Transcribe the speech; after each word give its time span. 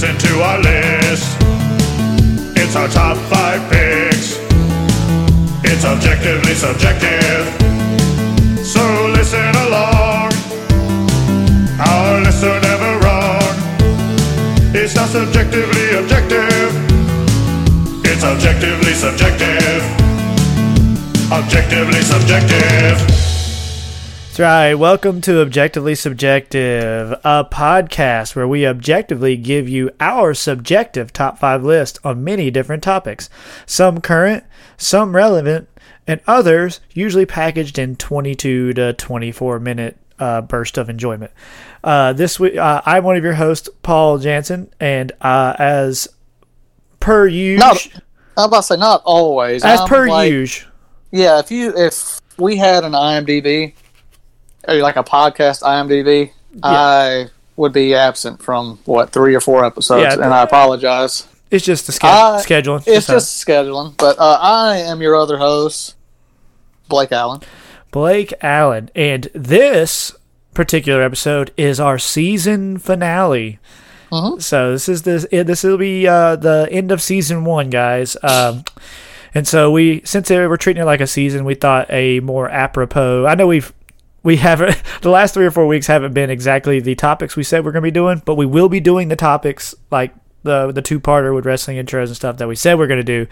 listen 0.00 0.16
to 0.16 0.40
our 0.42 0.58
list. 0.60 1.36
It's 2.56 2.76
our 2.76 2.86
top 2.86 3.16
five 3.26 3.60
picks. 3.68 4.38
It's 5.64 5.84
objectively 5.84 6.54
subjective. 6.54 7.44
So 8.64 8.80
listen 9.12 9.50
along. 9.66 10.30
Our 11.80 12.20
lists 12.20 12.44
are 12.44 12.60
never 12.60 12.92
wrong. 13.02 13.54
It's 14.72 14.94
not 14.94 15.08
subjectively 15.08 15.90
objective. 15.98 16.70
It's 18.04 18.22
objectively 18.22 18.94
subjective. 18.94 19.82
Objectively 21.32 22.02
subjective. 22.02 23.17
That's 24.38 24.46
right. 24.46 24.74
Welcome 24.74 25.20
to 25.22 25.40
Objectively 25.40 25.96
Subjective, 25.96 27.10
a 27.24 27.44
podcast 27.44 28.36
where 28.36 28.46
we 28.46 28.68
objectively 28.68 29.36
give 29.36 29.68
you 29.68 29.90
our 29.98 30.32
subjective 30.32 31.12
top 31.12 31.40
five 31.40 31.64
list 31.64 31.98
on 32.04 32.22
many 32.22 32.48
different 32.48 32.84
topics, 32.84 33.28
some 33.66 34.00
current, 34.00 34.44
some 34.76 35.16
relevant, 35.16 35.68
and 36.06 36.20
others 36.28 36.78
usually 36.94 37.26
packaged 37.26 37.80
in 37.80 37.96
22 37.96 38.74
to 38.74 38.92
24 38.92 39.58
minute 39.58 39.98
uh, 40.20 40.40
burst 40.40 40.78
of 40.78 40.88
enjoyment. 40.88 41.32
Uh, 41.82 42.12
this 42.12 42.38
week, 42.38 42.56
uh, 42.56 42.80
I'm 42.86 43.02
one 43.02 43.16
of 43.16 43.24
your 43.24 43.34
hosts, 43.34 43.68
Paul 43.82 44.18
Jansen, 44.18 44.72
and 44.78 45.10
uh, 45.20 45.56
as 45.58 46.06
per 47.00 47.26
usual, 47.26 47.72
I'm 48.36 48.44
about 48.44 48.58
to 48.58 48.62
say 48.62 48.76
not 48.76 49.02
always. 49.04 49.64
as 49.64 49.80
I'm 49.80 49.88
per 49.88 50.08
like, 50.08 50.30
usual, 50.30 50.70
Yeah, 51.10 51.40
if 51.40 51.50
you 51.50 51.76
if 51.76 52.20
we 52.38 52.56
had 52.56 52.84
an 52.84 52.92
IMDb, 52.92 53.74
like 54.76 54.96
a 54.96 55.04
podcast 55.04 55.62
IMDb, 55.62 56.32
I 56.62 57.26
would 57.56 57.72
be 57.72 57.94
absent 57.94 58.42
from 58.42 58.78
what 58.84 59.10
three 59.10 59.34
or 59.34 59.40
four 59.40 59.64
episodes, 59.64 60.02
Yeah, 60.02 60.24
and 60.24 60.32
I 60.32 60.42
apologize. 60.42 61.26
it's 61.50 61.64
just 61.64 61.86
the 61.86 61.92
ske- 61.92 62.04
Uh, 62.04 62.38
scheduling. 62.38 62.84
It's 62.86 63.06
just 63.06 63.44
scheduling. 63.44 63.96
But 63.96 64.18
uh, 64.18 64.38
I 64.40 64.76
am 64.78 65.00
your 65.02 65.16
other 65.16 65.38
host, 65.38 65.94
Blake 66.88 67.12
Allen. 67.12 67.40
Blake 67.90 68.32
Allen. 68.42 68.90
And 68.94 69.28
this 69.34 70.14
particular 70.54 71.02
episode 71.02 71.52
is 71.56 71.80
our 71.80 71.98
season 71.98 72.78
finale. 72.78 73.58
So 74.38 74.72
this 74.72 74.88
is 74.88 75.02
this 75.02 75.26
this 75.30 75.62
will 75.64 75.76
be 75.76 76.06
uh, 76.08 76.36
the 76.36 76.66
end 76.70 76.90
of 76.92 77.02
season 77.02 77.44
one, 77.44 77.68
guys. 77.68 78.16
Um, 78.22 78.64
and 79.34 79.46
so 79.46 79.70
we 79.70 80.00
since 80.04 80.30
we're 80.30 80.56
treating 80.56 80.82
it 80.82 80.86
like 80.86 81.02
a 81.02 81.06
season, 81.06 81.44
we 81.44 81.54
thought 81.54 81.90
a 81.90 82.20
more 82.20 82.48
apropos. 82.48 83.26
I 83.26 83.34
know 83.34 83.46
we've 83.46 83.70
we 84.28 84.36
haven't 84.36 84.80
the 85.00 85.08
last 85.08 85.32
three 85.32 85.46
or 85.46 85.50
four 85.50 85.66
weeks 85.66 85.86
haven't 85.86 86.12
been 86.12 86.28
exactly 86.28 86.80
the 86.80 86.94
topics 86.94 87.34
we 87.34 87.42
said 87.42 87.64
we're 87.64 87.72
going 87.72 87.82
to 87.82 87.86
be 87.86 87.90
doing, 87.90 88.20
but 88.26 88.34
we 88.34 88.44
will 88.44 88.68
be 88.68 88.78
doing 88.78 89.08
the 89.08 89.16
topics 89.16 89.74
like 89.90 90.14
the 90.42 90.70
the 90.70 90.82
two 90.82 91.00
parter 91.00 91.34
with 91.34 91.46
wrestling 91.46 91.78
intros 91.78 92.08
and 92.08 92.16
stuff 92.16 92.36
that 92.36 92.46
we 92.46 92.54
said 92.54 92.78
we're 92.78 92.86
going 92.86 93.00
to 93.00 93.24
do. 93.24 93.26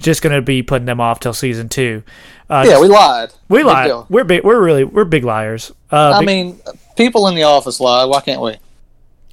Just 0.00 0.20
going 0.20 0.34
to 0.34 0.42
be 0.42 0.60
putting 0.64 0.86
them 0.86 1.00
off 1.00 1.20
till 1.20 1.32
season 1.32 1.68
two. 1.68 2.02
Uh, 2.50 2.64
Yeah, 2.66 2.80
we 2.80 2.88
lied. 2.88 3.32
we 3.48 3.58
Big 3.58 3.66
We're 4.08 4.24
big. 4.24 4.42
We're 4.42 4.60
really 4.60 4.82
we're 4.82 5.04
big 5.04 5.22
liars. 5.22 5.70
Uh, 5.92 6.14
I 6.16 6.18
big- 6.18 6.26
mean, 6.26 6.60
people 6.96 7.28
in 7.28 7.36
the 7.36 7.44
office 7.44 7.78
lie. 7.78 8.04
Why 8.04 8.20
can't 8.20 8.42
we? 8.42 8.56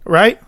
right? 0.06 0.40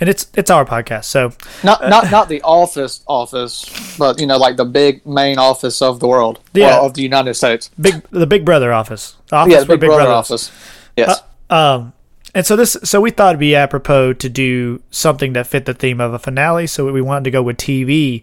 And 0.00 0.08
it's 0.10 0.26
it's 0.34 0.50
our 0.50 0.64
podcast, 0.64 1.04
so 1.04 1.32
Not 1.64 1.80
not 1.88 2.10
not 2.10 2.28
the 2.34 2.42
office 2.42 3.02
office, 3.06 3.64
but 3.98 4.20
you 4.20 4.26
know, 4.26 4.36
like 4.36 4.56
the 4.56 4.64
big 4.66 5.04
main 5.06 5.38
office 5.38 5.80
of 5.80 6.00
the 6.00 6.06
world, 6.08 6.38
Yeah. 6.52 6.80
of 6.80 6.94
the 6.94 7.02
United 7.02 7.34
States. 7.34 7.70
big 7.80 8.02
the 8.10 8.26
Big 8.26 8.44
Brother 8.44 8.72
office. 8.72 9.16
The 9.28 9.36
office 9.36 9.52
Yeah, 9.52 9.60
the 9.60 9.78
Big, 9.78 9.88
Brother, 9.88 10.10
office. 10.10 10.50
Yes. 10.96 11.22
Um, 11.50 11.92
and 12.34 12.44
so 12.44 12.56
this 12.56 12.76
so 12.84 13.00
we 13.00 13.10
thought 13.10 13.30
it'd 13.30 13.40
be 13.40 13.54
apropos 13.56 14.12
to 14.14 14.28
do 14.28 14.82
something 14.90 15.32
that 15.32 15.46
fit 15.46 15.64
the 15.64 15.72
theme 15.74 16.00
of 16.00 16.12
a 16.12 16.18
finale. 16.18 16.66
So 16.66 16.92
we 16.92 17.00
wanted 17.00 17.24
to 17.24 17.30
go 17.30 17.42
with 17.42 17.56
TV. 17.56 18.22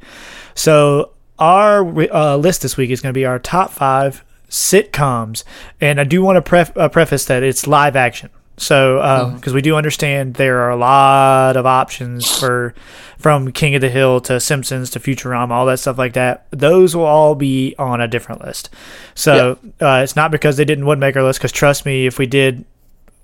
So 0.53 1.11
our 1.39 1.83
uh, 2.14 2.36
list 2.37 2.61
this 2.61 2.77
week 2.77 2.92
is 2.92 3.02
going 3.02 3.11
to 3.14 3.17
be 3.17 3.25
our 3.25 3.39
top 3.39 3.71
five 3.71 4.23
sitcoms, 4.49 5.43
and 5.81 5.99
I 5.99 6.03
do 6.03 6.21
want 6.21 6.37
to 6.37 6.42
pref- 6.43 6.77
uh, 6.77 6.89
preface 6.89 7.25
that 7.25 7.42
it's 7.42 7.65
live 7.65 7.95
action. 7.95 8.30
So, 8.58 9.31
because 9.36 9.53
we 9.53 9.61
do 9.61 9.75
understand 9.75 10.36
there 10.36 10.59
are 10.59 10.69
a 10.69 10.75
lot 10.75 11.58
of 11.58 11.65
options 11.65 12.39
for 12.39 12.75
from 13.17 13.52
King 13.52 13.73
of 13.73 13.81
the 13.81 13.89
Hill 13.89 14.19
to 14.21 14.39
Simpsons 14.39 14.89
to 14.91 14.99
Futurama, 14.99 15.52
all 15.52 15.65
that 15.67 15.80
stuff 15.80 15.97
like 15.97 16.14
that. 16.14 16.45
Those 16.52 16.95
will 16.95 17.05
all 17.05 17.36
be 17.36 17.73
on 17.80 18.02
a 18.02 18.08
different 18.08 18.45
list. 18.45 18.69
So 19.15 19.58
uh, 19.81 20.02
it's 20.03 20.15
not 20.15 20.30
because 20.30 20.58
they 20.58 20.65
didn't 20.65 20.86
make 20.99 21.15
our 21.15 21.23
list. 21.23 21.39
Because 21.39 21.52
trust 21.53 21.86
me, 21.86 22.05
if 22.05 22.19
we 22.19 22.25
did, 22.25 22.65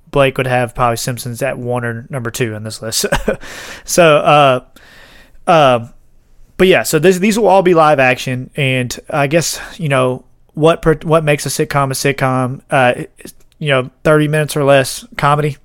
Blake 0.10 0.38
would 0.38 0.48
have 0.48 0.74
probably 0.74 0.98
Simpsons 0.98 1.42
at 1.42 1.58
one 1.58 1.84
or 1.84 2.08
number 2.10 2.32
two 2.32 2.56
on 2.56 2.64
this 2.64 2.82
list. 2.82 3.06
so, 3.86 4.18
uh, 4.18 4.66
um, 5.48 5.94
but 6.58 6.68
yeah, 6.68 6.84
so 6.84 7.00
this, 7.00 7.20
these 7.20 7.38
will 7.38 7.48
all 7.48 7.62
be 7.62 7.74
live 7.74 8.00
action, 8.00 8.50
and 8.56 8.98
I 9.10 9.28
guess 9.28 9.62
you 9.78 9.90
know 9.90 10.26
what 10.54 10.82
per, 10.82 10.96
what 11.04 11.24
makes 11.24 11.46
a 11.46 11.50
sitcom 11.50 11.92
a 11.92 12.14
sitcom. 12.14 12.62
Uh, 12.70 13.06
you 13.60 13.70
know, 13.70 13.90
thirty 14.04 14.28
minutes 14.28 14.56
or 14.58 14.64
less 14.64 15.06
comedy. 15.18 15.58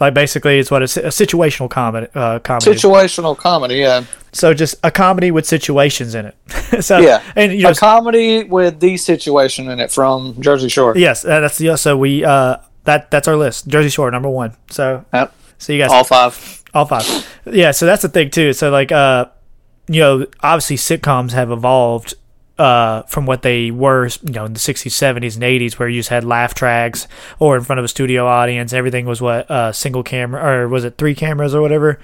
Like 0.00 0.14
basically, 0.14 0.60
it's 0.60 0.70
what 0.70 0.82
a, 0.82 0.84
a 0.84 1.10
situational 1.10 1.68
comedy. 1.68 2.06
Uh, 2.14 2.38
comedy. 2.38 2.70
is. 2.70 2.80
Situational 2.82 3.36
comedy, 3.36 3.76
yeah. 3.76 4.04
so 4.32 4.54
just 4.54 4.76
a 4.84 4.92
comedy 4.92 5.32
with 5.32 5.44
situations 5.44 6.14
in 6.14 6.26
it. 6.26 6.36
so 6.84 6.98
Yeah. 6.98 7.20
and 7.34 7.52
you 7.52 7.64
know, 7.64 7.70
a 7.70 7.74
comedy 7.74 8.44
with 8.44 8.78
the 8.78 8.96
situation 8.96 9.68
in 9.68 9.80
it 9.80 9.90
from 9.90 10.40
Jersey 10.40 10.68
Shore. 10.68 10.96
yes, 10.96 11.22
that's 11.22 11.58
the 11.58 11.76
so 11.76 11.96
we 11.96 12.24
uh 12.24 12.58
that 12.84 13.10
that's 13.10 13.26
our 13.26 13.36
list. 13.36 13.66
Jersey 13.66 13.88
Shore 13.88 14.08
number 14.12 14.28
one. 14.30 14.56
So 14.70 15.04
Yep. 15.12 15.34
so 15.58 15.72
you 15.72 15.80
guys 15.82 15.90
All 15.90 16.04
five. 16.04 16.62
All 16.74 16.84
five. 16.86 17.04
Yeah, 17.44 17.72
so 17.72 17.84
that's 17.84 18.02
the 18.02 18.08
thing 18.08 18.30
too. 18.30 18.52
So 18.52 18.70
like 18.70 18.92
uh 18.92 19.26
you 19.88 20.00
know, 20.00 20.26
obviously 20.44 20.76
sitcoms 20.76 21.32
have 21.32 21.50
evolved 21.50 22.14
uh 22.58 23.02
from 23.02 23.26
what 23.26 23.42
they 23.42 23.70
were, 23.70 24.08
you 24.22 24.32
know, 24.32 24.44
in 24.46 24.52
the 24.52 24.58
60s, 24.58 24.90
70s 24.90 25.34
and 25.34 25.44
80s 25.44 25.74
where 25.78 25.88
you 25.88 26.00
just 26.00 26.08
had 26.08 26.24
laugh 26.24 26.54
tracks 26.54 27.06
or 27.38 27.56
in 27.56 27.62
front 27.64 27.78
of 27.78 27.84
a 27.84 27.88
studio 27.88 28.26
audience, 28.26 28.72
everything 28.72 29.06
was 29.06 29.20
what 29.20 29.50
uh 29.50 29.72
single 29.72 30.02
camera 30.02 30.42
or 30.62 30.68
was 30.68 30.84
it 30.84 30.98
three 30.98 31.14
cameras 31.14 31.54
or 31.54 31.60
whatever? 31.62 31.98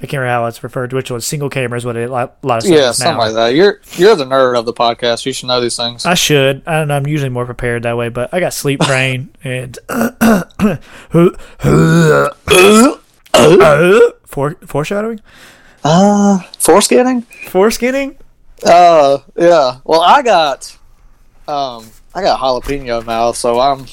I 0.00 0.02
can't 0.06 0.20
remember 0.20 0.30
how 0.42 0.46
it's 0.46 0.62
referred 0.62 0.90
to 0.90 0.96
which 0.96 1.10
was 1.10 1.26
single 1.26 1.50
cameras 1.50 1.84
what 1.84 1.96
a 1.96 2.06
lot, 2.06 2.36
lot 2.44 2.58
of 2.58 2.62
stuff 2.62 2.76
Yeah, 2.78 2.92
something 2.92 3.14
now. 3.14 3.18
like 3.18 3.34
that. 3.34 3.48
You're 3.56 3.80
you're 3.96 4.14
the 4.14 4.24
nerd 4.24 4.56
of 4.56 4.64
the 4.64 4.72
podcast. 4.72 5.26
You 5.26 5.32
should 5.32 5.48
know 5.48 5.60
these 5.60 5.76
things. 5.76 6.06
I 6.06 6.14
should. 6.14 6.62
I 6.68 6.78
don't 6.78 6.88
know. 6.88 6.96
I'm 6.96 7.06
usually 7.08 7.30
more 7.30 7.44
prepared 7.46 7.82
that 7.82 7.96
way, 7.96 8.08
but 8.08 8.32
I 8.32 8.38
got 8.38 8.52
sleep 8.54 8.78
brain 8.86 9.30
and 9.42 9.76
fore, 14.24 14.56
foreshadowing, 14.66 15.20
Uh, 15.84 16.38
foreskinning? 16.58 17.24
foreskinning. 17.46 18.16
Uh, 18.64 19.18
yeah. 19.36 19.78
Well, 19.84 20.00
I 20.00 20.22
got, 20.22 20.76
um, 21.46 21.90
I 22.14 22.22
got 22.22 22.40
jalapeno 22.40 23.04
mouth, 23.04 23.36
so 23.36 23.60
I'm 23.60 23.86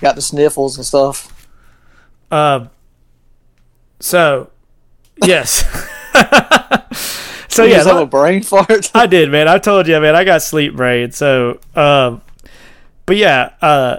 got 0.00 0.14
the 0.16 0.22
sniffles 0.22 0.76
and 0.76 0.86
stuff. 0.86 1.48
Um. 2.30 2.70
So, 4.00 4.50
yes. 5.22 5.64
so 7.48 7.64
yeah, 7.64 7.84
have 7.84 7.96
a 7.96 8.06
brain 8.06 8.42
fart. 8.42 8.90
I 8.94 9.06
did, 9.06 9.30
man. 9.30 9.46
I 9.46 9.58
told 9.58 9.86
you, 9.86 10.00
man. 10.00 10.16
I 10.16 10.24
got 10.24 10.42
sleep 10.42 10.74
brain. 10.74 11.12
So, 11.12 11.60
um, 11.76 12.20
but 13.06 13.16
yeah, 13.16 13.52
uh, 13.60 13.98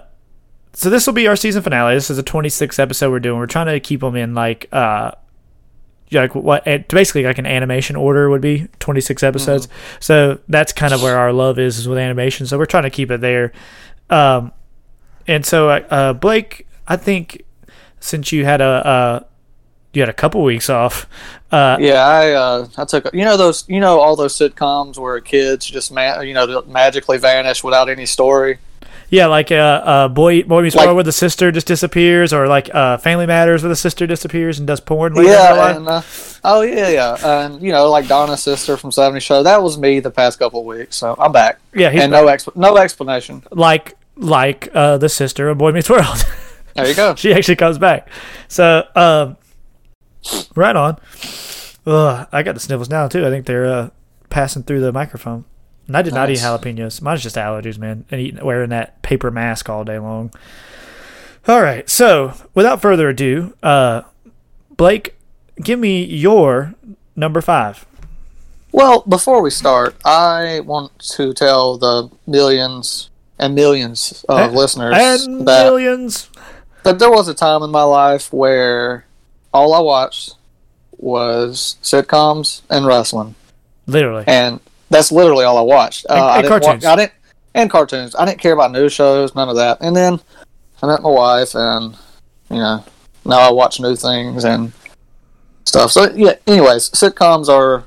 so 0.73 0.89
this 0.89 1.05
will 1.07 1.13
be 1.13 1.27
our 1.27 1.35
season 1.35 1.61
finale. 1.61 1.93
This 1.93 2.09
is 2.09 2.17
a 2.17 2.23
26th 2.23 2.79
episode 2.79 3.11
we're 3.11 3.19
doing. 3.19 3.39
We're 3.39 3.45
trying 3.47 3.67
to 3.67 3.79
keep 3.79 4.01
them 4.01 4.15
in 4.15 4.33
like, 4.33 4.67
uh, 4.71 5.11
like 6.13 6.35
what 6.35 6.67
eh, 6.67 6.79
basically 6.89 7.23
like 7.23 7.37
an 7.37 7.45
animation 7.45 7.95
order 7.95 8.29
would 8.29 8.41
be 8.41 8.67
26 8.79 9.23
episodes. 9.23 9.67
So 9.99 10.39
that's 10.47 10.73
kind 10.73 10.93
of 10.93 11.01
where 11.01 11.17
our 11.17 11.33
love 11.33 11.59
is, 11.59 11.77
is 11.77 11.87
with 11.87 11.97
animation. 11.97 12.45
So 12.45 12.57
we're 12.57 12.65
trying 12.65 12.83
to 12.83 12.89
keep 12.89 13.11
it 13.11 13.21
there. 13.21 13.51
Um, 14.09 14.51
and 15.27 15.45
so, 15.45 15.69
uh, 15.69 16.13
Blake, 16.13 16.67
I 16.87 16.97
think 16.97 17.43
since 17.99 18.31
you 18.31 18.45
had 18.45 18.61
a, 18.61 18.65
uh, 18.65 19.19
you 19.93 20.01
had 20.01 20.09
a 20.09 20.13
couple 20.13 20.43
weeks 20.43 20.69
off, 20.69 21.07
uh, 21.51 21.77
yeah, 21.79 22.03
I 22.03 22.31
uh, 22.31 22.67
I 22.77 22.85
took 22.85 23.13
you 23.13 23.23
know 23.23 23.37
those 23.37 23.63
you 23.69 23.79
know 23.79 23.99
all 23.99 24.15
those 24.15 24.35
sitcoms 24.35 24.97
where 24.97 25.19
kids 25.21 25.67
just 25.67 25.91
ma- 25.91 26.21
you 26.21 26.33
know 26.33 26.63
magically 26.63 27.19
vanish 27.19 27.63
without 27.63 27.89
any 27.89 28.07
story. 28.07 28.57
Yeah, 29.13 29.27
like 29.27 29.51
uh, 29.51 29.55
uh, 29.55 30.07
boy, 30.07 30.41
boy 30.41 30.63
meets 30.63 30.75
Like- 30.75 30.87
world 30.87 30.95
where 30.95 31.03
the 31.03 31.11
sister 31.11 31.51
just 31.51 31.67
disappears, 31.67 32.33
or 32.33 32.47
like 32.47 32.73
uh, 32.73 32.97
Family 32.97 33.27
Matters 33.27 33.61
where 33.61 33.69
the 33.69 33.75
sister 33.75 34.07
disappears 34.07 34.57
and 34.57 34.65
does 34.65 34.79
porn. 34.79 35.13
Later 35.13 35.29
yeah, 35.29 35.75
and 35.75 35.87
uh, 35.87 36.01
oh 36.43 36.61
yeah, 36.61 36.89
yeah, 36.89 37.43
and 37.45 37.61
you 37.61 37.71
know 37.71 37.91
like 37.91 38.07
Donna's 38.07 38.41
sister 38.41 38.75
from 38.75 38.91
'70 38.91 39.19
Show. 39.19 39.43
That 39.43 39.61
was 39.61 39.77
me 39.77 39.99
the 39.99 40.09
past 40.09 40.39
couple 40.39 40.61
of 40.61 40.65
weeks, 40.65 40.95
so 40.95 41.15
I'm 41.19 41.31
back. 41.31 41.59
yeah, 41.75 41.91
he's 41.91 42.01
and 42.01 42.11
no 42.11 42.25
exp- 42.25 42.55
no 42.55 42.75
explanation. 42.77 43.43
like 43.51 43.95
like 44.15 44.69
uh, 44.73 44.97
the 44.97 45.09
sister 45.09 45.47
of 45.47 45.59
Boy 45.59 45.71
Meets 45.71 45.91
World. 45.91 46.25
There 46.75 46.87
you 46.87 46.95
go. 46.95 47.13
she 47.13 47.31
actually 47.35 47.57
comes 47.57 47.77
back. 47.77 48.09
So, 48.47 48.83
um, 48.95 49.37
right 50.55 50.75
on. 50.75 50.97
Ugh, 51.85 52.27
I 52.31 52.41
got 52.41 52.55
the 52.55 52.59
sniffles 52.59 52.89
now 52.89 53.07
too. 53.07 53.27
I 53.27 53.29
think 53.29 53.45
they're 53.45 53.67
uh, 53.67 53.89
passing 54.31 54.63
through 54.63 54.79
the 54.81 54.91
microphone. 54.91 55.45
And 55.87 55.97
I 55.97 56.01
did 56.01 56.13
not 56.13 56.29
eat 56.29 56.39
jalapenos. 56.39 57.01
Mine's 57.01 57.21
just 57.23 57.35
allergies, 57.35 57.77
man, 57.77 58.05
and 58.09 58.21
eating, 58.21 58.43
wearing 58.45 58.69
that 58.69 59.01
paper 59.01 59.29
mask 59.31 59.69
all 59.69 59.83
day 59.83 59.99
long. 59.99 60.31
All 61.47 61.61
right. 61.61 61.89
So, 61.89 62.33
without 62.53 62.81
further 62.81 63.09
ado, 63.09 63.53
uh, 63.61 64.03
Blake, 64.77 65.15
give 65.61 65.77
me 65.79 66.03
your 66.05 66.73
number 67.15 67.41
five. 67.41 67.85
Well, 68.71 69.03
before 69.07 69.41
we 69.41 69.49
start, 69.49 69.95
I 70.05 70.61
want 70.61 70.97
to 71.17 71.33
tell 71.33 71.77
the 71.77 72.09
millions 72.25 73.09
and 73.37 73.53
millions 73.53 74.23
of 74.29 74.39
And- 74.39 74.55
listeners 74.55 74.95
And 74.97 75.45
that, 75.47 75.65
millions. 75.65 76.29
that 76.83 76.97
there 76.97 77.11
was 77.11 77.27
a 77.27 77.33
time 77.33 77.61
in 77.61 77.69
my 77.71 77.83
life 77.83 78.31
where 78.31 79.05
all 79.53 79.73
I 79.73 79.79
watched 79.79 80.35
was 80.97 81.75
sitcoms 81.83 82.61
and 82.69 82.85
wrestling, 82.85 83.35
Literally. 83.85 84.23
and 84.27 84.59
that's 84.93 85.11
literally 85.11 85.43
all 85.45 85.57
I 85.57 85.61
watched. 85.61 86.05
Uh, 86.09 86.13
And- 86.13 86.23
I 86.23 86.35
and 86.37 86.43
didn't 86.43 86.53
wa- 86.53 86.59
cartoons. 86.67 86.85
I 86.85 86.95
didn't, 86.95 87.11
and 87.55 87.69
cartoons. 87.69 88.15
I 88.17 88.25
didn't 88.25 88.39
care 88.39 88.53
about 88.53 88.71
news 88.71 88.93
shows, 88.93 89.35
none 89.35 89.49
of 89.49 89.55
that. 89.57 89.77
And 89.81 89.95
then 89.95 90.19
I 90.81 90.87
met 90.87 91.01
my 91.01 91.09
wife, 91.09 91.55
and 91.55 91.95
you 92.49 92.57
know, 92.57 92.83
now 93.25 93.39
I 93.39 93.51
watch 93.51 93.79
new 93.79 93.95
things 93.95 94.43
and 94.45 94.71
stuff. 95.65 95.91
So 95.91 96.11
yeah. 96.13 96.35
Anyways, 96.47 96.89
sitcoms 96.91 97.49
are 97.49 97.75
a 97.75 97.83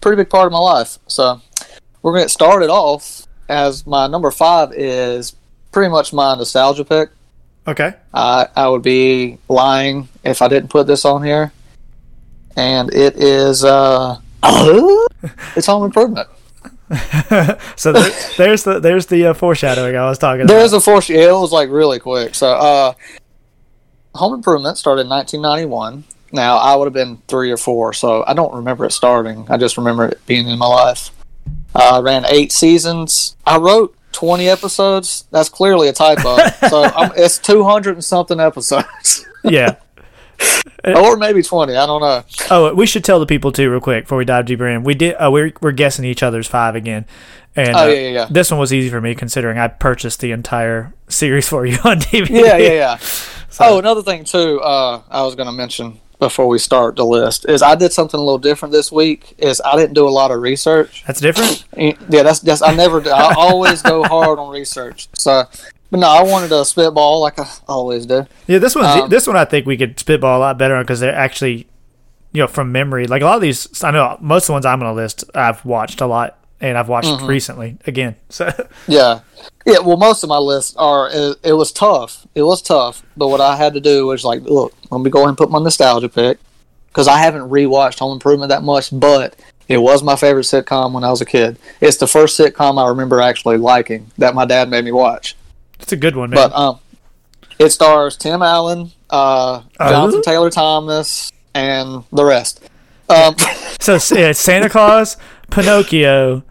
pretty 0.00 0.16
big 0.16 0.30
part 0.30 0.46
of 0.46 0.52
my 0.52 0.58
life. 0.58 0.98
So 1.06 1.40
we're 2.02 2.12
gonna 2.12 2.24
get 2.24 2.30
started 2.30 2.70
off 2.70 3.26
as 3.48 3.86
my 3.86 4.06
number 4.06 4.30
five 4.30 4.72
is 4.72 5.34
pretty 5.72 5.90
much 5.90 6.12
my 6.12 6.34
nostalgia 6.34 6.84
pick. 6.84 7.10
Okay. 7.66 7.92
I 8.12 8.48
I 8.56 8.68
would 8.68 8.82
be 8.82 9.38
lying 9.48 10.08
if 10.22 10.40
I 10.42 10.48
didn't 10.48 10.68
put 10.70 10.86
this 10.86 11.04
on 11.04 11.22
here, 11.22 11.52
and 12.56 12.92
it 12.94 13.16
is 13.16 13.64
uh, 13.64 14.18
it's 15.56 15.66
Home 15.66 15.84
Improvement. 15.84 16.28
so 17.76 17.92
there, 17.92 18.10
there's 18.36 18.62
the 18.62 18.78
there's 18.78 19.06
the 19.06 19.26
uh, 19.26 19.34
foreshadowing 19.34 19.96
I 19.96 20.08
was 20.08 20.18
talking 20.18 20.46
There's 20.46 20.72
about. 20.72 20.82
a 20.82 20.84
foreshadowing. 20.84 21.22
Yeah, 21.24 21.30
it 21.30 21.40
was 21.40 21.50
like 21.50 21.70
really 21.70 21.98
quick. 21.98 22.34
So, 22.34 22.52
uh, 22.52 22.92
Home 24.14 24.34
Improvement 24.34 24.76
started 24.78 25.02
in 25.02 25.08
1991. 25.08 26.04
Now, 26.32 26.56
I 26.58 26.76
would 26.76 26.84
have 26.84 26.92
been 26.92 27.22
three 27.26 27.50
or 27.50 27.56
four, 27.56 27.92
so 27.92 28.24
I 28.26 28.34
don't 28.34 28.54
remember 28.54 28.84
it 28.84 28.92
starting. 28.92 29.46
I 29.48 29.56
just 29.56 29.76
remember 29.76 30.08
it 30.08 30.26
being 30.26 30.48
in 30.48 30.58
my 30.58 30.66
life. 30.66 31.10
Uh, 31.74 31.96
I 31.96 32.00
ran 32.00 32.24
eight 32.28 32.52
seasons. 32.52 33.36
I 33.46 33.58
wrote 33.58 33.96
20 34.12 34.48
episodes. 34.48 35.26
That's 35.30 35.48
clearly 35.48 35.88
a 35.88 35.92
typo. 35.92 36.36
so 36.68 36.84
um, 36.84 37.12
it's 37.16 37.38
200 37.38 37.94
and 37.94 38.04
something 38.04 38.40
episodes, 38.40 39.24
yeah. 39.44 39.76
or 40.84 41.16
maybe 41.16 41.42
20. 41.42 41.74
I 41.76 41.86
don't 41.86 42.00
know. 42.00 42.24
Oh, 42.50 42.74
we 42.74 42.86
should 42.86 43.04
tell 43.04 43.20
the 43.20 43.26
people 43.26 43.52
too, 43.52 43.70
real 43.70 43.80
quick, 43.80 44.04
before 44.04 44.18
we 44.18 44.24
dive 44.24 44.46
deeper 44.46 44.66
in. 44.68 44.84
We 44.84 44.94
did. 44.94 45.14
Uh, 45.14 45.30
we're 45.30 45.52
we're 45.60 45.72
guessing 45.72 46.04
each 46.04 46.22
other's 46.22 46.46
five 46.46 46.74
again, 46.74 47.06
and 47.56 47.74
Oh, 47.76 47.84
uh, 47.84 47.86
yeah, 47.86 47.94
yeah, 47.94 48.08
yeah. 48.10 48.26
this 48.30 48.50
one 48.50 48.60
was 48.60 48.72
easy 48.72 48.90
for 48.90 49.00
me 49.00 49.14
considering 49.14 49.58
I 49.58 49.68
purchased 49.68 50.20
the 50.20 50.32
entire 50.32 50.92
series 51.08 51.48
for 51.48 51.64
you 51.66 51.78
on 51.84 51.98
DVD. 52.00 52.28
Yeah, 52.30 52.56
yeah, 52.56 52.72
yeah. 52.72 52.98
Oh, 53.60 53.78
another 53.78 54.02
thing 54.02 54.24
too. 54.24 54.60
Uh, 54.60 55.00
I 55.08 55.22
was 55.22 55.36
going 55.36 55.46
to 55.46 55.52
mention 55.52 56.00
before 56.18 56.48
we 56.48 56.58
start 56.58 56.96
the 56.96 57.04
list 57.06 57.48
is 57.48 57.62
I 57.62 57.76
did 57.76 57.92
something 57.92 58.18
a 58.18 58.22
little 58.22 58.38
different 58.38 58.72
this 58.72 58.90
week. 58.90 59.32
Is 59.38 59.62
I 59.64 59.76
didn't 59.76 59.94
do 59.94 60.08
a 60.08 60.10
lot 60.10 60.32
of 60.32 60.40
research. 60.42 61.04
That's 61.06 61.20
different. 61.20 61.64
Yeah, 61.76 62.24
that's 62.24 62.40
that's 62.40 62.62
I 62.62 62.74
never 62.74 63.00
do. 63.00 63.10
I 63.10 63.32
always 63.36 63.80
go 63.80 64.02
hard 64.02 64.40
on 64.40 64.50
research. 64.50 65.06
So, 65.14 65.44
but 65.94 66.00
no, 66.00 66.08
I 66.08 66.24
wanted 66.24 66.48
to 66.48 66.64
spitball 66.64 67.20
like 67.20 67.38
I 67.38 67.46
always 67.68 68.04
do. 68.04 68.26
Yeah, 68.48 68.58
this 68.58 68.74
one. 68.74 68.84
Um, 68.84 69.08
this 69.08 69.28
one, 69.28 69.36
I 69.36 69.44
think 69.44 69.64
we 69.64 69.76
could 69.76 69.96
spitball 69.96 70.36
a 70.36 70.40
lot 70.40 70.58
better 70.58 70.74
on 70.74 70.82
because 70.82 70.98
they're 70.98 71.14
actually, 71.14 71.68
you 72.32 72.42
know, 72.42 72.48
from 72.48 72.72
memory. 72.72 73.06
Like 73.06 73.22
a 73.22 73.26
lot 73.26 73.36
of 73.36 73.42
these, 73.42 73.84
I 73.84 73.92
know 73.92 74.18
most 74.20 74.42
of 74.44 74.46
the 74.48 74.52
ones 74.54 74.66
I'm 74.66 74.80
going 74.80 74.90
to 74.90 74.94
list, 75.00 75.22
I've 75.36 75.64
watched 75.64 76.00
a 76.00 76.06
lot, 76.06 76.36
and 76.60 76.76
I've 76.76 76.88
watched 76.88 77.06
Mm-hmm. 77.10 77.26
recently 77.26 77.78
again. 77.86 78.16
So 78.28 78.50
Yeah, 78.88 79.20
yeah. 79.64 79.78
Well, 79.78 79.96
most 79.96 80.24
of 80.24 80.28
my 80.28 80.38
lists 80.38 80.74
are. 80.76 81.08
It, 81.12 81.38
it 81.44 81.52
was 81.52 81.70
tough. 81.70 82.26
It 82.34 82.42
was 82.42 82.60
tough. 82.60 83.04
But 83.16 83.28
what 83.28 83.40
I 83.40 83.54
had 83.54 83.72
to 83.74 83.80
do 83.80 84.06
was 84.06 84.24
like, 84.24 84.42
look, 84.42 84.74
let 84.90 85.00
me 85.00 85.10
go 85.10 85.20
ahead 85.20 85.28
and 85.28 85.38
put 85.38 85.48
my 85.52 85.60
nostalgia 85.60 86.08
pick 86.08 86.38
because 86.88 87.06
I 87.06 87.18
haven't 87.18 87.48
rewatched 87.50 88.00
Home 88.00 88.14
Improvement 88.14 88.48
that 88.48 88.64
much, 88.64 88.88
but 88.92 89.36
it 89.68 89.78
was 89.78 90.02
my 90.02 90.16
favorite 90.16 90.42
sitcom 90.42 90.90
when 90.92 91.04
I 91.04 91.10
was 91.10 91.20
a 91.20 91.24
kid. 91.24 91.56
It's 91.80 91.98
the 91.98 92.08
first 92.08 92.36
sitcom 92.36 92.84
I 92.84 92.88
remember 92.88 93.20
actually 93.20 93.58
liking 93.58 94.10
that 94.18 94.34
my 94.34 94.44
dad 94.44 94.68
made 94.68 94.84
me 94.84 94.90
watch. 94.92 95.36
It's 95.80 95.92
a 95.92 95.96
good 95.96 96.16
one, 96.16 96.30
man. 96.30 96.36
But 96.50 96.56
um, 96.56 96.78
it 97.58 97.70
stars 97.70 98.16
Tim 98.16 98.42
Allen, 98.42 98.92
uh, 99.10 99.62
Oh. 99.80 99.88
Jonathan 99.90 100.22
Taylor 100.22 100.50
Thomas, 100.50 101.32
and 101.54 102.04
the 102.12 102.24
rest. 102.24 102.68
Um, 103.08 103.36
so 103.80 103.98
yeah, 104.14 104.32
Santa 104.32 104.68
Claus, 104.68 105.16
Pinocchio, 105.50 106.42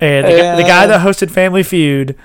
and 0.00 0.26
the, 0.26 0.30
guy, 0.36 0.56
the 0.56 0.62
guy 0.62 0.86
that 0.86 1.00
hosted 1.00 1.30
Family 1.30 1.62
Feud. 1.62 2.16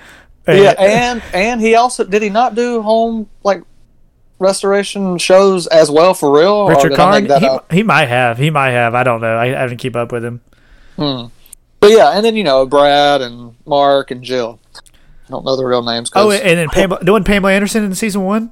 and- 0.46 0.58
yeah, 0.60 0.76
and 0.78 1.24
and 1.34 1.62
he 1.62 1.76
also 1.76 2.04
did 2.04 2.22
he 2.22 2.30
not 2.30 2.54
do 2.56 2.82
home 2.82 3.30
like 3.44 3.62
restoration 4.40 5.18
shows 5.18 5.68
as 5.68 5.90
well 5.90 6.14
for 6.14 6.32
real? 6.38 6.68
Richard 6.68 6.94
Karn. 6.96 7.26
He, 7.26 7.78
he 7.78 7.84
might 7.84 8.08
have. 8.08 8.38
He 8.38 8.50
might 8.50 8.72
have. 8.72 8.94
I 8.94 9.04
don't 9.04 9.22
know. 9.22 9.36
I, 9.36 9.46
I 9.46 9.62
haven't 9.62 9.78
keep 9.78 9.96
up 9.96 10.12
with 10.12 10.24
him. 10.24 10.42
Hmm. 10.96 11.26
But 11.80 11.92
yeah, 11.92 12.10
and 12.12 12.26
then 12.26 12.36
you 12.36 12.44
know 12.44 12.66
Brad 12.66 13.22
and 13.22 13.56
Mark 13.66 14.12
and 14.12 14.24
Jill. 14.24 14.60
I 15.28 15.32
don't 15.32 15.44
know 15.46 15.56
their 15.58 15.68
real 15.68 15.84
names. 15.84 16.10
'cause- 16.10 16.26
Oh, 16.26 16.32
and 16.32 16.58
then 16.58 16.70
Pamela, 16.70 17.04
doing 17.04 17.24
Pamela 17.24 17.52
Anderson 17.54 17.84
in 17.84 17.94
season 17.96 18.24
one. 18.24 18.52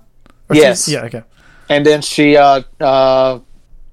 Or 0.49 0.55
Yes. 0.55 0.81
season- 0.81 1.01
yeah. 1.01 1.05
Okay. 1.07 1.23
and 1.69 1.85
then 1.85 2.01
she, 2.01 2.37
uh, 2.37 2.61
uh, 2.79 3.39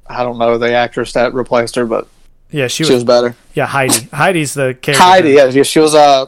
I 0.07 0.23
don't 0.23 0.37
know 0.39 0.59
the 0.59 0.75
actress 0.75 1.13
that 1.15 1.33
replaced 1.33 1.75
her, 1.77 1.87
but 1.87 2.07
Yeah, 2.51 2.67
she 2.67 2.83
was. 2.83 2.91
was 2.91 3.05
better. 3.05 3.35
yeah, 3.55 3.65
Heidi. 3.67 4.09
Heidi's 4.13 4.53
the 4.55 4.75
character. 4.75 5.03
Heidi, 5.03 5.31
yeah, 5.31 5.47
yeah, 5.47 5.63
she 5.63 5.79
was. 5.79 5.95
Uh, 5.95 6.27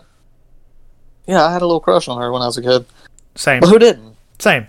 yeah, 1.27 1.45
I 1.45 1.53
had 1.53 1.61
a 1.63 1.67
little 1.67 1.81
crush 1.81 2.09
on 2.09 2.19
her 2.21 2.33
when 2.33 2.41
I 2.43 2.47
was 2.47 2.57
a 2.57 2.63
kid, 2.63 2.87
Same. 3.35 3.61
but 3.61 3.69
who 3.69 3.79
didn't? 3.79 4.17
Same. 4.39 4.67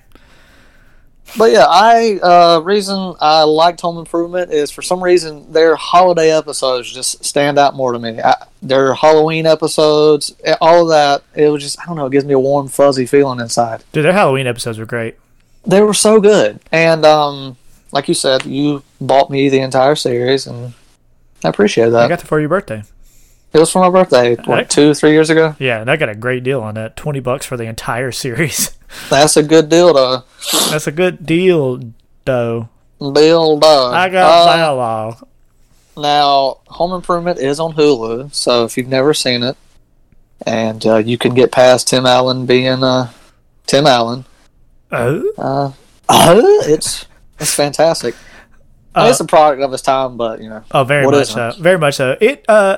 But 1.37 1.51
yeah, 1.51 1.65
I 1.67 2.19
uh, 2.21 2.59
reason 2.59 3.15
I 3.19 3.43
liked 3.43 3.81
Home 3.81 3.97
Improvement 3.97 4.51
is 4.51 4.71
for 4.71 4.81
some 4.81 5.03
reason 5.03 5.51
their 5.51 5.75
holiday 5.75 6.31
episodes 6.31 6.93
just 6.93 7.25
stand 7.25 7.59
out 7.59 7.75
more 7.75 7.91
to 7.91 7.99
me. 7.99 8.21
I, 8.21 8.35
their 8.61 8.93
Halloween 8.93 9.45
episodes, 9.45 10.33
eh, 10.43 10.55
all 10.61 10.83
of 10.83 10.89
that, 10.89 11.23
it 11.39 11.49
was 11.49 11.61
just 11.61 11.79
I 11.81 11.85
don't 11.85 11.97
know, 11.97 12.05
it 12.05 12.11
gives 12.11 12.25
me 12.25 12.33
a 12.33 12.39
warm 12.39 12.67
fuzzy 12.67 13.05
feeling 13.05 13.39
inside. 13.39 13.83
Dude, 13.91 14.05
their 14.05 14.13
Halloween 14.13 14.47
episodes 14.47 14.77
were 14.77 14.85
great. 14.85 15.17
They 15.65 15.81
were 15.81 15.93
so 15.93 16.21
good, 16.21 16.59
and 16.71 17.03
um, 17.05 17.57
like 17.91 18.07
you 18.07 18.13
said, 18.13 18.45
you 18.45 18.83
bought 19.01 19.29
me 19.29 19.49
the 19.49 19.59
entire 19.59 19.95
series, 19.95 20.47
and 20.47 20.73
I 21.43 21.49
appreciate 21.49 21.89
that. 21.89 22.05
I 22.05 22.07
got 22.07 22.21
it 22.21 22.27
for 22.27 22.39
your 22.39 22.49
birthday. 22.49 22.83
It 23.55 23.59
was 23.59 23.71
for 23.71 23.79
my 23.79 23.89
birthday, 23.89 24.35
what, 24.35 24.47
Right. 24.47 24.69
two, 24.69 24.93
three 24.93 25.11
years 25.11 25.29
ago. 25.29 25.55
Yeah, 25.59 25.79
and 25.81 25.89
I 25.89 25.95
got 25.95 26.09
a 26.09 26.15
great 26.15 26.43
deal 26.43 26.61
on 26.61 26.75
that. 26.75 26.95
Twenty 26.95 27.19
bucks 27.21 27.45
for 27.45 27.55
the 27.57 27.63
entire 27.63 28.11
series. 28.23 28.77
That's 29.09 29.35
a 29.37 29.43
good 29.43 29.69
deal 29.69 29.93
to 29.93 30.23
That's 30.69 30.87
a 30.87 30.91
good 30.91 31.25
deal, 31.25 31.79
though. 32.25 32.69
build 32.99 33.61
though. 33.61 33.91
I 33.91 34.09
got 34.09 34.25
Uh, 34.29 34.45
dialogue. 34.55 35.27
Now, 35.97 36.57
Home 36.67 36.91
Improvement 36.93 37.39
is 37.39 37.59
on 37.59 37.73
Hulu, 37.73 38.33
so 38.33 38.65
if 38.65 38.77
you've 38.77 38.87
never 38.89 39.13
seen 39.13 39.43
it, 39.43 39.55
and 40.45 40.85
uh, 40.85 40.97
you 40.97 41.17
can 41.17 41.33
get 41.33 41.51
past 41.51 41.87
Tim 41.87 42.05
Allen 42.05 42.45
being 42.45 42.83
uh, 42.83 43.09
Tim 43.65 43.87
Allen, 43.87 44.25
Oh, 44.91 45.23
uh, 45.37 45.71
uh, 46.09 46.35
it's 46.67 47.05
it's 47.39 47.53
fantastic. 47.53 48.13
I 48.93 48.99
mean, 49.01 49.07
Uh, 49.07 49.09
it's 49.11 49.19
a 49.19 49.25
product 49.25 49.61
of 49.61 49.73
its 49.73 49.81
time, 49.83 50.15
but 50.17 50.41
you 50.41 50.49
know, 50.49 50.63
oh, 50.71 50.83
very 50.83 51.05
much 51.07 51.27
so. 51.27 51.53
Very 51.59 51.77
much 51.79 51.95
so. 51.95 52.15
It. 52.21 52.45
Uh. 52.47 52.77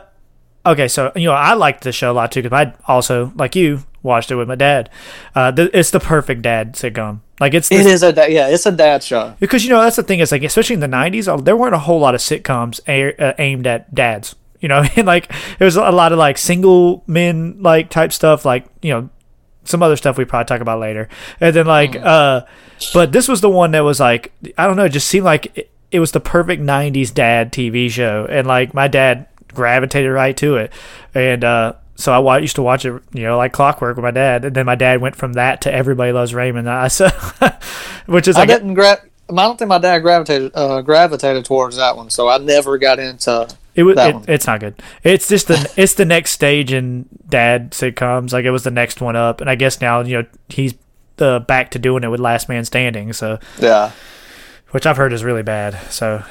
Okay, 0.71 0.87
so 0.87 1.11
you 1.15 1.25
know 1.25 1.33
I 1.33 1.53
liked 1.53 1.83
the 1.83 1.91
show 1.91 2.11
a 2.11 2.13
lot 2.13 2.31
too 2.31 2.41
because 2.43 2.55
I 2.67 2.73
also 2.91 3.31
like 3.35 3.55
you 3.55 3.83
watched 4.03 4.31
it 4.31 4.35
with 4.35 4.47
my 4.47 4.55
dad. 4.55 4.89
Uh, 5.35 5.51
th- 5.51 5.71
it's 5.73 5.91
the 5.91 5.99
perfect 5.99 6.41
dad 6.41 6.73
sitcom. 6.73 7.19
Like 7.39 7.53
it's 7.53 7.71
it 7.71 7.85
is 7.85 8.03
a 8.03 8.11
da- 8.13 8.25
yeah, 8.25 8.47
it's 8.47 8.65
a 8.65 8.71
dad 8.71 9.03
show. 9.03 9.35
because 9.39 9.63
you 9.63 9.69
know 9.69 9.81
that's 9.81 9.95
the 9.95 10.03
thing 10.03 10.19
is 10.19 10.31
like 10.31 10.43
especially 10.43 10.73
in 10.73 10.79
the 10.79 10.87
90s 10.87 11.27
uh, 11.27 11.37
there 11.37 11.55
weren't 11.55 11.75
a 11.75 11.79
whole 11.79 11.99
lot 11.99 12.15
of 12.15 12.21
sitcoms 12.21 12.79
a- 12.87 13.15
uh, 13.21 13.33
aimed 13.37 13.67
at 13.67 13.93
dads 13.93 14.35
you 14.59 14.67
know 14.67 14.83
and 14.95 15.05
like 15.05 15.31
it 15.59 15.63
was 15.63 15.75
a 15.75 15.91
lot 15.91 16.11
of 16.11 16.17
like 16.17 16.37
single 16.37 17.03
men 17.05 17.57
like 17.61 17.89
type 17.91 18.11
stuff 18.11 18.43
like 18.43 18.65
you 18.81 18.91
know 18.91 19.09
some 19.65 19.83
other 19.83 19.95
stuff 19.95 20.17
we 20.17 20.25
probably 20.25 20.45
talk 20.45 20.61
about 20.61 20.79
later 20.79 21.07
and 21.39 21.55
then 21.55 21.67
like 21.67 21.95
uh 21.97 22.41
but 22.93 23.11
this 23.11 23.27
was 23.27 23.41
the 23.41 23.49
one 23.49 23.71
that 23.71 23.81
was 23.81 23.99
like 23.99 24.31
i 24.57 24.65
don't 24.65 24.75
know 24.77 24.85
it 24.85 24.89
just 24.89 25.07
seemed 25.07 25.25
like 25.25 25.55
it, 25.57 25.69
it 25.91 25.99
was 25.99 26.11
the 26.13 26.19
perfect 26.19 26.61
90s 26.63 27.13
dad 27.13 27.51
tv 27.53 27.87
show 27.91 28.25
and 28.29 28.47
like 28.47 28.73
my 28.73 28.87
dad 28.87 29.27
gravitated 29.53 30.11
right 30.11 30.37
to 30.37 30.57
it 30.57 30.71
and 31.13 31.43
uh 31.43 31.73
so 31.97 32.27
I 32.27 32.37
used 32.37 32.55
to 32.57 32.61
watch 32.61 32.85
it, 32.85 33.01
you 33.11 33.23
know, 33.23 33.37
like 33.37 33.53
clockwork 33.53 33.97
with 33.97 34.03
my 34.03 34.11
dad, 34.11 34.45
and 34.45 34.55
then 34.55 34.67
my 34.67 34.75
dad 34.75 35.01
went 35.01 35.15
from 35.15 35.33
that 35.33 35.61
to 35.61 35.73
Everybody 35.73 36.11
Loves 36.11 36.31
Raymond. 36.31 36.69
I 36.69 36.87
so, 36.89 37.09
which 38.05 38.27
is 38.27 38.35
I 38.35 38.41
like 38.41 38.49
didn't 38.49 38.75
gra- 38.75 39.01
I 39.29 39.33
don't 39.33 39.57
think 39.57 39.69
my 39.69 39.79
dad 39.79 39.99
gravitated 39.99 40.51
uh, 40.53 40.81
gravitated 40.81 41.45
towards 41.45 41.75
that 41.77 41.97
one, 41.97 42.09
so 42.09 42.29
I 42.29 42.37
never 42.37 42.77
got 42.77 42.99
into. 42.99 43.47
It 43.75 43.83
was. 43.83 43.97
It, 43.97 44.15
it's 44.29 44.47
not 44.47 44.59
good. 44.59 44.81
It's 45.03 45.27
just 45.27 45.47
the. 45.47 45.71
it's 45.77 45.95
the 45.95 46.05
next 46.05 46.31
stage 46.31 46.71
in 46.71 47.09
dad 47.27 47.71
sitcoms. 47.71 48.31
Like 48.31 48.45
it 48.45 48.51
was 48.51 48.63
the 48.63 48.71
next 48.71 49.01
one 49.01 49.15
up, 49.15 49.41
and 49.41 49.49
I 49.49 49.55
guess 49.55 49.81
now 49.81 50.01
you 50.01 50.21
know 50.21 50.25
he's 50.49 50.75
uh, 51.19 51.39
back 51.39 51.71
to 51.71 51.79
doing 51.79 52.03
it 52.03 52.09
with 52.09 52.19
Last 52.19 52.47
Man 52.47 52.63
Standing. 52.63 53.11
So, 53.13 53.39
Yeah, 53.59 53.91
which 54.69 54.85
I've 54.85 54.97
heard 54.97 55.13
is 55.13 55.23
really 55.23 55.43
bad. 55.43 55.91
So 55.91 56.23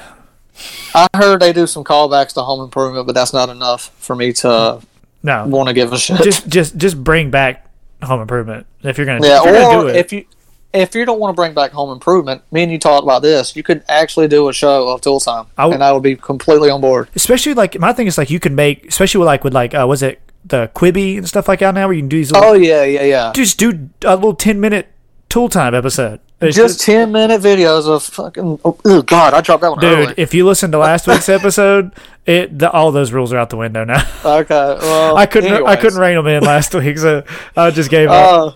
I 0.94 1.06
heard 1.14 1.40
they 1.40 1.52
do 1.52 1.66
some 1.66 1.84
callbacks 1.84 2.32
to 2.34 2.42
Home 2.42 2.62
Improvement, 2.62 3.06
but 3.06 3.14
that's 3.14 3.32
not 3.32 3.48
enough 3.48 3.90
for 3.98 4.16
me 4.16 4.32
to 4.34 4.80
no, 5.22 5.46
want 5.46 5.68
to 5.68 5.74
give 5.74 5.92
a 5.92 5.98
shit. 5.98 6.22
just 6.22 6.48
just 6.48 6.76
just 6.76 7.02
bring 7.02 7.30
back 7.30 7.68
Home 8.02 8.20
Improvement 8.20 8.66
if 8.82 8.96
you're 8.98 9.06
gonna. 9.06 9.26
yeah, 9.26 9.40
if 9.40 9.44
you're 9.44 9.64
or 9.64 9.82
do 9.82 9.88
it. 9.88 9.96
if 9.96 10.12
you 10.12 10.24
if 10.72 10.94
you 10.94 11.04
don't 11.06 11.18
want 11.20 11.34
to 11.34 11.40
bring 11.40 11.54
back 11.54 11.70
Home 11.72 11.90
Improvement, 11.90 12.42
me 12.50 12.62
and 12.62 12.70
you 12.72 12.78
talked 12.78 13.02
about 13.04 13.22
this. 13.22 13.56
You 13.56 13.62
could 13.62 13.82
actually 13.88 14.28
do 14.28 14.48
a 14.48 14.52
show 14.52 14.88
of 14.88 15.00
Tool 15.00 15.20
Time, 15.20 15.46
I 15.56 15.62
w- 15.62 15.74
and 15.74 15.82
I 15.82 15.92
would 15.92 16.02
be 16.02 16.16
completely 16.16 16.70
on 16.70 16.80
board. 16.80 17.08
especially 17.14 17.54
like 17.54 17.78
my 17.78 17.92
thing 17.92 18.06
is 18.06 18.18
like 18.18 18.30
you 18.30 18.40
can 18.40 18.54
make, 18.54 18.86
especially 18.86 19.18
with 19.20 19.26
like 19.26 19.44
with 19.44 19.54
like 19.54 19.74
uh, 19.74 19.86
was 19.88 20.02
it 20.02 20.20
the 20.44 20.70
Quibi 20.74 21.16
and 21.18 21.26
stuff 21.28 21.48
like 21.48 21.58
that 21.60 21.74
now 21.74 21.86
where 21.88 21.94
you 21.94 22.02
can 22.02 22.08
do 22.08 22.16
these 22.18 22.30
little, 22.30 22.50
Oh 22.50 22.52
yeah, 22.54 22.84
yeah, 22.84 23.02
yeah. 23.02 23.32
just 23.34 23.58
do 23.58 23.88
a 24.04 24.14
little 24.14 24.34
ten 24.34 24.60
minute 24.60 24.88
tool 25.28 25.48
time 25.48 25.74
episode. 25.74 26.20
It's 26.38 26.54
Just 26.54 26.80
ten 26.82 27.12
minute 27.12 27.40
videos 27.40 27.86
of 27.88 28.02
fucking. 28.02 28.60
Oh, 28.62 28.78
oh, 28.84 29.02
God, 29.02 29.32
I 29.32 29.40
dropped 29.40 29.62
that 29.62 29.70
one 29.70 29.80
dude. 29.80 29.98
early. 29.98 30.14
If 30.18 30.34
you 30.34 30.44
listen 30.44 30.70
to 30.72 30.78
last 30.78 31.06
week's 31.06 31.28
episode, 31.30 31.92
it 32.26 32.58
the, 32.58 32.70
all 32.70 32.92
those 32.92 33.10
rules 33.10 33.32
are 33.32 33.38
out 33.38 33.48
the 33.48 33.56
window 33.56 33.84
now. 33.84 34.06
Okay, 34.22 34.54
well, 34.54 35.16
I 35.16 35.24
couldn't 35.24 35.66
I 35.66 35.76
couldn't 35.76 35.98
rein 35.98 36.14
them 36.16 36.26
in 36.26 36.42
last 36.42 36.74
week, 36.74 36.98
so 36.98 37.24
I 37.56 37.70
just 37.70 37.88
gave 37.88 38.10
up. 38.10 38.32
Uh, 38.34 38.52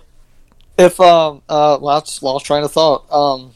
if 0.76 1.00
um, 1.00 1.40
uh, 1.49 1.78
well, 1.80 1.96
I 1.96 2.00
just 2.00 2.22
lost 2.22 2.44
train 2.44 2.62
of 2.64 2.70
thought. 2.72 3.10
Um, 3.10 3.52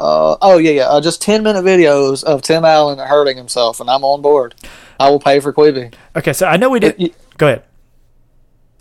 uh, 0.00 0.36
oh 0.42 0.58
yeah, 0.58 0.72
yeah. 0.72 0.86
Uh, 0.88 1.00
just 1.00 1.22
ten 1.22 1.44
minute 1.44 1.64
videos 1.64 2.24
of 2.24 2.42
Tim 2.42 2.64
Allen 2.64 2.98
hurting 2.98 3.36
himself, 3.36 3.78
and 3.78 3.88
I'm 3.88 4.02
on 4.02 4.22
board. 4.22 4.56
I 4.98 5.08
will 5.08 5.20
pay 5.20 5.38
for 5.38 5.52
Quibi. 5.52 5.94
okay, 6.16 6.32
so 6.32 6.48
I 6.48 6.56
know 6.56 6.68
we 6.68 6.80
did. 6.80 6.96
y- 6.98 7.10
Go 7.38 7.46
ahead. 7.46 7.62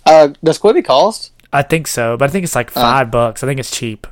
Uh, 0.07 0.29
does 0.43 0.57
Quibi 0.57 0.83
cost? 0.83 1.31
I 1.53 1.61
think 1.61 1.85
so, 1.85 2.17
but 2.17 2.29
I 2.29 2.31
think 2.31 2.45
it's 2.45 2.55
like 2.55 2.71
five 2.71 3.11
bucks. 3.11 3.43
I 3.43 3.47
think 3.47 3.59
it's 3.59 3.69
cheap. 3.69 4.07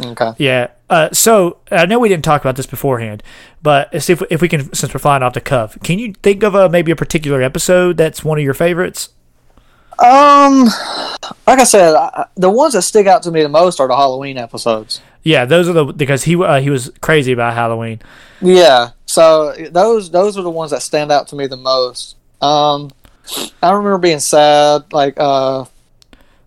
Okay. 0.00 0.32
Yeah. 0.38 0.68
Uh, 0.88 1.10
so 1.12 1.58
I 1.70 1.86
know 1.86 1.98
we 1.98 2.08
didn't 2.08 2.24
talk 2.24 2.40
about 2.40 2.56
this 2.56 2.66
beforehand, 2.66 3.22
but 3.62 4.02
see 4.02 4.12
if, 4.12 4.22
if 4.30 4.40
we 4.40 4.48
can, 4.48 4.72
since 4.74 4.92
we're 4.92 5.00
flying 5.00 5.22
off 5.22 5.34
the 5.34 5.40
cuff, 5.40 5.78
can 5.82 5.98
you 5.98 6.12
think 6.22 6.42
of 6.42 6.54
a 6.54 6.68
maybe 6.68 6.92
a 6.92 6.96
particular 6.96 7.42
episode 7.42 7.96
that's 7.96 8.24
one 8.24 8.38
of 8.38 8.44
your 8.44 8.54
favorites? 8.54 9.10
Um, 9.98 10.64
like 11.46 11.60
I 11.60 11.64
said, 11.64 11.94
I, 11.94 12.26
the 12.36 12.50
ones 12.50 12.72
that 12.72 12.82
stick 12.82 13.06
out 13.06 13.22
to 13.24 13.30
me 13.30 13.42
the 13.42 13.48
most 13.48 13.78
are 13.78 13.86
the 13.86 13.96
Halloween 13.96 14.38
episodes. 14.38 15.00
Yeah, 15.22 15.44
those 15.44 15.68
are 15.68 15.72
the 15.72 15.84
because 15.84 16.24
he 16.24 16.42
uh, 16.42 16.60
he 16.60 16.70
was 16.70 16.90
crazy 17.00 17.30
about 17.30 17.54
Halloween. 17.54 18.00
Yeah, 18.40 18.90
so 19.06 19.52
those 19.70 20.10
those 20.10 20.36
are 20.36 20.42
the 20.42 20.50
ones 20.50 20.72
that 20.72 20.82
stand 20.82 21.12
out 21.12 21.28
to 21.28 21.36
me 21.36 21.46
the 21.46 21.56
most. 21.56 22.16
Um, 22.40 22.90
I 23.62 23.70
remember 23.70 23.98
being 23.98 24.18
sad, 24.18 24.92
like 24.92 25.14
uh, 25.18 25.66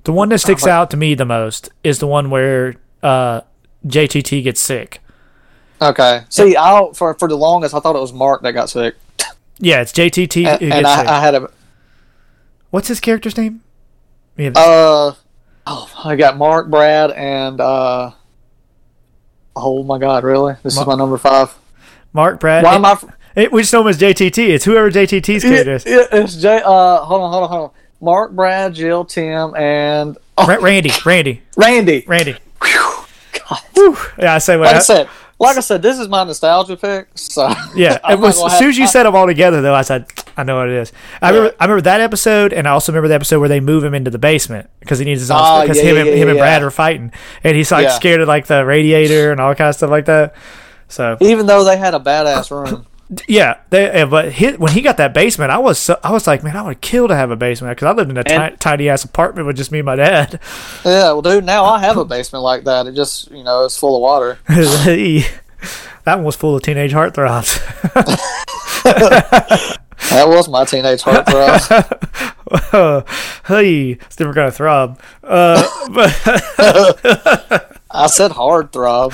The 0.04 0.12
one 0.12 0.30
that 0.30 0.40
sticks 0.40 0.68
out 0.68 0.92
to 0.92 0.98
me 0.98 1.16
the 1.16 1.26
most 1.26 1.70
is 1.84 2.00
the 2.00 2.08
one 2.08 2.30
where 2.30 2.76
uh, 3.06 3.42
JTT 3.86 4.44
gets 4.44 4.60
sick. 4.60 5.00
okay. 5.82 6.24
See, 6.30 6.56
I 6.58 6.90
for 6.94 7.14
for 7.14 7.28
the 7.28 7.38
longest 7.38 7.74
I 7.74 7.80
thought 7.80 7.96
it 7.96 8.00
was 8.00 8.14
Mark 8.14 8.42
that 8.42 8.54
got 8.54 8.70
sick, 8.70 8.96
Yeah, 9.60 9.82
it's 9.82 9.92
JTT 9.92 10.46
and, 10.46 10.60
who 10.60 10.66
and 10.66 10.84
gets 10.84 10.96
sick. 10.96 11.08
I, 11.08 11.18
I 11.18 11.22
had 11.22 11.36
a 11.36 11.50
What's 12.72 12.88
his 12.90 13.00
character's 13.00 13.38
name? 13.38 13.62
Yeah, 14.38 14.50
uh, 14.56 15.14
oh, 15.66 15.92
I 16.04 16.18
got 16.18 16.36
Mark, 16.36 16.70
Brad, 16.70 17.12
and 17.12 17.62
uh, 17.62 18.12
oh 19.56 19.84
my 19.84 19.98
God, 19.98 20.26
really? 20.26 20.56
This 20.64 20.78
is 20.78 20.86
my 20.86 20.96
number 20.96 21.18
five. 21.18 21.56
Mark 22.12 22.42
Brad. 22.42 22.64
Why 22.66 22.76
am 22.76 22.84
I? 22.84 22.98
It, 23.36 23.52
we 23.52 23.62
just 23.62 23.72
know 23.72 23.82
him 23.82 23.88
as 23.88 23.98
JTT. 23.98 24.50
It's 24.50 24.66
whoever 24.66 24.92
JTT's 24.92 25.44
character 25.44 25.74
is. 25.76 25.86
Yeah, 25.86 26.06
it's 26.12 26.36
J. 26.36 26.62
Uh, 26.66 26.98
hold 27.00 27.22
on, 27.22 27.32
hold 27.32 27.44
on, 27.44 27.50
hold 27.50 27.64
on. 27.70 27.72
Mark, 28.02 28.32
Brad, 28.32 28.74
Jill, 28.74 29.06
Tim, 29.06 29.56
and 29.56 30.18
oh, 30.38 30.48
Randy, 30.48 30.92
Randy, 31.06 31.42
Randy. 31.56 32.04
Randy. 32.08 32.36
Whew. 32.62 33.98
Yeah, 34.18 34.34
I 34.36 34.38
say 34.40 34.58
what. 34.58 34.68
Like 34.68 34.76
I 34.78 34.80
said, 34.80 35.10
like 35.38 35.58
I 35.58 35.60
said, 35.60 35.82
this 35.82 36.00
is 36.00 36.08
my 36.08 36.24
nostalgia 36.24 36.78
pick. 36.78 37.08
So 37.16 37.48
Yeah, 37.76 38.00
it 38.10 38.20
was, 38.20 38.42
as 38.44 38.58
soon 38.58 38.70
as 38.70 38.78
you 38.78 38.88
said 38.88 39.04
them 39.04 39.16
all 39.16 39.28
together, 39.28 39.62
though, 39.62 39.74
I 39.76 39.82
said, 39.82 40.06
I 40.38 40.44
know 40.44 40.56
what 40.58 40.70
it 40.70 40.76
is. 40.76 40.94
I 41.22 41.30
remember, 41.30 41.56
I 41.60 41.66
remember 41.66 41.82
that 41.82 42.02
episode, 42.02 42.54
and 42.54 42.68
I 42.68 42.72
also 42.72 42.92
remember 42.92 43.10
the 43.10 43.16
episode 43.16 43.40
where 43.40 43.50
they 43.50 43.60
move 43.60 43.84
him 43.84 43.94
into 43.94 44.10
the 44.12 44.18
basement 44.18 44.70
because 44.80 44.98
he 45.00 45.06
needs 45.06 45.22
his 45.22 45.30
own. 45.32 45.38
Ah, 45.40 45.62
Because 45.62 45.78
yeah, 45.78 45.84
him, 45.84 45.96
yeah, 45.96 46.02
and, 46.02 46.10
yeah, 46.12 46.16
him 46.16 46.28
and 46.30 46.38
yeah. 46.38 46.42
Brad 46.42 46.64
are 46.64 46.72
fighting, 46.72 47.12
and 47.44 47.56
he's 47.56 47.72
like 47.72 47.84
Yeah. 47.84 47.92
scared 47.92 48.22
of 48.22 48.28
like 48.28 48.48
the 48.48 48.66
radiator 48.66 49.32
and 49.32 49.42
all 49.42 49.54
kind 49.56 49.70
of 49.70 49.76
stuff 49.76 49.90
like 49.90 50.06
that. 50.06 50.36
So 50.88 51.18
even 51.20 51.46
though 51.46 51.64
they 51.64 51.78
had 51.78 51.94
a 51.94 52.00
badass 52.00 52.50
room. 52.52 52.86
Yeah, 53.28 53.58
they, 53.70 54.04
but 54.10 54.32
he, 54.34 54.54
when 54.54 54.72
he 54.74 54.82
got 54.82 54.98
that 54.98 55.14
basement, 55.14 55.52
I 55.52 55.58
was 55.60 55.78
so, 55.78 56.00
I 56.04 56.12
was 56.12 56.26
like, 56.28 56.44
man, 56.44 56.56
I 56.58 56.62
would 56.64 56.82
kill 56.82 57.08
to 57.08 57.16
have 57.16 57.30
a 57.32 57.36
basement 57.36 57.78
because 57.78 57.86
I 57.88 57.92
lived 57.92 58.10
in 58.10 58.18
a 58.18 58.24
ti- 58.24 58.34
And- 58.34 58.60
tiny 58.60 58.90
ass 58.90 59.04
apartment 59.04 59.46
with 59.48 59.58
just 59.58 59.72
me 59.72 59.80
and 59.80 59.86
my 59.86 59.96
dad. 59.96 60.40
Yeah, 60.84 61.12
well, 61.14 61.22
dude, 61.22 61.44
now 61.46 61.66
I 61.66 61.80
have 61.80 61.98
a 61.98 62.06
basement 62.16 62.44
like 62.44 62.64
that. 62.64 62.88
It 62.88 62.96
just, 62.96 63.30
you 63.32 63.44
know, 63.44 63.66
it's 63.66 63.78
full 63.78 63.96
of 63.96 64.02
water. 64.02 64.40
that 64.48 65.30
one 66.06 66.24
was 66.24 66.36
full 66.36 66.56
of 66.56 66.62
teenage 66.64 66.94
heartthrobs. 66.94 67.60
That 70.10 70.28
was 70.28 70.48
my 70.48 70.66
teenage 70.66 71.02
heartthrob. 71.02 71.88
hey, 73.48 73.90
it's 73.92 74.20
never 74.20 74.34
gonna 74.34 74.52
throb. 74.52 75.00
Uh, 75.24 75.66
but 75.90 77.80
I 77.90 78.08
said 78.08 78.32
hard 78.32 78.72
throb. 78.72 79.14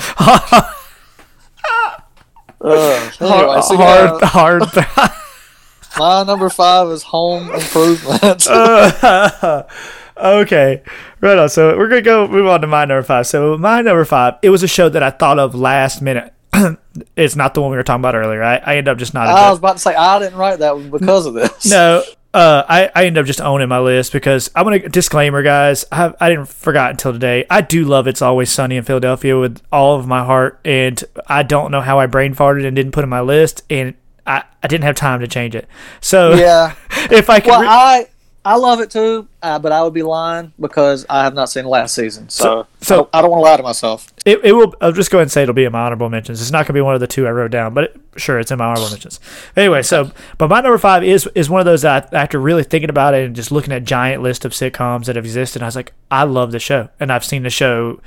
Uh, 2.62 3.10
anyway, 3.20 3.60
so 3.62 3.76
hard, 3.76 4.20
yeah, 4.20 4.28
hard 4.28 4.62
throb. 4.70 5.10
my 5.98 6.22
number 6.24 6.48
five 6.48 6.88
is 6.88 7.02
home 7.02 7.50
improvement. 7.52 8.46
okay, 10.16 10.82
right 11.20 11.38
on. 11.38 11.48
So 11.48 11.76
we're 11.76 11.88
gonna 11.88 12.02
go 12.02 12.28
move 12.28 12.46
on 12.46 12.60
to 12.60 12.66
my 12.66 12.84
number 12.84 13.02
five. 13.02 13.26
So 13.26 13.58
my 13.58 13.82
number 13.82 14.04
five, 14.04 14.34
it 14.42 14.50
was 14.50 14.62
a 14.62 14.68
show 14.68 14.88
that 14.88 15.02
I 15.02 15.10
thought 15.10 15.38
of 15.38 15.54
last 15.54 16.02
minute. 16.02 16.32
it's 17.16 17.34
not 17.34 17.54
the 17.54 17.62
one 17.62 17.70
we 17.70 17.76
were 17.76 17.82
talking 17.82 18.00
about 18.00 18.14
earlier. 18.14 18.42
I, 18.42 18.56
I 18.56 18.76
end 18.76 18.88
up 18.88 18.98
just 18.98 19.14
not. 19.14 19.26
I 19.26 19.50
was 19.50 19.58
about 19.58 19.74
to 19.74 19.78
say 19.78 19.94
I 19.94 20.18
didn't 20.18 20.38
write 20.38 20.60
that 20.60 20.76
one 20.76 20.90
because 20.90 21.26
of 21.26 21.34
this. 21.34 21.70
No, 21.70 22.02
uh, 22.34 22.64
I, 22.68 22.90
I 22.94 23.04
end 23.06 23.18
up 23.18 23.26
just 23.26 23.40
owning 23.40 23.68
my 23.68 23.78
list 23.78 24.12
because 24.12 24.50
I'm 24.54 24.64
gonna 24.64 24.88
disclaimer, 24.88 25.42
guys. 25.42 25.84
I 25.92 26.14
I 26.20 26.30
didn't 26.30 26.48
forgot 26.48 26.92
until 26.92 27.12
today. 27.12 27.44
I 27.50 27.60
do 27.60 27.84
love 27.84 28.06
It's 28.06 28.22
Always 28.22 28.50
Sunny 28.50 28.76
in 28.76 28.84
Philadelphia 28.84 29.38
with 29.38 29.60
all 29.70 29.98
of 29.98 30.06
my 30.06 30.24
heart, 30.24 30.58
and 30.64 31.02
I 31.26 31.42
don't 31.42 31.70
know 31.70 31.80
how 31.82 31.98
I 31.98 32.06
brain 32.06 32.34
farted 32.34 32.66
and 32.66 32.74
didn't 32.74 32.92
put 32.92 33.04
in 33.04 33.10
my 33.10 33.20
list, 33.20 33.62
and 33.68 33.94
I, 34.26 34.44
I 34.62 34.68
didn't 34.68 34.84
have 34.84 34.94
time 34.96 35.20
to 35.20 35.28
change 35.28 35.54
it. 35.54 35.66
So 36.00 36.34
Yeah. 36.34 36.74
if 37.10 37.28
I 37.28 37.40
could, 37.40 37.50
Well, 37.50 37.60
re- 37.62 37.66
I 37.68 38.06
I 38.44 38.56
love 38.56 38.80
it 38.80 38.90
too, 38.90 39.28
uh, 39.40 39.60
but 39.60 39.70
I 39.70 39.84
would 39.84 39.94
be 39.94 40.02
lying 40.02 40.52
because 40.58 41.06
I 41.08 41.22
have 41.22 41.32
not 41.32 41.48
seen 41.48 41.64
last 41.64 41.94
season. 41.94 42.28
So, 42.28 42.66
so- 42.80 43.08
I 43.12 43.22
don't, 43.22 43.30
want 43.30 43.40
to 43.40 43.44
lie 43.50 43.56
to 43.56 43.62
myself. 43.62 44.12
it, 44.26 44.40
it 44.44 44.52
will. 44.52 44.74
I'll 44.80 44.90
just 44.90 45.12
go 45.12 45.18
ahead 45.18 45.26
and 45.26 45.30
say 45.30 45.42
it'll 45.42 45.54
be 45.54 45.62
in 45.64 45.70
my 45.70 45.82
honorable 45.82 46.08
mentions. 46.08 46.40
It's 46.42 46.50
not 46.50 46.66
gonna 46.66 46.76
be 46.76 46.80
one 46.80 46.94
of 46.94 47.00
the 47.00 47.06
two 47.06 47.24
I 47.26 47.30
wrote 47.30 47.52
down, 47.52 47.72
but 47.72 47.84
it, 47.84 48.00
sure, 48.16 48.40
it's 48.40 48.50
in 48.50 48.58
my 48.58 48.64
honorable 48.64 48.90
mentions. 48.90 49.20
Anyway, 49.56 49.82
so 49.82 50.10
but 50.38 50.48
my 50.50 50.60
number 50.60 50.78
five 50.78 51.04
is 51.04 51.28
is 51.36 51.48
one 51.48 51.60
of 51.60 51.66
those 51.66 51.82
that 51.82 52.08
I, 52.12 52.16
after 52.22 52.40
really 52.40 52.64
thinking 52.64 52.90
about 52.90 53.14
it 53.14 53.24
and 53.24 53.36
just 53.36 53.52
looking 53.52 53.72
at 53.72 53.84
giant 53.84 54.22
list 54.22 54.44
of 54.44 54.50
sitcoms 54.52 55.04
that 55.04 55.14
have 55.14 55.24
existed, 55.24 55.62
I 55.62 55.66
was 55.66 55.76
like, 55.76 55.92
I 56.10 56.24
love 56.24 56.50
the 56.50 56.58
show, 56.58 56.88
and 56.98 57.12
I've 57.12 57.24
seen 57.24 57.44
the 57.44 57.50
show. 57.50 58.00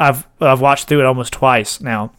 I've 0.00 0.26
I've 0.40 0.62
watched 0.62 0.88
through 0.88 1.00
it 1.00 1.04
almost 1.06 1.34
twice 1.34 1.82
now, 1.82 2.12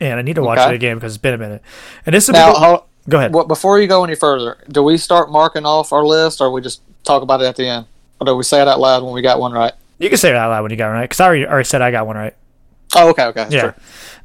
and 0.00 0.18
I 0.18 0.22
need 0.22 0.34
to 0.34 0.42
watch 0.42 0.58
Okay. 0.58 0.70
it 0.70 0.74
again 0.74 0.96
because 0.96 1.14
it's 1.14 1.22
been 1.22 1.34
a 1.34 1.38
minute. 1.38 1.62
And 2.04 2.14
this 2.14 2.28
is 2.28 2.32
Now, 2.32 2.84
go 3.08 3.18
ahead. 3.18 3.32
Well, 3.34 3.44
before 3.44 3.80
you 3.80 3.86
go 3.86 4.04
any 4.04 4.14
further, 4.14 4.58
do 4.68 4.82
we 4.82 4.96
start 4.96 5.30
marking 5.30 5.64
off 5.66 5.92
our 5.92 6.04
list, 6.04 6.40
or 6.40 6.50
we 6.50 6.60
just 6.60 6.80
talk 7.04 7.22
about 7.22 7.40
it 7.42 7.44
at 7.46 7.56
the 7.56 7.66
end, 7.66 7.86
or 8.20 8.24
do 8.26 8.36
we 8.36 8.42
say 8.44 8.60
it 8.62 8.68
out 8.68 8.80
loud 8.80 9.02
when 9.02 9.12
we 9.14 9.22
got 9.22 9.38
one 9.40 9.52
right? 9.52 9.72
You 9.98 10.08
can 10.08 10.18
say 10.18 10.30
it 10.30 10.36
out 10.36 10.50
loud 10.50 10.62
when 10.62 10.70
you 10.70 10.76
got 10.76 10.88
it 10.88 10.92
right 10.92 11.02
because 11.02 11.20
I 11.20 11.26
already, 11.26 11.46
already 11.46 11.64
said 11.64 11.82
I 11.82 11.90
got 11.90 12.06
one 12.06 12.16
right. 12.16 12.34
Oh, 12.96 13.10
okay, 13.10 13.24
okay, 13.26 13.46
Yeah. 13.50 13.60
sure. 13.60 13.74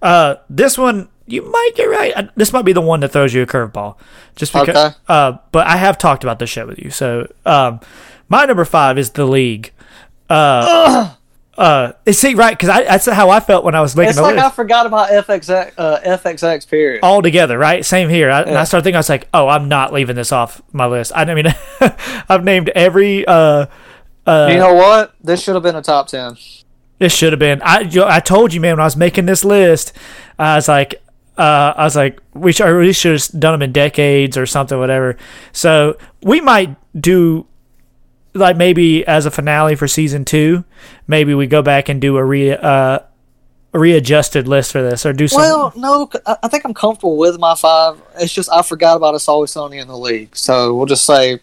Uh, 0.02 0.36
this 0.50 0.78
one 0.78 1.10
you 1.28 1.44
might 1.50 1.72
get 1.76 1.86
right. 1.86 2.14
Uh, 2.16 2.24
This 2.36 2.52
might 2.54 2.66
be 2.66 2.74
the 2.74 2.82
one 2.82 3.00
that 3.02 3.10
throws 3.10 3.34
you 3.34 3.42
a 3.44 3.46
curveball, 3.46 3.96
just 4.36 4.52
because. 4.54 4.70
Okay. 4.70 4.96
Uh, 5.08 5.34
but 5.52 5.68
I 5.68 5.78
have 5.78 5.98
talked 5.98 6.24
about 6.24 6.40
this 6.40 6.50
show 6.50 6.66
with 6.66 6.80
you. 6.80 6.90
So, 6.90 7.32
um, 7.46 7.80
my 8.30 8.46
number 8.46 8.66
five 8.66 8.98
is 8.98 9.12
the 9.12 9.26
League. 9.26 9.72
Uh, 10.30 11.14
uh, 11.60 11.92
see, 12.10 12.36
right? 12.36 12.58
Because 12.58 12.70
that's 12.70 13.06
how 13.06 13.30
I 13.30 13.42
felt 13.42 13.66
when 13.66 13.75
I 13.75 13.82
was 13.82 13.94
making 13.94 14.12
It's 14.12 14.20
like 14.20 14.38
I 14.38 14.50
forgot 14.50 14.86
about 14.86 15.10
FXX, 15.10 15.74
uh, 15.78 16.00
FXX 16.00 16.70
period. 16.70 17.04
All 17.04 17.22
together, 17.22 17.58
right? 17.58 17.84
Same 17.84 18.08
here. 18.08 18.32
I, 18.32 18.44
And 18.44 18.58
I 18.58 18.63
started 18.63 18.86
thinking, 18.86 18.96
I 18.96 19.00
was 19.00 19.10
like, 19.10 19.28
"Oh, 19.34 19.50
I'm 19.50 19.68
not 19.68 19.92
leaving 19.92 20.16
this 20.16 20.32
off 20.32 20.62
my 20.72 20.86
list." 20.86 21.12
I, 21.13 21.24
I 21.24 21.36
mean, 21.36 21.54
I've 22.30 22.46
named 22.46 22.70
every. 22.70 23.28
Uh, 23.28 23.66
you 24.25 24.58
know 24.58 24.74
what? 24.74 25.13
This 25.22 25.44
should 25.44 25.56
have 25.56 25.63
been 25.63 25.75
a 25.75 25.82
top 25.82 26.08
ten. 26.08 26.38
This 26.98 27.13
should 27.13 27.34
have 27.34 27.39
been. 27.39 27.62
I 27.62 27.82
yo- 27.82 28.08
I 28.08 28.22
told 28.22 28.54
you, 28.54 28.62
man, 28.62 28.74
when 28.74 28.80
I 28.80 28.86
was 28.86 28.96
making 28.96 29.25
this 29.25 29.44
list, 29.44 29.92
I 30.38 30.56
was 30.56 30.70
like, 30.70 31.01
uh, 31.38 31.74
I 31.75 31.84
was 31.84 31.98
like, 31.98 32.22
we 32.34 32.54
should 32.54 32.74
we 32.78 32.94
should 32.94 33.20
have 33.20 33.39
done 33.39 33.54
them 33.54 33.62
in 33.63 33.74
decades 33.74 34.38
or 34.38 34.46
something, 34.46 34.80
whatever. 34.80 35.18
So 35.51 35.98
we 36.22 36.39
might 36.39 36.78
do 37.00 37.48
like 38.34 38.58
maybe 38.58 39.06
as 39.06 39.26
a 39.26 39.32
finale 39.32 39.76
for 39.76 39.88
season 39.88 40.26
two, 40.26 40.64
maybe 41.08 41.34
we 41.34 41.48
go 41.48 41.62
back 41.62 41.90
and 41.90 42.02
do 42.02 42.18
a 42.18 42.24
re 42.24 42.52
uh, 42.52 43.00
a 43.72 43.80
readjusted 43.80 44.48
list 44.48 44.72
for 44.72 44.82
this 44.82 45.06
or 45.06 45.14
do 45.14 45.28
some. 45.28 45.42
Well, 45.42 45.74
no, 45.76 46.10
I 46.26 46.48
think 46.48 46.66
I'm 46.66 46.74
comfortable 46.74 47.18
with 47.18 47.40
my 47.40 47.56
five. 47.56 48.02
It's 48.20 48.34
just 48.34 48.52
I 48.52 48.62
forgot 48.62 48.98
about 48.98 49.16
It's 49.16 49.28
Always 49.28 49.52
Sunny 49.52 49.78
in 49.78 49.88
the 49.88 49.98
league, 49.98 50.36
so 50.36 50.76
we'll 50.76 50.88
just 50.88 51.06
say 51.06 51.40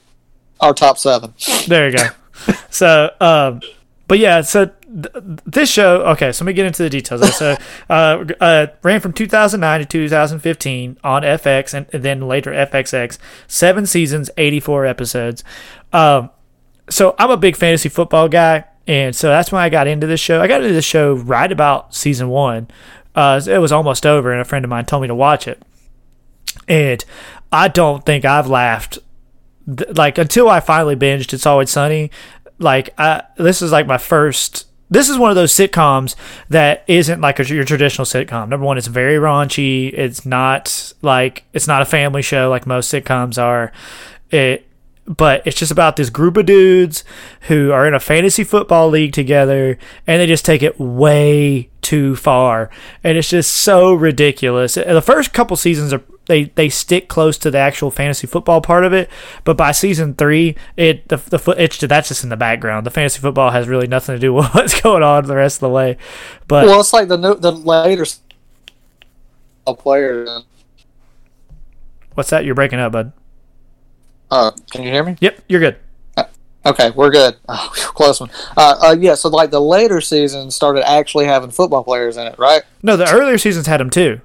our 0.61 0.75
top 0.75 0.99
seven. 0.99 1.35
There 1.67 1.91
you 1.91 1.97
go. 1.97 2.09
so, 2.71 3.11
um, 3.21 3.61
but 4.09 4.19
yeah, 4.19 4.41
so 4.41 4.67
th- 4.67 5.25
this 5.45 5.71
show, 5.71 6.03
okay, 6.03 6.33
so 6.33 6.45
let 6.45 6.49
me 6.49 6.53
get 6.53 6.67
into 6.67 6.83
the 6.83 6.91
details. 6.91 7.37
So, 7.37 7.57
uh, 7.91 8.25
uh, 8.41 8.67
ran 8.83 9.01
from 9.01 9.13
2009 9.13 9.81
to 9.81 9.87
2015 9.87 10.99
on 11.03 11.23
FX 11.23 11.75
and, 11.75 11.87
and 11.93 12.03
then 12.03 12.21
later 12.23 12.53
FXX, 12.53 13.19
seven 13.47 13.87
seasons, 13.87 14.31
84 14.37 14.87
episodes. 14.87 15.45
Um, 15.93 16.31
so 16.89 17.15
I'm 17.19 17.31
a 17.31 17.37
big 17.37 17.57
fantasy 17.57 17.89
football 17.89 18.29
guy. 18.29 18.65
and 18.87 19.15
so 19.15 19.29
that's 19.29 19.51
when 19.51 19.61
I 19.61 19.69
got 19.69 19.87
into 19.87 20.07
this 20.07 20.21
show. 20.21 20.41
I 20.41 20.47
got 20.47 20.63
into 20.63 20.75
the 20.75 20.83
show 20.83 21.15
right 21.15 21.51
about 21.51 21.95
season 21.95 22.29
one. 22.29 22.69
Uh, 23.15 23.41
it 23.47 23.59
was 23.59 23.73
almost 23.73 24.05
over, 24.05 24.31
and 24.31 24.41
a 24.41 24.45
friend 24.45 24.65
of 24.65 24.69
mine 24.69 24.85
told 24.85 25.03
me 25.03 25.09
to 25.09 25.15
watch 25.15 25.49
it, 25.49 25.63
and 26.69 27.05
I 27.51 27.69
don't 27.69 28.05
think 28.05 28.25
I've 28.25 28.47
laughed 28.47 28.99
like 29.67 30.19
until 30.19 30.49
I 30.49 30.61
finally 30.61 30.97
binged 30.97 31.33
It's 31.33 31.47
Always 31.47 31.71
Sunny. 31.71 32.11
Like 32.59 32.91
I, 32.99 33.23
this 33.37 33.63
is 33.63 33.73
like 33.73 33.87
my 33.87 33.99
first. 33.99 34.67
This 34.89 35.09
is 35.09 35.19
one 35.19 35.31
of 35.31 35.35
those 35.35 35.53
sitcoms 35.53 36.15
that 36.49 36.85
isn't 36.87 37.21
like 37.21 37.41
a, 37.41 37.45
your 37.47 37.65
traditional 37.65 38.05
sitcom. 38.05 38.49
Number 38.49 38.65
one, 38.65 38.79
it's 38.79 38.87
very 38.87 39.17
raunchy. 39.17 39.93
It's 39.93 40.25
not 40.25 40.93
like 41.03 41.45
it's 41.53 41.67
not 41.67 41.83
a 41.83 41.87
family 41.87 42.23
show 42.23 42.51
like 42.51 42.67
most 42.67 42.93
sitcoms 42.93 43.43
are. 43.43 43.73
It 44.31 44.66
but 45.07 45.47
it's 45.47 45.57
just 45.57 45.73
about 45.73 45.97
this 45.97 46.11
group 46.11 46.37
of 46.37 46.47
dudes 46.47 47.05
who 47.43 47.71
are 47.71 47.87
in 47.87 47.95
a 47.95 48.01
fantasy 48.01 48.45
football 48.45 48.89
league 48.89 49.13
together 49.13 49.79
and 50.07 50.21
they 50.21 50.27
just 50.27 50.45
take 50.45 50.63
it 50.63 50.81
way 50.81 51.71
too 51.81 52.17
far. 52.17 52.71
And 53.05 53.17
it's 53.17 53.31
just 53.31 53.53
so 53.53 53.95
ridiculous. 53.95 54.75
The 54.75 55.03
first 55.03 55.33
couple 55.33 55.57
seasons 55.57 55.93
are 55.93 56.03
they 56.27 56.45
they 56.57 56.69
stick 56.69 57.09
close 57.09 57.39
to 57.39 57.53
the 57.53 57.59
actual 57.59 57.93
fantasy 57.93 58.27
football 58.27 58.61
part 58.61 58.85
of 58.85 58.93
it 58.93 59.09
but 59.45 59.57
by 59.57 59.71
season 59.71 60.13
three 60.13 60.57
it 60.77 61.07
the, 61.07 61.19
the 61.19 61.39
foot 61.39 61.57
it's 61.57 61.79
that's 61.79 62.09
just 62.09 62.25
in 62.25 62.31
the 62.31 62.37
background. 62.37 62.85
The 62.85 62.91
fantasy 62.91 63.21
football 63.21 63.53
has 63.53 63.69
really 63.69 63.87
nothing 63.87 64.17
to 64.17 64.21
do 64.21 64.33
with 64.35 64.47
what's 64.55 64.81
going 64.81 65.05
on 65.05 65.27
the 65.27 65.37
rest 65.37 65.59
of 65.59 65.61
the 65.61 65.69
way. 65.71 65.99
But 66.49 66.67
Well, 66.67 66.81
it's 66.81 66.93
like 66.93 67.09
the 67.09 67.17
the 67.17 67.53
later 67.53 68.07
players. 69.79 70.45
what's 72.15 72.31
that? 72.31 72.45
You're 72.45 72.55
breaking 72.55 72.81
up 72.81 72.93
bud 72.93 73.13
Uh, 74.31 74.51
can 74.71 74.83
you 74.83 74.91
hear 74.91 75.05
me? 75.05 75.17
yep 75.21 75.43
you're 75.49 75.61
good 75.61 75.77
Okay, 76.65 76.91
we're 76.91 77.11
good. 77.11 77.37
Oh, 77.49 77.71
close 77.73 78.19
one. 78.19 78.29
Uh, 78.57 78.89
uh, 78.89 78.97
yeah, 78.99 79.15
so 79.15 79.29
like 79.29 79.53
the 79.53 79.61
later 79.61 80.01
seasons 80.01 80.57
started 80.57 80.85
actually 80.85 81.27
having 81.27 81.53
football 81.53 81.85
players 81.85 82.17
in 82.17 82.27
it, 82.27 82.37
right? 82.41 82.65
no 82.83 82.97
the 82.97 83.09
earlier 83.09 83.39
seasons 83.39 83.69
had 83.69 83.79
them 83.79 83.89
too 83.89 84.21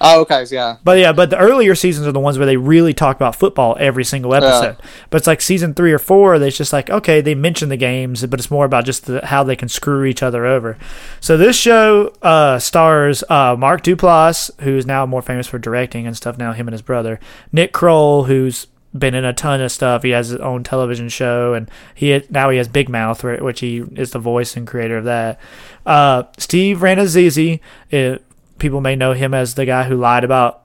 Oh, 0.00 0.20
okay, 0.20 0.44
yeah. 0.50 0.76
But 0.84 0.98
yeah, 0.98 1.12
but 1.12 1.30
the 1.30 1.38
earlier 1.38 1.74
seasons 1.74 2.06
are 2.06 2.12
the 2.12 2.20
ones 2.20 2.38
where 2.38 2.46
they 2.46 2.56
really 2.56 2.94
talk 2.94 3.16
about 3.16 3.34
football 3.34 3.76
every 3.80 4.04
single 4.04 4.32
episode. 4.34 4.76
But 5.10 5.18
it's 5.18 5.26
like 5.26 5.40
season 5.40 5.74
three 5.74 5.92
or 5.92 5.98
four, 5.98 6.38
they 6.38 6.50
just 6.50 6.72
like 6.72 6.88
okay, 6.88 7.20
they 7.20 7.34
mention 7.34 7.68
the 7.68 7.76
games, 7.76 8.24
but 8.26 8.38
it's 8.38 8.50
more 8.50 8.64
about 8.64 8.84
just 8.84 9.06
the, 9.06 9.26
how 9.26 9.42
they 9.42 9.56
can 9.56 9.68
screw 9.68 10.04
each 10.04 10.22
other 10.22 10.46
over. 10.46 10.78
So 11.20 11.36
this 11.36 11.56
show 11.56 12.12
uh, 12.22 12.58
stars 12.58 13.24
uh, 13.28 13.56
Mark 13.58 13.82
Duplass, 13.82 14.50
who's 14.60 14.86
now 14.86 15.04
more 15.04 15.22
famous 15.22 15.46
for 15.48 15.58
directing 15.58 16.06
and 16.06 16.16
stuff. 16.16 16.38
Now 16.38 16.52
him 16.52 16.68
and 16.68 16.72
his 16.74 16.82
brother 16.82 17.18
Nick 17.50 17.72
Kroll, 17.72 18.24
who's 18.24 18.68
been 18.96 19.14
in 19.14 19.24
a 19.24 19.32
ton 19.32 19.60
of 19.60 19.70
stuff. 19.72 20.02
He 20.02 20.10
has 20.10 20.28
his 20.28 20.40
own 20.40 20.64
television 20.64 21.08
show, 21.08 21.54
and 21.54 21.70
he 21.94 22.22
now 22.30 22.50
he 22.50 22.58
has 22.58 22.68
Big 22.68 22.88
Mouth, 22.88 23.22
which 23.22 23.60
he 23.60 23.78
is 23.96 24.12
the 24.12 24.18
voice 24.18 24.56
and 24.56 24.66
creator 24.66 24.98
of 24.98 25.04
that. 25.04 25.38
Uh, 25.86 26.24
Steve 26.38 26.78
Rannazzisi, 26.78 27.60
uh, 27.92 28.18
people 28.58 28.80
may 28.80 28.96
know 28.96 29.12
him 29.12 29.34
as 29.34 29.54
the 29.54 29.66
guy 29.66 29.84
who 29.84 29.96
lied 29.96 30.24
about 30.24 30.62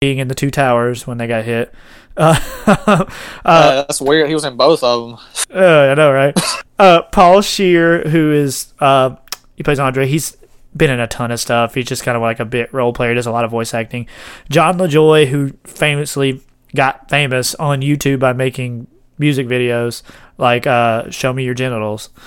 being 0.00 0.18
in 0.18 0.28
the 0.28 0.34
two 0.34 0.50
towers 0.50 1.06
when 1.06 1.18
they 1.18 1.26
got 1.26 1.44
hit. 1.44 1.72
Uh, 2.16 3.04
Uh, 3.44 3.74
that's 3.82 4.00
weird. 4.00 4.28
He 4.28 4.34
was 4.34 4.44
in 4.44 4.56
both 4.56 4.84
of 4.84 5.08
them. 5.10 5.18
uh, 5.52 5.90
I 5.90 5.94
know, 5.94 6.12
right? 6.12 6.38
Uh, 6.76 7.02
Paul 7.02 7.40
Scheer, 7.40 8.08
who 8.08 8.32
is 8.32 8.72
uh, 8.80 9.14
he 9.56 9.62
plays 9.62 9.78
Andre. 9.78 10.08
He's 10.08 10.36
been 10.76 10.90
in 10.90 10.98
a 10.98 11.06
ton 11.06 11.30
of 11.30 11.38
stuff. 11.38 11.74
He's 11.74 11.86
just 11.86 12.02
kind 12.02 12.16
of 12.16 12.22
like 12.22 12.40
a 12.40 12.44
bit 12.44 12.72
role 12.74 12.92
player. 12.92 13.14
Does 13.14 13.26
a 13.26 13.30
lot 13.30 13.44
of 13.44 13.52
voice 13.52 13.72
acting. 13.74 14.08
John 14.50 14.76
Lajoie, 14.78 15.28
who 15.28 15.52
famously 15.62 16.40
got 16.74 17.08
famous 17.08 17.54
on 17.56 17.80
YouTube 17.80 18.18
by 18.18 18.32
making 18.32 18.86
music 19.18 19.46
videos 19.46 20.02
like 20.38 20.66
uh, 20.66 21.10
"Show 21.10 21.32
Me 21.32 21.44
Your 21.44 21.54
Genitals." 21.54 22.10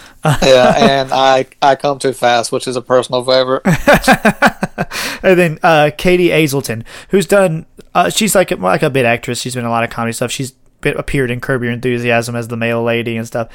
Yeah, 0.44 0.74
and 0.77 1.12
I 1.13 1.46
I 1.62 1.75
come 1.75 2.00
too 2.00 2.13
fast, 2.13 2.51
which 2.51 2.68
is 2.68 2.75
a 2.75 2.82
personal 2.82 3.24
favorite. 3.24 3.62
and 5.24 5.39
then 5.39 5.60
uh, 5.63 5.92
Katie 5.98 6.30
Aselton, 6.30 6.84
who's 7.10 7.25
done. 7.25 7.66
Uh, 7.94 8.10
she's 8.10 8.36
like 8.36 8.51
like 8.51 8.83
a 8.83 8.90
bit 8.90 9.05
actress. 9.05 9.40
She's 9.40 9.55
been 9.55 9.64
in 9.64 9.68
a 9.68 9.72
lot 9.72 9.83
of 9.83 9.90
comedy 9.90 10.12
stuff. 10.12 10.31
She's 10.31 10.51
been, 10.81 10.98
appeared 10.98 11.31
in 11.31 11.40
Curb 11.40 11.64
Your 11.64 11.72
Enthusiasm 11.72 12.36
as 12.36 12.50
the 12.50 12.57
male 12.57 12.83
lady 12.83 13.16
and 13.16 13.25
stuff. 13.25 13.48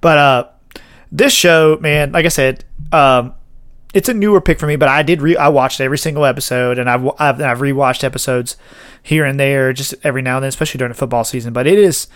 But 0.00 0.18
uh, 0.18 0.48
this 1.10 1.32
show, 1.32 1.78
man, 1.80 2.12
like 2.12 2.26
I 2.26 2.28
said, 2.28 2.64
um, 2.92 3.34
it's 3.94 4.08
a 4.08 4.14
newer 4.14 4.40
pick 4.40 4.58
for 4.58 4.66
me. 4.66 4.76
But 4.76 4.88
I 4.88 5.02
did 5.02 5.22
re- 5.22 5.36
I 5.36 5.48
watched 5.48 5.80
every 5.80 5.98
single 5.98 6.24
episode, 6.24 6.78
and 6.78 6.88
I've 6.88 7.04
I've, 7.18 7.40
I've 7.40 7.58
rewatched 7.58 8.04
episodes 8.04 8.56
here 9.02 9.24
and 9.24 9.38
there, 9.40 9.72
just 9.72 9.94
every 10.04 10.22
now 10.22 10.36
and 10.36 10.44
then, 10.44 10.48
especially 10.48 10.78
during 10.78 10.92
the 10.92 10.98
football 10.98 11.24
season. 11.24 11.52
But 11.52 11.66
it 11.66 11.78
is. 11.78 12.06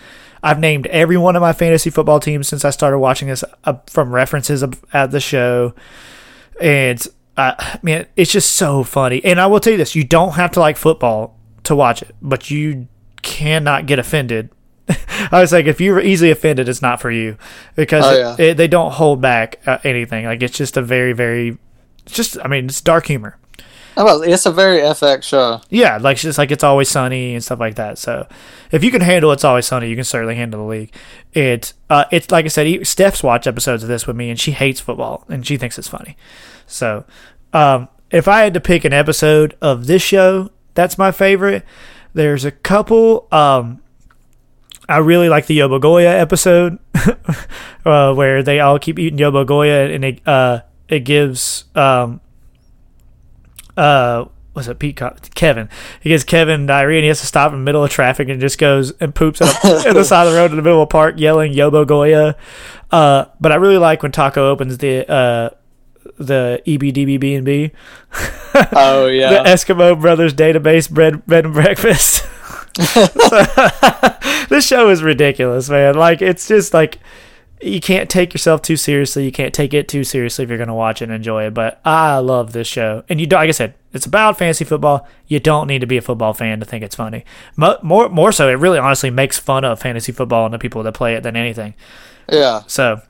I've 0.43 0.59
named 0.59 0.85
every 0.87 1.17
one 1.17 1.35
of 1.35 1.41
my 1.41 1.53
fantasy 1.53 1.89
football 1.89 2.19
teams 2.19 2.47
since 2.47 2.63
I 2.63 2.69
started 2.69 2.99
watching 2.99 3.29
this 3.29 3.43
uh, 3.63 3.73
from 3.87 4.13
references 4.13 4.63
at 4.93 5.09
the 5.09 5.19
show 5.19 5.73
and 6.61 7.05
uh, 7.37 7.77
man, 7.81 8.05
it's 8.15 8.31
just 8.31 8.51
so 8.51 8.83
funny. 8.83 9.23
And 9.25 9.39
I 9.41 9.47
will 9.47 9.59
tell 9.59 9.71
you 9.71 9.77
this: 9.77 9.95
you 9.95 10.03
don't 10.03 10.33
have 10.33 10.51
to 10.51 10.59
like 10.59 10.77
football 10.77 11.37
to 11.63 11.75
watch 11.75 12.01
it, 12.01 12.15
but 12.21 12.49
you 12.51 12.87
cannot 13.21 13.87
get 13.87 13.99
offended. 13.99 14.49
I 15.31 15.41
was 15.41 15.51
like, 15.51 15.65
if 15.65 15.81
you're 15.81 15.99
easily 15.99 16.29
offended, 16.31 16.69
it's 16.69 16.81
not 16.81 17.01
for 17.01 17.09
you 17.11 17.37
because 17.75 18.05
Oh, 18.05 18.15
yeah. 18.17 18.35
it, 18.51 18.53
they 18.55 18.67
don't 18.67 18.91
hold 18.91 19.19
back 19.19 19.59
uh, 19.65 19.79
anything. 19.83 20.25
Like 20.25 20.43
it's 20.43 20.57
just 20.57 20.77
a 20.77 20.81
very, 20.81 21.11
very, 21.11 21.57
just 22.05 22.37
I 22.43 22.47
mean, 22.47 22.65
it's 22.65 22.81
dark 22.81 23.07
humor. 23.07 23.37
Well, 23.97 24.23
it's 24.23 24.45
a 24.45 24.51
very 24.51 24.79
FX 24.79 25.23
show. 25.23 25.61
Yeah, 25.69 25.97
like 25.97 26.15
it's 26.15 26.23
just 26.23 26.37
like 26.37 26.51
it's 26.51 26.63
always 26.63 26.89
sunny 26.89 27.33
and 27.33 27.43
stuff 27.43 27.59
like 27.59 27.75
that. 27.75 27.97
So 27.97 28.27
if 28.71 28.83
you 28.83 28.91
can 28.91 29.01
handle 29.01 29.31
it's 29.31 29.45
always 29.45 29.65
sunny, 29.65 29.89
you 29.89 29.95
can 29.95 30.03
certainly 30.03 30.35
handle 30.35 30.61
the 30.61 30.67
league. 30.67 30.93
It 31.33 31.73
uh, 31.89 32.05
it's 32.11 32.29
like 32.29 32.45
I 32.45 32.49
said, 32.49 32.85
Steph's 32.85 33.23
watched 33.23 33.47
episodes 33.47 33.83
of 33.83 33.89
this 33.89 34.05
with 34.05 34.17
me, 34.17 34.29
and 34.29 34.39
she 34.39 34.51
hates 34.51 34.81
football 34.81 35.23
and 35.29 35.45
she 35.47 35.55
thinks 35.55 35.77
it's 35.79 35.87
funny. 35.87 36.17
So 36.67 37.05
um, 37.53 37.87
if 38.11 38.27
I 38.27 38.41
had 38.41 38.53
to 38.55 38.59
pick 38.59 38.83
an 38.83 38.93
episode 38.93 39.55
of 39.61 39.87
this 39.87 40.01
show, 40.01 40.49
that's 40.73 40.97
my 40.97 41.11
favorite. 41.11 41.63
There's 42.13 42.43
a 42.43 42.51
couple. 42.51 43.27
Um, 43.31 43.81
I 44.87 44.97
really 44.97 45.29
like 45.29 45.47
the 45.47 45.57
Yobogoya 45.57 46.19
episode 46.19 46.79
uh, 47.85 48.13
where 48.13 48.43
they 48.43 48.59
all 48.59 48.77
keep 48.77 48.99
eating 48.99 49.19
Yobogoya, 49.19 49.93
and 49.95 50.05
it 50.05 50.27
uh, 50.27 50.61
it 50.89 50.99
gives 51.01 51.65
um, 51.75 52.21
uh 53.77 54.25
was 54.55 54.69
it 54.69 54.79
Pete 54.79 54.95
Co- 54.95 55.15
Kevin? 55.35 55.69
He 55.99 56.09
gives 56.09 56.23
Kevin 56.23 56.65
diarrhea 56.65 56.99
and 56.99 57.03
he 57.03 57.09
has 57.09 57.19
to 57.19 57.27
stop 57.27 57.51
in 57.51 57.59
the 57.59 57.63
middle 57.63 57.83
of 57.83 57.89
traffic 57.91 58.29
and 58.29 58.39
just 58.39 58.57
goes 58.57 58.91
and 59.01 59.13
poops 59.13 59.41
at, 59.41 59.49
a, 59.65 59.89
at 59.89 59.93
the 59.93 60.03
side 60.05 60.27
of 60.27 60.33
the 60.33 60.39
road 60.39 60.51
in 60.51 60.57
the 60.57 60.63
middle 60.63 60.81
of 60.81 60.85
a 60.85 60.87
park 60.87 61.15
yelling 61.17 61.53
Yobo 61.53 61.85
Goya. 61.85 62.37
Uh, 62.89 63.25
but 63.41 63.51
I 63.51 63.55
really 63.55 63.77
like 63.77 64.01
when 64.01 64.13
Taco 64.13 64.49
opens 64.49 64.77
the 64.77 65.09
uh, 65.11 65.49
the 66.17 66.61
E 66.65 66.77
EBDBB&B, 66.77 67.71
Oh 68.71 69.05
the 69.07 69.13
yeah, 69.13 69.43
Eskimo 69.43 69.99
Brothers 69.99 70.33
database 70.33 70.89
bread 70.89 71.25
bread 71.25 71.45
and 71.45 71.53
breakfast. 71.53 72.25
this 74.49 74.65
show 74.65 74.89
is 74.89 75.03
ridiculous, 75.03 75.69
man. 75.69 75.95
Like 75.95 76.21
it's 76.21 76.47
just 76.47 76.73
like 76.73 76.99
you 77.61 77.79
can't 77.79 78.09
take 78.09 78.33
yourself 78.33 78.61
too 78.61 78.77
seriously. 78.77 79.25
You 79.25 79.31
can't 79.31 79.53
take 79.53 79.73
it 79.73 79.87
too 79.87 80.03
seriously 80.03 80.43
if 80.43 80.49
you're 80.49 80.57
going 80.57 80.67
to 80.67 80.73
watch 80.73 81.01
it 81.01 81.05
and 81.05 81.13
enjoy 81.13 81.45
it. 81.45 81.53
But 81.53 81.79
I 81.85 82.17
love 82.17 82.51
this 82.51 82.67
show, 82.67 83.03
and 83.09 83.19
you. 83.19 83.27
Like 83.27 83.49
I 83.49 83.51
said, 83.51 83.75
it's 83.93 84.05
about 84.05 84.37
fantasy 84.37 84.65
football. 84.65 85.07
You 85.27 85.39
don't 85.39 85.67
need 85.67 85.79
to 85.79 85.87
be 85.87 85.97
a 85.97 86.01
football 86.01 86.33
fan 86.33 86.59
to 86.59 86.65
think 86.65 86.83
it's 86.83 86.95
funny. 86.95 87.25
More, 87.55 88.09
more 88.09 88.31
so, 88.31 88.49
it 88.49 88.53
really 88.53 88.77
honestly 88.77 89.09
makes 89.09 89.39
fun 89.39 89.63
of 89.63 89.79
fantasy 89.79 90.11
football 90.11 90.45
and 90.45 90.53
the 90.53 90.59
people 90.59 90.83
that 90.83 90.93
play 90.93 91.15
it 91.15 91.23
than 91.23 91.35
anything. 91.35 91.73
yeah. 92.31 92.63
So 92.67 93.01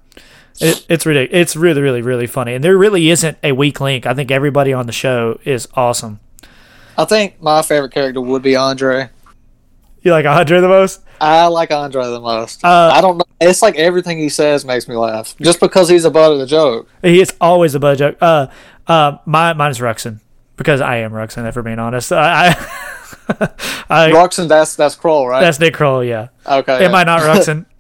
it, 0.60 0.86
it's 0.88 1.06
really, 1.06 1.26
it's 1.34 1.56
really, 1.56 1.82
really, 1.82 2.02
really 2.02 2.28
funny, 2.28 2.54
and 2.54 2.64
there 2.64 2.78
really 2.78 3.10
isn't 3.10 3.38
a 3.44 3.52
weak 3.52 3.82
link. 3.82 4.06
I 4.06 4.14
think 4.14 4.32
everybody 4.32 4.74
on 4.74 4.86
the 4.86 4.94
show 4.94 5.40
is 5.44 5.68
awesome. 5.74 6.20
I 6.98 7.06
think 7.06 7.42
my 7.42 7.62
favorite 7.62 7.92
character 7.92 8.22
would 8.22 8.42
be 8.42 8.56
Andre. 8.56 9.10
You 10.02 10.12
like 10.12 10.26
Andre 10.26 10.62
the 10.62 10.68
most? 10.70 11.02
I 11.22 11.48
like 11.48 11.72
Andre 11.72 12.04
the 12.06 12.20
most. 12.20 12.64
Uh, 12.64 12.92
I 12.94 13.02
don't 13.02 13.18
know. 13.18 13.26
It's 13.40 13.62
like 13.62 13.76
everything 13.76 14.18
he 14.18 14.30
says 14.30 14.66
makes 14.66 14.88
me 14.88 14.96
laugh, 14.96 15.36
just 15.42 15.60
because 15.60 15.90
he's 15.90 16.06
a 16.06 16.12
butt 16.12 16.32
of 16.32 16.40
the 16.40 16.46
joke. 16.46 16.90
He 17.02 17.22
is 17.22 17.34
always 17.40 17.76
a 17.76 17.80
bud 17.80 17.98
joke. 17.98 18.18
Uh, 18.22 18.48
uh, 18.88 19.18
my 19.26 19.54
mine 19.54 19.72
is 19.72 19.80
Ruxin 19.80 20.20
because 20.58 20.82
I 20.82 20.98
am 20.98 21.12
Ruxin. 21.12 21.48
If 21.48 21.56
we're 21.56 21.62
being 21.62 21.80
honest, 21.80 22.12
I, 22.12 22.50
I, 23.30 23.50
I 23.90 24.12
Ruxin, 24.12 24.48
that's 24.48 24.76
that's 24.76 24.96
Kroll, 24.96 25.28
right? 25.28 25.42
that's 25.42 25.60
Nick 25.60 25.74
Kroll. 25.74 26.04
Yeah, 26.04 26.30
okay. 26.46 26.86
am 26.86 26.96
I 26.96 27.04
not 27.04 27.22
Ruxin? 27.22 27.66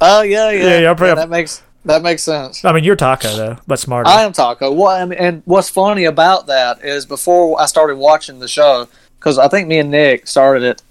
Oh 0.00 0.22
yeah, 0.22 0.50
yeah. 0.50 0.62
Yeah, 0.62 0.78
yeah, 0.80 0.90
I'm 0.90 0.96
that 0.96 1.28
makes 1.28 1.62
that 1.84 2.02
makes 2.02 2.22
sense. 2.22 2.64
I 2.64 2.72
mean, 2.72 2.84
you're 2.84 2.96
Taco 2.96 3.36
though, 3.36 3.58
but 3.66 3.78
smarter. 3.78 4.08
I 4.08 4.22
am 4.22 4.32
Taco. 4.32 4.88
And, 4.88 5.12
and 5.12 5.42
what's 5.44 5.68
funny 5.68 6.04
about 6.04 6.46
that 6.46 6.84
is 6.84 7.06
before 7.06 7.60
I 7.60 7.66
started 7.66 7.96
watching 7.96 8.38
the 8.38 8.48
show, 8.48 8.88
because 9.18 9.38
I 9.38 9.48
think 9.48 9.68
me 9.68 9.78
and 9.78 9.90
Nick 9.90 10.26
started 10.26 10.62
it 10.62 10.82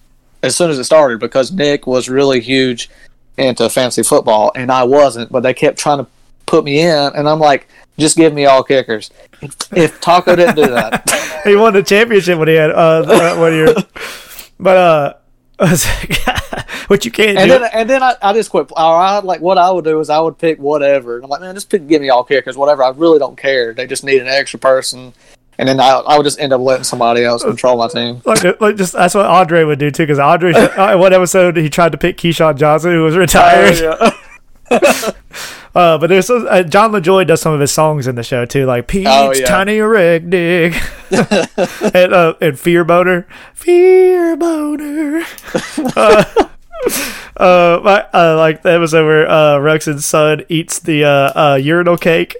as 0.43 0.55
soon 0.55 0.69
as 0.69 0.79
it 0.79 0.83
started 0.85 1.19
because 1.19 1.51
Nick 1.51 1.85
was 1.87 2.09
really 2.09 2.39
huge 2.41 2.89
into 3.37 3.69
fantasy 3.69 4.03
football 4.03 4.51
and 4.55 4.71
I 4.71 4.83
wasn't, 4.83 5.31
but 5.31 5.41
they 5.41 5.53
kept 5.53 5.77
trying 5.77 5.99
to 5.99 6.07
put 6.45 6.63
me 6.65 6.81
in, 6.81 7.11
and 7.15 7.29
I'm 7.29 7.39
like, 7.39 7.67
just 7.97 8.17
give 8.17 8.33
me 8.33 8.45
all 8.45 8.63
kickers. 8.63 9.09
If, 9.73 10.01
Taco 10.01 10.35
didn't 10.35 10.55
do 10.55 10.67
that, 10.67 11.41
he 11.45 11.55
won 11.55 11.73
the 11.73 11.83
championship 11.83 12.37
when 12.37 12.47
he 12.47 12.55
had 12.55 12.71
uh 12.71 13.35
one 13.37 13.53
year. 13.53 13.73
But 14.59 14.77
uh, 14.77 15.13
what 16.87 17.05
you 17.05 17.11
can't 17.11 17.37
And 17.37 17.49
do. 17.49 17.59
then 17.59 17.69
and 17.73 17.89
then 17.89 18.03
I, 18.03 18.15
I 18.21 18.33
just 18.33 18.49
quit. 18.49 18.71
Or 18.71 18.77
I 18.79 19.19
like 19.19 19.41
what 19.41 19.57
I 19.57 19.69
would 19.71 19.85
do 19.85 19.99
is 19.99 20.09
I 20.09 20.19
would 20.19 20.37
pick 20.37 20.59
whatever. 20.59 21.15
And 21.15 21.23
I'm 21.23 21.29
like, 21.29 21.41
man, 21.41 21.55
just 21.55 21.69
pick 21.69 21.87
give 21.87 22.01
me 22.01 22.09
all 22.09 22.23
kickers, 22.23 22.57
whatever. 22.57 22.83
I 22.83 22.89
really 22.89 23.19
don't 23.19 23.37
care. 23.37 23.73
They 23.73 23.87
just 23.87 24.03
need 24.03 24.21
an 24.21 24.27
extra 24.27 24.59
person. 24.59 25.13
And 25.61 25.69
then 25.69 25.79
I, 25.79 25.89
I 25.91 26.17
would 26.17 26.23
just 26.23 26.39
end 26.39 26.53
up 26.53 26.59
letting 26.59 26.83
somebody 26.83 27.23
else 27.23 27.43
control 27.43 27.77
my 27.77 27.87
team. 27.87 28.19
like, 28.25 28.59
like 28.59 28.77
just 28.77 28.93
that's 28.93 29.13
what 29.13 29.27
Andre 29.27 29.63
would 29.63 29.77
do 29.77 29.91
too. 29.91 30.01
Because 30.03 30.17
Andre, 30.17 30.53
uh, 30.55 30.97
one 30.97 31.13
episode 31.13 31.55
he 31.55 31.69
tried 31.69 31.91
to 31.91 31.99
pick 31.99 32.17
Keyshawn 32.17 32.57
Johnson, 32.57 32.91
who 32.93 33.03
was 33.03 33.15
retired. 33.15 33.79
Oh, 33.79 34.11
yeah. 34.71 35.11
Uh, 35.73 35.97
but 35.97 36.07
there's 36.07 36.27
some, 36.27 36.45
uh, 36.49 36.63
John 36.63 36.91
Lajoie 36.91 37.25
does 37.25 37.39
some 37.39 37.53
of 37.53 37.61
his 37.61 37.71
songs 37.71 38.05
in 38.05 38.15
the 38.15 38.23
show 38.23 38.43
too, 38.43 38.65
like 38.65 38.87
Pete's 38.89 39.09
Oh, 39.09 39.31
yeah. 39.33 39.45
Tiny 39.45 39.79
Rig 39.79 40.29
Dig 40.29 40.75
and, 41.11 42.13
uh, 42.13 42.33
and 42.41 42.59
Fear 42.59 42.83
Boner, 42.83 43.25
Fear 43.53 44.35
Boner. 44.35 45.23
Uh, 46.87 46.91
uh, 47.37 47.81
my, 47.83 48.05
uh, 48.13 48.35
like 48.37 48.61
the 48.63 48.71
episode 48.71 49.05
where 49.05 49.29
uh, 49.29 49.57
Ruxin's 49.57 50.05
son 50.05 50.43
eats 50.49 50.79
the 50.79 51.03
uh, 51.05 51.09
uh, 51.53 51.55
urinal 51.55 51.97
cake. 51.97 52.35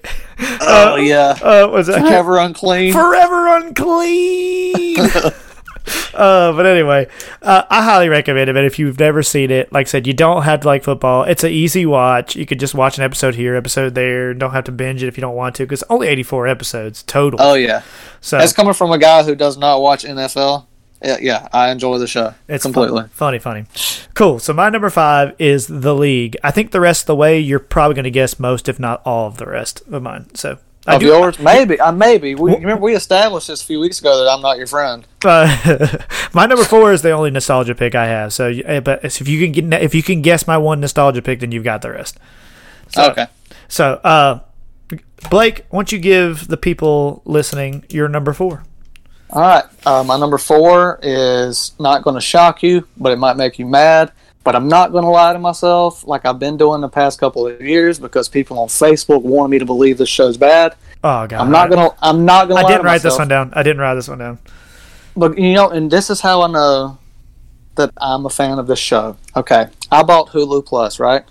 oh 0.61 0.95
yeah. 1.01 1.37
Uh, 1.41 1.67
was 1.71 1.89
it 1.89 1.99
Forever 1.99 2.37
unclean. 2.39 2.93
forever 2.93 3.47
unclean. 3.57 4.99
uh, 6.13 6.51
but 6.53 6.65
anyway, 6.65 7.07
uh, 7.41 7.63
I 7.69 7.83
highly 7.83 8.09
recommend 8.09 8.49
it. 8.49 8.53
But 8.53 8.65
if 8.65 8.77
you've 8.79 8.99
never 8.99 9.23
seen 9.23 9.51
it, 9.51 9.71
like 9.73 9.87
I 9.87 9.89
said, 9.89 10.07
you 10.07 10.13
don't 10.13 10.43
have 10.43 10.61
to 10.61 10.67
like 10.67 10.83
football. 10.83 11.23
It's 11.23 11.43
an 11.43 11.51
easy 11.51 11.85
watch. 11.85 12.35
You 12.35 12.45
could 12.45 12.59
just 12.59 12.73
watch 12.75 12.97
an 12.97 13.03
episode 13.03 13.35
here, 13.35 13.55
episode 13.55 13.95
there. 13.95 14.33
Don't 14.33 14.51
have 14.51 14.65
to 14.65 14.71
binge 14.71 15.03
it 15.03 15.07
if 15.07 15.17
you 15.17 15.21
don't 15.21 15.35
want 15.35 15.55
to, 15.55 15.63
because 15.63 15.83
only 15.89 16.07
eighty 16.07 16.23
four 16.23 16.47
episodes 16.47 17.03
total. 17.03 17.39
oh 17.41 17.53
yeah. 17.55 17.81
so 18.19 18.37
That's 18.37 18.53
coming 18.53 18.73
from 18.73 18.91
a 18.91 18.97
guy 18.97 19.23
who 19.23 19.35
does 19.35 19.57
not 19.57 19.81
watch 19.81 20.03
NFL. 20.03 20.65
Yeah, 21.01 21.17
yeah 21.19 21.47
I 21.51 21.71
enjoy 21.71 21.97
the 21.97 22.07
show. 22.07 22.33
it's 22.47 22.63
completely. 22.63 23.01
fun- 23.01 23.09
funny, 23.09 23.39
funny, 23.39 23.65
cool. 24.13 24.39
So 24.39 24.53
my 24.53 24.69
number 24.69 24.89
five 24.89 25.35
is 25.39 25.67
the 25.67 25.95
league. 25.95 26.37
I 26.43 26.51
think 26.51 26.71
the 26.71 26.79
rest 26.79 27.03
of 27.03 27.07
the 27.07 27.15
way 27.15 27.39
you're 27.39 27.59
probably 27.59 27.95
going 27.95 28.03
to 28.03 28.11
guess 28.11 28.39
most, 28.39 28.69
if 28.69 28.79
not 28.79 29.01
all, 29.05 29.27
of 29.27 29.37
the 29.37 29.45
rest 29.47 29.81
of 29.91 30.01
mine. 30.03 30.33
So. 30.35 30.59
I 30.87 30.95
Of 30.95 31.01
do, 31.01 31.07
yours, 31.07 31.37
maybe. 31.37 31.79
Uh, 31.79 31.91
maybe. 31.91 32.33
We, 32.33 32.55
remember 32.55 32.81
we 32.81 32.95
established 32.95 33.49
this 33.49 33.61
a 33.61 33.65
few 33.67 33.79
weeks 33.79 33.99
ago 33.99 34.17
that 34.17 34.27
I'm 34.27 34.41
not 34.41 34.57
your 34.57 34.65
friend. 34.65 35.05
Uh, 35.23 35.97
my 36.33 36.47
number 36.47 36.63
four 36.63 36.91
is 36.91 37.03
the 37.03 37.11
only 37.11 37.29
nostalgia 37.29 37.75
pick 37.75 37.93
I 37.93 38.07
have. 38.07 38.33
So, 38.33 38.49
uh, 38.49 38.81
but 38.81 39.05
if 39.05 39.27
you 39.27 39.39
can 39.39 39.51
get 39.69 39.83
if 39.83 39.93
you 39.93 40.01
can 40.01 40.23
guess 40.23 40.47
my 40.47 40.57
one 40.57 40.79
nostalgia 40.79 41.21
pick, 41.21 41.41
then 41.41 41.51
you've 41.51 41.63
got 41.63 41.83
the 41.83 41.91
rest. 41.91 42.17
okay. 42.97 43.27
So, 43.67 44.01
uh, 44.03 44.39
Blake, 45.29 45.65
why 45.69 45.77
don't 45.77 45.91
you 45.91 45.99
give 45.99 46.47
the 46.47 46.57
people 46.57 47.21
listening 47.25 47.85
your 47.89 48.07
number 48.07 48.33
four? 48.33 48.63
All 49.33 49.41
right. 49.41 49.63
Uh, 49.85 50.03
my 50.03 50.19
number 50.19 50.37
four 50.37 50.99
is 51.01 51.73
not 51.79 52.03
going 52.03 52.15
to 52.15 52.21
shock 52.21 52.63
you, 52.63 52.87
but 52.97 53.11
it 53.11 53.17
might 53.17 53.37
make 53.37 53.59
you 53.59 53.65
mad. 53.65 54.11
But 54.43 54.55
I'm 54.55 54.67
not 54.67 54.91
going 54.91 55.03
to 55.03 55.09
lie 55.09 55.33
to 55.33 55.39
myself 55.39 56.05
like 56.05 56.25
I've 56.25 56.39
been 56.39 56.57
doing 56.57 56.81
the 56.81 56.89
past 56.89 57.19
couple 57.19 57.47
of 57.47 57.61
years 57.61 57.99
because 57.99 58.27
people 58.27 58.57
on 58.57 58.67
Facebook 58.67 59.21
want 59.21 59.51
me 59.51 59.59
to 59.59 59.65
believe 59.65 59.97
this 59.99 60.09
show's 60.09 60.35
bad. 60.35 60.75
Oh 61.03 61.25
God, 61.27 61.33
I'm 61.33 61.51
not 61.51 61.69
gonna. 61.69 61.89
I'm 62.01 62.25
not 62.25 62.47
gonna. 62.47 62.61
I 62.61 62.67
didn't 62.67 62.85
write 62.85 63.01
this 63.01 63.17
one 63.17 63.27
down. 63.27 63.51
I 63.53 63.63
didn't 63.63 63.79
write 63.79 63.95
this 63.95 64.07
one 64.07 64.19
down. 64.19 64.39
But 65.15 65.37
you 65.37 65.53
know, 65.53 65.69
and 65.69 65.89
this 65.89 66.09
is 66.09 66.21
how 66.21 66.43
I 66.43 66.47
know 66.47 66.99
that 67.75 67.91
I'm 67.97 68.25
a 68.25 68.29
fan 68.29 68.59
of 68.59 68.67
this 68.67 68.79
show. 68.79 69.17
Okay, 69.35 69.67
I 69.91 70.03
bought 70.03 70.29
Hulu 70.29 70.65
Plus, 70.65 70.99
right, 70.99 71.23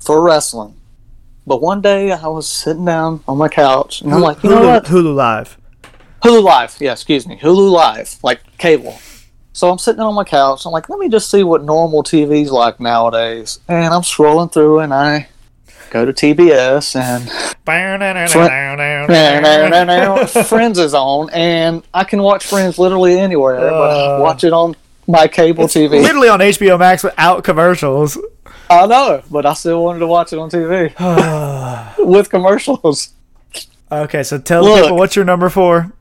for 0.00 0.22
wrestling. 0.22 0.74
But 1.46 1.60
one 1.60 1.80
day 1.80 2.12
I 2.12 2.26
was 2.26 2.48
sitting 2.48 2.84
down 2.84 3.22
on 3.26 3.38
my 3.38 3.48
couch 3.48 4.00
and 4.00 4.12
I'm 4.12 4.20
like, 4.20 4.42
you 4.42 4.50
know 4.50 4.60
Hulu, 4.60 4.66
what? 4.66 4.84
Hulu 4.84 5.14
Live. 5.14 5.58
Hulu 6.22 6.42
Live. 6.42 6.76
Yeah, 6.80 6.92
excuse 6.92 7.26
me. 7.26 7.36
Hulu 7.38 7.70
Live, 7.70 8.16
like 8.22 8.40
cable. 8.58 8.98
So 9.54 9.70
I'm 9.70 9.78
sitting 9.78 10.00
on 10.00 10.14
my 10.14 10.24
couch. 10.24 10.64
I'm 10.64 10.72
like, 10.72 10.88
let 10.88 10.98
me 10.98 11.08
just 11.08 11.30
see 11.30 11.42
what 11.44 11.62
normal 11.64 12.02
TV's 12.02 12.50
like 12.50 12.80
nowadays. 12.80 13.58
And 13.68 13.92
I'm 13.92 14.00
scrolling 14.02 14.50
through, 14.52 14.78
and 14.80 14.94
I 14.94 15.28
go 15.90 16.04
to 16.06 16.12
TBS, 16.12 16.96
and 16.96 17.28
Friends 20.48 20.78
is 20.78 20.94
on, 20.94 21.30
and 21.32 21.82
I 21.92 22.04
can 22.04 22.22
watch 22.22 22.46
Friends 22.46 22.78
literally 22.78 23.18
anywhere. 23.18 23.58
but 23.60 23.90
I 23.90 24.16
Uh. 24.16 24.20
watch 24.20 24.44
it 24.44 24.52
on 24.52 24.74
my 25.06 25.28
cable 25.28 25.64
TV. 25.64 26.00
Literally 26.02 26.28
on 26.28 26.38
HBO 26.40 26.78
Max 26.78 27.02
without 27.04 27.44
commercials. 27.44 28.16
I 28.70 28.86
know, 28.86 29.22
but 29.30 29.44
I 29.44 29.52
still 29.54 29.84
wanted 29.84 29.98
to 29.98 30.06
watch 30.06 30.32
it 30.32 30.38
on 30.38 30.48
TV 30.50 30.94
with 32.06 32.30
commercials. 32.30 33.10
Okay, 33.90 34.22
so 34.22 34.38
tell 34.38 34.62
Look. 34.64 34.82
people 34.82 34.96
what's 34.96 35.14
your 35.14 35.24
number 35.26 35.50
four. 35.50 35.92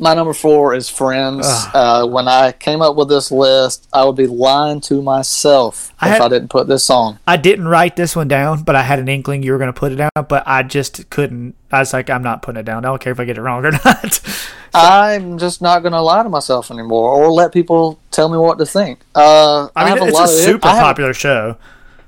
My 0.00 0.14
number 0.14 0.32
four 0.32 0.72
is 0.72 0.88
Friends. 0.88 1.46
Uh, 1.46 2.06
when 2.06 2.26
I 2.26 2.52
came 2.52 2.80
up 2.80 2.96
with 2.96 3.10
this 3.10 3.30
list, 3.30 3.86
I 3.92 4.02
would 4.04 4.16
be 4.16 4.26
lying 4.26 4.80
to 4.82 5.02
myself 5.02 5.92
I 6.00 6.06
if 6.06 6.12
had- 6.14 6.22
I 6.22 6.28
didn't 6.28 6.48
put 6.48 6.68
this 6.68 6.88
on. 6.88 7.18
I 7.26 7.36
didn't 7.36 7.68
write 7.68 7.96
this 7.96 8.16
one 8.16 8.26
down, 8.26 8.62
but 8.62 8.74
I 8.74 8.82
had 8.82 8.98
an 8.98 9.08
inkling 9.08 9.42
you 9.42 9.52
were 9.52 9.58
going 9.58 9.72
to 9.72 9.78
put 9.78 9.92
it 9.92 9.96
down, 9.96 10.10
but 10.26 10.42
I 10.46 10.62
just 10.62 11.10
couldn't. 11.10 11.54
I 11.70 11.80
was 11.80 11.92
like, 11.92 12.08
I'm 12.08 12.22
not 12.22 12.40
putting 12.40 12.60
it 12.60 12.64
down. 12.64 12.86
I 12.86 12.88
don't 12.88 13.00
care 13.00 13.12
if 13.12 13.20
I 13.20 13.26
get 13.26 13.36
it 13.36 13.42
wrong 13.42 13.62
or 13.62 13.72
not. 13.84 14.20
I'm 14.74 15.36
just 15.36 15.60
not 15.60 15.80
going 15.80 15.92
to 15.92 16.00
lie 16.00 16.22
to 16.22 16.30
myself 16.30 16.70
anymore, 16.70 17.10
or 17.12 17.30
let 17.30 17.52
people 17.52 18.00
tell 18.10 18.30
me 18.30 18.38
what 18.38 18.56
to 18.56 18.64
think. 18.64 19.00
Uh, 19.14 19.68
I 19.76 19.84
mean, 19.84 19.98
have 19.98 20.08
it's 20.08 20.16
a, 20.16 20.18
lot 20.18 20.24
of 20.24 20.34
super 20.34 20.66
I 20.68 20.76
have, 20.76 20.82
popular 20.82 21.12
show. 21.12 21.58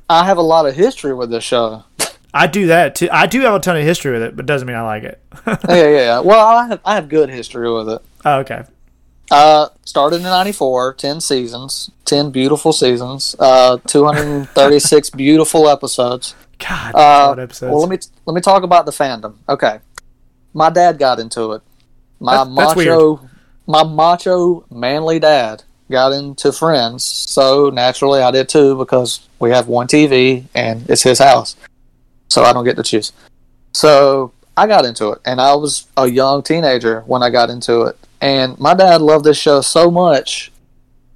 I 0.09 0.25
have 0.25 0.39
a 0.39 0.43
lot 0.43 0.65
of 0.65 0.75
history 0.75 1.13
with 1.13 1.31
this 1.31 1.45
show. 1.45 1.85
I 2.35 2.47
do 2.47 2.67
that 2.69 2.95
too. 2.95 3.09
I 3.13 3.27
do 3.27 3.41
have 3.43 3.55
a 3.55 3.61
ton 3.61 3.77
of 3.77 3.83
history 3.85 4.13
with 4.13 4.23
it, 4.23 4.37
but 4.37 4.47
doesn't 4.47 4.67
mean 4.67 4.77
I 4.77 4.83
like 4.83 5.03
it. 5.05 5.21
yeah, 5.47 5.57
yeah, 5.69 5.89
yeah. 5.89 6.21
Well, 6.21 6.41
I 6.47 6.67
have 6.69 6.81
I 6.85 6.95
have 6.95 7.09
good 7.09 7.29
history 7.29 7.71
with 7.73 7.89
it. 7.89 8.01
oh, 8.25 8.39
okay. 8.41 8.65
Uh, 9.31 9.69
started 9.85 10.17
in 10.17 10.23
'94, 10.25 10.95
ten 10.95 11.21
seasons, 11.21 11.91
ten 12.05 12.31
beautiful 12.31 12.73
seasons, 12.73 13.35
uh, 13.39 13.79
236 13.87 15.11
beautiful 15.17 15.69
episodes. 15.69 16.35
God, 16.59 16.95
Uh, 16.95 17.27
what 17.29 17.39
episodes? 17.39 17.71
well, 17.71 17.81
let 17.81 17.89
me 17.89 17.99
let 18.27 18.35
me 18.35 18.41
talk 18.41 18.63
about 18.63 18.85
the 18.87 18.93
fandom. 18.93 19.35
Okay, 19.49 19.79
my 20.55 20.71
dad 20.71 20.99
got 20.99 21.19
into 21.19 21.53
it. 21.53 21.63
My 22.21 22.45
That- 22.45 22.55
that's 22.55 22.77
macho, 22.77 23.21
my 23.67 23.85
macho, 23.85 24.65
manly 24.71 25.19
dad 25.19 25.65
got 25.91 26.13
into 26.13 26.53
Friends, 26.53 27.03
so 27.05 27.71
naturally 27.71 28.21
I 28.23 28.31
did 28.31 28.49
too 28.49 28.77
because 28.77 29.21
we 29.39 29.51
have 29.51 29.67
one 29.67 29.87
TV 29.87 30.45
and 30.55 30.89
it's 30.91 31.03
his 31.03 31.19
house, 31.19 31.57
so 32.33 32.43
I 32.43 32.53
don't 32.53 32.65
get 32.65 32.77
to 32.77 32.83
choose. 32.83 33.13
So 33.75 34.33
I 34.57 34.67
got 34.67 34.85
into 34.85 35.11
it, 35.13 35.21
and 35.25 35.41
I 35.41 35.55
was 35.55 35.87
a 35.97 36.07
young 36.09 36.43
teenager 36.43 37.01
when 37.07 37.23
I 37.23 37.31
got 37.31 37.51
into 37.51 37.83
it. 37.83 37.99
And 38.21 38.59
my 38.59 38.75
dad 38.75 39.01
loved 39.03 39.25
this 39.25 39.39
show 39.39 39.61
so 39.61 39.91
much, 39.91 40.53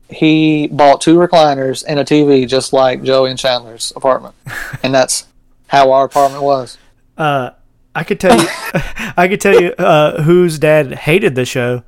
he 0.08 0.66
bought 0.68 1.00
two 1.00 1.16
recliners 1.16 1.84
and 1.86 1.98
a 2.00 2.04
TV, 2.04 2.46
just 2.48 2.72
like 2.72 3.02
Joey 3.02 3.30
and 3.30 3.38
Chandler's 3.38 3.92
apartment, 3.96 4.34
and 4.82 4.94
that's 4.94 5.26
how 5.68 5.92
our 5.92 6.04
apartment 6.04 6.42
was. 6.42 6.78
uh, 7.18 7.50
I 7.94 8.04
could 8.04 8.20
tell 8.20 8.38
you, 8.38 8.46
I 9.16 9.26
could 9.28 9.40
tell 9.40 9.58
you 9.60 9.70
uh, 9.72 10.22
whose 10.22 10.58
dad 10.58 10.92
hated 10.92 11.34
the 11.34 11.44
show. 11.46 11.82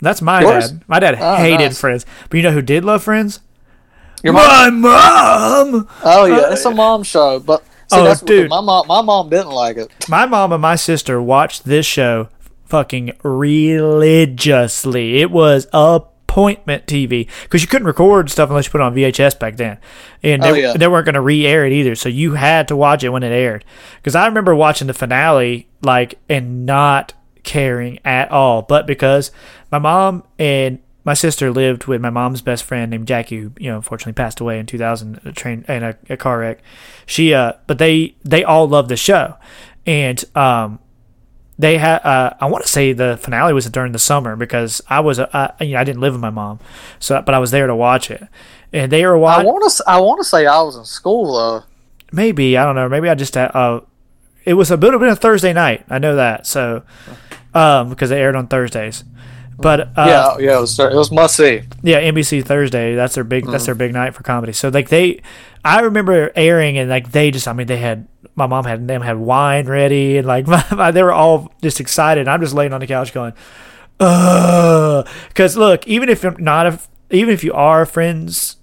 That's 0.00 0.22
my 0.22 0.42
Yours? 0.42 0.70
dad. 0.70 0.82
My 0.86 1.00
dad 1.00 1.16
Oh, 1.20 1.34
hated 1.36 1.58
nice. 1.64 1.80
Friends, 1.80 2.06
but 2.30 2.36
you 2.36 2.42
know 2.44 2.52
who 2.52 2.62
did 2.62 2.84
love 2.84 3.02
Friends? 3.02 3.40
Your 4.22 4.32
mom? 4.34 4.80
My 4.80 4.88
mom. 5.72 5.88
Oh 6.04 6.24
yeah, 6.26 6.52
it's 6.52 6.64
a 6.64 6.70
mom 6.70 7.02
show, 7.02 7.40
but 7.40 7.64
see, 7.88 7.96
Oh, 7.98 8.04
that's 8.04 8.20
dude. 8.22 8.48
my 8.50 8.60
mom. 8.60 8.86
My 8.86 9.00
mom 9.02 9.28
didn't 9.30 9.50
like 9.50 9.76
it. 9.76 9.90
My 10.08 10.26
mom 10.26 10.52
and 10.52 10.62
my 10.62 10.76
sister 10.76 11.20
watched 11.20 11.64
this 11.64 11.86
show 11.86 12.28
fucking 12.66 13.12
religiously. 13.22 15.20
It 15.20 15.30
was 15.30 15.66
appointment 15.72 16.86
TV 16.86 17.28
because 17.42 17.62
you 17.62 17.68
couldn't 17.68 17.86
record 17.86 18.30
stuff 18.30 18.50
unless 18.50 18.66
you 18.66 18.70
put 18.72 18.80
it 18.80 18.84
on 18.84 18.94
VHS 18.94 19.38
back 19.38 19.56
then, 19.56 19.78
and 20.22 20.42
oh, 20.44 20.52
they, 20.52 20.66
Oh, 20.66 20.70
yeah. 20.72 20.76
they 20.76 20.86
weren't 20.88 21.06
going 21.06 21.14
to 21.14 21.20
re-air 21.20 21.64
it 21.66 21.72
either. 21.72 21.94
So 21.94 22.08
you 22.08 22.34
had 22.34 22.68
to 22.68 22.76
watch 22.76 23.02
it 23.02 23.08
when 23.10 23.22
it 23.22 23.32
aired. 23.32 23.64
Because 23.96 24.14
I 24.14 24.26
remember 24.26 24.54
watching 24.54 24.86
the 24.86 24.94
finale 24.94 25.68
like 25.82 26.18
and 26.28 26.66
not 26.66 27.14
caring 27.44 27.98
at 28.04 28.30
all, 28.30 28.62
but 28.62 28.86
because 28.86 29.30
my 29.72 29.78
mom 29.78 30.24
and 30.38 30.78
my 31.08 31.14
sister 31.14 31.50
lived 31.50 31.86
with 31.86 32.02
my 32.02 32.10
mom's 32.10 32.42
best 32.42 32.64
friend 32.64 32.90
named 32.90 33.08
Jackie, 33.08 33.38
who 33.38 33.52
you 33.58 33.70
know 33.70 33.76
unfortunately 33.76 34.12
passed 34.12 34.40
away 34.40 34.58
in 34.58 34.66
2000 34.66 35.22
a 35.24 35.32
train 35.32 35.64
in 35.66 35.82
a, 35.82 35.96
a 36.10 36.18
car 36.18 36.40
wreck. 36.40 36.58
She 37.06 37.32
uh, 37.32 37.54
but 37.66 37.78
they 37.78 38.14
they 38.24 38.44
all 38.44 38.68
loved 38.68 38.90
the 38.90 38.96
show, 38.98 39.36
and 39.86 40.22
um, 40.36 40.80
they 41.58 41.78
had 41.78 42.04
uh, 42.04 42.34
I 42.38 42.44
want 42.44 42.66
to 42.66 42.70
say 42.70 42.92
the 42.92 43.16
finale 43.22 43.54
was 43.54 43.64
during 43.70 43.92
the 43.92 43.98
summer 43.98 44.36
because 44.36 44.82
I 44.90 45.00
was 45.00 45.18
uh, 45.18 45.28
I, 45.32 45.64
you 45.64 45.72
know 45.72 45.80
I 45.80 45.84
didn't 45.84 46.02
live 46.02 46.12
with 46.12 46.20
my 46.20 46.28
mom, 46.28 46.60
so 46.98 47.22
but 47.22 47.34
I 47.34 47.38
was 47.38 47.52
there 47.52 47.66
to 47.66 47.74
watch 47.74 48.10
it, 48.10 48.28
and 48.74 48.92
they 48.92 49.06
were 49.06 49.16
watching. 49.16 49.48
I 49.48 49.50
want 49.50 49.72
to. 49.72 49.84
I 49.86 50.00
want 50.00 50.20
to 50.20 50.24
say 50.24 50.44
I 50.44 50.60
was 50.60 50.76
in 50.76 50.84
school 50.84 51.32
though. 51.32 51.64
Maybe 52.12 52.58
I 52.58 52.66
don't 52.66 52.74
know. 52.74 52.86
Maybe 52.86 53.08
I 53.08 53.14
just 53.14 53.34
uh, 53.34 53.50
uh 53.54 53.80
it 54.44 54.52
was 54.54 54.70
a 54.70 54.76
bit 54.76 54.92
of 54.92 55.00
a 55.00 55.16
Thursday 55.16 55.54
night. 55.54 55.86
I 55.88 55.98
know 55.98 56.16
that 56.16 56.46
so 56.46 56.82
um 57.54 57.88
because 57.88 58.10
they 58.10 58.20
aired 58.20 58.36
on 58.36 58.46
Thursdays, 58.46 59.04
but 59.58 59.80
uh, 59.80 59.92
yeah, 59.96 60.38
yeah, 60.38 60.56
it 60.58 60.60
was. 60.60 60.78
It 60.78 60.92
was 60.94 61.10
must 61.10 61.36
see. 61.36 61.62
Yeah, 61.82 62.00
NBC 62.00 62.44
Thursday. 62.44 62.94
That's 62.94 63.14
their 63.16 63.24
big. 63.24 63.42
Mm-hmm. 63.44 63.52
That's 63.52 63.66
their 63.66 63.74
big 63.74 63.92
night 63.92 64.14
for 64.14 64.22
comedy. 64.22 64.52
So 64.52 64.68
like 64.68 64.88
they, 64.88 65.20
I 65.64 65.80
remember 65.80 66.30
airing 66.36 66.78
and 66.78 66.88
like 66.88 67.10
they 67.12 67.30
just. 67.30 67.48
I 67.48 67.52
mean, 67.52 67.66
they 67.66 67.78
had 67.78 68.06
my 68.36 68.46
mom 68.46 68.64
had 68.64 68.86
them 68.86 69.02
had 69.02 69.16
wine 69.16 69.66
ready 69.66 70.16
and 70.16 70.26
like 70.26 70.46
my, 70.48 70.64
my- 70.70 70.90
they 70.92 71.02
were 71.02 71.12
all 71.12 71.52
just 71.60 71.80
excited. 71.80 72.28
I'm 72.28 72.40
just 72.40 72.54
laying 72.54 72.72
on 72.72 72.80
the 72.80 72.86
couch 72.86 73.12
going, 73.12 73.32
uh, 74.00 75.02
because 75.28 75.56
look, 75.56 75.86
even 75.86 76.08
if 76.08 76.24
I'm 76.24 76.36
not 76.42 76.66
a 76.66 76.80
even 77.10 77.34
if 77.34 77.42
you 77.42 77.52
are 77.52 77.82
a 77.82 77.86
Friends 77.86 78.56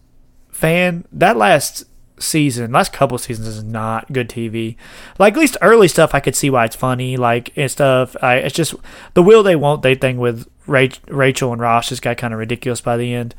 fan, 0.50 1.06
that 1.12 1.36
last 1.36 1.84
season, 2.18 2.72
last 2.72 2.94
couple 2.94 3.18
seasons 3.18 3.48
is 3.48 3.64
not 3.64 4.12
good 4.14 4.30
TV. 4.30 4.78
Like 5.20 5.34
at 5.34 5.40
least 5.40 5.58
early 5.62 5.88
stuff, 5.88 6.16
I 6.16 6.20
could 6.20 6.36
see 6.36 6.50
why 6.50 6.66
it's 6.66 6.76
funny. 6.76 7.18
Like 7.18 7.52
and 7.58 7.70
stuff, 7.70 8.16
I, 8.22 8.36
it's 8.38 8.56
just 8.56 8.76
the 9.14 9.24
will 9.24 9.44
they 9.44 9.56
won't 9.56 9.82
they 9.82 9.96
thing 9.96 10.18
with 10.18 10.48
Rachel 10.68 11.52
and 11.52 11.62
Ross 11.62 11.90
just 11.90 12.02
got 12.02 12.18
kind 12.18 12.34
of 12.34 12.40
ridiculous 12.40 12.82
by 12.82 12.98
the 12.98 13.14
end. 13.14 13.36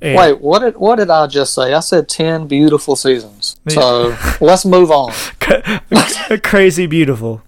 And- 0.00 0.16
Wait, 0.16 0.40
what 0.40 0.60
did 0.60 0.76
what 0.76 0.96
did 0.96 1.10
I 1.10 1.26
just 1.26 1.54
say? 1.54 1.74
I 1.74 1.80
said 1.80 2.08
ten 2.08 2.46
beautiful 2.46 2.94
seasons. 2.96 3.56
So 3.68 4.16
let's 4.40 4.64
move 4.64 4.90
on. 4.90 5.12
crazy 6.42 6.86
beautiful. 6.86 7.42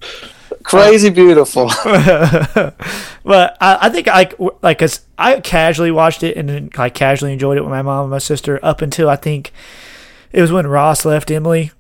Crazy 0.63 1.11
beautiful. 1.11 1.71
But 3.23 3.57
I, 3.61 3.79
I 3.83 3.89
think 3.91 4.09
I 4.09 4.31
like 4.63 4.79
because 4.79 5.01
I 5.19 5.41
casually 5.41 5.91
watched 5.91 6.23
it 6.23 6.37
and 6.39 6.49
then 6.49 6.71
like 6.77 6.95
casually 6.95 7.33
enjoyed 7.35 7.59
it 7.59 7.61
with 7.61 7.71
my 7.71 7.83
mom 7.83 8.05
and 8.05 8.11
my 8.11 8.19
sister 8.19 8.59
up 8.63 8.81
until 8.81 9.11
I 9.11 9.17
think 9.17 9.53
it 10.33 10.41
was 10.41 10.51
when 10.51 10.67
Ross 10.67 11.05
left 11.05 11.31
Emily. 11.31 11.71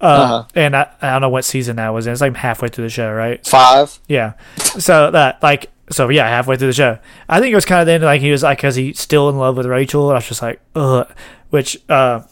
Uh, 0.00 0.04
Uh-huh. 0.06 0.44
And 0.54 0.74
I, 0.74 0.88
I 1.02 1.10
don't 1.12 1.20
know 1.20 1.28
what 1.28 1.44
season 1.44 1.76
that 1.76 1.90
was 1.90 2.06
in. 2.06 2.12
It's 2.12 2.22
like 2.22 2.34
halfway 2.36 2.68
through 2.68 2.84
the 2.84 2.90
show, 2.90 3.12
right? 3.12 3.46
Five. 3.46 3.98
Yeah. 4.08 4.32
So 4.56 5.10
that 5.10 5.42
like 5.42 5.70
so 5.90 6.08
yeah, 6.08 6.28
halfway 6.28 6.56
through 6.56 6.68
the 6.68 6.72
show. 6.72 6.98
I 7.28 7.40
think 7.40 7.52
it 7.52 7.54
was 7.56 7.64
kind 7.64 7.80
of 7.80 7.86
then 7.86 8.02
like 8.02 8.20
he 8.20 8.30
was 8.30 8.42
like 8.42 8.58
because 8.58 8.74
he's 8.76 8.98
still 9.00 9.28
in 9.28 9.36
love 9.38 9.56
with 9.56 9.66
Rachel. 9.66 10.08
And 10.08 10.12
I 10.14 10.18
was 10.18 10.28
just 10.28 10.42
like, 10.42 10.60
ugh, 10.74 11.10
which 11.50 11.78
uh 11.88 12.22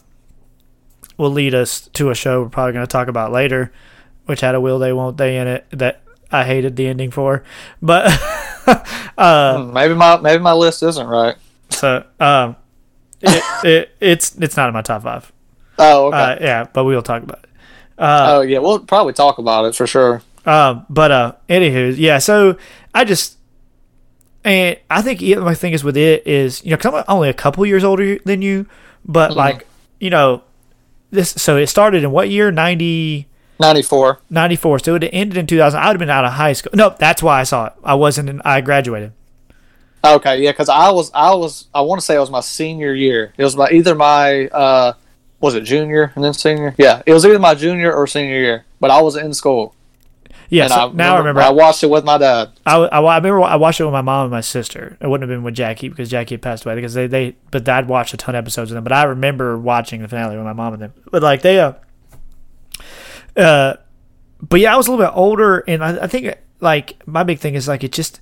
will 1.17 1.31
lead 1.31 1.55
us 1.55 1.87
to 1.93 2.09
a 2.09 2.15
show 2.15 2.41
we're 2.41 2.49
probably 2.49 2.73
going 2.73 2.85
to 2.85 2.91
talk 2.91 3.07
about 3.07 3.31
later, 3.31 3.71
which 4.25 4.41
had 4.41 4.53
a 4.55 4.59
will 4.61 4.79
they 4.79 4.91
won't 4.91 5.17
they 5.17 5.37
in 5.37 5.47
it 5.47 5.65
that 5.71 6.01
I 6.31 6.43
hated 6.43 6.75
the 6.75 6.87
ending 6.87 7.11
for. 7.11 7.43
But 7.81 8.07
uh 9.17 9.63
Hmm, 9.63 9.73
Maybe 9.73 9.93
my 9.93 10.17
maybe 10.17 10.41
my 10.43 10.53
list 10.53 10.83
isn't 10.83 11.07
right. 11.07 11.35
so 11.69 12.03
um 12.19 12.55
it, 13.21 13.43
it 13.63 13.89
it's 14.01 14.35
it's 14.37 14.57
not 14.57 14.67
in 14.67 14.73
my 14.73 14.81
top 14.81 15.03
five. 15.03 15.31
Oh, 15.77 16.07
okay. 16.07 16.17
Uh, 16.17 16.37
yeah, 16.39 16.63
but 16.71 16.85
we'll 16.85 17.01
talk 17.01 17.21
about 17.23 17.39
it. 17.43 17.49
oh, 17.97 18.39
yeah. 18.39 18.59
We'll 18.59 18.79
probably 18.79 19.11
talk 19.11 19.39
about 19.39 19.65
it 19.65 19.75
for 19.75 19.85
sure. 19.85 20.21
Um, 20.45 20.85
but 20.89 21.11
uh, 21.11 21.33
anywho, 21.49 21.93
yeah. 21.97 22.19
So 22.19 22.57
I 22.93 23.03
just, 23.03 23.37
and 24.45 24.77
I 24.89 25.01
think 25.01 25.21
my 25.39 25.55
thing 25.55 25.73
is 25.73 25.83
with 25.83 25.97
it 25.97 26.25
is 26.25 26.63
you 26.63 26.71
know 26.71 26.77
because 26.77 26.93
I'm 26.93 27.03
only 27.07 27.29
a 27.29 27.33
couple 27.33 27.65
years 27.65 27.83
older 27.83 28.19
than 28.19 28.41
you, 28.41 28.67
but 29.03 29.35
like 29.35 29.67
you 29.99 30.09
know 30.09 30.43
this. 31.11 31.31
So 31.31 31.57
it 31.57 31.67
started 31.67 32.03
in 32.03 32.11
what 32.11 32.29
year? 32.29 32.51
90, 32.51 33.27
Ninety 33.59 33.81
four. 33.81 34.19
94. 34.29 34.79
So 34.79 34.95
it 34.95 35.09
ended 35.11 35.37
in 35.37 35.47
two 35.47 35.57
thousand. 35.57 35.79
I 35.79 35.87
would 35.87 35.93
have 35.93 35.99
been 35.99 36.09
out 36.09 36.25
of 36.25 36.33
high 36.33 36.53
school. 36.53 36.71
No, 36.75 36.95
that's 36.97 37.23
why 37.23 37.39
I 37.39 37.43
saw 37.43 37.67
it. 37.67 37.73
I 37.83 37.95
wasn't. 37.95 38.29
In, 38.29 38.41
I 38.45 38.61
graduated. 38.61 39.13
Okay, 40.03 40.43
yeah, 40.43 40.51
because 40.51 40.69
I 40.69 40.91
was 40.91 41.09
I 41.13 41.33
was 41.33 41.67
I 41.73 41.81
want 41.81 41.99
to 41.99 42.05
say 42.05 42.15
it 42.15 42.19
was 42.19 42.29
my 42.29 42.41
senior 42.41 42.93
year. 42.93 43.33
It 43.37 43.43
was 43.43 43.55
my 43.55 43.69
either 43.69 43.95
my 43.95 44.47
uh 44.47 44.93
was 45.39 45.55
it 45.55 45.61
junior 45.61 46.11
and 46.15 46.23
then 46.23 46.33
senior? 46.33 46.75
Yeah, 46.77 47.01
it 47.05 47.13
was 47.13 47.25
either 47.25 47.39
my 47.39 47.55
junior 47.55 47.93
or 47.93 48.05
senior 48.05 48.39
year. 48.39 48.65
But 48.79 48.91
I 48.91 49.01
was 49.01 49.15
in 49.15 49.33
school. 49.33 49.73
Yeah. 50.49 50.63
and 50.63 50.73
So 50.73 50.91
now 50.91 51.15
I 51.15 51.17
remember. 51.19 51.41
I 51.41 51.49
watched 51.49 51.83
it 51.83 51.89
with 51.89 52.05
my 52.05 52.17
dad. 52.17 52.51
I, 52.65 52.77
I, 52.77 52.99
I 53.01 53.17
remember 53.17 53.41
I 53.41 53.55
watched 53.55 53.79
it 53.79 53.85
with 53.85 53.93
my 53.93 54.01
mom 54.01 54.25
and 54.25 54.31
my 54.31 54.41
sister. 54.41 54.97
It 55.01 55.07
wouldn't 55.07 55.29
have 55.29 55.35
been 55.35 55.43
with 55.43 55.55
Jackie 55.55 55.89
because 55.89 56.09
Jackie 56.09 56.35
had 56.35 56.41
passed 56.41 56.65
away 56.65 56.75
because 56.75 56.93
they, 56.93 57.07
they 57.07 57.35
but 57.51 57.63
Dad 57.63 57.87
watched 57.87 58.13
a 58.13 58.17
ton 58.17 58.35
of 58.35 58.39
episodes 58.39 58.71
of 58.71 58.75
them. 58.75 58.83
But 58.83 58.93
I 58.93 59.03
remember 59.03 59.57
watching 59.57 60.01
the 60.01 60.07
finale 60.07 60.35
with 60.35 60.45
my 60.45 60.53
mom 60.53 60.73
and 60.73 60.81
them. 60.81 60.93
But 61.11 61.23
like 61.23 61.41
they 61.41 61.59
uh 61.59 61.73
uh 63.35 63.75
but 64.41 64.59
yeah, 64.59 64.73
I 64.73 64.77
was 64.77 64.87
a 64.87 64.91
little 64.91 65.05
bit 65.05 65.13
older 65.15 65.59
and 65.67 65.83
I, 65.83 66.03
I 66.03 66.07
think 66.07 66.37
like 66.59 66.95
my 67.07 67.23
big 67.23 67.39
thing 67.39 67.55
is 67.55 67.67
like 67.67 67.83
it 67.83 67.91
just 67.91 68.19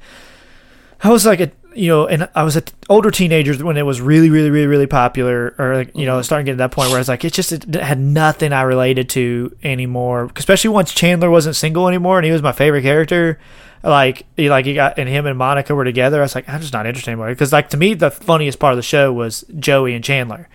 I 1.03 1.09
was 1.09 1.25
like 1.25 1.41
a 1.41 1.51
you 1.75 1.87
know, 1.87 2.07
and 2.07 2.29
I 2.35 2.43
was 2.43 2.55
an 2.55 2.63
older 2.89 3.11
teenager 3.11 3.53
when 3.65 3.77
it 3.77 3.83
was 3.83 4.01
really, 4.01 4.29
really, 4.29 4.49
really, 4.49 4.67
really 4.67 4.87
popular, 4.87 5.55
or 5.57 5.75
like 5.75 5.95
you 5.95 6.05
know, 6.05 6.15
mm-hmm. 6.15 6.23
starting 6.23 6.45
to 6.45 6.51
get 6.51 6.53
to 6.53 6.57
that 6.59 6.71
point 6.71 6.91
where 6.91 6.99
it's 6.99 7.09
like 7.09 7.23
it 7.25 7.33
just 7.33 7.51
it 7.51 7.73
had 7.75 7.99
nothing 7.99 8.53
I 8.53 8.61
related 8.63 9.09
to 9.09 9.55
anymore. 9.63 10.31
Especially 10.35 10.69
once 10.69 10.93
Chandler 10.93 11.29
wasn't 11.29 11.55
single 11.55 11.87
anymore 11.87 12.17
and 12.17 12.25
he 12.25 12.31
was 12.31 12.41
my 12.41 12.51
favorite 12.51 12.83
character. 12.83 13.39
Like, 13.85 14.25
he, 14.37 14.49
like 14.49 14.65
he 14.65 14.75
got 14.75 14.97
and 14.97 15.09
him 15.09 15.25
and 15.25 15.37
Monica 15.37 15.75
were 15.75 15.83
together. 15.83 16.19
I 16.19 16.23
was 16.23 16.35
like, 16.35 16.47
I'm 16.47 16.61
just 16.61 16.71
not 16.71 16.85
interested 16.85 17.11
anymore 17.11 17.27
because 17.29 17.51
like 17.51 17.69
to 17.71 17.77
me 17.77 17.93
the 17.93 18.11
funniest 18.11 18.59
part 18.59 18.71
of 18.71 18.77
the 18.77 18.83
show 18.83 19.11
was 19.11 19.43
Joey 19.59 19.93
and 19.93 20.03
Chandler. 20.03 20.47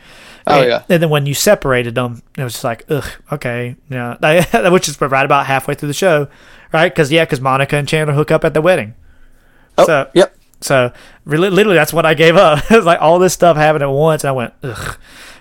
Oh, 0.47 0.61
And- 0.61 0.69
yeah. 0.69 0.83
And 0.89 1.03
then 1.03 1.11
when 1.11 1.27
you 1.27 1.35
separated 1.35 1.95
them, 1.95 2.23
it 2.39 2.43
was 2.43 2.55
just 2.55 2.65
like, 2.65 2.85
ugh, 2.89 3.05
okay, 3.31 3.77
yeah, 3.91 4.69
which 4.71 4.89
is 4.89 4.99
right 5.01 5.25
about 5.25 5.45
halfway 5.45 5.75
through 5.75 5.89
the 5.89 5.95
show, 5.95 6.29
right? 6.73 6.91
Because 6.91 7.13
yeah, 7.13 7.25
because 7.27 7.41
Monica 7.41 7.77
and 7.77 7.87
Chandler 7.87 8.15
hook 8.15 8.31
up 8.31 8.45
at 8.45 8.55
the 8.55 8.63
wedding. 8.63 8.95
Oh, 9.77 9.85
So 9.85 10.11
yep. 10.15 10.35
So 10.61 10.93
really, 11.25 11.51
literally, 11.51 11.77
that's 11.77 11.93
what 11.93 12.07
I 12.07 12.15
gave 12.15 12.37
up. 12.37 12.59
it 12.71 12.77
was 12.77 12.85
like 12.87 13.01
all 13.01 13.19
this 13.19 13.33
stuff 13.35 13.57
happened 13.57 13.83
at 13.83 13.91
once, 13.91 14.25
and 14.25 14.29
I 14.31 14.33
went 14.33 14.55
ugh, 14.63 14.99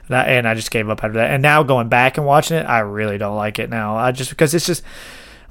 and 0.08 0.16
I, 0.18 0.24
and 0.24 0.48
I 0.48 0.54
just 0.54 0.72
gave 0.72 0.90
up 0.90 1.04
after 1.04 1.18
that. 1.18 1.32
And 1.32 1.42
now 1.42 1.64
going 1.64 1.90
back 1.90 2.18
and 2.18 2.26
watching 2.26 2.58
it, 2.58 2.66
I 2.66 2.80
really 2.80 3.18
don't 3.18 3.36
like 3.36 3.60
it 3.60 3.70
now. 3.70 3.96
I 3.98 4.12
just 4.12 4.30
because 4.30 4.54
it's 4.54 4.66
just 4.66 4.84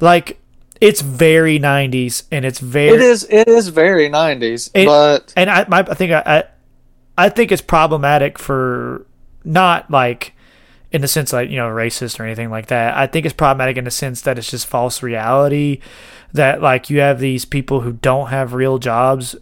like 0.00 0.38
it's 0.80 1.00
very 1.00 1.58
'90s 1.58 2.24
and 2.30 2.44
it's 2.44 2.58
very 2.60 2.94
It 2.96 3.00
is 3.00 3.26
it 3.30 3.48
is 3.48 3.68
very 3.68 4.08
nineties, 4.08 4.70
It- 4.74 4.86
but 4.86 5.32
and 5.36 5.50
I, 5.50 5.64
my, 5.68 5.78
I 5.80 5.94
think 5.94 6.12
I, 6.12 6.22
I, 6.26 6.44
I 7.18 7.28
think 7.28 7.50
it's 7.50 7.62
problematic 7.62 8.38
for 8.38 9.06
not 9.44 9.90
like 9.90 10.32
in 10.92 11.00
the 11.00 11.08
sense 11.08 11.32
like 11.32 11.50
you 11.50 11.56
know 11.56 11.68
racist 11.68 12.20
or 12.20 12.24
anything 12.24 12.50
like 12.50 12.66
that. 12.66 12.96
I 12.96 13.06
think 13.06 13.26
it's 13.26 13.34
problematic 13.34 13.76
in 13.76 13.84
the 13.84 13.90
sense 13.90 14.20
that 14.22 14.38
it's 14.38 14.50
just 14.50 14.66
false 14.66 15.02
reality 15.02 15.80
that 16.32 16.60
like 16.60 16.90
you 16.90 17.00
have 17.00 17.18
these 17.18 17.44
people 17.44 17.80
who 17.80 17.92
don't 17.94 18.28
have 18.28 18.52
real 18.52 18.78
jobs, 18.78 19.34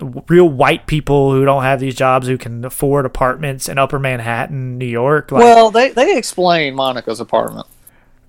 real 0.00 0.48
white 0.48 0.86
people 0.86 1.32
who 1.32 1.44
don't 1.44 1.62
have 1.62 1.80
these 1.80 1.94
jobs 1.94 2.26
who 2.26 2.36
can 2.36 2.64
afford 2.64 3.06
apartments 3.06 3.68
in 3.68 3.78
Upper 3.78 3.98
Manhattan, 3.98 4.76
New 4.78 4.86
York. 4.86 5.30
Like, 5.30 5.42
well, 5.42 5.70
they 5.70 5.90
they 5.90 6.16
explain 6.16 6.74
Monica's 6.74 7.20
apartment. 7.20 7.66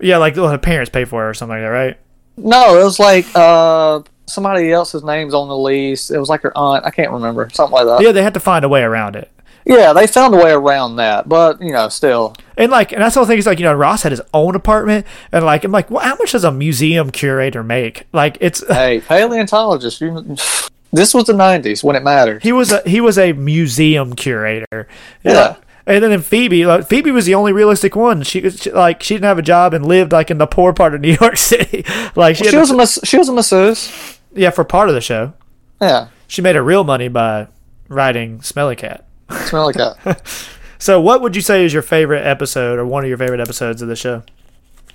yeah, 0.00 0.16
like 0.18 0.36
well, 0.36 0.48
her 0.48 0.58
parents 0.58 0.90
pay 0.90 1.04
for 1.04 1.26
it 1.26 1.30
or 1.30 1.34
something 1.34 1.56
like 1.56 1.62
that, 1.64 1.68
right? 1.68 1.98
No, 2.36 2.80
it 2.80 2.84
was 2.84 2.98
like 2.98 3.26
uh 3.34 4.00
somebody 4.26 4.72
else's 4.72 5.02
name's 5.04 5.34
on 5.34 5.48
the 5.48 5.56
lease. 5.56 6.10
It 6.10 6.18
was 6.18 6.28
like 6.28 6.42
her 6.42 6.56
aunt. 6.56 6.84
I 6.84 6.90
can't 6.90 7.10
remember 7.12 7.48
something 7.52 7.74
like 7.74 7.86
that. 7.86 8.02
Yeah, 8.02 8.12
they 8.12 8.22
had 8.22 8.34
to 8.34 8.40
find 8.40 8.64
a 8.64 8.68
way 8.68 8.82
around 8.82 9.16
it. 9.16 9.30
Yeah, 9.64 9.92
they 9.92 10.06
found 10.06 10.32
a 10.32 10.36
way 10.36 10.52
around 10.52 10.94
that, 10.96 11.28
but 11.28 11.60
you 11.60 11.72
know, 11.72 11.88
still, 11.88 12.36
And 12.56 12.70
like, 12.70 12.92
and 12.92 13.02
that's 13.02 13.14
the 13.14 13.20
whole 13.20 13.26
thing 13.26 13.38
is 13.38 13.46
like, 13.46 13.58
you 13.58 13.64
know, 13.64 13.74
Ross 13.74 14.04
had 14.04 14.12
his 14.12 14.22
own 14.32 14.54
apartment, 14.54 15.04
and 15.32 15.44
like, 15.44 15.64
I'm 15.64 15.72
like, 15.72 15.90
well, 15.90 16.04
how 16.04 16.14
much 16.14 16.30
does 16.30 16.44
a 16.44 16.52
museum 16.52 17.10
curator 17.10 17.64
make? 17.64 18.06
Like, 18.12 18.38
it's 18.40 18.64
hey, 18.68 19.00
paleontologist, 19.00 20.00
you, 20.00 20.36
this 20.96 21.14
was 21.14 21.24
the 21.24 21.32
'90s 21.32 21.84
when 21.84 21.94
it 21.96 22.02
mattered. 22.02 22.42
he 22.42 22.52
was 22.52 22.72
a 22.72 22.82
he 22.88 23.00
was 23.00 23.18
a 23.18 23.32
museum 23.32 24.14
curator. 24.14 24.88
Yeah. 25.24 25.32
Uh, 25.32 25.54
and 25.88 26.02
then 26.02 26.10
in 26.10 26.20
Phoebe, 26.20 26.66
like, 26.66 26.88
Phoebe 26.88 27.12
was 27.12 27.26
the 27.26 27.36
only 27.36 27.52
realistic 27.52 27.94
one. 27.94 28.22
She, 28.24 28.50
she 28.50 28.72
like 28.72 29.02
she 29.04 29.14
didn't 29.14 29.26
have 29.26 29.38
a 29.38 29.42
job 29.42 29.72
and 29.72 29.86
lived 29.86 30.10
like 30.10 30.30
in 30.32 30.38
the 30.38 30.46
poor 30.46 30.72
part 30.72 30.94
of 30.94 31.00
New 31.00 31.16
York 31.20 31.36
City. 31.52 31.84
like 32.16 32.34
she, 32.36 32.44
had 32.44 32.50
She 32.50 32.56
to- 32.56 32.58
was 32.60 32.70
a 32.72 32.76
mas- 32.76 32.98
she 33.04 33.16
was 33.18 33.28
a 33.28 33.32
masseuse. 33.32 34.18
yeah 34.34 34.50
for 34.50 34.64
part 34.64 34.88
of 34.88 34.94
the 34.96 35.00
show. 35.00 35.32
Yeah, 35.80 36.08
She 36.26 36.40
made 36.42 36.56
her 36.56 36.62
real 36.62 36.82
money 36.84 37.08
by 37.08 37.48
writing 37.88 38.40
Smelly 38.42 38.74
Cat. 38.76 39.04
Smelly 39.46 39.74
Cat. 39.74 39.96
So, 40.78 41.00
what 41.00 41.22
would 41.22 41.34
you 41.34 41.40
say 41.40 41.64
is 41.64 41.72
your 41.72 41.80
favorite 41.82 42.20
episode 42.26 42.78
or 42.78 42.84
one 42.84 43.02
of 43.02 43.08
your 43.08 43.16
favorite 43.16 43.40
episodes 43.40 43.80
of 43.80 43.88
the 43.88 43.96
show? 43.96 44.22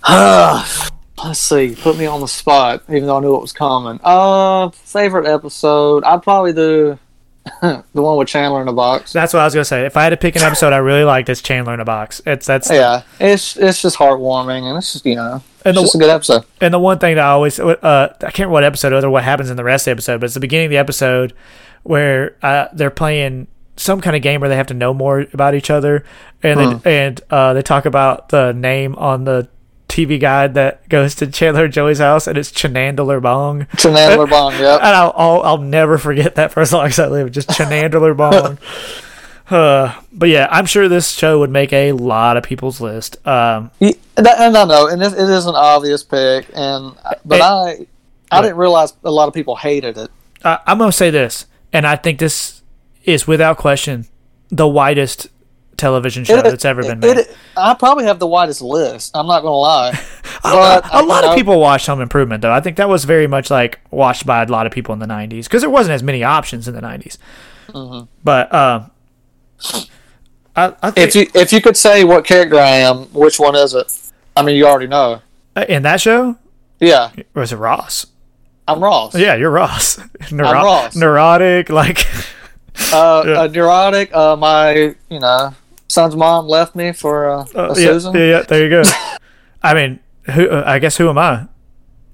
Let's 1.24 1.40
see, 1.40 1.76
put 1.80 1.98
me 1.98 2.06
on 2.06 2.20
the 2.22 2.28
spot, 2.28 2.84
even 2.90 3.06
though 3.06 3.18
I 3.18 3.20
knew 3.20 3.36
it 3.36 3.42
was 3.42 3.54
coming. 3.54 4.00
Uh, 4.04 4.70
favorite 4.70 5.28
episode? 5.28 6.04
I'd 6.04 6.24
probably 6.24 6.54
do 6.54 6.98
the 7.62 7.84
one 7.94 8.18
with 8.18 8.28
Chandler 8.28 8.60
in 8.62 8.66
the 8.68 8.74
box. 8.74 9.14
That's 9.14 9.34
what 9.34 9.42
I 9.42 9.46
was 9.46 9.54
gonna 9.54 9.66
say. 9.66 9.86
If 9.86 9.98
I 9.98 10.04
had 10.04 10.10
to 10.12 10.18
pick 10.18 10.36
an 10.36 10.42
episode 10.42 10.74
I 10.74 10.78
really 10.78 11.04
liked, 11.04 11.30
it's 11.30 11.42
Chandler 11.42 11.74
in 11.74 11.80
a 11.80 11.86
Box. 11.86 12.22
It's 12.26 12.46
that's 12.46 12.70
Yeah, 12.72 13.04
it's 13.20 13.56
it's 13.58 13.82
just 13.82 13.98
heartwarming, 13.98 14.64
and 14.64 14.78
it's 14.78 14.94
just 14.94 15.06
you 15.06 15.16
know, 15.16 15.44
And 15.66 15.76
it's 15.76 15.78
the- 15.78 15.82
just 15.82 15.96
a 15.96 15.98
good 16.00 16.10
episode. 16.10 16.44
And 16.60 16.74
the 16.74 16.80
one 16.80 16.98
thing 17.00 17.16
that 17.16 17.26
I 17.26 17.30
always, 17.32 17.60
uh, 17.60 17.74
I 17.84 18.18
can't 18.18 18.38
remember 18.40 18.54
what 18.54 18.64
episode 18.64 18.94
or 19.04 19.10
what 19.10 19.24
happens 19.24 19.50
in 19.50 19.58
the 19.58 19.64
rest 19.64 19.84
of 19.84 19.86
the 19.86 19.92
episode, 19.92 20.20
but 20.22 20.26
it's 20.26 20.34
the 20.36 20.40
beginning 20.40 20.66
of 20.68 20.72
the 20.72 20.78
episode 20.78 21.34
where 21.84 22.36
uh, 22.44 22.68
they're 22.74 22.90
playing 22.92 23.48
some 23.78 24.02
kind 24.02 24.16
of 24.16 24.22
game 24.22 24.42
where 24.42 24.50
they 24.50 24.56
have 24.56 24.68
to 24.68 24.74
know 24.76 24.94
more 24.94 25.26
about 25.34 25.56
each 25.56 25.70
other, 25.72 26.04
and 26.44 26.82
they, 26.84 27.02
and 27.02 27.22
uh, 27.32 27.54
they 27.54 27.62
talk 27.64 27.86
about 27.86 28.30
the 28.30 28.54
name 28.54 28.96
on 28.96 29.24
the 29.24 29.48
TV 29.92 30.20
guide 30.20 30.54
that 30.56 30.88
goes 30.90 31.16
to 31.16 31.28
Chandler 31.28 31.66
and 31.66 31.74
Joey's 31.74 32.00
house, 32.00 32.26
and 32.28 32.38
it's 32.38 32.52
Chanandler 32.52 33.22
Bong. 33.22 33.68
Chandler 33.78 34.26
Bong, 34.28 34.54
yep. 34.54 34.80
And 34.84 34.96
I'll, 34.96 35.14
I'll 35.16 35.42
I'll 35.44 35.58
never 35.58 35.98
forget 35.98 36.36
that 36.36 36.52
for 36.52 36.62
as 36.62 36.72
long 36.74 36.86
as 36.88 36.98
I 37.00 37.08
live. 37.08 37.32
Just 37.32 37.50
Chanandler 37.50 38.16
Bong. 38.18 38.58
Uh, 39.50 39.94
but 40.14 40.30
yeah, 40.30 40.48
I'm 40.50 40.66
sure 40.66 40.88
this 40.88 41.10
show 41.12 41.40
would 41.40 41.50
make 41.50 41.74
a 41.74 41.92
lot 41.92 42.38
of 42.38 42.44
people's 42.44 42.80
list. 42.80 43.18
Um, 43.28 43.70
Yeah, 43.80 43.92
that- 44.16 44.40
and 44.40 44.56
I 44.58 44.64
know, 44.64 44.88
and 44.88 45.02
it, 45.04 45.12
it 45.14 45.20
is 45.30 45.46
an 45.46 45.56
obvious 45.56 46.04
pick, 46.04 46.48
and 46.56 46.96
but 47.26 47.40
It- 47.40 47.42
I 47.42 47.88
I 48.32 48.42
didn't 48.42 48.58
realize 48.58 48.94
a 49.04 49.12
lot 49.12 49.28
of 49.28 49.34
people 49.34 49.58
hated 49.58 49.98
it. 49.98 50.10
I, 50.44 50.60
I'm 50.66 50.78
gonna 50.78 50.92
say 50.94 51.10
this, 51.10 51.48
and 51.74 51.86
I 51.86 51.98
think 51.98 52.20
this 52.20 52.62
is 53.04 53.28
without 53.28 53.58
question 53.58 54.08
the 54.50 54.68
whitest 54.68 55.28
television 55.82 56.24
show 56.24 56.38
It- 56.38 56.44
that's 56.44 56.64
ever 56.66 56.82
been 56.84 57.00
made. 57.00 57.18
it- 57.18 57.36
I 57.58 57.74
probably 57.74 58.06
have 58.06 58.20
the 58.20 58.28
widest 58.28 58.62
list. 58.62 59.12
I'm 59.14 59.28
not 59.28 59.42
gonna 59.42 59.56
lie, 59.56 60.00
a, 60.46 61.04
lot 61.04 61.24
of 61.26 61.32
know, 61.32 61.36
people 61.36 61.60
watched 61.60 61.88
Home 61.88 62.00
Improvement, 62.02 62.42
though. 62.42 62.54
I 62.54 62.62
think 62.62 62.78
that 62.78 62.88
was 62.88 63.04
very 63.04 63.28
much 63.28 63.52
like 63.52 63.80
watched 63.92 64.26
by 64.26 64.42
a 64.42 64.46
lot 64.48 64.66
of 64.66 64.72
people 64.72 64.94
in 64.94 65.00
the 65.00 65.06
'90s 65.08 65.44
because 65.44 65.62
there 65.62 65.70
wasn't 65.70 65.94
as 65.96 66.02
many 66.04 66.24
options 66.24 66.68
in 66.70 66.74
the 66.74 66.82
'90s. 66.82 67.18
Mm-hmm. 67.70 68.06
But 68.24 68.54
um, 68.54 68.92
I, 70.56 70.74
I 70.82 70.92
think 70.92 71.08
If 71.10 71.16
you 71.16 71.28
if 71.42 71.54
you 71.54 71.62
could 71.62 71.78
say 71.78 72.04
what 72.04 72.26
character 72.26 72.58
I 72.58 72.68
am, 72.78 73.04
which 73.14 73.40
one 73.40 73.56
is 73.56 73.74
it? 73.74 73.92
I 74.36 74.42
mean, 74.44 74.56
you 74.56 74.66
already 74.68 74.88
know. 74.88 75.22
uh, 75.56 75.66
in 75.68 75.84
that 75.84 76.00
show, 76.02 76.38
Yeah, 76.80 77.12
or 77.36 77.44
is 77.44 77.52
it 77.52 77.58
Ross? 77.58 78.06
I'm 78.68 78.82
Ross. 78.82 79.16
Yeah, 79.18 79.36
you're 79.36 79.52
Ross. 79.52 80.00
Neuro- 80.32 80.52
Ross. 80.52 80.96
Neurotic, 80.96 81.70
like 81.70 82.06
Uh, 82.94 83.24
Yeah. 83.28 83.42
uh, 83.42 83.48
neurotic. 83.48 84.16
Uh, 84.16 84.36
my 84.38 84.96
you 85.10 85.20
know 85.20 85.54
son's 85.92 86.16
mom 86.16 86.48
left 86.48 86.76
me 86.76 86.92
for 86.94 87.30
uh, 87.30 87.46
a 87.56 87.68
yeah, 87.68 87.74
Susan. 87.74 88.14
yeah, 88.16 88.20
yeah, 88.26 88.42
there 88.44 88.64
you 88.64 88.70
go. 88.70 88.84
I 89.64 89.74
mean, 89.74 90.00
who? 90.24 90.50
Uh, 90.50 90.64
I 90.66 90.80
guess 90.80 90.98
who 90.98 91.10
am 91.10 91.18
I? 91.18 91.48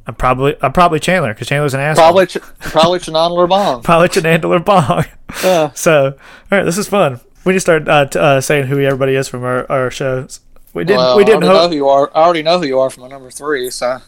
I'm 0.06 0.16
probably 0.16 0.56
I'm 0.62 0.74
probably 0.74 1.00
Chandler 1.00 1.34
because 1.34 1.48
Chandler's 1.48 1.74
an 1.74 1.80
asshole. 1.82 2.06
Probably 2.06 2.26
Ch- 2.28 2.38
probably 2.60 3.00
Chanandler 3.00 3.48
Bong. 3.48 3.84
probably 3.84 4.10
Chandler 4.10 4.60
Bong. 4.60 5.06
Yeah. 5.44 5.72
So, 5.76 6.06
all 6.52 6.58
right, 6.58 6.64
this 6.64 6.78
is 6.78 6.88
fun. 6.88 7.20
We 7.44 7.52
need 7.54 7.58
to 7.58 7.62
start 7.62 7.88
uh, 7.88 8.06
t- 8.06 8.20
uh, 8.20 8.42
saying 8.42 8.68
who 8.68 8.80
everybody 8.80 9.16
is 9.16 9.28
from 9.28 9.44
our, 9.44 9.70
our 9.72 9.92
shows. 9.92 10.40
We 10.74 10.84
didn't. 10.84 11.00
Well, 11.00 11.18
we 11.18 11.24
didn't 11.26 11.44
I 11.44 11.48
already 11.48 11.60
know 11.60 11.70
who 11.70 11.76
you 11.76 11.88
are. 11.90 12.12
I 12.16 12.24
already 12.24 12.44
know 12.44 12.60
who 12.60 12.66
you 12.66 12.80
are 12.80 12.90
from 12.90 13.04
my 13.04 13.10
number 13.10 13.30
three. 13.32 13.70
So 13.70 14.00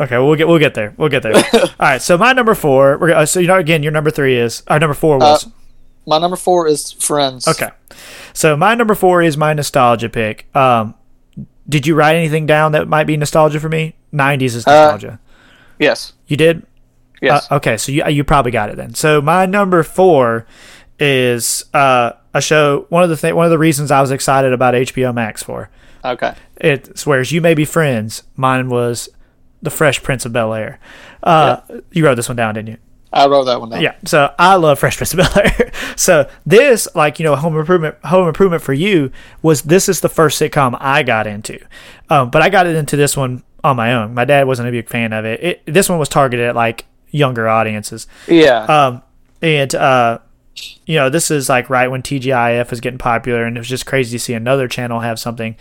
Okay, 0.00 0.16
we'll 0.18 0.34
get 0.36 0.48
we'll 0.48 0.58
get 0.58 0.74
there. 0.74 0.94
We'll 0.96 1.08
get 1.10 1.22
there. 1.22 1.34
all 1.54 1.68
right. 1.78 2.02
So 2.02 2.16
my 2.18 2.32
number 2.32 2.54
four. 2.54 2.98
We're 2.98 3.12
uh, 3.12 3.26
so 3.26 3.40
you 3.40 3.46
know 3.46 3.58
again 3.58 3.82
your 3.82 3.92
number 3.92 4.10
three 4.10 4.36
is 4.36 4.62
our 4.68 4.78
number 4.80 4.94
four 4.94 5.18
was 5.18 5.46
my 6.06 6.18
number 6.18 6.36
four 6.36 6.66
is 6.66 6.92
Friends. 6.92 7.46
okay. 7.48 7.70
So 8.34 8.56
my 8.56 8.74
number 8.74 8.94
four 8.94 9.22
is 9.22 9.36
my 9.36 9.52
nostalgia 9.52 10.08
pick. 10.08 10.46
Um, 10.56 10.94
did 11.68 11.86
you 11.86 11.94
write 11.94 12.16
anything 12.16 12.46
down 12.46 12.72
that 12.72 12.88
might 12.88 13.04
be 13.04 13.16
nostalgia 13.16 13.60
for 13.60 13.68
me? 13.68 13.94
Nineties 14.10 14.54
is 14.56 14.66
nostalgia. 14.66 15.20
Yes. 15.78 16.12
you 16.26 16.36
did. 16.36 16.66
Yes. 17.20 17.50
Uh, 17.50 17.56
okay, 17.56 17.76
so 17.76 17.92
you 17.92 18.04
you 18.08 18.24
probably 18.24 18.50
got 18.52 18.68
it 18.70 18.76
then. 18.76 18.94
So 18.94 19.20
my 19.22 19.46
number 19.46 19.82
four 19.84 20.44
is 20.98 21.64
uh, 21.72 22.12
a 22.34 22.40
show. 22.40 22.86
One 22.88 23.04
of 23.04 23.10
the 23.10 23.16
th- 23.16 23.34
one 23.34 23.44
of 23.46 23.50
the 23.50 23.58
reasons 23.58 23.90
I 23.90 24.00
was 24.00 24.10
excited 24.10 24.52
about 24.52 24.74
HBO 24.74 25.14
Max 25.14 25.42
for 25.42 25.70
okay. 26.04 26.34
It 26.56 26.98
swears 26.98 27.30
you 27.32 27.40
may 27.40 27.54
be 27.54 27.64
friends. 27.64 28.24
Mine 28.36 28.68
was 28.68 29.08
the 29.62 29.70
Fresh 29.70 30.02
Prince 30.02 30.24
of 30.26 30.32
Bel 30.32 30.52
Air. 30.52 30.80
Uh, 31.22 31.58
You 31.92 32.04
wrote 32.04 32.16
this 32.16 32.28
one 32.28 32.36
down, 32.36 32.54
didn't 32.54 32.68
you? 32.70 32.76
I 33.12 33.26
wrote 33.26 33.44
that 33.44 33.60
one 33.60 33.70
down. 33.70 33.82
Yeah. 33.82 33.94
So 34.04 34.34
I 34.38 34.54
love 34.56 34.78
Fresh 34.78 34.96
Prince 34.96 35.12
of 35.12 35.18
Bel 35.18 35.44
Air. 35.44 35.72
so 35.96 36.30
this, 36.46 36.88
like 36.94 37.18
you 37.18 37.24
know, 37.24 37.36
Home 37.36 37.56
Improvement, 37.56 37.96
Home 38.04 38.26
Improvement 38.26 38.62
for 38.62 38.72
you 38.72 39.10
was 39.42 39.62
this 39.62 39.88
is 39.88 40.00
the 40.00 40.08
first 40.08 40.40
sitcom 40.40 40.76
I 40.80 41.02
got 41.02 41.26
into, 41.26 41.58
um, 42.08 42.30
but 42.30 42.42
I 42.42 42.48
got 42.48 42.66
it 42.66 42.76
into 42.76 42.96
this 42.96 43.16
one 43.16 43.42
on 43.62 43.76
my 43.76 43.92
own. 43.92 44.14
My 44.14 44.24
dad 44.24 44.46
wasn't 44.46 44.68
a 44.68 44.72
big 44.72 44.88
fan 44.88 45.12
of 45.12 45.24
it. 45.24 45.42
it 45.42 45.62
this 45.66 45.88
one 45.88 45.98
was 45.98 46.08
targeted 46.08 46.46
at 46.46 46.56
like 46.56 46.86
younger 47.10 47.48
audiences. 47.48 48.06
Yeah. 48.26 48.64
Um, 48.64 49.02
and 49.40 49.74
uh, 49.74 50.18
you 50.86 50.96
know, 50.96 51.10
this 51.10 51.30
is 51.30 51.48
like 51.48 51.70
right 51.70 51.88
when 51.88 52.02
TGIF 52.02 52.70
was 52.70 52.80
getting 52.80 52.98
popular, 52.98 53.44
and 53.44 53.56
it 53.56 53.60
was 53.60 53.68
just 53.68 53.86
crazy 53.86 54.18
to 54.18 54.22
see 54.22 54.34
another 54.34 54.68
channel 54.68 55.00
have 55.00 55.18
something 55.18 55.56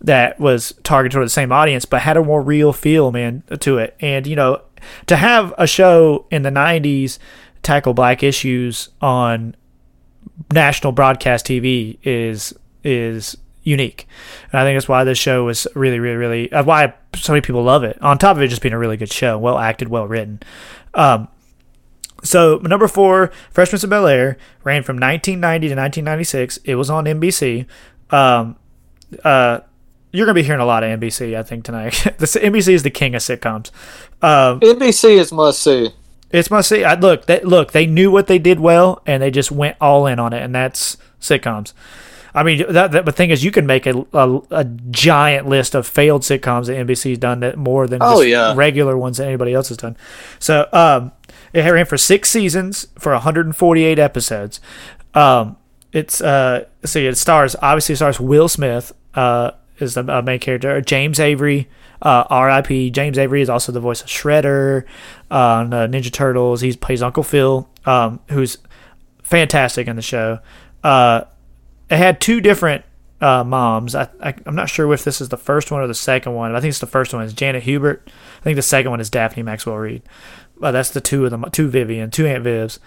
that 0.00 0.38
was 0.38 0.74
targeted 0.82 1.12
toward 1.12 1.26
the 1.26 1.30
same 1.30 1.52
audience, 1.52 1.84
but 1.84 2.02
had 2.02 2.16
a 2.16 2.22
more 2.22 2.42
real 2.42 2.72
feel, 2.72 3.10
man, 3.10 3.42
to 3.60 3.78
it. 3.78 3.96
And 4.00 4.26
you 4.26 4.36
know, 4.36 4.60
to 5.06 5.16
have 5.16 5.54
a 5.58 5.66
show 5.66 6.26
in 6.30 6.42
the 6.42 6.50
'90s 6.50 7.18
tackle 7.62 7.94
black 7.94 8.22
issues 8.22 8.90
on 9.00 9.56
national 10.52 10.92
broadcast 10.92 11.46
TV 11.46 11.98
is 12.02 12.54
is 12.82 13.36
unique, 13.62 14.06
and 14.52 14.60
I 14.60 14.64
think 14.64 14.76
that's 14.76 14.88
why 14.88 15.04
this 15.04 15.18
show 15.18 15.44
was 15.44 15.66
really, 15.74 15.98
really, 15.98 16.16
really 16.16 16.52
uh, 16.52 16.62
why 16.62 16.94
so 17.14 17.32
many 17.32 17.40
people 17.40 17.62
love 17.62 17.84
it. 17.84 18.00
On 18.02 18.18
top 18.18 18.36
of 18.36 18.42
it 18.42 18.48
just 18.48 18.62
being 18.62 18.74
a 18.74 18.78
really 18.78 18.96
good 18.96 19.12
show, 19.12 19.38
well 19.38 19.58
acted, 19.58 19.88
well 19.88 20.06
written. 20.06 20.40
Um, 20.94 21.28
so 22.22 22.58
number 22.62 22.88
four, 22.88 23.30
Fresh 23.50 23.68
Prince 23.68 23.84
of 23.84 23.90
Bel 23.90 24.06
Air 24.06 24.38
ran 24.64 24.82
from 24.82 24.96
1990 24.96 25.68
to 25.68 25.74
1996. 25.74 26.56
It 26.64 26.74
was 26.74 26.90
on 26.90 27.04
NBC. 27.04 27.66
Um, 28.10 28.56
uh, 29.22 29.60
you're 30.14 30.26
gonna 30.26 30.34
be 30.34 30.44
hearing 30.44 30.60
a 30.60 30.66
lot 30.66 30.84
of 30.84 31.00
NBC, 31.00 31.36
I 31.36 31.42
think 31.42 31.64
tonight. 31.64 32.06
this 32.18 32.36
NBC 32.36 32.72
is 32.72 32.84
the 32.84 32.90
king 32.90 33.16
of 33.16 33.20
sitcoms. 33.22 33.70
Um, 34.22 34.60
NBC 34.60 35.18
is 35.18 35.32
must 35.32 35.60
see. 35.60 35.90
it's 36.30 36.50
must 36.50 36.68
see. 36.68 36.84
I, 36.84 36.94
look, 36.94 37.26
they, 37.26 37.40
look, 37.40 37.72
they 37.72 37.84
knew 37.84 38.12
what 38.12 38.28
they 38.28 38.38
did 38.38 38.60
well, 38.60 39.02
and 39.06 39.20
they 39.20 39.32
just 39.32 39.50
went 39.50 39.76
all 39.80 40.06
in 40.06 40.20
on 40.20 40.32
it, 40.32 40.40
and 40.40 40.54
that's 40.54 40.96
sitcoms. 41.20 41.72
I 42.32 42.44
mean, 42.44 42.64
that, 42.72 42.92
that 42.92 43.04
the 43.04 43.12
thing 43.12 43.30
is, 43.30 43.44
you 43.44 43.50
can 43.50 43.66
make 43.66 43.86
a, 43.86 44.06
a, 44.12 44.40
a 44.50 44.64
giant 44.64 45.48
list 45.48 45.74
of 45.74 45.86
failed 45.86 46.22
sitcoms 46.22 46.66
that 46.66 46.76
NBC's 46.86 47.18
done 47.18 47.40
that 47.40 47.56
more 47.56 47.86
than 47.88 48.00
Oh, 48.00 48.18
just 48.22 48.28
yeah. 48.28 48.54
regular 48.56 48.96
ones 48.96 49.18
that 49.18 49.26
anybody 49.26 49.52
else 49.52 49.68
has 49.68 49.78
done. 49.78 49.96
So, 50.38 50.68
um, 50.72 51.12
it 51.52 51.60
ran 51.60 51.86
for 51.86 51.96
six 51.96 52.30
seasons 52.30 52.88
for 52.98 53.12
148 53.12 53.98
episodes. 53.98 54.60
Um, 55.14 55.56
it's 55.92 56.20
uh, 56.20 56.66
see, 56.84 57.06
it 57.06 57.16
stars 57.16 57.54
obviously 57.62 57.92
it 57.92 57.96
stars 57.96 58.18
Will 58.18 58.48
Smith 58.48 58.92
uh, 59.14 59.52
is 59.78 59.94
the 59.94 60.04
uh, 60.08 60.22
main 60.22 60.38
character. 60.38 60.80
James 60.80 61.18
Avery, 61.18 61.68
uh, 62.02 62.24
R.I.P. 62.28 62.90
James 62.90 63.18
Avery 63.18 63.42
is 63.42 63.50
also 63.50 63.72
the 63.72 63.80
voice 63.80 64.00
of 64.00 64.08
Shredder 64.08 64.84
uh, 65.30 65.34
on 65.34 65.74
uh, 65.74 65.86
Ninja 65.86 66.12
Turtles. 66.12 66.60
He 66.60 66.74
plays 66.74 67.02
Uncle 67.02 67.22
Phil, 67.22 67.68
um, 67.84 68.20
who's 68.30 68.58
fantastic 69.22 69.88
in 69.88 69.96
the 69.96 70.02
show. 70.02 70.38
Uh, 70.82 71.22
it 71.90 71.96
had 71.96 72.20
two 72.20 72.40
different 72.40 72.84
uh, 73.20 73.42
moms. 73.42 73.94
I, 73.94 74.08
I, 74.22 74.34
I'm 74.46 74.54
not 74.54 74.68
sure 74.68 74.92
if 74.92 75.04
this 75.04 75.20
is 75.20 75.30
the 75.30 75.36
first 75.36 75.70
one 75.70 75.80
or 75.80 75.86
the 75.86 75.94
second 75.94 76.34
one. 76.34 76.54
I 76.54 76.60
think 76.60 76.70
it's 76.70 76.78
the 76.78 76.86
first 76.86 77.14
one 77.14 77.24
is 77.24 77.32
Janet 77.32 77.62
Hubert. 77.62 78.10
I 78.40 78.42
think 78.42 78.56
the 78.56 78.62
second 78.62 78.90
one 78.90 79.00
is 79.00 79.10
Daphne 79.10 79.42
Maxwell 79.42 79.76
Reid. 79.76 80.02
Uh, 80.62 80.70
that's 80.70 80.90
the 80.90 81.00
two 81.00 81.24
of 81.24 81.30
them, 81.30 81.44
two 81.50 81.68
Vivian, 81.68 82.10
two 82.10 82.26
Aunt 82.26 82.44
Vivs. 82.44 82.78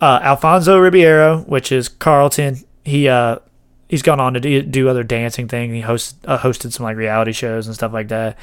Uh, 0.00 0.18
Alfonso 0.22 0.78
Ribeiro, 0.78 1.38
which 1.42 1.72
is 1.72 1.88
Carlton. 1.88 2.58
He 2.84 3.08
uh, 3.08 3.38
he's 3.94 4.02
gone 4.02 4.18
on 4.18 4.34
to 4.34 4.40
do, 4.40 4.60
do 4.60 4.88
other 4.88 5.04
dancing 5.04 5.46
things. 5.46 5.72
He 5.72 5.80
host, 5.80 6.16
uh, 6.24 6.36
hosted 6.36 6.72
some 6.72 6.82
like 6.82 6.96
reality 6.96 7.30
shows 7.30 7.68
and 7.68 7.76
stuff 7.76 7.92
like 7.92 8.08
that. 8.08 8.36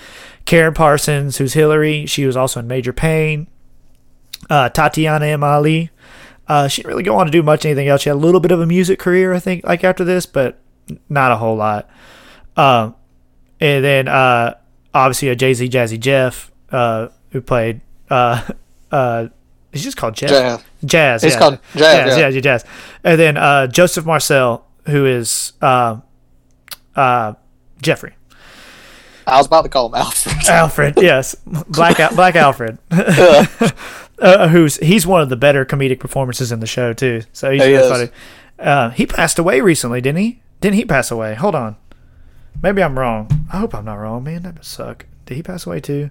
Karen 0.45 0.73
Parsons, 0.73 1.35
who's 1.35 1.51
Hillary, 1.51 2.05
she 2.05 2.25
was 2.25 2.37
also 2.37 2.61
in 2.61 2.67
Major 2.67 2.93
Payne. 2.93 3.47
Uh, 4.49 4.69
Tatyana 4.69 5.23
M. 5.23 5.43
Ali, 5.43 5.89
uh, 6.47 6.69
she 6.69 6.81
didn't 6.81 6.91
really 6.91 7.03
go 7.03 7.17
on 7.17 7.25
to 7.25 7.31
do 7.33 7.43
much 7.43 7.65
anything 7.65 7.89
else. 7.89 8.03
She 8.03 8.09
had 8.09 8.15
a 8.15 8.17
little 8.17 8.39
bit 8.39 8.51
of 8.51 8.61
a 8.61 8.65
music 8.65 8.97
career, 8.97 9.33
I 9.33 9.39
think, 9.39 9.65
like 9.65 9.83
after 9.83 10.05
this, 10.05 10.25
but 10.25 10.57
not 11.09 11.33
a 11.33 11.35
whole 11.35 11.57
lot. 11.57 11.89
Um, 12.55 12.95
and 13.59 13.83
then 13.83 14.07
uh, 14.07 14.55
obviously 14.93 15.27
a 15.27 15.35
Jay 15.35 15.53
Z 15.53 15.67
Jazzy 15.67 15.99
Jeff, 15.99 16.49
uh, 16.71 17.09
who 17.31 17.41
played 17.41 17.81
uh, 18.09 18.47
uh, 18.93 19.27
he's 19.73 19.83
just 19.83 19.97
called 19.97 20.15
Jeff. 20.15 20.29
Jazz. 20.29 20.63
Jazz. 20.85 21.23
It's 21.25 21.33
yeah. 21.33 21.39
called 21.39 21.59
Jazz, 21.73 21.81
Jazz, 21.81 22.17
yeah. 22.17 22.29
yeah, 22.29 22.39
Jazz. 22.39 22.65
And 23.03 23.19
then 23.19 23.35
uh, 23.35 23.67
Joseph 23.67 24.05
Marcell, 24.05 24.65
who 24.87 25.05
is 25.05 25.53
uh, 25.61 25.97
uh, 26.95 27.33
Geoffrey. 27.81 28.13
I 29.27 29.37
was 29.37 29.47
about 29.47 29.61
to 29.63 29.69
call 29.69 29.87
him 29.87 29.95
Alfred. 29.95 30.35
Alfred, 30.49 30.93
yes, 30.97 31.35
Black 31.69 31.99
Al- 31.99 32.15
Black 32.15 32.35
Alfred, 32.35 32.77
uh, 32.91 34.47
who's 34.49 34.77
he's 34.77 35.05
one 35.05 35.21
of 35.21 35.29
the 35.29 35.35
better 35.35 35.65
comedic 35.65 35.99
performances 35.99 36.51
in 36.51 36.59
the 36.59 36.67
show 36.67 36.93
too. 36.93 37.21
So 37.33 37.51
he's 37.51 37.63
He 37.63 37.73
really 37.73 37.89
funny. 37.89 38.09
Uh, 38.59 38.89
he 38.89 39.05
passed 39.05 39.39
away 39.39 39.61
recently, 39.61 40.01
didn't 40.01 40.19
he? 40.19 40.41
Didn't 40.59 40.75
he 40.75 40.85
pass 40.85 41.11
away? 41.11 41.35
Hold 41.35 41.55
on, 41.55 41.75
maybe 42.61 42.83
I'm 42.83 42.97
wrong. 42.97 43.47
I 43.51 43.57
hope 43.59 43.73
I'm 43.75 43.85
not 43.85 43.95
wrong, 43.95 44.23
man. 44.23 44.41
That 44.43 44.55
would 44.55 44.65
suck. 44.65 45.05
Did 45.25 45.35
he 45.35 45.43
pass 45.43 45.65
away 45.65 45.79
too? 45.79 46.09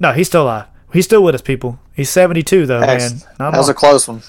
No, 0.00 0.12
he's 0.12 0.26
still 0.26 0.42
alive. 0.44 0.66
He's 0.92 1.04
still 1.04 1.22
with 1.22 1.34
us, 1.34 1.42
people. 1.42 1.78
He's 1.94 2.10
72 2.10 2.66
though, 2.66 2.80
man. 2.80 2.98
Not 3.38 3.52
That 3.52 3.58
was 3.58 3.68
long. 3.68 3.70
a 3.70 3.74
close 3.74 4.08
one. 4.08 4.22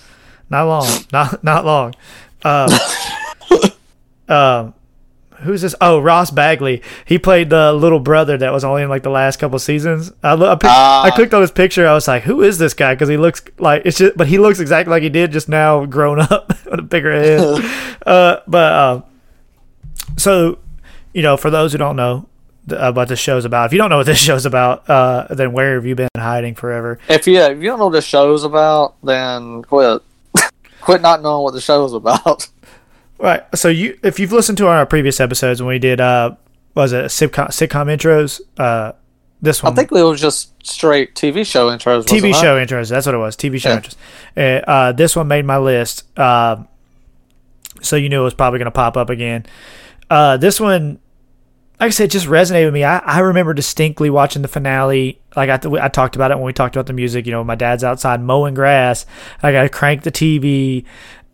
Not 0.50 0.68
long. 0.68 0.88
Not 1.12 1.44
not 1.44 1.66
long. 1.66 1.94
Um, 2.44 2.70
um, 4.30 4.74
who's 5.44 5.62
this? 5.62 5.76
Oh, 5.80 6.00
Ross 6.00 6.32
Bagley. 6.32 6.82
He 7.06 7.20
played 7.20 7.50
the 7.50 7.74
little 7.74 8.00
brother 8.00 8.38
that 8.38 8.52
was 8.52 8.64
only 8.64 8.84
in 8.84 8.90
like 8.90 9.04
the 9.04 9.10
last 9.10 9.38
couple 9.40 9.60
seasons. 9.60 10.12
I, 10.24 10.34
I, 10.34 10.56
picked, 10.56 10.66
Ah. 10.66 11.04
I 11.04 11.12
clicked 11.12 11.34
on 11.34 11.42
his 11.42 11.52
picture. 11.52 11.88
I 11.88 11.94
was 11.94 12.08
like, 12.08 12.24
who 12.24 12.42
is 12.42 12.58
this 12.58 12.74
guy? 12.74 12.94
Because 12.96 13.10
he 13.10 13.18
looks 13.18 13.44
like 13.58 13.84
it's 13.86 13.98
just, 13.98 14.18
but 14.18 14.28
he 14.28 14.38
looks 14.38 14.60
exactly 14.60 14.92
like 14.92 15.04
he 15.04 15.10
did 15.10 15.32
just 15.32 15.50
now, 15.50 15.86
grown 15.86 16.20
up 16.32 16.50
with 16.66 16.80
a 16.80 16.82
bigger 16.82 17.12
head. 17.12 17.98
uh, 18.06 18.40
but 18.48 18.74
um, 18.74 19.04
so 20.18 20.60
you 21.14 21.22
know, 21.22 21.38
for 21.38 21.50
those 21.50 21.72
who 21.72 21.78
don't 21.78 21.96
know 21.96 22.28
about 22.70 23.08
this 23.10 23.20
show's 23.20 23.46
about, 23.46 23.68
if 23.68 23.74
you 23.74 23.78
don't 23.78 23.90
know 23.90 23.98
what 23.98 24.06
this 24.06 24.18
show's 24.18 24.46
about, 24.46 24.90
uh, 24.90 25.28
then 25.30 25.52
where 25.52 25.76
have 25.76 25.86
you 25.86 25.96
been 25.96 26.10
hiding 26.18 26.56
forever? 26.56 27.00
If 27.10 27.28
you 27.28 27.40
if 27.40 27.58
you 27.62 27.70
don't 27.70 27.80
know 27.80 27.86
what 27.86 27.94
the 27.94 28.02
show's 28.02 28.44
about, 28.44 28.96
then 29.04 29.62
quit. 29.64 30.02
Quit 30.84 31.02
not 31.02 31.22
knowing 31.22 31.44
what 31.44 31.54
the 31.54 31.62
show's 31.62 31.94
about. 31.94 32.48
Right. 33.20 33.44
So 33.56 33.70
you, 33.70 33.98
if 34.04 34.20
you've 34.20 34.34
listened 34.34 34.58
to 34.58 34.68
our 34.68 34.86
previous 34.86 35.22
episodes 35.22 35.62
when 35.62 35.70
we 35.70 35.80
did, 35.80 36.02
uh, 36.02 36.36
was 36.76 36.92
it 36.92 37.06
sitcom, 37.06 37.48
sitcom 37.50 37.86
intros? 37.96 38.42
Uh, 38.58 38.94
this 39.42 39.64
one. 39.64 39.72
I 39.72 39.76
think 39.78 39.94
it 39.94 40.04
was 40.04 40.20
just 40.20 40.52
straight 40.66 41.16
TV 41.16 41.46
show 41.46 41.70
intros. 41.70 42.04
TV 42.04 42.24
wasn't 42.24 42.26
it? 42.26 42.34
show 42.34 42.66
intros. 42.66 42.90
That's 42.90 43.06
what 43.06 43.16
it 43.16 43.20
was. 43.20 43.38
TV 43.38 43.62
show 43.62 43.70
Yeah. 43.70 43.80
intros. 43.80 43.96
Uh, 44.36 44.70
uh, 44.70 44.92
this 44.92 45.16
one 45.16 45.30
made 45.30 45.46
my 45.46 45.58
list. 45.58 46.04
Um, 46.20 46.68
so 47.82 47.96
you 47.96 48.10
knew 48.10 48.20
it 48.22 48.26
was 48.26 48.34
probably 48.34 48.60
going 48.60 48.66
to 48.66 48.72
pop 48.72 48.98
up 48.98 49.10
again. 49.10 49.46
Uh, 50.10 50.36
this 50.36 50.60
one, 50.60 51.00
like 51.84 51.90
I 51.90 51.92
said, 51.92 52.12
just 52.12 52.28
resonated 52.28 52.66
with 52.66 52.74
me. 52.74 52.86
I, 52.86 53.00
I 53.00 53.20
remember 53.20 53.54
distinctly 53.54 54.10
watching 54.10 54.42
the 54.42 54.48
finale. 54.48 55.20
Like 55.36 55.50
I, 55.50 55.58
th- 55.58 55.82
I 55.82 55.90
talked 55.90 56.16
about 56.16 56.32
it 56.32 56.36
when 56.36 56.46
we 56.46 56.54
talked 56.54 56.78
about 56.78 56.86
the 56.86 56.94
music. 56.94 57.26
You 57.26 57.34
know, 57.34 57.44
my 57.44 57.56
dad's 57.56 57.84
outside 57.84 58.22
mowing 58.22 58.54
grass. 58.54 59.06
I 59.42 59.52
got 59.52 59.64
to 59.64 59.70
crank 59.70 60.04
the 60.04 60.12
TV, 60.12 60.86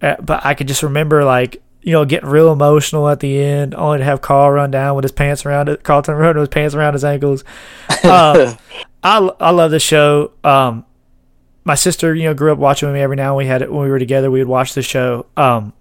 uh, 0.02 0.16
but 0.20 0.44
I 0.44 0.56
could 0.56 0.68
just 0.68 0.82
remember 0.82 1.24
like 1.24 1.62
you 1.84 1.92
know, 1.92 2.04
getting 2.04 2.28
real 2.28 2.52
emotional 2.52 3.08
at 3.08 3.20
the 3.20 3.40
end, 3.40 3.76
only 3.76 4.00
to 4.00 4.04
have 4.04 4.22
Carl 4.22 4.52
run 4.52 4.72
down 4.72 4.96
with 4.96 5.04
his 5.04 5.12
pants 5.12 5.46
around 5.46 5.70
it. 5.70 5.84
Carlton 5.84 6.16
run 6.18 6.36
with 6.36 6.50
his 6.50 6.50
pants 6.50 6.74
around 6.74 6.94
his 6.94 7.06
ankles. 7.06 7.44
Uh, 8.04 8.56
I 9.04 9.18
I 9.40 9.52
love 9.52 9.70
the 9.70 9.80
show. 9.80 10.32
Um, 10.44 10.84
my 11.64 11.76
sister, 11.76 12.16
you 12.16 12.24
know, 12.24 12.34
grew 12.34 12.52
up 12.52 12.58
watching 12.58 12.88
with 12.88 12.96
me 12.96 13.02
every 13.02 13.18
now 13.18 13.30
and 13.30 13.38
we 13.38 13.46
had 13.46 13.62
it 13.62 13.72
when 13.72 13.84
we 13.84 13.90
were 13.92 14.00
together. 14.00 14.32
We 14.32 14.40
would 14.40 14.48
watch 14.48 14.74
the 14.74 14.82
show. 14.82 15.28
Um, 15.38 15.74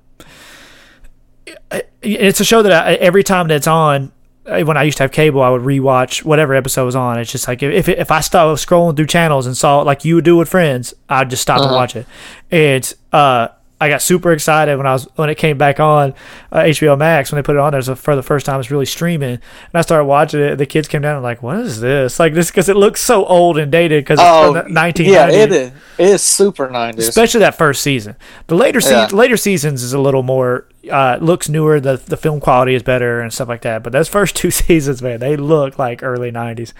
it's 2.02 2.40
a 2.40 2.44
show 2.44 2.60
that 2.60 2.72
I, 2.72 2.94
every 2.96 3.24
time 3.24 3.48
that 3.48 3.54
it's 3.54 3.66
on, 3.66 4.12
when 4.48 4.76
I 4.76 4.82
used 4.84 4.96
to 4.98 5.04
have 5.04 5.12
cable, 5.12 5.42
I 5.42 5.50
would 5.50 5.62
rewatch 5.62 6.24
whatever 6.24 6.54
episode 6.54 6.84
was 6.86 6.96
on. 6.96 7.18
It's 7.18 7.30
just 7.32 7.46
like 7.48 7.62
if 7.62 7.88
if, 7.88 8.10
I 8.10 8.20
stopped 8.20 8.60
scrolling 8.66 8.96
through 8.96 9.06
channels 9.06 9.46
and 9.46 9.56
saw 9.56 9.80
it 9.80 9.84
like 9.84 10.04
you 10.04 10.14
would 10.16 10.24
do 10.24 10.36
with 10.36 10.48
friends, 10.48 10.94
I'd 11.08 11.30
just 11.30 11.42
stop 11.42 11.60
and 11.60 11.70
watch 11.72 11.94
it. 11.96 12.06
And 12.50 12.94
uh, 13.12 13.48
I 13.80 13.88
got 13.88 14.02
super 14.02 14.32
excited 14.32 14.76
when 14.76 14.86
I 14.88 14.92
was 14.92 15.04
when 15.16 15.30
it 15.30 15.36
came 15.36 15.56
back 15.56 15.78
on 15.78 16.12
uh, 16.50 16.60
HBO 16.62 16.98
Max 16.98 17.30
when 17.30 17.36
they 17.38 17.44
put 17.44 17.54
it 17.54 17.60
on 17.60 17.70
there 17.72 17.82
for 17.94 18.16
the 18.16 18.24
first 18.24 18.44
time. 18.46 18.58
It's 18.58 18.70
really 18.72 18.86
streaming, 18.86 19.30
and 19.34 19.40
I 19.74 19.82
started 19.82 20.04
watching 20.06 20.40
it. 20.40 20.56
The 20.56 20.66
kids 20.66 20.88
came 20.88 21.02
down 21.02 21.14
and 21.14 21.22
like, 21.22 21.42
"What 21.44 21.58
is 21.58 21.80
this?" 21.80 22.18
Like 22.18 22.34
this 22.34 22.50
because 22.50 22.68
it 22.68 22.76
looks 22.76 23.00
so 23.00 23.24
old 23.26 23.56
and 23.58 23.70
dated 23.70 24.02
because 24.04 24.18
it's 24.18 24.26
Oh, 24.28 24.52
from 24.54 24.72
the 24.74 24.80
1990s 24.80 25.06
yeah, 25.06 25.28
it 25.28 25.52
is. 25.52 25.68
It 25.98 26.06
is 26.08 26.22
super 26.24 26.68
nineties. 26.70 27.06
especially 27.06 27.40
that 27.40 27.56
first 27.56 27.82
season. 27.82 28.16
The 28.48 28.56
later 28.56 28.80
se- 28.80 28.90
Yeah. 29.10 29.16
later 29.16 29.36
seasons 29.36 29.82
is 29.84 29.92
a 29.92 30.00
little 30.00 30.24
more 30.24 30.66
uh, 30.90 31.18
looks 31.18 31.48
newer. 31.48 31.80
The 31.80 31.96
the 31.96 32.16
film 32.16 32.40
quality 32.40 32.74
is 32.74 32.82
better 32.82 33.20
and 33.20 33.32
stuff 33.32 33.48
like 33.48 33.62
that. 33.62 33.82
But 33.82 33.92
those 33.92 34.08
first 34.08 34.36
two 34.36 34.50
seasons, 34.50 35.02
man, 35.02 35.20
they 35.20 35.36
look 35.36 35.78
like 35.78 36.02
early 36.02 36.30
nineties. 36.30 36.74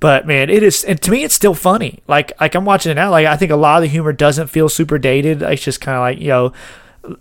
But 0.00 0.26
man, 0.26 0.50
it 0.50 0.62
is, 0.62 0.84
and 0.84 1.00
to 1.02 1.10
me, 1.10 1.24
it's 1.24 1.34
still 1.34 1.54
funny. 1.54 2.00
Like 2.06 2.32
like 2.40 2.54
I'm 2.54 2.64
watching 2.64 2.92
it 2.92 2.96
now. 2.96 3.10
Like 3.10 3.26
I 3.26 3.36
think 3.36 3.50
a 3.50 3.56
lot 3.56 3.78
of 3.78 3.82
the 3.82 3.88
humor 3.88 4.12
doesn't 4.12 4.48
feel 4.48 4.68
super 4.68 4.98
dated. 4.98 5.42
It's 5.42 5.62
just 5.62 5.80
kind 5.80 5.96
of 5.96 6.00
like 6.02 6.18
you 6.18 6.28
know, 6.28 6.52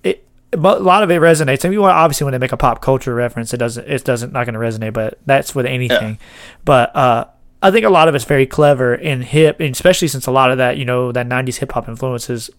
it. 0.04 0.24
But 0.52 0.80
a 0.80 0.84
lot 0.84 1.04
of 1.04 1.12
it 1.12 1.20
resonates. 1.22 1.66
I 1.66 1.70
mean, 1.70 1.80
obviously, 1.80 2.24
when 2.24 2.32
they 2.32 2.38
make 2.38 2.54
a 2.54 2.58
pop 2.58 2.82
culture 2.82 3.14
reference, 3.14 3.54
it 3.54 3.58
doesn't. 3.58 3.88
It 3.88 4.04
doesn't 4.06 4.32
not 4.32 4.46
going 4.46 4.54
to 4.54 4.60
resonate. 4.60 4.94
But 4.94 5.20
that's 5.26 5.54
with 5.54 5.66
anything. 5.66 6.20
But 6.64 6.96
uh, 6.96 7.26
I 7.62 7.72
think 7.72 7.86
a 7.86 7.90
lot 7.90 8.08
of 8.08 8.16
it's 8.16 8.24
very 8.24 8.46
clever 8.46 8.94
and 8.94 9.24
hip, 9.24 9.60
and 9.60 9.74
especially 9.74 10.08
since 10.08 10.26
a 10.26 10.32
lot 10.32 10.52
of 10.52 10.58
that, 10.60 10.78
you 10.78 10.86
know, 10.86 11.12
that 11.12 11.28
'90s 11.28 11.58
hip 11.58 11.72
hop 11.74 11.90
influences 11.90 12.50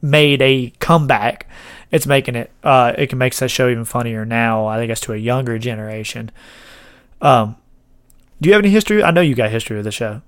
made 0.00 0.40
a 0.42 0.70
comeback. 0.78 1.47
It's 1.90 2.06
making 2.06 2.34
it. 2.34 2.50
Uh, 2.62 2.92
it 2.96 3.08
can 3.08 3.18
make 3.18 3.34
that 3.36 3.50
show 3.50 3.68
even 3.68 3.84
funnier 3.84 4.24
now. 4.24 4.66
I 4.66 4.76
think 4.76 4.90
it's 4.90 5.00
to 5.02 5.12
a 5.12 5.16
younger 5.16 5.58
generation. 5.58 6.30
Um, 7.20 7.56
do 8.40 8.48
you 8.48 8.54
have 8.54 8.62
any 8.62 8.70
history? 8.70 9.02
I 9.02 9.10
know 9.10 9.20
you 9.20 9.34
got 9.34 9.50
history 9.50 9.78
of 9.78 9.84
the 9.84 9.92
show. 9.92 10.22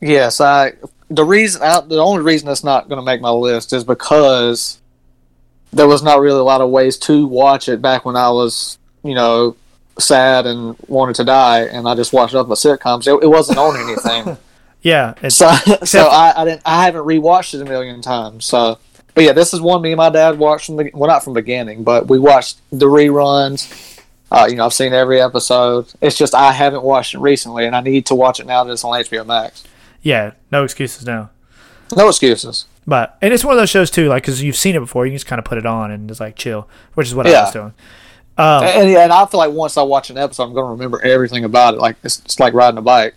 Yes, 0.00 0.40
I. 0.40 0.72
The 1.10 1.24
reason, 1.24 1.62
I, 1.62 1.80
the 1.80 1.98
only 1.98 2.22
reason 2.22 2.48
it's 2.48 2.64
not 2.64 2.88
going 2.88 2.98
to 2.98 3.04
make 3.04 3.20
my 3.20 3.30
list 3.30 3.72
is 3.72 3.84
because 3.84 4.80
there 5.72 5.86
was 5.86 6.02
not 6.02 6.20
really 6.20 6.40
a 6.40 6.44
lot 6.44 6.60
of 6.60 6.70
ways 6.70 6.96
to 6.98 7.26
watch 7.26 7.68
it 7.68 7.80
back 7.80 8.04
when 8.04 8.16
I 8.16 8.30
was, 8.30 8.78
you 9.02 9.14
know, 9.14 9.56
sad 9.98 10.46
and 10.46 10.76
wanted 10.88 11.16
to 11.16 11.24
die, 11.24 11.60
and 11.60 11.86
I 11.86 11.94
just 11.94 12.12
watched 12.12 12.34
up 12.34 12.48
my 12.48 12.54
sitcoms. 12.54 13.06
It, 13.06 13.22
it 13.22 13.28
wasn't 13.28 13.58
on 13.58 13.76
anything, 13.76 14.36
Yeah, 14.84 15.14
so 15.28 15.50
so 15.84 16.06
I, 16.06 16.42
I 16.42 16.44
didn't. 16.44 16.62
I 16.64 16.84
haven't 16.84 17.04
rewatched 17.04 17.54
it 17.54 17.62
a 17.62 17.64
million 17.64 18.02
times. 18.02 18.44
So, 18.44 18.78
but 19.14 19.24
yeah, 19.24 19.32
this 19.32 19.54
is 19.54 19.60
one 19.60 19.80
me 19.82 19.92
and 19.92 19.98
my 19.98 20.10
dad 20.10 20.38
watched 20.38 20.66
from 20.66 20.76
the 20.76 20.90
well, 20.94 21.08
not 21.08 21.22
from 21.24 21.34
the 21.34 21.40
beginning, 21.40 21.84
but 21.84 22.08
we 22.08 22.18
watched 22.18 22.58
the 22.70 22.86
reruns. 22.86 24.00
Uh, 24.30 24.46
you 24.50 24.56
know, 24.56 24.64
I've 24.66 24.72
seen 24.72 24.92
every 24.92 25.20
episode. 25.20 25.86
It's 26.00 26.16
just 26.16 26.34
I 26.34 26.52
haven't 26.52 26.82
watched 26.82 27.14
it 27.14 27.18
recently, 27.18 27.66
and 27.66 27.76
I 27.76 27.80
need 27.80 28.06
to 28.06 28.14
watch 28.14 28.40
it 28.40 28.46
now 28.46 28.64
that 28.64 28.72
it's 28.72 28.84
on 28.84 28.92
HBO 28.92 29.24
Max. 29.24 29.64
yeah, 30.02 30.32
no 30.50 30.64
excuses 30.64 31.06
now. 31.06 31.30
No 31.96 32.08
excuses. 32.08 32.66
But 32.86 33.16
and 33.22 33.32
it's 33.32 33.44
one 33.44 33.54
of 33.54 33.60
those 33.60 33.70
shows 33.70 33.90
too, 33.90 34.08
like 34.08 34.22
because 34.24 34.42
you've 34.42 34.56
seen 34.56 34.74
it 34.74 34.80
before, 34.80 35.06
you 35.06 35.12
can 35.12 35.16
just 35.16 35.26
kind 35.26 35.38
of 35.38 35.44
put 35.44 35.58
it 35.58 35.66
on 35.66 35.90
and 35.90 36.08
just 36.08 36.20
like 36.20 36.36
chill, 36.36 36.68
which 36.94 37.06
is 37.06 37.14
what 37.14 37.26
I 37.26 37.42
was 37.44 37.52
doing. 37.52 37.74
Um, 38.36 38.64
And, 38.64 38.88
and 38.96 39.12
I 39.12 39.24
feel 39.26 39.38
like 39.38 39.52
once 39.52 39.76
I 39.76 39.82
watch 39.82 40.10
an 40.10 40.18
episode, 40.18 40.44
I'm 40.44 40.54
going 40.54 40.66
to 40.66 40.70
remember 40.72 41.00
everything 41.02 41.44
about 41.44 41.74
it. 41.74 41.80
Like 41.80 41.96
it's, 42.02 42.18
it's 42.20 42.40
like 42.40 42.52
riding 42.52 42.78
a 42.78 42.82
bike. 42.82 43.14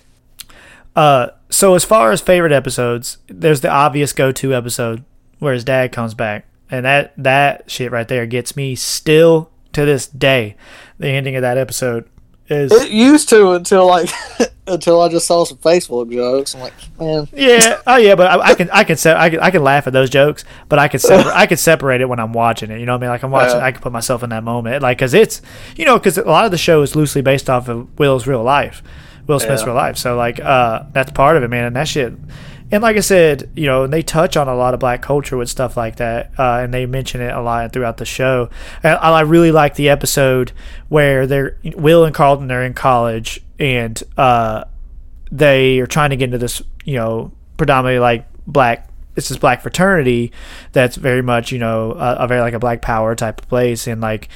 Uh, 0.96 1.30
so 1.50 1.76
as 1.76 1.84
far 1.84 2.12
as 2.12 2.22
favorite 2.22 2.52
episodes, 2.52 3.18
there's 3.28 3.62
the 3.62 3.70
obvious 3.70 4.14
go-to 4.14 4.54
episode 4.54 5.04
where 5.40 5.54
his 5.54 5.64
dad 5.64 5.92
comes 5.92 6.14
back, 6.14 6.46
and 6.72 6.86
that 6.86 7.14
that 7.18 7.70
shit 7.70 7.92
right 7.92 8.08
there 8.08 8.26
gets 8.26 8.56
me 8.56 8.76
still 8.76 9.50
to 9.74 9.86
this 9.86 10.08
day. 10.08 10.56
The 11.00 11.08
ending 11.10 11.36
of 11.36 11.42
that 11.44 11.58
episode 11.58 12.10
is 12.50 12.72
It 12.72 12.92
used 12.92 13.30
to 13.30 13.52
until 13.52 13.86
like 13.88 14.10
until 14.68 15.02
I 15.02 15.10
just 15.10 15.28
saw 15.28 15.44
some 15.44 15.58
Facebook 15.58 16.12
jokes. 16.12 16.56
I'm 16.56 16.62
like, 16.62 16.74
man, 17.00 17.28
yeah, 17.34 17.82
oh 17.86 17.98
yeah, 17.98 18.16
but 18.16 18.28
I, 18.32 18.50
I 18.52 18.56
can 18.56 18.70
I 18.72 18.84
can 18.86 18.96
se- 18.98 19.14
I 19.16 19.30
can 19.30 19.40
I 19.42 19.52
can 19.52 19.64
laugh 19.64 19.86
at 19.86 19.94
those 19.94 20.10
jokes, 20.10 20.44
but 20.70 20.80
I 20.80 20.88
can 20.88 21.00
separ- 21.00 21.32
I 21.34 21.46
can 21.46 21.58
separate 21.58 22.02
it 22.02 22.10
when 22.10 22.20
I'm 22.20 22.34
watching 22.34 22.72
it. 22.72 22.80
You 22.80 22.86
know 22.86 22.94
what 22.94 23.00
I 23.00 23.02
mean? 23.02 23.10
Like 23.10 23.24
I'm 23.24 23.32
watching, 23.32 23.58
Yeah. 23.58 23.66
I 23.66 23.72
can 23.74 23.82
put 23.82 23.92
myself 23.92 24.24
in 24.24 24.30
that 24.32 24.44
moment, 24.44 24.82
like 24.82 24.98
because 24.98 25.14
it's 25.14 25.42
you 25.76 25.86
know 25.86 26.00
because 26.00 26.18
a 26.18 26.24
lot 26.24 26.46
of 26.46 26.52
the 26.52 26.58
show 26.58 26.82
is 26.82 26.96
loosely 26.96 27.22
based 27.22 27.50
off 27.50 27.68
of 27.68 28.00
Will's 28.00 28.26
real 28.28 28.44
life, 28.44 28.82
Will 29.28 29.40
Smith's 29.40 29.62
Yeah. 29.64 29.68
real 29.68 29.76
life. 29.76 29.98
So 29.98 30.16
like 30.16 30.40
uh 30.40 30.84
that's 30.94 31.12
part 31.12 31.36
of 31.38 31.44
it, 31.44 31.50
man. 31.50 31.66
And 31.66 31.76
that 31.76 31.88
shit. 31.88 32.14
And 32.72 32.84
like 32.84 32.98
I 32.98 33.02
said, 33.02 33.50
you 33.56 33.66
know, 33.66 33.88
they 33.88 34.02
touch 34.02 34.36
on 34.36 34.48
a 34.48 34.56
lot 34.56 34.74
of 34.74 34.80
black 34.80 35.02
culture 35.02 35.38
with 35.38 35.50
stuff 35.50 35.78
like 35.78 35.98
that, 35.98 36.32
uh, 36.38 36.60
and 36.62 36.74
they 36.74 36.86
mention 36.86 37.22
it 37.22 37.34
a 37.34 37.42
lot 37.42 37.72
throughout 37.72 37.98
the 37.98 38.06
show. 38.06 38.50
And 38.84 38.98
I 38.98 39.18
I 39.18 39.22
really 39.22 39.52
like 39.52 39.76
the 39.76 39.90
episode 39.90 40.52
where 40.90 41.26
they're 41.26 41.58
Will 41.76 42.04
and 42.04 42.14
Carlton 42.14 42.52
are 42.52 42.64
in 42.64 42.74
college, 42.74 43.40
and 43.58 44.02
uh, 44.18 44.66
they 45.32 45.80
are 45.80 45.88
trying 45.88 46.10
to 46.10 46.18
get 46.18 46.26
into 46.26 46.38
this, 46.38 46.62
you 46.84 46.96
know, 46.96 47.32
predominantly 47.56 48.00
like 48.00 48.28
black. 48.46 48.90
It's 49.16 49.30
this 49.30 49.38
black 49.40 49.62
fraternity 49.62 50.32
that's 50.74 50.96
very 50.96 51.24
much, 51.24 51.52
you 51.52 51.58
know, 51.58 51.94
a, 51.94 52.16
a 52.20 52.28
very 52.28 52.42
like 52.42 52.54
a 52.54 52.60
black 52.60 52.82
power 52.82 53.16
type 53.16 53.42
of 53.42 53.48
place, 53.48 53.88
and 53.88 54.02
like 54.02 54.28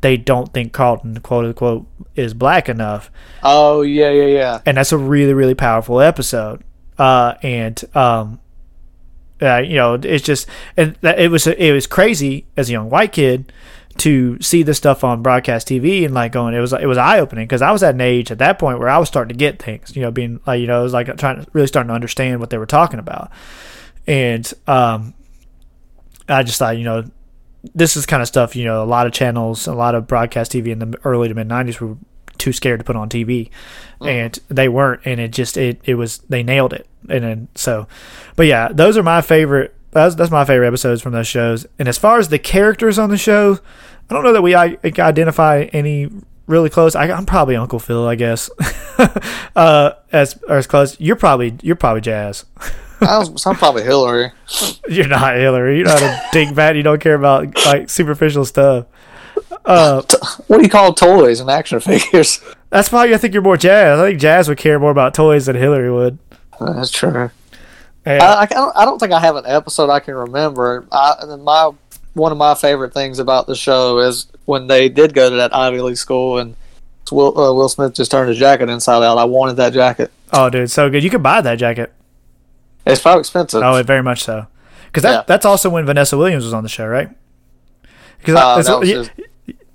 they 0.00 0.16
don't 0.16 0.52
think 0.52 0.72
Carlton, 0.72 1.20
quote 1.20 1.44
unquote, 1.44 1.86
is 2.14 2.32
black 2.32 2.68
enough, 2.68 3.10
oh 3.42 3.82
yeah, 3.82 4.10
yeah, 4.10 4.26
yeah. 4.26 4.60
and 4.64 4.78
that's 4.78 4.92
a 4.92 4.98
really 4.98 5.34
really 5.34 5.54
powerful 5.54 6.00
episode. 6.00 6.62
Uh, 6.98 7.34
and 7.42 7.82
um, 7.94 8.40
uh, 9.40 9.58
you 9.58 9.76
know, 9.76 9.94
it's 9.94 10.24
just 10.24 10.48
and 10.76 10.96
it 11.02 11.30
was 11.30 11.46
it 11.46 11.72
was 11.72 11.86
crazy 11.86 12.46
as 12.56 12.68
a 12.68 12.72
young 12.72 12.88
white 12.88 13.12
kid 13.12 13.52
to 13.98 14.40
see 14.40 14.62
this 14.62 14.76
stuff 14.76 15.04
on 15.04 15.22
broadcast 15.22 15.68
TV 15.68 16.04
and 16.04 16.14
like 16.14 16.32
going, 16.32 16.54
it 16.54 16.60
was 16.60 16.72
it 16.72 16.86
was 16.86 16.98
eye 16.98 17.18
opening 17.18 17.44
because 17.44 17.62
I 17.62 17.70
was 17.70 17.82
at 17.82 17.94
an 17.94 18.00
age 18.00 18.30
at 18.30 18.38
that 18.38 18.58
point 18.58 18.78
where 18.78 18.88
I 18.88 18.98
was 18.98 19.08
starting 19.08 19.36
to 19.36 19.38
get 19.38 19.62
things, 19.62 19.94
you 19.94 20.02
know, 20.02 20.10
being 20.10 20.40
like 20.46 20.60
you 20.60 20.66
know, 20.66 20.80
it 20.80 20.84
was 20.84 20.92
like 20.92 21.14
trying 21.18 21.42
to 21.42 21.46
really 21.52 21.66
starting 21.66 21.88
to 21.88 21.94
understand 21.94 22.40
what 22.40 22.50
they 22.50 22.58
were 22.58 22.66
talking 22.66 22.98
about, 22.98 23.30
and 24.06 24.52
um, 24.66 25.14
I 26.28 26.42
just 26.42 26.58
thought, 26.58 26.78
you 26.78 26.84
know, 26.84 27.04
this 27.74 27.96
is 27.96 28.06
kind 28.06 28.22
of 28.22 28.28
stuff, 28.28 28.56
you 28.56 28.64
know, 28.64 28.82
a 28.82 28.86
lot 28.86 29.06
of 29.06 29.12
channels, 29.12 29.66
a 29.66 29.74
lot 29.74 29.94
of 29.94 30.06
broadcast 30.06 30.52
TV 30.52 30.68
in 30.68 30.78
the 30.78 30.98
early 31.04 31.28
to 31.28 31.34
mid 31.34 31.48
'90s 31.48 31.80
were 31.80 31.96
too 32.46 32.52
scared 32.52 32.78
to 32.78 32.84
put 32.84 32.94
on 32.94 33.08
TV, 33.08 33.50
and 34.00 34.38
they 34.46 34.68
weren't, 34.68 35.00
and 35.04 35.18
it 35.18 35.32
just 35.32 35.56
it 35.56 35.80
it 35.84 35.96
was 35.96 36.18
they 36.28 36.44
nailed 36.44 36.72
it, 36.72 36.86
and 37.08 37.24
then 37.24 37.48
so, 37.56 37.88
but 38.36 38.46
yeah, 38.46 38.68
those 38.68 38.96
are 38.96 39.02
my 39.02 39.20
favorite. 39.20 39.74
That's 39.90 40.14
that's 40.14 40.30
my 40.30 40.44
favorite 40.44 40.68
episodes 40.68 41.02
from 41.02 41.12
those 41.12 41.26
shows. 41.26 41.66
And 41.76 41.88
as 41.88 41.98
far 41.98 42.20
as 42.20 42.28
the 42.28 42.38
characters 42.38 43.00
on 43.00 43.10
the 43.10 43.18
show, 43.18 43.58
I 44.08 44.14
don't 44.14 44.22
know 44.22 44.32
that 44.32 44.42
we 44.42 44.54
I, 44.54 44.78
identify 44.84 45.64
any 45.72 46.08
really 46.46 46.70
close. 46.70 46.94
I, 46.94 47.10
I'm 47.10 47.26
probably 47.26 47.56
Uncle 47.56 47.80
Phil, 47.80 48.06
I 48.06 48.14
guess. 48.14 48.48
uh, 49.56 49.92
as 50.12 50.38
or 50.48 50.58
as 50.58 50.68
close. 50.68 51.00
You're 51.00 51.16
probably 51.16 51.56
you're 51.62 51.74
probably 51.74 52.02
Jazz. 52.02 52.44
I 53.00 53.18
was, 53.18 53.44
I'm 53.44 53.56
probably 53.56 53.82
Hillary. 53.82 54.32
You're 54.88 55.06
not 55.06 55.36
Hillary. 55.36 55.76
You're 55.76 55.86
not 55.86 56.00
a 56.00 56.06
dingbat. 56.32 56.76
You 56.76 56.82
don't 56.82 56.98
care 57.00 57.14
about 57.14 57.54
like 57.66 57.90
superficial 57.90 58.46
stuff. 58.46 58.86
Uh, 59.66 60.02
What 60.46 60.58
do 60.58 60.62
you 60.62 60.68
call 60.70 60.94
toys 60.94 61.40
and 61.40 61.50
action 61.50 61.80
figures? 61.80 62.40
that's 62.70 62.90
why 62.92 63.12
I 63.12 63.16
think 63.16 63.34
you're 63.34 63.42
more 63.42 63.56
Jazz. 63.56 63.98
I 63.98 64.08
think 64.10 64.20
Jazz 64.20 64.48
would 64.48 64.58
care 64.58 64.78
more 64.78 64.90
about 64.92 65.12
toys 65.14 65.46
than 65.46 65.56
Hillary 65.56 65.90
would. 65.90 66.18
That's 66.60 66.90
true. 66.90 67.30
And- 68.04 68.22
I, 68.22 68.42
I, 68.42 68.46
don't, 68.46 68.76
I 68.76 68.84
don't 68.84 68.98
think 69.00 69.12
I 69.12 69.18
have 69.20 69.34
an 69.36 69.44
episode 69.46 69.90
I 69.90 69.98
can 70.00 70.14
remember. 70.14 70.86
I, 70.92 71.14
and 71.20 71.42
my 71.42 71.72
one 72.14 72.32
of 72.32 72.38
my 72.38 72.54
favorite 72.54 72.94
things 72.94 73.18
about 73.18 73.46
the 73.46 73.54
show 73.56 73.98
is 73.98 74.26
when 74.46 74.68
they 74.68 74.88
did 74.88 75.12
go 75.12 75.28
to 75.28 75.36
that 75.36 75.54
Ivy 75.54 75.80
League 75.82 75.96
school 75.98 76.38
and 76.38 76.54
Will 77.10 77.36
uh, 77.38 77.52
Will 77.52 77.68
Smith 77.68 77.92
just 77.94 78.10
turned 78.10 78.28
his 78.28 78.38
jacket 78.38 78.70
inside 78.70 79.02
out. 79.04 79.18
I 79.18 79.24
wanted 79.24 79.56
that 79.56 79.72
jacket. 79.72 80.10
oh, 80.32 80.48
dude, 80.48 80.70
so 80.70 80.88
good. 80.88 81.02
You 81.04 81.10
could 81.10 81.22
buy 81.22 81.40
that 81.40 81.56
jacket. 81.56 81.92
It's 82.86 83.02
probably 83.02 83.20
expensive. 83.20 83.62
Oh, 83.62 83.82
very 83.82 84.02
much 84.02 84.22
so. 84.22 84.46
Because 84.86 85.02
that 85.02 85.10
Yeah. 85.12 85.22
that's 85.26 85.44
also 85.44 85.68
when 85.68 85.84
Vanessa 85.84 86.16
Williams 86.16 86.44
was 86.44 86.54
on 86.54 86.62
the 86.62 86.68
show, 86.68 86.86
right? 86.86 87.10
Because 88.18 88.36
Uh, 88.36 88.62
that 88.62 88.78
was 88.80 88.88
his- 88.88 89.10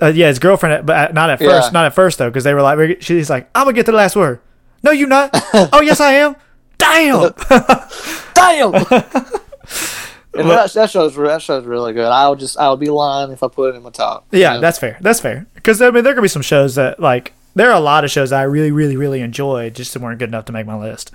uh, 0.01 0.07
yeah, 0.07 0.27
his 0.27 0.39
girlfriend, 0.39 0.85
but 0.85 0.95
at- 0.95 1.13
not 1.13 1.29
at 1.29 1.41
Yeah. 1.41 1.49
first. 1.49 1.73
Not 1.73 1.85
at 1.85 1.93
first 1.93 2.17
though, 2.17 2.29
because 2.29 2.43
they 2.43 2.53
were 2.53 2.61
like, 2.61 3.01
she's 3.01 3.29
like, 3.29 3.49
"I'm 3.55 3.65
gonna 3.65 3.73
get 3.73 3.85
to 3.85 3.91
the 3.91 3.97
last 3.97 4.15
word." 4.15 4.39
No, 4.83 4.91
you 4.91 5.05
not. 5.05 5.29
oh, 5.53 5.81
yes, 5.81 5.99
I 5.99 6.13
am. 6.13 6.35
Damn. 6.77 7.33
Damn. 8.33 8.73
and 10.33 10.49
that, 10.49 10.71
that 10.73 10.89
show's 10.89 11.15
that 11.15 11.41
show's 11.41 11.65
really 11.65 11.93
good. 11.93 12.05
I'll 12.07 12.35
just 12.35 12.57
I'll 12.57 12.77
be 12.77 12.89
lying 12.89 13.31
if 13.31 13.43
I 13.43 13.47
put 13.47 13.73
it 13.73 13.77
in 13.77 13.83
my 13.83 13.91
top. 13.91 14.25
Yeah, 14.31 14.57
that's 14.57 14.79
fair. 14.79 14.97
That's 15.01 15.19
fair. 15.19 15.45
Because 15.53 15.81
I 15.81 15.91
mean, 15.91 16.03
there 16.03 16.13
could 16.13 16.21
be 16.23 16.27
some 16.27 16.41
shows 16.41 16.75
that 16.75 16.99
like 16.99 17.33
there 17.53 17.69
are 17.69 17.75
a 17.75 17.79
lot 17.81 18.03
of 18.03 18.11
shows 18.11 18.31
that 18.31 18.39
I 18.39 18.43
really, 18.43 18.71
really, 18.71 18.97
really 18.97 19.21
enjoyed, 19.21 19.75
just 19.75 19.95
weren't 19.97 20.19
good 20.19 20.29
enough 20.29 20.45
to 20.45 20.51
make 20.53 20.65
my 20.65 20.77
list. 20.77 21.11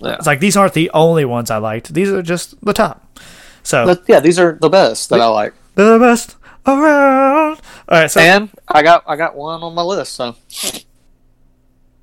Yeah. 0.00 0.14
It's 0.14 0.26
like 0.26 0.40
these 0.40 0.56
aren't 0.56 0.72
the 0.74 0.90
only 0.94 1.24
ones 1.24 1.50
I 1.50 1.58
liked. 1.58 1.92
These 1.92 2.10
are 2.10 2.22
just 2.22 2.58
the 2.64 2.72
top. 2.72 3.06
So 3.62 3.84
But 3.84 4.04
yeah, 4.08 4.20
these 4.20 4.38
are 4.38 4.56
the 4.58 4.70
best 4.70 5.10
that 5.10 5.20
I 5.20 5.26
like. 5.26 5.52
They're 5.74 5.98
the 5.98 6.04
best 6.04 6.36
around. 6.66 7.60
All 7.90 7.98
right, 7.98 8.10
so 8.10 8.20
And 8.20 8.50
I 8.68 8.82
got 8.82 9.04
I 9.06 9.16
got 9.16 9.34
one 9.34 9.62
on 9.62 9.74
my 9.74 9.82
list. 9.82 10.14
So 10.14 10.36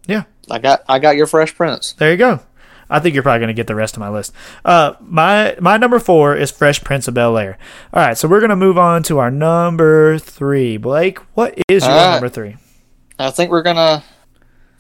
yeah, 0.06 0.24
I 0.50 0.60
got 0.60 0.84
I 0.88 1.00
got 1.00 1.16
your 1.16 1.28
Fresh 1.28 1.56
Prince. 1.56 1.94
there 1.94 2.12
you 2.12 2.18
go. 2.18 2.42
I 2.90 3.00
think 3.00 3.14
you're 3.14 3.24
probably 3.24 3.40
going 3.40 3.48
to 3.50 3.54
get 3.54 3.68
the 3.68 3.76
rest 3.76 3.98
of 3.98 4.00
my 4.00 4.10
list. 4.10 4.34
Uh, 4.64 4.94
my 5.02 5.56
my 5.60 5.78
number 5.78 6.00
four 6.00 6.36
is 6.36 6.52
Fresh 6.52 6.84
Prince 6.84 7.08
of 7.08 7.14
Bel 7.14 7.38
Air. 7.38 7.58
All 7.94 8.02
right, 8.02 8.18
so 8.18 8.28
we're 8.28 8.40
going 8.40 8.50
to 8.50 8.56
move 8.56 8.78
on 8.78 9.04
to 9.04 9.20
our 9.20 9.32
number 9.32 10.18
three. 10.20 10.78
Blake, 10.78 11.20
what 11.34 11.58
is 11.68 11.84
your 11.84 11.94
right. 11.94 12.12
number 12.14 12.30
three? 12.30 12.56
I 13.20 13.32
think 13.32 13.50
we're 13.50 13.64
gonna 13.64 14.04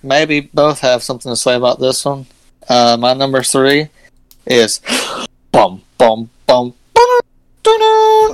maybe 0.03 0.41
both 0.41 0.79
have 0.81 1.01
something 1.03 1.31
to 1.31 1.35
say 1.35 1.55
about 1.55 1.79
this 1.79 2.05
one. 2.05 2.27
Uh, 2.69 2.97
my 2.99 3.13
number 3.13 3.41
three 3.41 3.89
is 4.45 4.81
bum 5.51 5.81
bum 5.97 6.29
bum. 6.45 6.73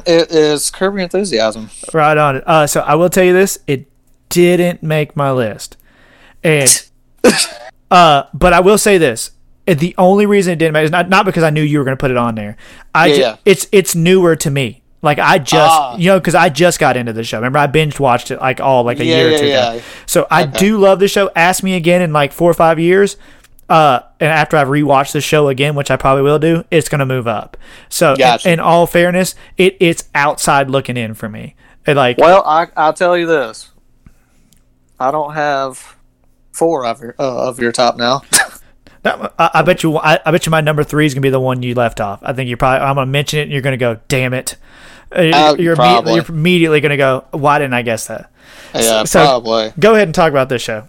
It 0.06 0.32
is 0.32 0.70
Curb 0.72 0.94
Your 0.96 1.04
Enthusiasm. 1.04 1.70
Right 1.94 2.18
on 2.18 2.38
it. 2.38 2.44
Uh, 2.46 2.68
so 2.68 2.82
I 2.82 2.96
will 2.96 3.10
tell 3.10 3.24
you 3.24 3.34
this: 3.34 3.60
it 3.68 3.88
didn't 4.30 4.84
make 4.84 5.16
my 5.16 5.32
list, 5.32 5.78
and 6.44 6.70
uh, 7.92 8.24
but 8.34 8.54
I 8.54 8.60
will 8.60 8.78
say 8.78 8.98
this: 8.98 9.32
the 9.66 9.96
only 9.98 10.26
reason 10.26 10.54
it 10.54 10.58
didn't 10.58 10.74
make 10.74 10.86
is 10.86 10.92
not 10.92 11.10
not 11.10 11.26
because 11.26 11.44
I 11.44 11.50
knew 11.50 11.62
you 11.62 11.80
were 11.80 11.86
going 11.86 11.98
to 11.98 12.02
put 12.02 12.12
it 12.12 12.18
on 12.18 12.36
there. 12.36 12.58
I 12.94 13.08
Yeah, 13.08 13.16
ju- 13.16 13.22
yeah. 13.22 13.36
it's 13.46 13.68
it's 13.72 13.96
newer 13.96 14.36
to 14.38 14.50
me. 14.50 14.82
Like 15.02 15.20
I 15.20 15.38
just 15.38 15.54
Ah. 15.72 15.98
you 15.98 16.08
know 16.10 16.20
because 16.20 16.36
I 16.36 16.50
just 16.50 16.80
got 16.80 16.96
into 16.96 17.12
the 17.14 17.24
show. 17.24 17.38
Remember 17.38 17.60
I 17.60 17.68
binge 17.68 18.00
watched 18.00 18.32
it 18.32 18.40
like 18.40 18.62
all 18.62 18.84
like 18.84 19.00
a 19.00 19.06
Yeah, 19.06 19.16
year 19.18 19.36
or 19.36 19.38
two 19.38 19.46
ago. 19.48 19.82
So 20.06 20.28
I 20.32 20.46
do 20.46 20.78
love 20.78 21.00
the 21.00 21.08
show. 21.10 21.30
Ask 21.36 21.62
me 21.64 21.74
again 21.76 22.02
in 22.02 22.14
like 22.14 22.32
four 22.32 22.50
or 22.50 22.54
five 22.54 22.80
years. 22.80 23.18
Uh, 23.70 24.02
and 24.20 24.30
after 24.30 24.58
I've 24.58 24.68
rewatched 24.68 25.14
the 25.14 25.22
show 25.22 25.48
again, 25.48 25.74
which 25.76 25.90
I 25.90 25.96
probably 25.98 26.24
will 26.24 26.40
do, 26.40 26.64
it's 26.70 26.90
gonna 26.90 27.06
move 27.06 27.28
up. 27.28 27.58
So, 27.90 28.16
Gotcha. 28.16 28.48
in, 28.48 28.54
in 28.56 28.60
all 28.60 28.86
fairness, 28.88 29.36
it 29.58 29.78
it's 29.80 30.04
outside 30.14 30.70
looking 30.70 30.98
in 30.98 31.14
for 31.14 31.30
me. 31.30 31.56
It, 31.86 31.96
like 31.96 32.18
Well, 32.18 32.44
I 32.46 32.68
I'll 32.76 32.94
tell 32.94 33.18
you 33.18 33.26
this. 33.26 33.72
I 35.00 35.12
don't 35.12 35.34
have 35.34 35.96
four 36.52 36.86
of 36.86 37.02
your 37.02 37.16
uh, 37.20 37.48
of 37.50 37.60
your 37.60 37.72
top 37.72 37.98
now. 37.98 38.22
That, 39.04 39.34
I, 39.38 39.50
I 39.56 39.62
bet 39.64 39.84
you. 39.84 39.98
I, 39.98 40.18
I 40.26 40.32
bet 40.32 40.46
you 40.46 40.50
my 40.50 40.62
number 40.62 40.82
three 40.82 41.06
is 41.06 41.14
gonna 41.14 41.24
be 41.24 41.30
the 41.30 41.38
one 41.38 41.62
you 41.62 41.76
left 41.76 42.00
off. 42.00 42.22
I 42.24 42.32
think 42.32 42.48
you're 42.48 42.56
probably. 42.56 42.88
I'm 42.88 42.96
gonna 42.96 43.12
mention 43.12 43.40
it, 43.40 43.42
and 43.44 43.52
you're 43.52 43.62
gonna 43.62 43.76
go, 43.76 44.00
"Damn 44.08 44.34
it!" 44.34 44.56
Uh, 45.12 45.16
Uh, 45.16 45.56
you're, 45.60 45.76
probably. 45.76 46.14
immediately, 46.14 46.14
you're 46.16 46.40
immediately 46.40 46.80
gonna 46.80 46.96
go, 46.96 47.26
"Why 47.32 47.60
didn't 47.60 47.74
I 47.74 47.82
guess 47.82 48.08
that?" 48.08 48.32
yeah, 48.74 49.04
So- 49.04 49.20
probably. 49.26 49.74
Go 49.78 49.94
ahead 49.94 50.08
and 50.08 50.16
talk 50.16 50.32
about 50.32 50.48
this 50.48 50.62
show. 50.62 50.88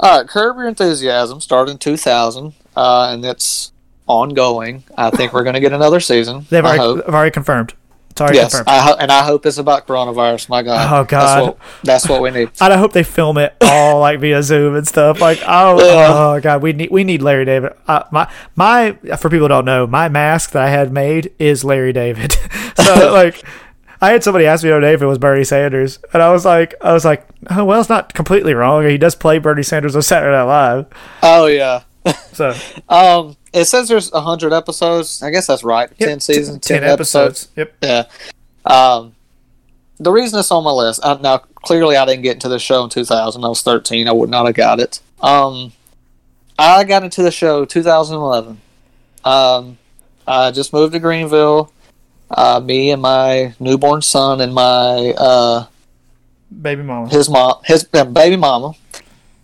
All 0.00 0.18
right, 0.18 0.28
Curb 0.28 0.56
Your 0.56 0.68
Enthusiasm 0.68 1.40
started 1.40 1.72
in 1.72 1.78
2000, 1.78 2.54
uh, 2.76 3.08
and 3.12 3.24
it's 3.24 3.72
ongoing. 4.06 4.84
I 4.96 5.10
think 5.10 5.32
we're 5.32 5.42
going 5.42 5.54
to 5.54 5.60
get 5.60 5.72
another 5.72 6.00
season. 6.00 6.46
They've 6.50 6.64
already, 6.64 7.02
already 7.02 7.30
confirmed. 7.32 7.74
It's 8.10 8.20
already 8.20 8.36
Yes, 8.38 8.52
confirmed. 8.54 8.68
I 8.68 8.80
ho- 8.80 8.96
and 8.98 9.10
I 9.12 9.22
hope 9.24 9.44
it's 9.44 9.58
about 9.58 9.86
coronavirus. 9.86 10.48
My 10.48 10.62
God. 10.62 10.86
Oh, 10.92 11.04
God. 11.04 11.20
That's 11.20 11.42
what, 11.46 11.58
that's 11.84 12.08
what 12.08 12.22
we 12.22 12.30
need. 12.30 12.50
and 12.60 12.72
I 12.72 12.76
hope 12.76 12.92
they 12.92 13.02
film 13.02 13.38
it 13.38 13.54
all 13.60 14.00
like 14.00 14.20
via 14.20 14.42
Zoom 14.42 14.76
and 14.76 14.86
stuff. 14.86 15.20
Like, 15.20 15.40
oh, 15.46 15.78
Yeah. 15.84 16.08
oh 16.10 16.40
god, 16.40 16.62
we 16.62 16.72
need 16.72 16.90
we 16.90 17.04
need 17.04 17.20
Larry 17.22 17.44
David. 17.44 17.74
Uh, 17.86 18.04
my 18.10 18.28
my 18.56 18.92
for 19.18 19.28
people 19.30 19.44
who 19.44 19.48
don't 19.48 19.64
know, 19.64 19.86
my 19.86 20.08
mask 20.08 20.52
that 20.52 20.62
I 20.62 20.70
had 20.70 20.92
made 20.92 21.32
is 21.38 21.64
Larry 21.64 21.92
David. 21.92 22.32
so 22.76 23.12
like, 23.12 23.42
I 24.00 24.10
had 24.10 24.22
somebody 24.22 24.46
ask 24.46 24.62
me 24.62 24.70
the 24.70 24.76
other 24.76 24.86
day 24.86 24.94
if 24.94 25.02
it 25.02 25.06
was 25.06 25.18
Bernie 25.18 25.44
Sanders, 25.44 25.98
and 26.12 26.22
I 26.22 26.30
was 26.30 26.44
like, 26.44 26.74
I 26.80 26.92
was 26.92 27.04
like, 27.04 27.26
oh 27.50 27.64
well, 27.64 27.80
it's 27.80 27.88
not 27.88 28.14
completely 28.14 28.54
wrong. 28.54 28.86
He 28.88 28.98
does 28.98 29.14
play 29.14 29.38
Bernie 29.38 29.62
Sanders 29.62 29.96
on 29.96 30.02
Saturday 30.02 30.36
Night 30.36 30.44
Live. 30.44 30.86
Oh 31.22 31.46
yeah. 31.46 31.82
So 32.32 32.54
Um, 32.88 33.36
it 33.52 33.64
says 33.64 33.88
there's 33.88 34.12
100 34.12 34.52
episodes. 34.52 35.22
I 35.22 35.30
guess 35.30 35.46
that's 35.48 35.64
right. 35.64 35.90
10 35.98 36.20
seasons, 36.20 36.64
10, 36.66 36.84
episodes. 36.84 37.48
Yep. 37.56 37.74
Yeah. 37.82 38.04
Um, 38.64 39.14
the 39.98 40.12
reason 40.12 40.38
it's 40.38 40.50
on 40.50 40.62
my 40.62 40.70
list 40.70 41.00
uh, 41.02 41.18
now 41.20 41.38
clearly 41.38 41.96
I 41.96 42.04
didn't 42.06 42.22
get 42.22 42.34
into 42.34 42.48
the 42.48 42.58
show 42.58 42.84
in 42.84 42.90
2000. 42.90 43.44
I 43.44 43.48
was 43.48 43.62
13. 43.62 44.08
I 44.08 44.12
would 44.12 44.30
not 44.30 44.46
have 44.46 44.54
got 44.54 44.78
it. 44.80 45.00
Um, 45.20 45.72
I 46.58 46.84
got 46.84 47.02
into 47.02 47.22
the 47.22 47.30
show 47.30 47.64
2011. 47.64 48.60
Um, 49.24 49.78
I 50.26 50.50
just 50.50 50.72
moved 50.72 50.92
to 50.92 50.98
Greenville. 51.00 51.72
Uh, 52.30 52.60
me 52.60 52.90
and 52.90 53.00
my 53.00 53.54
newborn 53.58 54.02
son 54.02 54.40
and 54.40 54.52
my 54.54 55.14
uh, 55.16 55.66
Baby 56.62 56.82
mama. 56.82 57.08
his 57.08 57.28
mom, 57.28 57.56
his 57.64 57.88
uh, 57.94 58.04
baby 58.04 58.36
mama, 58.36 58.72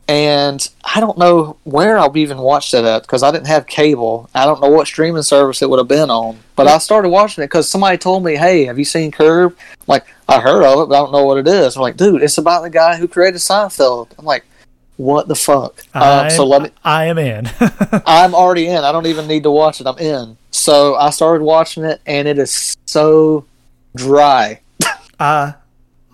and 0.06 0.68
I 0.84 1.00
don't 1.00 1.16
know 1.16 1.56
where 1.64 1.98
I'll 1.98 2.14
even 2.16 2.38
watched 2.38 2.74
it 2.74 2.84
at 2.84 3.02
because 3.02 3.22
I 3.22 3.30
didn't 3.30 3.46
have 3.46 3.66
cable. 3.66 4.28
I 4.34 4.44
don't 4.44 4.60
know 4.60 4.68
what 4.68 4.86
streaming 4.86 5.22
service 5.22 5.62
it 5.62 5.70
would 5.70 5.78
have 5.78 5.88
been 5.88 6.10
on, 6.10 6.38
but 6.56 6.66
I 6.66 6.78
started 6.78 7.08
watching 7.08 7.42
it 7.42 7.46
because 7.46 7.68
somebody 7.68 7.96
told 7.96 8.24
me, 8.24 8.36
"Hey, 8.36 8.64
have 8.66 8.78
you 8.78 8.84
seen 8.84 9.10
Curb?" 9.10 9.56
I'm 9.72 9.84
like, 9.86 10.04
I 10.28 10.40
heard 10.40 10.62
of 10.64 10.80
it, 10.80 10.88
but 10.88 10.94
I 10.94 10.98
don't 10.98 11.12
know 11.12 11.24
what 11.24 11.38
it 11.38 11.48
is. 11.48 11.76
I'm 11.76 11.82
like, 11.82 11.96
dude, 11.96 12.22
it's 12.22 12.38
about 12.38 12.62
the 12.62 12.70
guy 12.70 12.96
who 12.96 13.08
created 13.08 13.38
Seinfeld. 13.38 14.08
I'm 14.18 14.24
like, 14.24 14.44
what 14.96 15.28
the 15.28 15.34
fuck? 15.34 15.82
Uh, 15.92 16.28
so 16.30 16.46
let 16.46 16.62
me. 16.62 16.70
I 16.84 17.06
am 17.06 17.18
in. 17.18 17.50
I'm 18.06 18.34
already 18.34 18.68
in. 18.68 18.84
I 18.84 18.92
don't 18.92 19.06
even 19.06 19.26
need 19.26 19.42
to 19.42 19.50
watch 19.50 19.80
it. 19.80 19.86
I'm 19.86 19.98
in. 19.98 20.36
So 20.50 20.94
I 20.94 21.10
started 21.10 21.42
watching 21.42 21.84
it, 21.84 22.00
and 22.06 22.28
it 22.28 22.38
is 22.38 22.76
so 22.86 23.44
dry. 23.96 24.60
I 25.18 25.54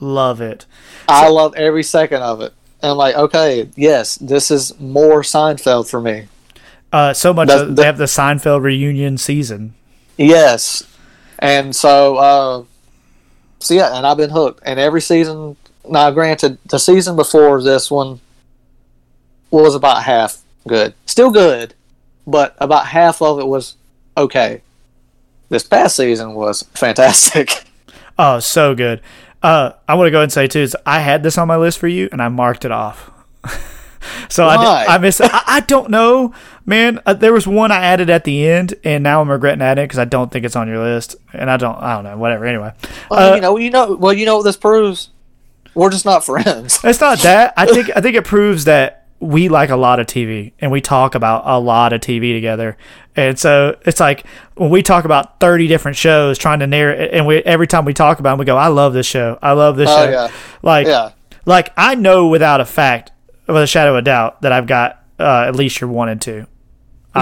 love 0.01 0.41
it. 0.41 0.67
I 1.09 1.29
love 1.29 1.55
every 1.57 1.83
second 1.83 2.23
of 2.23 2.41
it. 2.41 2.53
And 2.83 2.93
I'm 2.93 2.97
like, 2.97 3.15
okay, 3.15 3.69
yes, 3.77 4.17
this 4.17 4.51
is 4.51 4.79
more 4.81 5.23
Seinfeld 5.23 5.91
for 5.91 6.01
me. 6.01 6.29
Uh, 6.93 7.13
so 7.13 7.33
much 7.35 7.49
That's- 7.49 7.69
that 7.69 7.77
they 7.77 7.85
have 7.85 7.99
the 7.99 8.05
Seinfeld 8.05 8.63
reunion 8.63 9.19
season. 9.19 9.75
Yes. 10.17 10.83
And 11.39 11.75
so, 11.75 12.17
uh, 12.17 12.65
so 13.59 13.75
yeah, 13.75 13.97
and 13.97 14.07
I've 14.07 14.17
been 14.17 14.31
hooked. 14.31 14.63
And 14.65 14.81
every 14.81 15.01
season, 15.01 15.57
now 15.89 16.11
granted, 16.11 16.59
the 16.69 16.79
season 16.79 17.17
before 17.17 17.63
this 17.63 17.91
one 17.91 18.21
was 19.51 19.75
about 19.75 20.03
half 20.05 20.39
good. 20.67 20.95
Still 21.07 21.31
good, 21.31 21.75
but 22.27 22.57
about 22.59 22.87
half 22.87 23.21
of 23.23 23.39
it 23.41 23.47
was 23.47 23.77
okay. 24.17 24.63
This 25.49 25.65
past 25.65 25.97
season 25.97 26.35
was 26.35 26.63
fantastic. 26.75 27.65
Oh, 28.23 28.39
so 28.39 28.75
good. 28.75 29.01
Uh, 29.43 29.73
I 29.89 29.95
want 29.95 30.07
to 30.07 30.11
go 30.11 30.19
ahead 30.19 30.25
and 30.25 30.33
say 30.33 30.47
too 30.47 30.59
is 30.59 30.77
I 30.85 31.01
had 31.01 31.23
this 31.23 31.39
on 31.39 31.49
my 31.49 31.57
list 31.57 31.79
for 31.79 31.89
you 31.89 32.07
and 32.13 32.21
I 32.21 32.29
marked 32.29 32.67
it 32.67 32.71
off. 32.71 33.11
so 34.29 34.47
I, 34.47 34.57
Why? 34.57 34.85
I 34.91 34.99
missed 34.99 35.23
it. 35.23 35.31
I, 35.33 35.43
I 35.47 35.61
don't 35.61 35.89
know, 35.89 36.35
man. 36.67 37.01
Uh, 37.07 37.15
there 37.15 37.33
was 37.33 37.47
one 37.47 37.73
I 37.73 37.77
added 37.83 38.11
at 38.11 38.25
the 38.25 38.47
end, 38.47 38.75
and 38.85 39.03
now 39.03 39.23
I'm 39.23 39.31
regretting 39.31 39.63
adding 39.63 39.85
it 39.85 39.87
because 39.87 39.99
I 39.99 40.05
don't 40.05 40.31
think 40.31 40.45
it's 40.45 40.55
on 40.55 40.69
your 40.69 40.81
list, 40.85 41.17
and 41.33 41.51
I 41.51 41.57
don't. 41.57 41.77
I 41.77 41.95
don't 41.95 42.05
know. 42.05 42.19
Whatever. 42.19 42.45
Anyway, 42.45 42.73
Well, 43.11 43.33
Uh, 43.33 43.35
you 43.37 43.41
know, 43.41 43.57
you 43.57 43.71
know, 43.71 43.95
well, 43.95 44.13
you 44.13 44.27
know 44.27 44.37
what 44.37 44.43
this 44.43 44.59
proves? 44.59 45.09
We're 45.75 45.89
just 45.89 46.05
not 46.05 46.23
friends. 46.23 46.79
it's 46.85 47.01
not 47.01 47.21
that. 47.21 47.55
I 47.57 47.65
think 47.73 47.89
I 47.97 48.03
think 48.03 48.17
it 48.17 48.25
proves 48.27 48.65
that 48.67 49.00
we 49.21 49.49
like 49.51 49.69
a 49.71 49.77
lot 49.77 50.01
of 50.01 50.07
TV 50.07 50.53
and 50.61 50.71
we 50.73 50.81
talk 50.81 51.15
about 51.15 51.43
a 51.45 51.59
lot 51.61 51.93
of 51.93 52.01
TV 52.01 52.33
together. 52.33 52.77
And 53.15 53.39
so 53.39 53.77
it's 53.85 54.01
like 54.01 54.25
when 54.55 54.71
we 54.71 54.83
talk 54.83 55.05
about 55.05 55.39
30 55.41 55.67
different 55.69 55.97
shows 55.99 56.39
trying 56.39 56.61
to 56.61 56.67
narrate 56.67 57.11
and 57.13 57.27
we 57.27 57.37
every 57.39 57.67
time 57.67 57.85
we 57.85 57.93
talk 57.93 58.19
about 58.19 58.31
them 58.33 58.39
we 58.39 58.45
go 58.47 58.57
I 58.57 58.69
love 58.69 58.95
this 58.95 59.07
show. 59.07 59.39
I 59.43 59.53
love 59.53 59.77
this 59.77 59.91
Oh, 59.91 60.05
show. 60.07 60.11
yeah. 60.11 60.29
Like 60.63 60.87
Yeah. 60.87 61.11
like 61.45 61.71
I 61.77 61.95
know 61.97 62.29
without 62.29 62.61
a 62.63 62.65
fact 62.65 63.13
with 63.47 63.57
a 63.63 63.67
shadow 63.67 63.91
of 63.91 63.97
a 63.99 64.03
doubt 64.03 64.41
that 64.43 64.53
I've 64.53 64.67
got 64.67 65.05
uh, 65.19 65.45
at 65.47 65.55
least 65.55 65.81
your 65.83 65.91
1 65.91 66.09
and 66.09 66.21
2. 66.23 66.47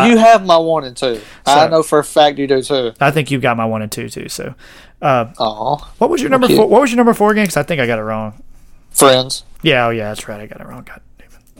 you 0.06 0.18
have 0.18 0.44
my 0.46 0.56
one 0.56 0.84
and 0.84 0.96
two. 0.96 1.20
I 1.46 1.66
know 1.66 1.82
for 1.82 1.98
a 1.98 2.04
fact 2.04 2.38
you 2.38 2.46
do 2.46 2.62
too. 2.62 2.92
I 3.00 3.10
think 3.10 3.30
you've 3.32 3.42
got 3.42 3.56
my 3.56 3.64
1 3.64 3.82
and 3.82 3.90
2 3.90 4.08
too. 4.08 4.28
So 4.28 4.54
uh, 5.02 5.24
what 5.98 6.10
was 6.10 6.20
your 6.20 6.30
number 6.30 6.46
4 6.46 6.68
What 6.68 6.80
was 6.80 6.90
your 6.90 6.96
number 6.98 7.14
4 7.14 7.32
again 7.32 7.46
cuz 7.46 7.56
I 7.56 7.64
think 7.64 7.80
I 7.80 7.86
got 7.88 7.98
it 7.98 8.02
wrong. 8.02 8.40
Friends. 8.90 9.42
Yeah, 9.62 9.86
oh 9.86 9.90
yeah, 9.90 10.10
that's 10.10 10.28
right. 10.28 10.40
I 10.40 10.46
got 10.46 10.60
it 10.60 10.66
wrong. 10.68 10.84
God. 10.86 11.00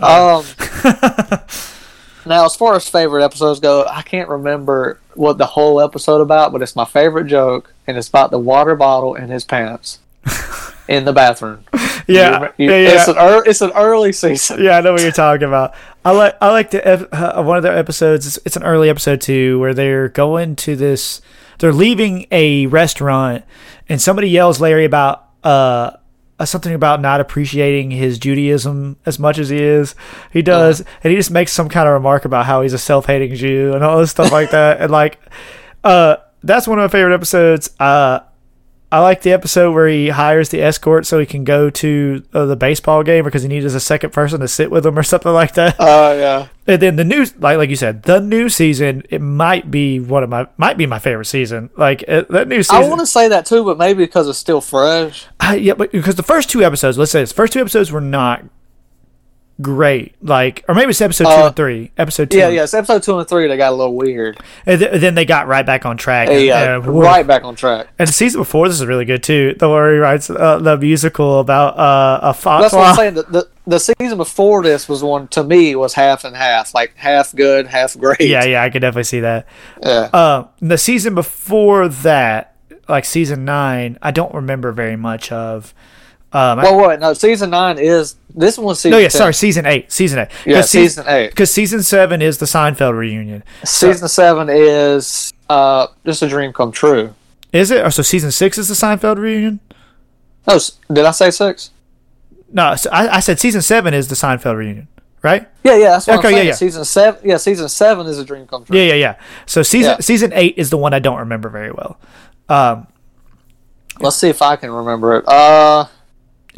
Um, 0.03 0.45
now, 2.27 2.45
as 2.45 2.55
far 2.57 2.75
as 2.77 2.89
favorite 2.89 3.25
episodes 3.25 3.61
go, 3.61 3.85
I 3.87 4.03
can't 4.03 4.29
remember 4.29 5.01
what 5.15 5.39
the 5.39 5.47
whole 5.47 5.81
episode 5.81 6.21
about, 6.21 6.53
but 6.53 6.63
it's 6.63 6.77
my 6.77 6.85
favorite 6.85 7.27
joke, 7.27 7.73
and 7.87 7.97
it's 7.97 8.09
about 8.09 8.31
the 8.31 8.39
water 8.39 8.75
bottle 8.77 9.15
in 9.15 9.29
his 9.29 9.45
pants 9.45 9.99
in 10.89 11.05
the 11.05 11.13
bathroom. 11.13 11.65
Yeah, 12.07 12.53
You- 12.57 12.71
yeah, 12.71 12.77
yeah. 12.77 12.89
It's 12.95 13.09
an, 13.09 13.17
ear 13.17 13.43
it's 13.47 13.61
an 13.61 13.73
early 13.75 14.13
season. 14.13 14.63
Yeah, 14.63 14.79
I 14.79 14.81
know 14.81 14.93
what 14.93 15.03
you're 15.03 15.11
talking 15.13 15.47
about. 15.47 15.75
I 16.05 16.13
like 16.13 16.37
I 16.41 16.51
like 16.51 16.71
the 16.71 16.87
ep- 16.87 17.09
uh, 17.13 17.43
one 17.43 17.57
of 17.59 17.63
their 17.63 17.77
episodes. 17.77 18.27
It's, 18.27 18.39
it's 18.47 18.57
an 18.57 18.63
early 18.63 18.89
episode 18.89 19.21
too, 19.21 19.59
where 19.59 19.75
they're 19.75 20.09
going 20.09 20.57
to 20.57 20.75
this. 20.77 21.21
They're 21.59 21.73
leaving 21.73 22.27
a 22.31 22.67
restaurant, 22.67 23.45
and 23.89 24.01
somebody 24.01 24.31
yells 24.31 24.59
Larry 24.61 24.85
about 24.87 25.27
uh, 25.45 25.91
something 26.47 26.75
about 26.75 27.01
not 27.01 27.21
appreciating 27.21 27.91
his 27.91 28.19
Judaism 28.19 28.97
as 29.05 29.19
much 29.19 29.39
as 29.39 29.49
he 29.49 29.63
is. 29.63 29.95
He 30.33 30.43
does, 30.43 30.81
and 31.03 31.11
he 31.11 31.17
just 31.17 31.31
makes 31.31 31.53
some 31.53 31.69
kind 31.69 31.89
of 31.89 31.95
remark 31.95 32.25
about 32.25 32.47
how 32.47 32.63
he's 32.63 32.73
a 32.73 32.79
self-hating 32.79 33.35
Jew 33.35 33.73
and 33.75 33.83
all 33.83 33.99
this 33.99 34.11
stuff 34.11 34.31
like 34.31 34.51
that. 34.51 34.81
And 34.81 34.91
like, 34.91 35.19
uh, 35.83 36.17
that's 36.43 36.69
one 36.69 36.79
of 36.79 36.83
my 36.85 36.89
favorite 36.89 37.15
episodes. 37.15 37.71
Uh, 37.81 38.21
I 38.91 39.01
like 39.01 39.21
the 39.21 39.33
episode 39.33 39.73
where 39.73 39.87
he 39.87 40.09
hires 40.09 40.49
the 40.49 40.63
escort 40.63 41.05
so 41.05 41.19
he 41.19 41.27
can 41.27 41.45
go 41.45 41.69
to 41.69 42.25
uh, 42.33 42.47
the 42.47 42.57
baseball 42.57 43.03
game 43.03 43.25
because 43.25 43.43
he 43.43 43.49
needs 43.49 43.67
a 43.75 43.81
second 43.81 44.15
person 44.15 44.41
to 44.41 44.49
sit 44.49 44.71
with 44.71 44.87
him 44.87 44.99
or 44.99 45.03
something 45.03 45.33
like 45.33 45.55
that. 45.55 45.77
Oh 45.79 46.13
yeah. 46.19 46.49
And 46.67 46.81
then 46.81 46.97
the 46.97 47.05
new, 47.05 47.27
like 47.39 47.59
like 47.59 47.69
you 47.69 47.77
said, 47.77 48.05
the 48.05 48.19
new 48.21 48.49
season 48.49 49.03
it 49.11 49.21
might 49.21 49.71
be 49.71 50.01
one 50.01 50.23
of 50.23 50.31
my 50.31 50.47
might 50.57 50.79
be 50.79 50.87
my 50.87 50.99
favorite 50.99 51.27
season. 51.27 51.69
Like 51.77 52.03
uh, 52.09 52.25
that 52.31 52.49
new 52.49 52.63
season. 52.63 52.83
I 52.83 52.89
want 52.89 53.01
to 53.01 53.07
say 53.07 53.29
that 53.29 53.45
too, 53.45 53.63
but 53.65 53.77
maybe 53.77 54.05
because 54.05 54.27
it's 54.27 54.39
still 54.39 54.63
fresh. 54.63 55.27
I, 55.39 55.57
yeah, 55.57 55.75
but 55.75 55.93
because 55.93 56.15
the 56.15 56.23
first 56.23 56.49
two 56.49 56.65
episodes, 56.65 56.97
let's 56.97 57.11
say 57.11 57.21
this, 57.21 57.33
first 57.33 57.53
two 57.53 57.61
episodes 57.61 57.93
were 57.93 58.01
not 58.01 58.45
great. 59.61 60.15
Like, 60.23 60.65
or 60.69 60.75
maybe 60.75 60.91
it's 60.91 61.01
episode 61.01 61.25
two 61.25 61.31
Uh, 61.31 61.47
and 61.49 61.57
three. 61.57 61.91
Episode 61.99 62.31
two, 62.31 62.39
Yeah, 62.39 62.49
yeah. 62.49 62.63
It's 62.65 62.75
episode 62.75 63.03
two 63.03 63.19
and 63.19 63.29
three. 63.29 63.47
They 63.49 63.57
got 63.57 63.73
a 63.73 63.77
little 63.77 63.95
weird. 63.97 64.39
And 64.67 64.81
th- 64.81 65.01
then 65.01 65.15
they 65.15 65.25
got 65.25 65.47
right 65.49 65.67
back 65.67 65.85
on 65.85 65.97
track. 65.97 66.29
Yeah, 66.31 66.77
uh, 66.77 66.81
woo. 66.81 67.03
right 67.03 67.27
back 67.27 67.45
on 67.45 67.57
track. 67.57 67.89
And 67.99 68.09
the 68.09 68.13
season 68.13 68.41
before 68.41 68.69
this 68.69 68.81
is 68.81 68.87
really 68.87 69.05
good 69.05 69.23
too. 69.23 69.55
The 69.59 69.69
where 69.69 69.93
he 69.93 69.99
writes 69.99 70.31
uh, 70.31 70.59
the 70.59 70.77
musical 70.77 71.41
about 71.41 71.79
uh, 71.79 72.21
a 72.23 72.35
fox. 72.35 72.63
That's 72.63 72.75
what 72.75 72.87
I'm 72.87 72.95
saying. 72.97 73.15
The, 73.15 73.23
the 73.25 73.49
the 73.67 73.79
season 73.81 74.17
before 74.17 74.63
this 74.63 74.89
was 74.89 75.03
one 75.03 75.29
to 75.29 75.45
me 75.45 75.75
was 75.77 75.93
half 75.95 76.25
and 76.25 76.35
half, 76.35 76.75
like 76.75 76.95
half 76.97 77.35
good, 77.35 77.67
half 77.67 77.99
great. 77.99 78.21
Yeah, 78.21 78.45
yeah, 78.45 78.63
I 78.63 78.71
could 78.71 78.81
definitely 78.81 79.05
see 79.05 79.21
that. 79.21 79.47
yeah. 79.83 80.09
Uh, 80.13 80.47
the 80.61 80.79
season 80.79 81.15
before 81.15 81.89
that, 81.89 82.55
like 82.89 83.05
season 83.05 83.45
nine, 83.45 83.99
I 84.01 84.11
don't 84.11 84.33
remember 84.35 84.73
very 84.73 84.97
much 84.97 85.31
of. 85.33 85.75
Um, 86.33 86.59
Well, 86.59 86.89
wait, 86.89 87.01
no. 87.01 87.15
Season 87.15 87.49
nine 87.51 87.79
is 87.79 88.17
this 88.35 88.59
one 88.59 88.67
was 88.67 88.81
season. 88.81 88.91
no, 88.93 88.99
yeah, 88.99 89.09
10. 89.09 89.19
sorry, 89.19 89.35
season 89.35 89.65
eight, 89.67 89.91
season 89.91 90.19
eight. 90.21 90.29
Yeah, 90.45 90.61
season 90.61 91.05
eight. 91.09 91.31
Because 91.31 91.51
season 91.51 91.83
seven 91.83 92.21
is 92.21 92.39
the 92.39 92.47
Seinfeld 92.47 92.97
reunion. 92.97 93.43
Season 93.65 94.09
seven 94.09 94.49
is 94.51 95.33
uh 95.49 95.87
just 96.05 96.23
a 96.23 96.29
dream 96.29 96.53
come 96.53 96.71
true. 96.73 97.15
Is 97.53 97.71
it? 97.71 97.85
Or 97.85 97.91
so 97.91 98.03
season 98.03 98.31
six 98.31 98.59
is 98.59 98.69
the 98.69 98.75
Seinfeld 98.75 99.17
reunion? 99.17 99.61
No, 100.47 100.59
did 100.93 101.05
I 101.07 101.11
say 101.13 101.31
six? 101.31 101.71
No, 102.53 102.75
so 102.77 102.91
I, 102.91 103.17
I 103.17 103.21
said 103.21 103.39
season 103.41 103.63
seven 103.63 103.95
is 103.95 104.09
the 104.09 104.15
Seinfeld 104.15 104.57
reunion, 104.57 104.89
right? 105.23 105.49
Yeah, 105.65 105.77
yeah. 105.77 105.89
That's 105.93 106.07
what 106.07 106.19
Okay, 106.19 106.29
I'm 106.29 106.35
yeah, 106.37 106.43
yeah. 106.43 106.53
Season 106.55 106.85
seven. 106.85 107.21
Yeah, 107.27 107.37
season 107.39 107.69
seven 107.71 108.07
is 108.07 108.19
a 108.19 108.25
dream 108.25 108.47
come 108.47 108.65
true. 108.65 108.77
Yeah, 108.77 108.85
yeah, 108.89 108.95
yeah. 108.95 109.15
So 109.47 109.63
season 109.63 109.93
Yeah. 109.93 110.01
season 110.01 110.33
eight 110.35 110.55
is 110.59 110.69
the 110.69 110.77
one 110.77 110.93
I 110.93 110.99
don't 110.99 111.19
remember 111.21 111.49
very 111.49 111.73
well. 111.73 111.99
Um, 112.51 112.87
Let's 114.01 114.17
see 114.17 114.29
if 114.29 114.43
I 114.43 114.57
can 114.57 114.71
remember 114.71 115.17
it. 115.17 115.25
Uh, 115.27 115.87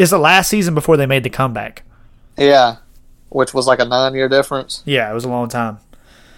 is 0.00 0.10
the 0.10 0.18
last 0.18 0.48
season 0.48 0.74
before 0.74 0.96
they 0.96 1.06
made 1.06 1.22
the 1.22 1.30
comeback? 1.30 1.82
yeah, 2.36 2.76
which 3.28 3.52
was 3.52 3.66
like 3.66 3.78
a 3.80 3.84
nine 3.84 4.14
year 4.14 4.28
difference. 4.28 4.82
Yeah, 4.86 5.10
it 5.10 5.14
was 5.14 5.24
a 5.24 5.28
long 5.28 5.48
time. 5.48 5.78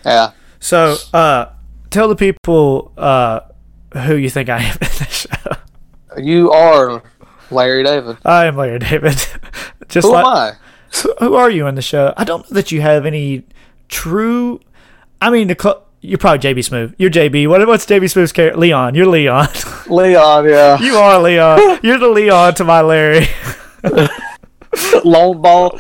Yeah. 0.05 0.33
So, 0.59 0.97
uh, 1.15 1.47
tell 1.91 2.09
the 2.09 2.17
people 2.17 2.93
uh, 2.97 3.41
who 3.95 4.17
you 4.17 4.29
think 4.29 4.49
I 4.49 4.59
am 4.63 4.73
in 4.73 4.89
the 4.99 5.07
show. 5.11 6.21
You 6.21 6.51
are 6.51 7.03
Larry 7.51 7.85
David. 7.85 8.19
I 8.25 8.47
am 8.47 8.57
Larry 8.57 8.79
David. 8.81 9.15
Just 9.89 10.07
Who 10.07 10.13
like, 10.13 10.25
am 10.27 10.27
I? 10.27 10.53
who 11.21 11.35
are 11.35 11.51
you 11.51 11.67
in 11.67 11.75
the 11.77 11.83
show? 11.83 12.13
I 12.17 12.25
don't 12.25 12.49
know 12.51 12.55
that 12.55 12.71
you 12.73 12.81
have 12.81 13.07
any 13.07 13.45
true. 13.89 14.61
I 15.21 15.31
mean, 15.31 15.49
the 15.49 15.57
cl- 15.59 15.85
you're 16.01 16.19
probably 16.19 16.41
JB 16.41 16.59
Smoove. 16.69 16.95
You're 16.99 17.11
JB. 17.11 17.49
What, 17.49 17.67
what's 17.67 17.87
JB 17.87 18.05
Smoove's 18.05 18.33
character? 18.33 18.59
Leon. 18.59 18.95
You're 18.95 19.07
Leon. 19.07 19.49
Leon, 19.91 20.49
yeah. 20.49 20.79
you 20.81 20.95
are 20.97 21.21
Leon. 21.21 21.79
You're 21.83 21.99
the 21.99 22.09
Leon 22.09 22.55
to 22.55 22.65
my 22.65 22.81
Larry. 22.81 23.27
Long 25.05 25.41
ball, 25.43 25.79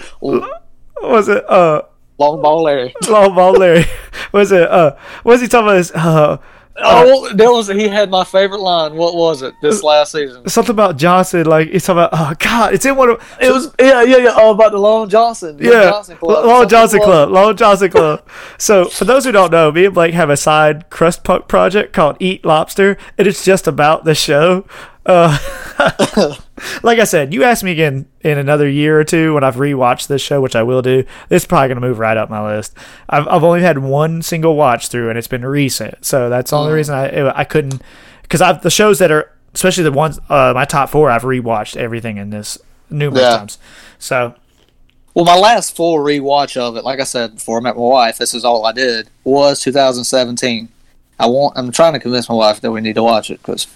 was 1.00 1.28
it? 1.28 1.44
Uh, 1.48 1.82
Long 2.18 2.42
ball 2.42 2.62
Larry. 2.62 2.94
long 3.08 3.34
ball 3.34 3.52
Larry. 3.52 3.84
Was 4.32 4.52
it? 4.52 4.62
Uh, 4.62 4.94
what 5.24 5.32
was 5.32 5.40
he 5.40 5.48
talking 5.48 5.66
about? 5.66 5.76
His, 5.76 5.90
uh, 5.92 6.36
Oh, 6.76 7.32
that 7.34 7.50
was 7.50 7.68
he 7.68 7.86
had 7.88 8.10
my 8.10 8.24
favorite 8.24 8.60
line. 8.60 8.94
What 8.94 9.14
was 9.14 9.42
it 9.42 9.54
this 9.60 9.82
last 9.82 10.12
season? 10.12 10.48
something 10.48 10.72
about 10.72 10.96
Johnson. 10.96 11.44
Like 11.44 11.68
it's 11.70 11.88
about. 11.88 12.10
Oh 12.12 12.32
God, 12.38 12.72
it's 12.74 12.86
in 12.86 12.96
one 12.96 13.10
of. 13.10 13.36
It 13.40 13.52
was 13.52 13.74
yeah, 13.78 14.02
yeah, 14.02 14.16
yeah. 14.16 14.34
Oh, 14.34 14.52
about 14.52 14.72
the 14.72 14.78
Long 14.78 15.08
Johnson. 15.08 15.58
Young 15.58 15.72
Yeah, 15.72 15.90
Johnson 15.90 16.16
Club. 16.16 16.46
Long 16.46 16.68
Johnson 16.68 17.00
Club. 17.00 17.30
Long 17.30 17.56
Johnson 17.56 17.90
Club. 17.92 18.26
so, 18.58 18.86
for 18.86 19.04
those 19.04 19.24
who 19.24 19.32
don't 19.32 19.52
know, 19.52 19.70
me 19.70 19.84
and 19.84 19.94
Blake 19.94 20.14
have 20.14 20.30
a 20.30 20.36
side 20.36 20.88
crust 20.88 21.24
punk 21.24 21.46
project 21.46 21.92
called 21.92 22.16
Eat 22.20 22.44
Lobster, 22.44 22.96
and 23.18 23.26
it's 23.28 23.44
just 23.44 23.66
about 23.66 24.04
the 24.04 24.14
show. 24.14 24.64
Uh, 25.04 25.36
like 26.82 26.98
I 26.98 27.04
said, 27.04 27.32
you 27.34 27.44
ask 27.44 27.62
me 27.64 27.72
again 27.72 28.06
in 28.20 28.38
another 28.38 28.68
year 28.68 28.98
or 29.00 29.04
two 29.04 29.34
when 29.34 29.44
I've 29.44 29.56
rewatched 29.56 30.06
this 30.06 30.22
show, 30.22 30.40
which 30.40 30.54
I 30.56 30.62
will 30.62 30.82
do. 30.82 31.04
It's 31.30 31.44
probably 31.44 31.68
going 31.68 31.80
to 31.80 31.86
move 31.86 31.98
right 31.98 32.16
up 32.16 32.30
my 32.30 32.44
list. 32.56 32.76
I've, 33.08 33.26
I've 33.28 33.44
only 33.44 33.62
had 33.62 33.78
one 33.78 34.22
single 34.22 34.56
watch 34.56 34.88
through, 34.88 35.08
and 35.10 35.18
it's 35.18 35.28
been 35.28 35.44
recent, 35.44 36.04
so 36.04 36.28
that's 36.28 36.50
the 36.50 36.56
only 36.58 36.72
reason 36.74 36.94
I 36.94 37.38
I 37.38 37.44
couldn't 37.44 37.82
because 38.22 38.40
I've 38.40 38.62
the 38.62 38.70
shows 38.70 38.98
that 39.00 39.10
are 39.10 39.30
especially 39.54 39.84
the 39.84 39.92
ones 39.92 40.18
uh, 40.30 40.52
my 40.54 40.64
top 40.64 40.88
four 40.88 41.10
I've 41.10 41.22
rewatched 41.22 41.76
everything 41.76 42.16
in 42.16 42.30
this 42.30 42.56
numerous 42.88 43.22
Yeah. 43.22 43.36
times. 43.38 43.58
So 43.98 44.34
Well, 45.14 45.24
my 45.26 45.36
last 45.36 45.76
full 45.76 45.96
rewatch 45.98 46.56
of 46.56 46.76
it, 46.76 46.84
like 46.84 47.00
I 47.00 47.04
said 47.04 47.34
before 47.34 47.58
I 47.58 47.60
met 47.60 47.76
my 47.76 47.82
wife, 47.82 48.16
this 48.18 48.32
is 48.34 48.44
all 48.44 48.64
I 48.64 48.72
did, 48.72 49.10
was 49.24 49.60
2017. 49.60 50.68
I 51.18 51.26
want. 51.26 51.52
I'm 51.56 51.70
trying 51.70 51.92
to 51.92 52.00
convince 52.00 52.28
my 52.28 52.34
wife 52.34 52.60
that 52.62 52.70
we 52.72 52.80
need 52.80 52.94
to 52.94 53.02
watch 53.02 53.30
it 53.30 53.40
because 53.42 53.66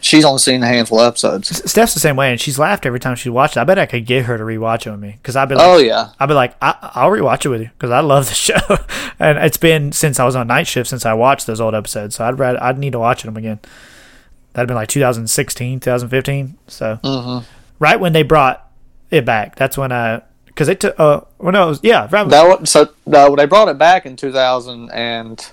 she's 0.00 0.24
only 0.24 0.38
seen 0.38 0.62
a 0.62 0.66
handful 0.66 0.98
of 1.00 1.08
episodes. 1.08 1.70
Steph's 1.70 1.94
the 1.94 2.00
same 2.00 2.16
way, 2.16 2.30
and 2.30 2.40
she's 2.40 2.58
laughed 2.58 2.86
every 2.86 3.00
time 3.00 3.16
she 3.16 3.28
watched 3.28 3.56
it. 3.56 3.60
I 3.60 3.64
bet 3.64 3.78
I 3.78 3.86
could 3.86 4.06
get 4.06 4.24
her 4.26 4.36
to 4.38 4.44
rewatch 4.44 4.86
it 4.86 4.90
with 4.90 5.00
me 5.00 5.16
because 5.22 5.36
I've 5.36 5.48
been 5.48 5.58
like, 5.58 5.66
Oh 5.66 5.78
yeah, 5.78 6.10
I'd 6.18 6.26
be 6.26 6.34
like, 6.34 6.54
I, 6.62 6.74
I'll 6.94 7.10
rewatch 7.10 7.44
it 7.44 7.48
with 7.48 7.60
you 7.62 7.70
because 7.76 7.90
I 7.90 8.00
love 8.00 8.28
the 8.28 8.34
show, 8.34 8.58
and 9.18 9.38
it's 9.38 9.56
been 9.56 9.92
since 9.92 10.18
I 10.20 10.24
was 10.24 10.34
on 10.36 10.46
night 10.46 10.66
shift 10.66 10.90
since 10.90 11.04
I 11.06 11.12
watched 11.14 11.46
those 11.46 11.60
old 11.60 11.74
episodes. 11.74 12.16
So 12.16 12.24
I'd 12.24 12.38
rather, 12.38 12.62
I'd 12.62 12.78
need 12.78 12.92
to 12.92 12.98
watch 12.98 13.22
them 13.22 13.36
again. 13.36 13.60
That'd 14.54 14.66
been 14.68 14.74
like 14.76 14.88
2016, 14.88 15.80
2015. 15.80 16.58
So 16.66 16.98
Mhm. 17.04 17.44
right 17.78 18.00
when 18.00 18.12
they 18.12 18.22
brought 18.24 18.68
it 19.10 19.24
back, 19.24 19.54
that's 19.56 19.78
when 19.78 19.92
I 19.92 20.22
because 20.46 20.66
they 20.66 20.74
took. 20.74 20.98
Uh, 20.98 21.20
well, 21.38 21.52
no, 21.52 21.64
it 21.64 21.68
was 21.68 21.80
yeah, 21.82 22.08
right. 22.10 22.28
that 22.28 22.60
was, 22.60 22.70
so 22.70 22.88
no, 23.06 23.36
they 23.36 23.46
brought 23.46 23.68
it 23.68 23.78
back 23.78 24.04
in 24.06 24.16
2000 24.16 24.90
and 24.90 25.50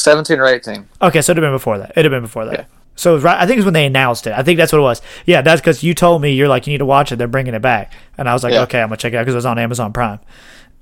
17 0.00 0.38
or 0.38 0.46
18. 0.46 0.88
Okay, 1.02 1.20
so 1.22 1.32
it'd 1.32 1.42
have 1.42 1.50
been 1.50 1.54
before 1.56 1.78
that. 1.78 1.92
It'd 1.92 2.04
have 2.04 2.10
been 2.10 2.22
before 2.26 2.44
that. 2.46 2.54
Yeah. 2.54 2.64
So 2.96 3.12
it 3.12 3.14
was 3.14 3.24
right, 3.24 3.40
I 3.40 3.46
think 3.46 3.58
it's 3.58 3.64
when 3.64 3.72
they 3.74 3.86
announced 3.86 4.26
it. 4.26 4.34
I 4.34 4.42
think 4.42 4.58
that's 4.58 4.72
what 4.72 4.78
it 4.78 4.82
was. 4.82 5.00
Yeah, 5.24 5.40
that's 5.40 5.60
because 5.60 5.82
you 5.82 5.94
told 5.94 6.20
me 6.20 6.32
you're 6.32 6.48
like 6.48 6.66
you 6.66 6.72
need 6.72 6.78
to 6.78 6.84
watch 6.86 7.12
it. 7.12 7.16
They're 7.16 7.28
bringing 7.28 7.54
it 7.54 7.62
back, 7.62 7.92
and 8.18 8.28
I 8.28 8.34
was 8.34 8.42
like, 8.44 8.52
Yeah. 8.52 8.62
okay, 8.62 8.80
I'm 8.82 8.88
gonna 8.88 8.98
check 8.98 9.12
it 9.12 9.16
out 9.16 9.22
because 9.22 9.34
it 9.34 9.38
was 9.38 9.46
on 9.46 9.58
Amazon 9.58 9.92
Prime. 9.92 10.18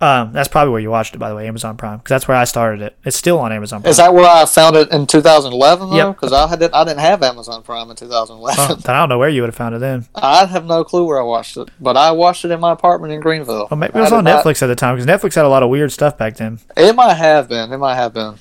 Um, 0.00 0.32
that's 0.32 0.46
probably 0.46 0.70
where 0.70 0.80
you 0.80 0.90
watched 0.90 1.16
it, 1.16 1.18
by 1.18 1.28
the 1.28 1.34
way, 1.34 1.48
Amazon 1.48 1.76
Prime, 1.76 1.98
because 1.98 2.10
that's 2.10 2.28
where 2.28 2.36
I 2.36 2.44
started 2.44 2.82
it. 2.82 2.96
It's 3.04 3.16
still 3.16 3.40
on 3.40 3.50
Amazon 3.52 3.82
Prime. 3.82 3.90
Is 3.90 3.96
that 3.96 4.14
where 4.14 4.24
I 4.28 4.44
found 4.46 4.76
it 4.76 4.92
in 4.92 5.08
2011 5.08 5.90
though? 5.90 5.96
Yep. 5.96 6.14
Because 6.14 6.32
I 6.32 6.46
had 6.46 6.62
I 6.72 6.84
didn't 6.84 7.00
have 7.00 7.20
Amazon 7.22 7.62
Prime 7.64 7.90
in 7.90 7.96
2011. 7.96 8.56
Well, 8.68 8.76
then 8.76 8.94
I 8.94 9.00
don't 9.00 9.08
know 9.08 9.18
where 9.18 9.28
you 9.28 9.42
would 9.42 9.48
have 9.48 9.56
found 9.56 9.74
it 9.74 9.78
then. 9.80 10.06
I 10.14 10.44
have 10.46 10.64
no 10.66 10.84
clue 10.84 11.04
where 11.04 11.20
I 11.20 11.24
watched 11.24 11.56
it, 11.56 11.68
but 11.80 11.96
I 11.96 12.12
watched 12.12 12.44
it 12.44 12.52
in 12.52 12.60
my 12.60 12.72
apartment 12.72 13.12
in 13.12 13.20
Greenville. 13.20 13.66
Well, 13.70 13.78
maybe 13.78 13.92
it 13.96 14.00
was 14.00 14.12
I 14.12 14.18
on 14.18 14.24
did 14.24 14.30
not- 14.30 14.44
Netflix 14.44 14.62
at 14.62 14.68
the 14.68 14.76
time 14.76 14.96
because 14.96 15.06
Netflix 15.06 15.34
had 15.34 15.44
a 15.44 15.48
lot 15.48 15.62
of 15.64 15.68
weird 15.70 15.90
stuff 15.92 16.16
back 16.16 16.36
then. 16.36 16.60
It 16.76 16.94
might 16.94 17.14
have 17.14 17.48
been. 17.48 17.72
It 17.72 17.78
might 17.78 17.96
have 17.96 18.14
been. 18.14 18.34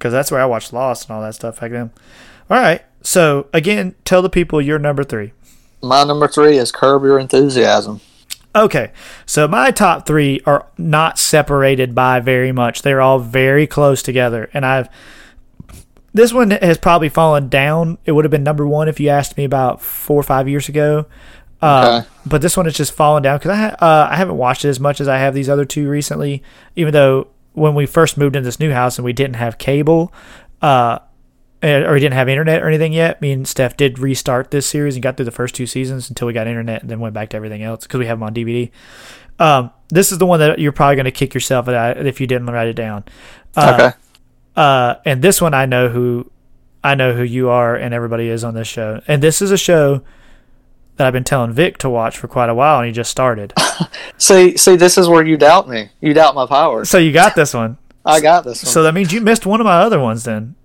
Because 0.00 0.14
that's 0.14 0.30
where 0.32 0.40
I 0.40 0.46
watched 0.46 0.72
Lost 0.72 1.08
and 1.08 1.14
all 1.14 1.20
that 1.22 1.34
stuff 1.34 1.60
back 1.60 1.72
then. 1.72 1.90
All 2.48 2.56
right. 2.56 2.82
So 3.02 3.48
again, 3.52 3.94
tell 4.06 4.22
the 4.22 4.30
people 4.30 4.60
you're 4.62 4.78
number 4.78 5.04
three. 5.04 5.32
My 5.82 6.04
number 6.04 6.26
three 6.26 6.56
is 6.56 6.72
Curb 6.72 7.04
Your 7.04 7.18
Enthusiasm. 7.18 8.00
Okay, 8.56 8.90
so 9.26 9.46
my 9.46 9.70
top 9.70 10.06
three 10.06 10.40
are 10.44 10.66
not 10.76 11.18
separated 11.20 11.94
by 11.94 12.18
very 12.18 12.50
much. 12.50 12.82
They're 12.82 13.00
all 13.00 13.18
very 13.20 13.66
close 13.68 14.02
together, 14.02 14.50
and 14.52 14.66
I've 14.66 14.88
this 16.12 16.32
one 16.32 16.50
has 16.50 16.76
probably 16.76 17.08
fallen 17.08 17.48
down. 17.48 17.98
It 18.04 18.12
would 18.12 18.24
have 18.24 18.32
been 18.32 18.42
number 18.42 18.66
one 18.66 18.88
if 18.88 18.98
you 18.98 19.08
asked 19.10 19.36
me 19.36 19.44
about 19.44 19.80
four 19.80 20.18
or 20.18 20.24
five 20.24 20.48
years 20.48 20.68
ago. 20.68 21.06
Uh, 21.62 22.00
Okay. 22.00 22.08
But 22.26 22.42
this 22.42 22.56
one 22.56 22.66
has 22.66 22.74
just 22.74 22.92
fallen 22.92 23.22
down 23.22 23.38
because 23.38 23.52
I 23.52 23.56
ha- 23.56 23.76
uh, 23.80 24.08
I 24.10 24.16
haven't 24.16 24.36
watched 24.36 24.64
it 24.64 24.68
as 24.70 24.80
much 24.80 25.00
as 25.00 25.06
I 25.08 25.18
have 25.18 25.34
these 25.34 25.48
other 25.48 25.64
two 25.64 25.88
recently. 25.88 26.42
Even 26.74 26.92
though 26.92 27.28
when 27.52 27.74
we 27.74 27.86
first 27.86 28.16
moved 28.16 28.36
in 28.36 28.42
this 28.42 28.60
new 28.60 28.72
house 28.72 28.98
and 28.98 29.04
we 29.04 29.12
didn't 29.12 29.36
have 29.36 29.58
cable, 29.58 30.12
uh, 30.62 30.98
or 31.62 31.92
we 31.92 32.00
didn't 32.00 32.14
have 32.14 32.28
internet 32.28 32.62
or 32.62 32.68
anything 32.68 32.92
yet. 32.92 33.20
Me 33.20 33.32
and 33.32 33.46
Steph 33.46 33.76
did 33.76 33.98
restart 33.98 34.50
this 34.50 34.66
series 34.66 34.94
and 34.96 35.02
got 35.02 35.16
through 35.16 35.26
the 35.26 35.30
first 35.30 35.54
two 35.54 35.66
seasons 35.66 36.08
until 36.08 36.26
we 36.26 36.32
got 36.32 36.46
internet 36.46 36.80
and 36.80 36.90
then 36.90 37.00
went 37.00 37.14
back 37.14 37.30
to 37.30 37.36
everything 37.36 37.62
else 37.62 37.84
because 37.84 37.98
we 37.98 38.06
have 38.06 38.18
them 38.18 38.22
on 38.22 38.34
DVD. 38.34 38.70
Um, 39.38 39.70
this 39.88 40.12
is 40.12 40.18
the 40.18 40.26
one 40.26 40.40
that 40.40 40.58
you're 40.58 40.72
probably 40.72 40.96
going 40.96 41.04
to 41.04 41.10
kick 41.10 41.34
yourself 41.34 41.68
at 41.68 42.06
if 42.06 42.20
you 42.20 42.26
didn't 42.26 42.46
write 42.46 42.68
it 42.68 42.76
down. 42.76 43.04
Uh, 43.56 43.76
okay. 43.90 43.96
Uh, 44.56 44.94
and 45.04 45.22
this 45.22 45.40
one 45.40 45.54
I 45.54 45.66
know 45.66 45.88
who 45.88 46.30
I 46.82 46.94
know 46.94 47.14
who 47.14 47.22
you 47.22 47.50
are 47.50 47.76
and 47.76 47.92
everybody 47.92 48.28
is 48.28 48.42
on 48.44 48.54
this 48.54 48.68
show. 48.68 49.02
And 49.06 49.22
this 49.22 49.42
is 49.42 49.50
a 49.50 49.58
show 49.58 50.02
that 51.00 51.06
I've 51.06 51.14
been 51.14 51.24
telling 51.24 51.50
Vic 51.52 51.78
to 51.78 51.88
watch 51.88 52.18
for 52.18 52.28
quite 52.28 52.50
a 52.50 52.54
while 52.54 52.78
and 52.78 52.86
he 52.86 52.92
just 52.92 53.10
started. 53.10 53.54
See, 54.18 54.58
see, 54.58 54.76
this 54.76 54.98
is 54.98 55.08
where 55.08 55.24
you 55.26 55.38
doubt 55.38 55.66
me. 55.66 55.88
You 56.02 56.12
doubt 56.12 56.34
my 56.34 56.44
powers. 56.44 56.90
so 56.90 56.98
you 56.98 57.10
got 57.10 57.34
this 57.34 57.54
one. 57.54 57.78
I 58.04 58.20
got 58.20 58.44
this 58.44 58.62
one. 58.62 58.70
So 58.70 58.82
that 58.82 58.92
means 58.92 59.10
you 59.10 59.22
missed 59.22 59.46
one 59.46 59.62
of 59.62 59.64
my 59.64 59.80
other 59.80 59.98
ones 59.98 60.24
then. 60.24 60.56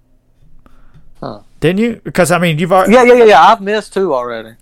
Huh. 1.21 1.39
Didn't 1.61 1.79
you? 1.79 2.01
Because 2.03 2.31
I 2.31 2.37
mean, 2.37 2.59
you've 2.59 2.73
already 2.73 2.91
yeah, 2.91 3.03
yeah, 3.03 3.13
yeah, 3.13 3.23
yeah. 3.23 3.41
I've 3.41 3.61
missed 3.61 3.93
two 3.93 4.13
already. 4.13 4.55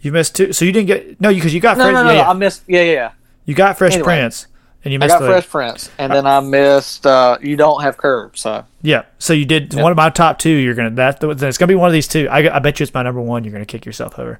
you 0.00 0.12
missed 0.12 0.36
two. 0.36 0.52
So 0.52 0.64
you 0.64 0.70
didn't 0.70 0.86
get 0.86 1.20
no, 1.20 1.34
because 1.34 1.52
you 1.52 1.58
got 1.58 1.76
No, 1.76 1.84
Fresh, 1.84 1.94
no, 1.94 2.02
no, 2.04 2.10
yeah, 2.10 2.16
no. 2.18 2.22
yeah. 2.22 2.30
I 2.30 2.32
missed. 2.34 2.62
Yeah, 2.68 2.82
yeah, 2.82 2.92
yeah. 2.92 3.10
you 3.46 3.54
got 3.54 3.76
Fresh 3.78 3.94
Anyway. 3.94 4.04
Prince 4.04 4.46
and 4.86 4.92
you 4.92 5.00
missed. 5.00 5.12
I 5.12 5.18
got 5.18 5.24
the 5.24 5.30
Fresh 5.32 5.48
Prince, 5.48 5.90
and 5.98 6.12
then 6.12 6.26
I 6.26 6.38
missed. 6.38 7.04
Uh, 7.04 7.38
you 7.42 7.56
don't 7.56 7.82
have 7.82 7.96
curb, 7.96 8.38
so 8.38 8.64
yeah. 8.82 9.02
So 9.18 9.32
you 9.32 9.44
did 9.44 9.74
one 9.74 9.90
of 9.90 9.96
my 9.96 10.10
top 10.10 10.38
two. 10.38 10.50
You're 10.50 10.74
gonna 10.74 10.90
that 10.90 11.20
it's 11.20 11.58
gonna 11.58 11.66
be 11.66 11.74
one 11.74 11.88
of 11.88 11.92
these 11.92 12.06
two. 12.06 12.28
I, 12.28 12.54
I 12.54 12.60
bet 12.60 12.78
you 12.78 12.84
it's 12.84 12.94
my 12.94 13.02
number 13.02 13.20
one. 13.20 13.42
You're 13.42 13.52
gonna 13.52 13.66
kick 13.66 13.84
yourself 13.84 14.16
over. 14.16 14.38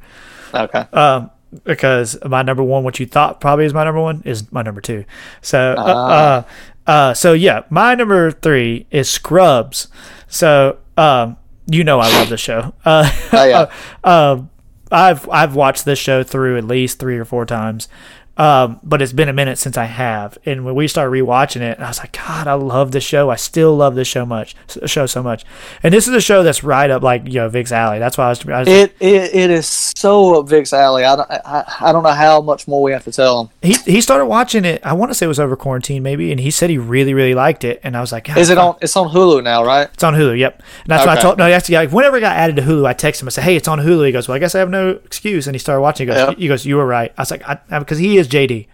Okay. 0.65 0.87
um, 0.93 1.31
because 1.65 2.19
my 2.27 2.43
number 2.43 2.63
one, 2.63 2.85
what 2.85 2.99
you 3.01 3.07
thought 3.07 3.41
probably 3.41 3.65
is 3.65 3.73
my 3.75 3.85
number 3.85 4.01
one, 4.01 4.23
is 4.25 4.51
my 4.53 4.63
number 4.63 4.81
two. 4.81 5.05
So, 5.43 5.75
uh, 5.79 5.85
Ah. 5.87 6.47
uh, 6.87 6.91
uh, 6.91 7.15
so 7.15 7.33
yeah, 7.33 7.63
my 7.71 7.95
number 7.95 8.31
three 8.31 8.87
is 8.91 9.09
Scrubs. 9.09 9.89
So, 10.29 10.79
um, 10.97 11.37
you 11.67 11.83
know, 11.85 11.99
I 12.01 12.09
love 12.19 12.29
the 12.29 12.37
show. 12.37 12.75
Uh, 12.85 13.11
Oh, 13.33 13.45
yeah. 13.45 13.71
uh, 14.05 14.43
I've 14.93 15.29
I've 15.31 15.57
watched 15.57 15.85
this 15.85 15.99
show 15.99 16.23
through 16.23 16.59
at 16.59 16.65
least 16.65 17.01
three 17.01 17.17
or 17.19 17.25
four 17.25 17.45
times. 17.45 17.89
Um, 18.37 18.81
but 18.83 19.01
it's 19.01 19.13
been 19.13 19.29
a 19.29 19.33
minute 19.33 19.57
since 19.59 19.79
I 19.79 19.87
have, 19.87 20.37
and 20.45 20.65
when 20.65 20.75
we 20.75 20.89
started 20.89 21.11
rewatching 21.11 21.63
it, 21.63 21.81
I 21.81 21.89
was 21.89 21.99
like, 21.99 22.13
God, 22.13 22.47
I 22.47 22.53
love 22.53 22.93
this 22.93 23.03
show. 23.05 23.31
I 23.31 23.37
still 23.37 23.75
love 23.75 23.95
this 23.95 24.09
show 24.09 24.27
much, 24.27 24.55
show 24.85 25.07
so 25.07 25.23
much. 25.23 25.45
And 25.83 25.95
this 25.95 26.07
is 26.07 26.13
a 26.15 26.21
show 26.21 26.43
that's 26.43 26.63
right 26.63 26.91
up 26.91 27.03
like 27.03 27.25
you 27.27 27.35
know 27.35 27.49
Vic's 27.49 27.73
alley. 27.73 27.99
That's 27.99 28.19
why 28.19 28.27
I 28.27 28.29
was. 28.29 28.47
I 28.47 28.59
was 28.61 28.69
It, 28.69 28.95
it 29.01 29.35
it 29.35 29.51
is 29.51 29.67
so 29.67 30.41
up 30.41 30.49
Vic's 30.49 30.73
alley. 30.75 31.05
I 31.05 31.17
don't 31.17 31.31
I, 31.31 31.65
I 31.81 31.93
don't 31.93 32.03
know 32.03 32.11
how 32.11 32.43
much 32.43 32.69
more 32.69 32.83
we 32.83 32.93
have 32.93 33.05
to 33.05 33.13
tell 33.13 33.41
him. 33.41 33.51
he 33.63 33.75
he 33.91 34.01
started 34.01 34.27
watching 34.27 34.65
it. 34.65 34.85
I 34.85 34.93
want 34.93 35.11
to 35.11 35.15
say 35.15 35.25
it 35.25 35.29
was 35.29 35.41
over 35.41 35.57
quarantine, 35.57 36.03
maybe, 36.03 36.31
and 36.31 36.39
he 36.39 36.51
said 36.51 36.69
he 36.69 36.79
really 36.79 37.15
really 37.15 37.35
liked 37.35 37.65
it. 37.65 37.81
And 37.83 37.97
I 37.97 38.01
was 38.03 38.13
like, 38.13 38.27
"God, 38.27 38.39
Is 38.39 38.51
it 38.51 38.59
on? 38.59 38.77
It's 38.83 38.97
on 38.97 39.09
Hulu 39.09 39.43
now, 39.45 39.65
right? 39.65 39.89
It's 39.95 40.05
on 40.05 40.13
Hulu. 40.15 40.39
Yep. 40.39 40.59
And 40.59 40.65
that's 40.87 41.07
what 41.07 41.17
I 41.17 41.23
told. 41.23 41.39
No, 41.39 41.47
actually, 41.47 41.77
like, 41.77 41.91
whenever 41.91 42.19
it 42.19 42.21
got 42.21 42.37
added 42.37 42.57
to 42.57 42.63
Hulu, 42.63 42.87
I 42.87 42.93
texted 42.93 43.23
him. 43.23 43.29
I 43.29 43.31
said, 43.31 43.45
"Hey, 43.45 43.57
it's 43.57 43.69
on 43.69 43.79
Hulu." 43.79 44.05
He 44.05 44.13
goes, 44.13 44.29
"Well, 44.29 44.37
I 44.37 44.39
guess 44.39 44.55
I 44.55 44.59
have 44.59 44.71
no 44.71 44.91
excuse." 44.91 45.47
And 45.47 45.55
he 45.55 45.59
started 45.59 45.81
watching. 45.81 46.07
He 46.07 46.13
goes, 46.13 46.29
Yep. 46.29 46.39
"He 46.39 46.49
goes, 46.49 46.67
you 46.67 46.77
were 46.77 46.87
right." 46.87 47.13
I 47.17 47.23
was 47.23 47.31
like, 47.31 47.43
"Because 47.71 47.99
he 47.99 48.19
is 48.19 48.26
JD, 48.29 48.67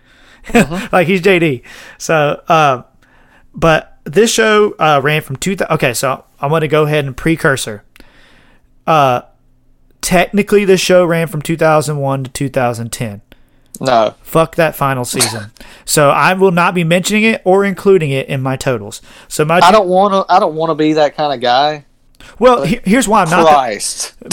Uh-huh. 0.54 0.88
like 0.92 1.06
he's 1.06 1.20
JD." 1.22 1.62
So, 1.98 2.42
um, 2.48 2.84
but 3.54 3.98
this 4.04 4.32
show 4.32 4.74
uh, 4.78 5.00
ran 5.02 5.22
from 5.22 5.36
two. 5.36 5.56
Okay, 5.70 5.94
so 5.94 6.24
I'm 6.40 6.48
going 6.50 6.60
to 6.62 6.68
go 6.68 6.84
ahead 6.84 7.04
and 7.04 7.16
precursor. 7.16 7.84
Uh, 8.86 9.22
technically, 10.00 10.64
this 10.64 10.80
show 10.80 11.04
ran 11.04 11.26
from 11.28 11.42
2001 11.42 12.24
to 12.24 12.30
2010. 12.30 13.22
No. 13.80 14.14
Fuck 14.22 14.56
that 14.56 14.76
final 14.76 15.04
season. 15.04 15.50
so 15.84 16.10
I 16.10 16.34
will 16.34 16.50
not 16.50 16.74
be 16.74 16.84
mentioning 16.84 17.24
it 17.24 17.42
or 17.44 17.64
including 17.64 18.10
it 18.10 18.28
in 18.28 18.42
my 18.42 18.56
totals. 18.56 19.00
So 19.28 19.44
my 19.44 19.60
I 19.62 19.72
don't 19.72 19.88
want 19.88 20.12
to. 20.28 20.32
I 20.32 20.38
don't 20.38 20.54
want 20.54 20.70
to 20.70 20.74
be 20.74 20.92
that 20.94 21.16
kind 21.16 21.32
of 21.32 21.40
guy. 21.40 21.84
well, 22.38 22.62
he- 22.64 22.80
here's 22.84 23.08
why 23.08 23.22
I'm 23.22 23.30
not. 23.30 23.44
that- 23.44 23.52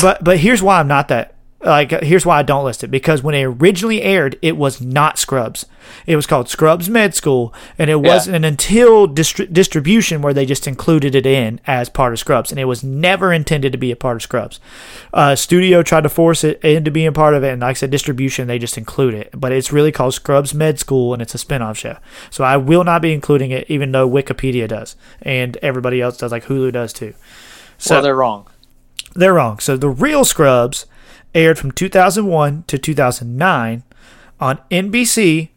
but 0.02 0.24
but 0.24 0.38
here's 0.38 0.62
why 0.62 0.80
I'm 0.80 0.88
not 0.88 1.08
that. 1.08 1.36
Like 1.62 1.92
here's 2.04 2.26
why 2.26 2.40
I 2.40 2.44
don't 2.44 2.64
list 2.64 2.86
it 2.86 2.88
because 2.90 3.22
when 3.22 3.36
it 3.36 3.44
originally 3.44 4.02
aired, 4.02 4.40
it 4.42 4.56
was 4.56 4.80
not 4.80 5.20
Scrubs. 5.20 5.66
It 6.06 6.16
was 6.16 6.26
called 6.26 6.48
Scrubs 6.48 6.88
Med 6.88 7.14
School, 7.14 7.54
and 7.78 7.90
it 7.90 8.02
wasn't 8.02 8.46
until 8.46 9.08
distri- 9.08 9.52
distribution 9.52 10.22
where 10.22 10.34
they 10.34 10.46
just 10.46 10.68
included 10.68 11.16
it 11.16 11.26
in 11.26 11.60
as 11.68 11.90
part 11.90 12.14
of 12.14 12.20
Scrubs, 12.20 12.52
and 12.52 12.60
it 12.60 12.66
was 12.66 12.84
never 12.84 13.34
intended 13.34 13.74
to 13.74 13.78
be 13.78 13.92
a 13.92 13.98
part 13.98 14.16
of 14.16 14.22
Scrubs. 14.22 14.60
Uh, 15.14 15.36
studio 15.36 15.84
tried 15.84 16.04
to 16.04 16.10
force 16.10 16.44
it 16.46 16.64
into 16.64 16.92
being 16.92 17.12
part 17.12 17.34
of 17.34 17.44
it, 17.44 17.52
and 17.52 17.62
like 17.62 17.72
I 17.72 17.74
said, 17.74 17.92
distribution 17.92 18.48
they 18.48 18.60
just 18.60 18.78
include 18.78 19.14
it, 19.14 19.30
but 19.34 19.52
it's 19.52 19.74
really 19.74 19.92
called 19.92 20.14
Scrubs 20.14 20.54
Med 20.54 20.80
School, 20.80 21.12
and 21.12 21.22
it's 21.22 21.36
a 21.36 21.40
spin-off 21.40 21.78
show. 21.78 21.98
So 22.30 22.44
I 22.46 22.56
will 22.56 22.86
not 22.86 23.02
be 23.02 23.12
including 23.12 23.52
it, 23.52 23.66
even 23.70 23.92
though 23.92 24.10
Wikipedia 24.10 24.68
does, 24.68 24.96
and 25.22 25.58
everybody 25.58 26.00
else 26.00 26.18
does, 26.18 26.32
like 26.32 26.46
Hulu 26.46 26.72
does 26.72 26.94
too. 26.94 27.16
So 27.78 27.96
well, 27.96 28.04
they're 28.04 28.16
wrong. 28.16 28.48
they're 29.16 29.34
wrong. 29.34 29.60
So 29.60 29.76
the 29.76 29.90
real 29.90 30.24
Scrubs 30.24 30.86
aired 31.34 31.58
from 31.58 31.72
2001 31.72 32.64
to 32.68 32.78
2009 32.78 33.84
on 34.40 34.60
NBC 34.72 35.50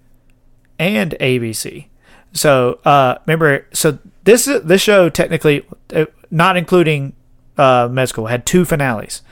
and 0.78 1.12
ABC. 1.20 1.86
So 2.32 2.80
uh, 2.84 3.16
remember, 3.26 3.66
so 3.72 3.98
this 4.24 4.46
this 4.46 4.80
show 4.80 5.08
technically, 5.08 5.66
uh, 5.94 6.06
not 6.30 6.56
including 6.56 7.14
uh, 7.58 7.88
med 7.90 8.08
school, 8.08 8.26
had 8.26 8.46
two 8.46 8.64
finales. 8.64 9.22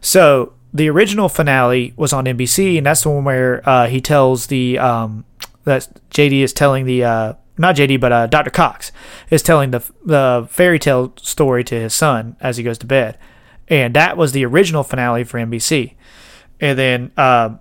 So 0.00 0.54
the 0.72 0.88
original 0.88 1.28
finale 1.28 1.92
was 1.96 2.12
on 2.12 2.24
NBC, 2.24 2.78
and 2.78 2.86
that's 2.86 3.02
the 3.02 3.10
one 3.10 3.24
where 3.24 3.66
uh, 3.68 3.86
he 3.86 4.00
tells 4.00 4.46
the 4.46 4.78
um, 4.78 5.24
that 5.64 5.88
JD 6.10 6.40
is 6.40 6.52
telling 6.52 6.86
the 6.86 7.04
uh, 7.04 7.32
not 7.58 7.76
JD, 7.76 8.00
but 8.00 8.12
uh, 8.12 8.26
Dr. 8.26 8.50
Cox 8.50 8.92
is 9.30 9.42
telling 9.42 9.70
the 9.70 9.82
the 10.04 10.46
fairy 10.50 10.78
tale 10.78 11.12
story 11.16 11.64
to 11.64 11.74
his 11.74 11.94
son 11.94 12.36
as 12.40 12.56
he 12.56 12.64
goes 12.64 12.78
to 12.78 12.86
bed, 12.86 13.18
and 13.68 13.94
that 13.94 14.16
was 14.16 14.32
the 14.32 14.44
original 14.44 14.82
finale 14.82 15.24
for 15.24 15.38
NBC, 15.38 15.94
and 16.60 16.78
then 16.78 17.12
um, 17.16 17.60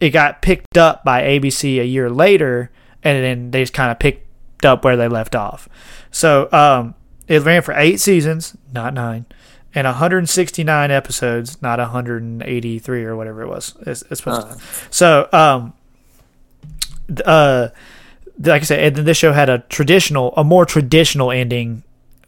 it 0.00 0.10
got 0.10 0.42
picked 0.42 0.76
up 0.76 1.04
by 1.04 1.22
ABC 1.22 1.80
a 1.80 1.84
year 1.86 2.10
later, 2.10 2.70
and 3.02 3.22
then 3.24 3.50
they 3.50 3.62
just 3.62 3.72
kind 3.72 3.90
of 3.90 3.98
picked 3.98 4.64
up 4.64 4.84
where 4.84 4.96
they 4.96 5.08
left 5.08 5.34
off. 5.34 5.68
So 6.10 6.48
um, 6.52 6.94
it 7.28 7.42
ran 7.42 7.62
for 7.62 7.74
eight 7.76 7.98
seasons, 8.00 8.56
not 8.72 8.94
nine, 8.94 9.26
and 9.74 9.86
169 9.86 10.90
episodes, 10.90 11.60
not 11.62 11.78
183 11.78 13.04
or 13.04 13.16
whatever 13.16 13.42
it 13.42 13.48
was. 13.48 13.74
It's, 13.86 14.02
it's 14.10 14.20
supposed 14.22 14.46
to- 14.58 14.64
So 14.90 15.28
um, 15.32 15.72
uh, 17.24 17.68
like 18.38 18.62
I 18.62 18.64
said, 18.64 18.80
and 18.80 18.96
then 18.96 19.04
this 19.04 19.16
show 19.18 19.32
had 19.32 19.48
a 19.48 19.58
traditional, 19.68 20.32
a 20.36 20.44
more 20.44 20.64
traditional 20.66 21.30
ending 21.30 21.82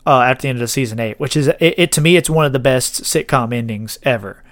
uh, 0.07 0.21
at 0.21 0.41
the 0.41 0.49
end 0.49 0.61
of 0.61 0.71
season 0.71 1.01
eight, 1.01 1.19
which 1.19 1.37
is 1.37 1.49
it, 1.49 1.59
it 1.61 1.93
to 1.93 2.01
me, 2.01 2.17
it's 2.17 2.31
one 2.31 2.45
of 2.45 2.53
the 2.53 2.59
best 2.59 3.03
sitcom 3.03 3.55
endings 3.55 3.99
ever. 4.03 4.43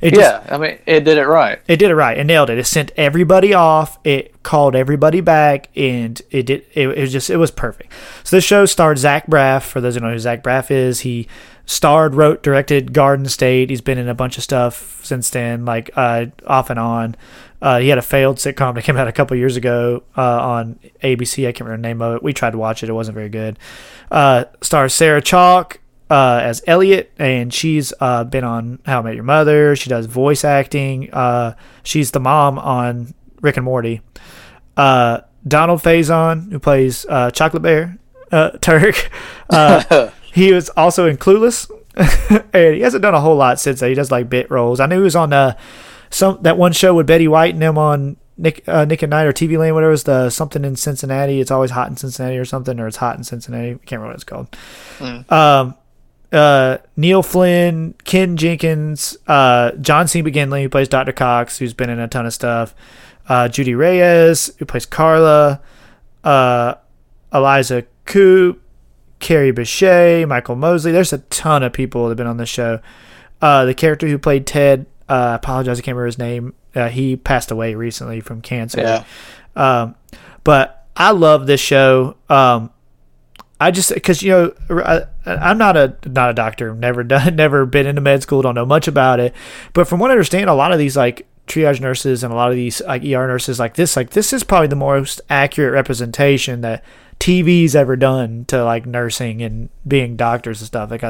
It 0.00 0.14
just, 0.14 0.20
Yeah, 0.20 0.54
I 0.54 0.58
mean, 0.58 0.78
it 0.86 1.04
did 1.04 1.18
it 1.18 1.26
right. 1.26 1.60
it 1.68 1.76
did 1.76 1.90
it 1.90 1.94
right. 1.94 2.16
It 2.16 2.24
nailed 2.24 2.48
it. 2.48 2.58
It 2.58 2.66
sent 2.66 2.90
everybody 2.96 3.52
off. 3.52 3.98
It 4.02 4.42
called 4.42 4.74
everybody 4.74 5.20
back, 5.20 5.68
and 5.76 6.20
it 6.30 6.46
did. 6.46 6.64
It, 6.72 6.88
it 6.88 7.00
was 7.00 7.12
just. 7.12 7.28
It 7.28 7.36
was 7.36 7.50
perfect. 7.50 7.92
So 8.24 8.36
this 8.36 8.44
show 8.44 8.64
starred 8.64 8.98
Zach 8.98 9.26
Braff. 9.26 9.62
For 9.62 9.80
those 9.80 9.94
who 9.94 10.00
know 10.00 10.12
who 10.12 10.18
Zach 10.18 10.42
Braff 10.42 10.70
is, 10.70 11.00
he 11.00 11.28
starred, 11.66 12.14
wrote, 12.14 12.42
directed 12.42 12.94
Garden 12.94 13.26
State. 13.26 13.68
He's 13.68 13.82
been 13.82 13.98
in 13.98 14.08
a 14.08 14.14
bunch 14.14 14.38
of 14.38 14.42
stuff 14.42 15.04
since 15.04 15.28
then, 15.28 15.66
like 15.66 15.90
uh, 15.96 16.26
off 16.46 16.70
and 16.70 16.78
on. 16.78 17.14
Uh, 17.62 17.78
he 17.78 17.88
had 17.88 17.98
a 17.98 18.02
failed 18.02 18.38
sitcom 18.38 18.74
that 18.74 18.84
came 18.84 18.96
out 18.96 19.08
a 19.08 19.12
couple 19.12 19.36
years 19.36 19.56
ago 19.56 20.02
uh, 20.16 20.40
on 20.42 20.78
ABC. 21.02 21.46
I 21.46 21.52
can't 21.52 21.68
remember 21.68 21.82
the 21.82 21.88
name 21.88 22.02
of 22.02 22.16
it. 22.16 22.22
We 22.22 22.32
tried 22.32 22.52
to 22.52 22.58
watch 22.58 22.82
it. 22.82 22.88
It 22.88 22.92
wasn't 22.92 23.14
very 23.14 23.28
good. 23.28 23.58
Uh, 24.10 24.44
stars 24.62 24.94
Sarah 24.94 25.20
Chalke 25.20 25.78
uh, 26.10 26.40
as 26.42 26.62
Elliot, 26.66 27.12
and 27.18 27.54
she's 27.54 27.92
uh, 28.00 28.24
been 28.24 28.44
on 28.44 28.80
How 28.84 28.98
I 28.98 29.02
Met 29.02 29.14
Your 29.14 29.24
Mother. 29.24 29.76
She 29.76 29.88
does 29.88 30.06
voice 30.06 30.44
acting. 30.44 31.12
Uh, 31.12 31.54
she's 31.82 32.10
the 32.10 32.20
mom 32.20 32.58
on 32.58 33.14
Rick 33.40 33.56
and 33.56 33.64
Morty. 33.64 34.00
Uh, 34.76 35.20
Donald 35.46 35.80
Faison, 35.80 36.50
who 36.50 36.58
plays 36.58 37.06
uh, 37.08 37.30
Chocolate 37.30 37.62
Bear 37.62 37.98
uh, 38.32 38.50
Turk, 38.60 39.10
uh, 39.50 40.10
he 40.32 40.52
was 40.52 40.68
also 40.70 41.06
in 41.06 41.16
Clueless, 41.16 41.70
and 42.52 42.74
he 42.74 42.80
hasn't 42.80 43.02
done 43.02 43.14
a 43.14 43.20
whole 43.20 43.36
lot 43.36 43.60
since. 43.60 43.80
Then. 43.80 43.90
He 43.90 43.94
does 43.94 44.10
like 44.10 44.28
bit 44.28 44.50
roles. 44.50 44.80
I 44.80 44.86
knew 44.86 44.96
he 44.96 45.02
was 45.02 45.16
on 45.16 45.32
uh, 45.32 45.56
some 46.10 46.38
that 46.42 46.58
one 46.58 46.72
show 46.72 46.94
with 46.94 47.06
Betty 47.06 47.28
White 47.28 47.54
and 47.54 47.62
them 47.62 47.78
on 47.78 48.16
Nick 48.36 48.62
uh, 48.68 48.84
Nick 48.84 49.02
and 49.02 49.10
Night 49.10 49.24
or 49.24 49.32
TV 49.32 49.58
Land, 49.58 49.74
whatever 49.74 49.90
it 49.90 49.92
was 49.92 50.04
the 50.04 50.30
something 50.30 50.64
in 50.64 50.76
Cincinnati. 50.76 51.40
It's 51.40 51.50
always 51.50 51.70
hot 51.70 51.88
in 51.88 51.96
Cincinnati 51.96 52.36
or 52.38 52.44
something, 52.44 52.78
or 52.78 52.86
it's 52.86 52.96
hot 52.96 53.16
in 53.16 53.24
Cincinnati. 53.24 53.70
I 53.70 53.74
can't 53.74 53.92
remember 53.92 54.08
what 54.08 54.14
it's 54.14 54.24
called. 54.24 54.56
Um, 55.30 55.74
uh, 56.32 56.78
Neil 56.96 57.22
Flynn, 57.22 57.94
Ken 58.04 58.36
Jenkins, 58.36 59.16
uh, 59.26 59.72
John 59.72 60.08
C. 60.08 60.22
McGinley, 60.22 60.62
who 60.62 60.68
plays 60.68 60.88
Dr. 60.88 61.12
Cox, 61.12 61.58
who's 61.58 61.74
been 61.74 61.90
in 61.90 61.98
a 61.98 62.08
ton 62.08 62.26
of 62.26 62.32
stuff. 62.32 62.74
Uh, 63.28 63.48
Judy 63.48 63.74
Reyes, 63.74 64.50
who 64.58 64.64
plays 64.64 64.86
Carla. 64.86 65.60
Uh, 66.22 66.74
Eliza 67.32 67.84
Coupe, 68.04 68.60
Kerry 69.18 69.52
Bishé, 69.52 70.26
Michael 70.26 70.56
Mosley. 70.56 70.92
There's 70.92 71.12
a 71.12 71.18
ton 71.18 71.62
of 71.62 71.72
people 71.72 72.04
that 72.04 72.10
have 72.10 72.16
been 72.16 72.26
on 72.26 72.38
this 72.38 72.48
show. 72.48 72.80
Uh, 73.40 73.64
the 73.64 73.74
character 73.74 74.06
who 74.06 74.18
played 74.18 74.46
Ted, 74.46 74.86
uh, 75.10 75.32
I 75.32 75.34
apologize, 75.34 75.78
I 75.78 75.82
can't 75.82 75.96
remember 75.96 76.06
his 76.06 76.18
name. 76.18 76.54
Uh, 76.74 76.88
he 76.88 77.16
passed 77.16 77.50
away 77.50 77.74
recently 77.74 78.20
from 78.20 78.40
cancer. 78.40 78.80
Yeah. 78.80 79.04
Um, 79.56 79.96
but 80.44 80.86
I 80.96 81.10
love 81.10 81.46
this 81.46 81.60
show. 81.60 82.16
Um, 82.28 82.70
I 83.60 83.72
just 83.72 83.92
because 83.92 84.22
you 84.22 84.30
know 84.30 84.54
I, 84.70 85.02
I'm 85.26 85.58
not 85.58 85.76
a 85.76 85.96
not 86.06 86.30
a 86.30 86.34
doctor, 86.34 86.74
never 86.74 87.02
done, 87.04 87.34
never 87.36 87.66
been 87.66 87.86
into 87.86 88.00
med 88.00 88.22
school, 88.22 88.40
don't 88.40 88.54
know 88.54 88.64
much 88.64 88.86
about 88.86 89.18
it. 89.18 89.34
But 89.72 89.88
from 89.88 89.98
what 89.98 90.10
I 90.10 90.14
understand, 90.14 90.48
a 90.48 90.54
lot 90.54 90.72
of 90.72 90.78
these 90.78 90.96
like 90.96 91.26
triage 91.48 91.80
nurses 91.80 92.22
and 92.22 92.32
a 92.32 92.36
lot 92.36 92.50
of 92.50 92.56
these 92.56 92.80
like 92.82 93.02
ER 93.02 93.26
nurses 93.26 93.58
like 93.58 93.74
this, 93.74 93.96
like 93.96 94.10
this 94.10 94.32
is 94.32 94.44
probably 94.44 94.68
the 94.68 94.76
most 94.76 95.20
accurate 95.28 95.72
representation 95.72 96.60
that 96.60 96.84
TV's 97.18 97.74
ever 97.74 97.96
done 97.96 98.44
to 98.46 98.64
like 98.64 98.86
nursing 98.86 99.42
and 99.42 99.68
being 99.86 100.16
doctors 100.16 100.60
and 100.60 100.68
stuff. 100.68 100.90
Like, 100.90 101.02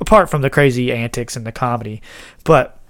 apart 0.00 0.30
from 0.30 0.40
the 0.40 0.50
crazy 0.50 0.90
antics 0.90 1.36
and 1.36 1.46
the 1.46 1.52
comedy, 1.52 2.00
but 2.42 2.80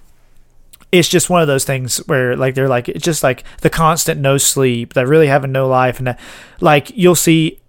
it's 0.91 1.07
just 1.09 1.29
one 1.29 1.41
of 1.41 1.47
those 1.47 1.63
things 1.65 1.97
where 2.07 2.35
like 2.37 2.55
they're 2.55 2.67
like 2.69 2.87
it's 2.89 3.03
just 3.03 3.23
like 3.23 3.43
the 3.61 3.69
constant 3.69 4.19
no 4.21 4.37
sleep 4.37 4.93
that 4.93 5.07
really 5.07 5.27
having 5.27 5.51
no 5.51 5.67
life 5.67 5.97
and 5.99 6.07
that, 6.07 6.19
like 6.61 6.91
you'll 6.95 7.15
see 7.15 7.59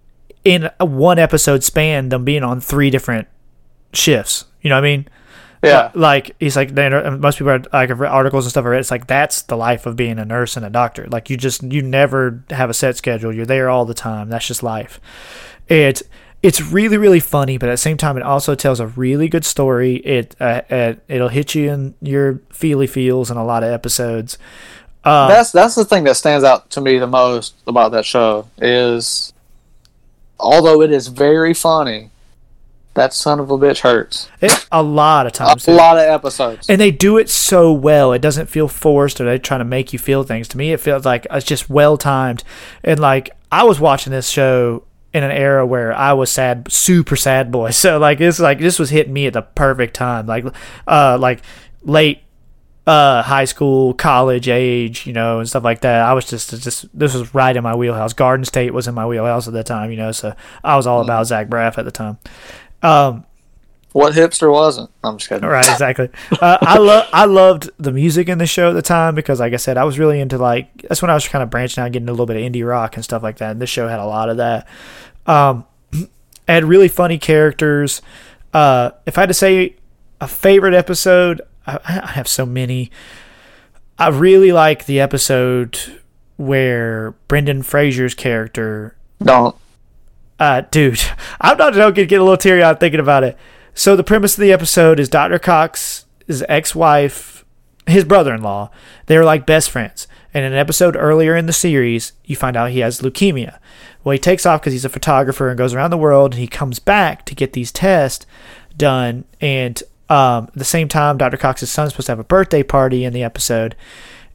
in 0.45 0.69
a 0.79 0.85
one 0.85 1.19
episode 1.19 1.63
span 1.63 2.09
them 2.09 2.23
being 2.23 2.43
on 2.43 2.61
three 2.61 2.89
different 2.89 3.27
shifts 3.93 4.45
you 4.61 4.69
know 4.69 4.75
what 4.75 4.85
i 4.85 4.89
mean 4.89 5.07
Yeah. 5.63 5.91
like 5.95 6.35
he's 6.39 6.55
like 6.55 6.71
most 6.71 7.37
people 7.39 7.49
are 7.51 7.63
like 7.73 7.89
articles 7.89 8.45
and 8.45 8.51
stuff. 8.51 8.63
I 8.65 8.69
read 8.69 8.79
it's 8.79 8.91
like 8.91 9.07
that's 9.07 9.41
the 9.41 9.57
life 9.57 9.85
of 9.87 9.95
being 9.95 10.19
a 10.19 10.25
nurse 10.25 10.55
and 10.55 10.63
a 10.65 10.69
doctor. 10.69 11.07
Like 11.07 11.29
you 11.31 11.35
just 11.35 11.63
you 11.63 11.81
never 11.81 12.43
have 12.51 12.69
a 12.69 12.73
set 12.75 12.95
schedule. 12.95 13.33
You're 13.33 13.45
there 13.47 13.67
all 13.67 13.83
the 13.83 13.95
time. 13.95 14.29
That's 14.29 14.45
just 14.47 14.61
life. 14.61 15.01
It 15.67 16.03
it's 16.43 16.61
really 16.61 16.97
really 16.97 17.19
funny, 17.19 17.57
but 17.57 17.69
at 17.69 17.73
the 17.73 17.77
same 17.77 17.97
time, 17.97 18.17
it 18.17 18.23
also 18.23 18.55
tells 18.55 18.79
a 18.79 18.87
really 18.87 19.27
good 19.27 19.45
story. 19.45 19.95
It 19.97 20.35
uh, 20.39 20.61
it 20.69 21.03
it'll 21.07 21.29
hit 21.29 21.55
you 21.55 21.71
in 21.71 21.95
your 22.01 22.41
feely 22.51 22.87
feels 22.87 23.31
in 23.31 23.37
a 23.37 23.45
lot 23.45 23.63
of 23.63 23.71
episodes. 23.71 24.37
Uh, 25.03 25.27
that's 25.27 25.51
that's 25.51 25.75
the 25.75 25.85
thing 25.85 26.03
that 26.03 26.15
stands 26.15 26.43
out 26.43 26.69
to 26.71 26.81
me 26.81 26.97
the 26.97 27.07
most 27.07 27.55
about 27.65 27.91
that 27.91 28.05
show 28.05 28.47
is 28.57 29.33
although 30.39 30.81
it 30.81 30.91
is 30.91 31.07
very 31.07 31.53
funny 31.53 32.11
that 32.93 33.13
son 33.13 33.39
of 33.39 33.49
a 33.49 33.57
bitch 33.57 33.81
hurts 33.81 34.27
it, 34.41 34.67
a 34.71 34.83
lot 34.83 35.25
of 35.25 35.31
times, 35.31 35.67
a 35.67 35.71
lot 35.71 35.97
of 35.97 36.03
episodes 36.03 36.67
and 36.69 36.81
they 36.81 36.91
do 36.91 37.17
it 37.17 37.29
so 37.29 37.71
well. 37.71 38.11
It 38.11 38.21
doesn't 38.21 38.47
feel 38.47 38.67
forced, 38.67 39.21
or 39.21 39.23
they're 39.23 39.37
trying 39.37 39.59
to 39.59 39.65
make 39.65 39.93
you 39.93 39.99
feel 39.99 40.23
things. 40.23 40.47
To 40.49 40.57
me, 40.57 40.73
it 40.73 40.79
feels 40.79 41.05
like 41.05 41.25
it's 41.31 41.45
just 41.45 41.69
well 41.69 41.97
timed. 41.97 42.43
And 42.83 42.99
like 42.99 43.29
I 43.51 43.63
was 43.63 43.79
watching 43.79 44.11
this 44.11 44.29
show 44.29 44.83
in 45.13 45.23
an 45.23 45.31
era 45.31 45.65
where 45.65 45.93
I 45.93 46.13
was 46.13 46.31
sad, 46.31 46.71
super 46.71 47.15
sad 47.15 47.51
boy. 47.51 47.71
So 47.77 47.97
like 47.97 48.19
it's 48.21 48.39
like 48.39 48.59
this 48.59 48.79
was 48.79 48.89
hitting 48.89 49.13
me 49.13 49.27
at 49.27 49.33
the 49.33 49.41
perfect 49.41 49.93
time, 49.93 50.25
like 50.25 50.45
uh 50.87 51.17
like 51.19 51.41
late 51.83 52.21
uh 52.85 53.21
high 53.23 53.45
school, 53.45 53.93
college 53.93 54.47
age, 54.47 55.05
you 55.05 55.13
know, 55.13 55.39
and 55.39 55.47
stuff 55.47 55.63
like 55.63 55.81
that. 55.81 56.01
I 56.01 56.13
was 56.13 56.25
just 56.25 56.49
just 56.61 56.97
this 56.97 57.13
was 57.13 57.33
right 57.33 57.55
in 57.55 57.63
my 57.63 57.75
wheelhouse. 57.75 58.13
Garden 58.13 58.45
State 58.45 58.73
was 58.73 58.87
in 58.87 58.95
my 58.95 59.05
wheelhouse 59.05 59.47
at 59.47 59.53
the 59.53 59.63
time, 59.63 59.91
you 59.91 59.97
know, 59.97 60.11
so 60.11 60.33
I 60.63 60.75
was 60.75 60.87
all 60.87 61.01
about 61.01 61.27
Zach 61.27 61.47
Braff 61.47 61.77
at 61.77 61.85
the 61.85 61.91
time. 61.91 62.17
Um 62.83 63.25
what 63.97 64.13
hipster 64.13 64.51
wasn't? 64.51 64.91
I'm 65.03 65.17
just 65.17 65.27
kidding. 65.27 65.49
Right, 65.49 65.67
exactly. 65.67 66.09
uh, 66.39 66.59
I 66.61 66.77
love 66.77 67.09
I 67.11 67.25
loved 67.25 67.71
the 67.79 67.91
music 67.91 68.29
in 68.29 68.37
the 68.37 68.45
show 68.45 68.69
at 68.69 68.73
the 68.73 68.83
time 68.83 69.15
because, 69.15 69.39
like 69.39 69.53
I 69.53 69.57
said, 69.57 69.75
I 69.75 69.85
was 69.85 69.97
really 69.97 70.19
into 70.19 70.37
like 70.37 70.83
that's 70.83 71.01
when 71.01 71.09
I 71.09 71.15
was 71.15 71.27
kind 71.27 71.41
of 71.41 71.49
branching 71.49 71.83
out, 71.83 71.91
getting 71.91 72.07
a 72.07 72.11
little 72.11 72.27
bit 72.27 72.35
of 72.35 72.43
indie 72.43 72.67
rock 72.67 72.95
and 72.95 73.03
stuff 73.03 73.23
like 73.23 73.37
that. 73.37 73.49
And 73.53 73.59
this 73.59 73.71
show 73.71 73.87
had 73.87 73.99
a 73.99 74.05
lot 74.05 74.29
of 74.29 74.37
that. 74.37 74.67
Um, 75.25 75.65
had 76.47 76.63
really 76.63 76.87
funny 76.89 77.17
characters. 77.17 78.03
Uh, 78.53 78.91
if 79.07 79.17
I 79.17 79.21
had 79.21 79.29
to 79.29 79.33
say 79.33 79.77
a 80.21 80.27
favorite 80.27 80.75
episode, 80.75 81.41
I, 81.65 81.79
I 81.83 82.11
have 82.11 82.27
so 82.27 82.45
many. 82.45 82.91
I 83.97 84.09
really 84.09 84.51
like 84.51 84.85
the 84.85 84.99
episode 84.99 85.99
where 86.35 87.15
Brendan 87.27 87.63
Fraser's 87.63 88.13
character. 88.13 88.95
Don't. 89.23 89.55
Uh, 90.39 90.61
dude, 90.69 91.01
I'm 91.41 91.57
not 91.57 91.73
going 91.73 91.95
to 91.95 92.05
get 92.05 92.21
a 92.21 92.23
little 92.23 92.37
teary 92.37 92.61
eyed 92.61 92.79
thinking 92.79 92.99
about 92.99 93.23
it. 93.23 93.35
So 93.77 93.95
the 93.95 94.03
premise 94.03 94.33
of 94.33 94.41
the 94.41 94.51
episode 94.51 94.99
is 94.99 95.07
Dr. 95.07 95.37
Cox, 95.37 96.05
Cox's 96.21 96.43
ex-wife, 96.49 97.45
his 97.85 98.03
brother-in-law. 98.03 98.71
they're 99.05 99.23
like 99.23 99.45
best 99.45 99.69
friends. 99.69 100.07
And 100.33 100.43
in 100.43 100.53
an 100.53 100.57
episode 100.57 100.95
earlier 100.95 101.35
in 101.35 101.45
the 101.45 101.53
series, 101.53 102.13
you 102.25 102.35
find 102.35 102.57
out 102.57 102.71
he 102.71 102.79
has 102.79 103.01
leukemia. 103.01 103.59
Well, 104.03 104.13
he 104.13 104.17
takes 104.17 104.47
off 104.47 104.61
because 104.61 104.73
he's 104.73 104.83
a 104.83 104.89
photographer 104.89 105.49
and 105.49 105.59
goes 105.59 105.75
around 105.75 105.91
the 105.91 105.97
world, 105.97 106.33
and 106.33 106.41
he 106.41 106.47
comes 106.47 106.79
back 106.79 107.23
to 107.25 107.35
get 107.35 107.53
these 107.53 107.71
tests 107.71 108.25
done. 108.75 109.25
And 109.39 109.83
um, 110.09 110.45
at 110.45 110.55
the 110.55 110.65
same 110.65 110.87
time, 110.87 111.19
Dr. 111.19 111.37
Cox's 111.37 111.69
son's 111.69 111.91
supposed 111.91 112.07
to 112.07 112.13
have 112.13 112.19
a 112.19 112.23
birthday 112.23 112.63
party 112.63 113.03
in 113.03 113.13
the 113.13 113.23
episode. 113.23 113.75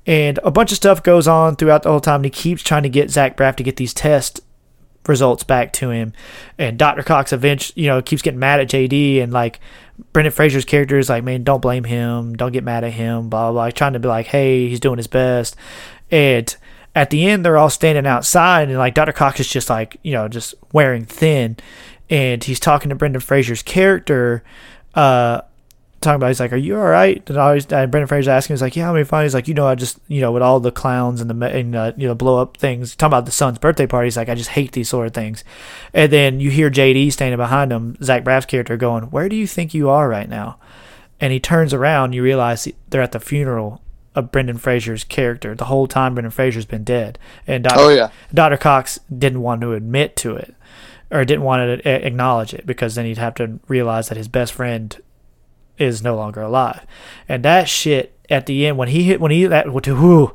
And 0.07 0.39
a 0.45 0.53
bunch 0.53 0.71
of 0.71 0.77
stuff 0.77 1.03
goes 1.03 1.27
on 1.27 1.57
throughout 1.57 1.83
the 1.83 1.91
whole 1.91 2.01
time, 2.01 2.21
and 2.21 2.27
he 2.27 2.31
keeps 2.31 2.63
trying 2.63 2.85
to 2.85 2.89
get 2.89 3.11
Zach 3.11 3.37
Braff 3.37 3.57
to 3.57 3.65
get 3.65 3.75
these 3.75 3.93
tests 3.93 4.41
results 5.07 5.43
back 5.45 5.73
to 5.75 5.91
him. 5.91 6.13
And 6.59 6.79
Dr. 6.79 7.03
Cox 7.03 7.33
eventually, 7.33 7.83
you 7.83 7.89
know, 7.89 8.03
keeps 8.03 8.23
getting 8.23 8.41
mad 8.41 8.61
at 8.61 8.69
JD 8.69 9.23
and 9.23 9.33
like 9.33 9.61
Brendan 10.13 10.33
Fraser's 10.33 10.65
character 10.65 10.99
is 10.99 11.09
like, 11.09 11.25
man, 11.25 11.45
don't 11.45 11.63
blame 11.63 11.85
him, 11.85 12.35
don't 12.35 12.53
get 12.53 12.65
mad 12.65 12.85
at 12.85 12.93
him, 12.93 13.29
blah 13.29 13.51
blah 13.51 13.53
blah. 13.53 13.71
Trying 13.71 13.93
to 13.95 13.99
be 13.99 14.09
like, 14.09 14.27
hey, 14.27 14.69
he's 14.69 14.81
doing 14.81 14.97
his 14.97 15.07
best. 15.07 15.57
And 16.11 16.55
at 16.95 17.11
the 17.11 17.27
end, 17.27 17.45
they're 17.45 17.57
all 17.57 17.71
standing 17.71 18.07
outside, 18.07 18.69
and 18.69 18.79
like 18.79 18.95
Dr. 18.95 19.13
Cox 19.13 19.41
is 19.41 19.49
just 19.49 19.71
like, 19.71 19.97
you 20.03 20.13
know, 20.13 20.29
just 20.29 20.55
wearing 20.73 21.05
thin, 21.05 21.57
and 22.11 22.45
he's 22.45 22.61
talking 22.61 22.91
to 22.91 22.95
Brendan 22.95 23.21
Fraser's 23.21 23.63
character. 23.63 24.45
Uh, 24.95 25.41
talking 26.03 26.17
about. 26.17 26.29
He's 26.29 26.41
like, 26.41 26.53
"Are 26.53 26.57
you 26.57 26.77
all 26.77 26.85
right?" 26.85 27.23
And 27.29 27.39
always, 27.39 27.65
and 27.73 27.91
Brendan 27.91 28.07
Fraser 28.07 28.31
asking, 28.31 28.55
he's 28.55 28.63
like, 28.63 28.77
"Yeah, 28.77 28.85
how 28.85 28.93
many 28.93 29.05
fun?" 29.05 29.25
He's 29.25 29.35
like, 29.35 29.49
"You 29.49 29.55
know, 29.55 29.67
I 29.67 29.75
just, 29.75 29.99
you 30.09 30.21
know, 30.21 30.33
with 30.33 30.43
all 30.43 30.61
the 30.61 30.73
clowns 30.73 31.21
and 31.21 31.31
the 31.31 31.47
and 31.47 31.75
uh, 31.75 31.93
you 31.97 32.07
know 32.07 32.15
blow 32.15 32.41
up 32.41 32.57
things." 32.57 32.95
Talking 32.95 33.11
about 33.11 33.27
the 33.27 33.33
son's 33.33 33.59
birthday 33.59 33.87
party, 33.87 34.07
he's 34.07 34.17
like, 34.17 34.29
"I 34.29 34.35
just 34.35 34.51
hate 34.51 34.73
these 34.73 34.89
sort 34.89 35.07
of 35.07 35.15
things." 35.15 35.45
And 35.95 36.13
then 36.13 36.41
you 36.41 36.51
hear 36.51 36.71
JD 36.71 37.13
standing 37.13 37.39
behind 37.39 37.73
him, 37.73 37.97
Zach 38.03 38.25
Braff's 38.25 38.47
character, 38.47 38.77
going, 38.77 39.05
"Where 39.05 39.29
do 39.29 39.37
you 39.37 39.47
think 39.47 39.75
you 39.75 39.89
are 39.89 40.09
right 40.09 40.29
now?" 40.29 40.59
And 41.21 41.33
he 41.33 41.39
turns 41.39 41.73
around, 41.73 42.15
you 42.15 42.23
realize 42.23 42.67
they're 42.91 43.01
at 43.01 43.13
the 43.13 43.21
funeral 43.21 43.81
of 44.15 44.33
Brendan 44.33 44.59
Fraser's 44.59 45.05
character. 45.05 45.55
The 45.55 45.67
whole 45.67 45.87
time 45.87 46.15
Brendan 46.15 46.33
Fraser's 46.33 46.67
been 46.67 46.85
dead, 46.85 47.19
and 47.47 47.65
Dr. 47.65 47.81
Oh, 47.81 47.89
yeah. 47.89 48.11
Dr. 48.35 48.57
Cox 48.57 48.99
didn't 49.17 49.41
want 49.41 49.61
to 49.61 49.73
admit 49.73 50.17
to 50.17 50.37
it 50.37 50.55
or 51.13 51.25
didn't 51.25 51.45
want 51.45 51.83
to 51.83 52.07
acknowledge 52.07 52.55
it 52.55 52.67
because 52.67 52.95
then 52.95 53.05
he'd 53.05 53.19
have 53.19 53.35
to 53.35 53.61
realize 53.69 54.09
that 54.09 54.17
his 54.17 54.29
best 54.29 54.53
friend 54.53 55.01
is 55.79 56.03
no 56.03 56.17
longer 56.17 56.43
alive. 56.43 56.87
And 57.29 57.45
that 57.45 57.69
shit 57.69 58.17
at 58.31 58.47
the 58.47 58.67
end 58.67 58.79
when 58.79 58.89
he 58.89 59.05
hit 59.05 59.21
when 59.21 59.31
he 59.31 59.47
that 59.47 59.73
whoo, 59.73 60.35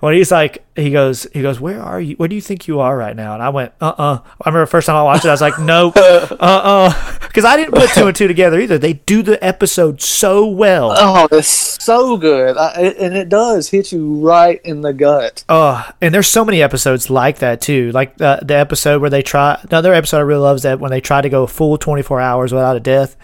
when 0.00 0.14
he's 0.14 0.30
like 0.30 0.64
he 0.76 0.90
goes 0.90 1.26
he 1.32 1.42
goes 1.42 1.60
where 1.60 1.80
are 1.80 2.00
you? 2.00 2.16
Where 2.16 2.28
do 2.28 2.34
you 2.34 2.40
think 2.40 2.66
you 2.68 2.80
are 2.80 2.96
right 2.96 3.14
now? 3.16 3.34
And 3.34 3.42
i 3.42 3.48
went 3.48 3.72
uh-uh 3.80 4.18
i 4.22 4.48
remember 4.48 4.64
the 4.64 4.70
first 4.70 4.86
time 4.86 4.96
i 4.96 5.02
watched 5.02 5.24
it 5.24 5.28
i 5.28 5.32
was 5.32 5.40
like 5.40 5.58
nope 5.58 5.96
uh-uh 5.96 7.18
because 7.22 7.44
i 7.44 7.56
didn't 7.56 7.74
put 7.74 7.90
two 7.90 8.06
and 8.06 8.16
two 8.16 8.28
together 8.28 8.60
either. 8.60 8.78
They 8.78 8.94
do 8.94 9.22
the 9.22 9.42
episode 9.44 10.00
so 10.00 10.46
well. 10.46 10.94
Oh, 10.96 11.28
it's 11.32 11.82
so 11.82 12.16
good, 12.16 12.56
I, 12.56 12.94
and 12.98 13.16
it 13.16 13.28
does 13.28 13.70
hit 13.70 13.92
you 13.92 14.14
right 14.20 14.60
in 14.64 14.82
the 14.82 14.92
gut. 14.92 15.44
Oh, 15.48 15.88
and 16.00 16.14
there's 16.14 16.28
so 16.28 16.44
many 16.44 16.62
episodes 16.62 17.10
like 17.10 17.38
that 17.38 17.60
too. 17.60 17.90
Like 17.92 18.16
the 18.16 18.40
the 18.42 18.54
episode 18.54 19.00
where 19.00 19.10
they 19.10 19.22
try 19.22 19.58
another 19.64 19.92
episode 19.92 20.18
I 20.18 20.20
really 20.20 20.42
love 20.42 20.56
is 20.56 20.62
that 20.62 20.80
when 20.80 20.90
they 20.90 21.00
try 21.00 21.20
to 21.20 21.28
go 21.28 21.46
full 21.46 21.76
24 21.76 22.20
hours 22.20 22.52
without 22.52 22.76
a 22.76 22.80
death, 22.80 23.16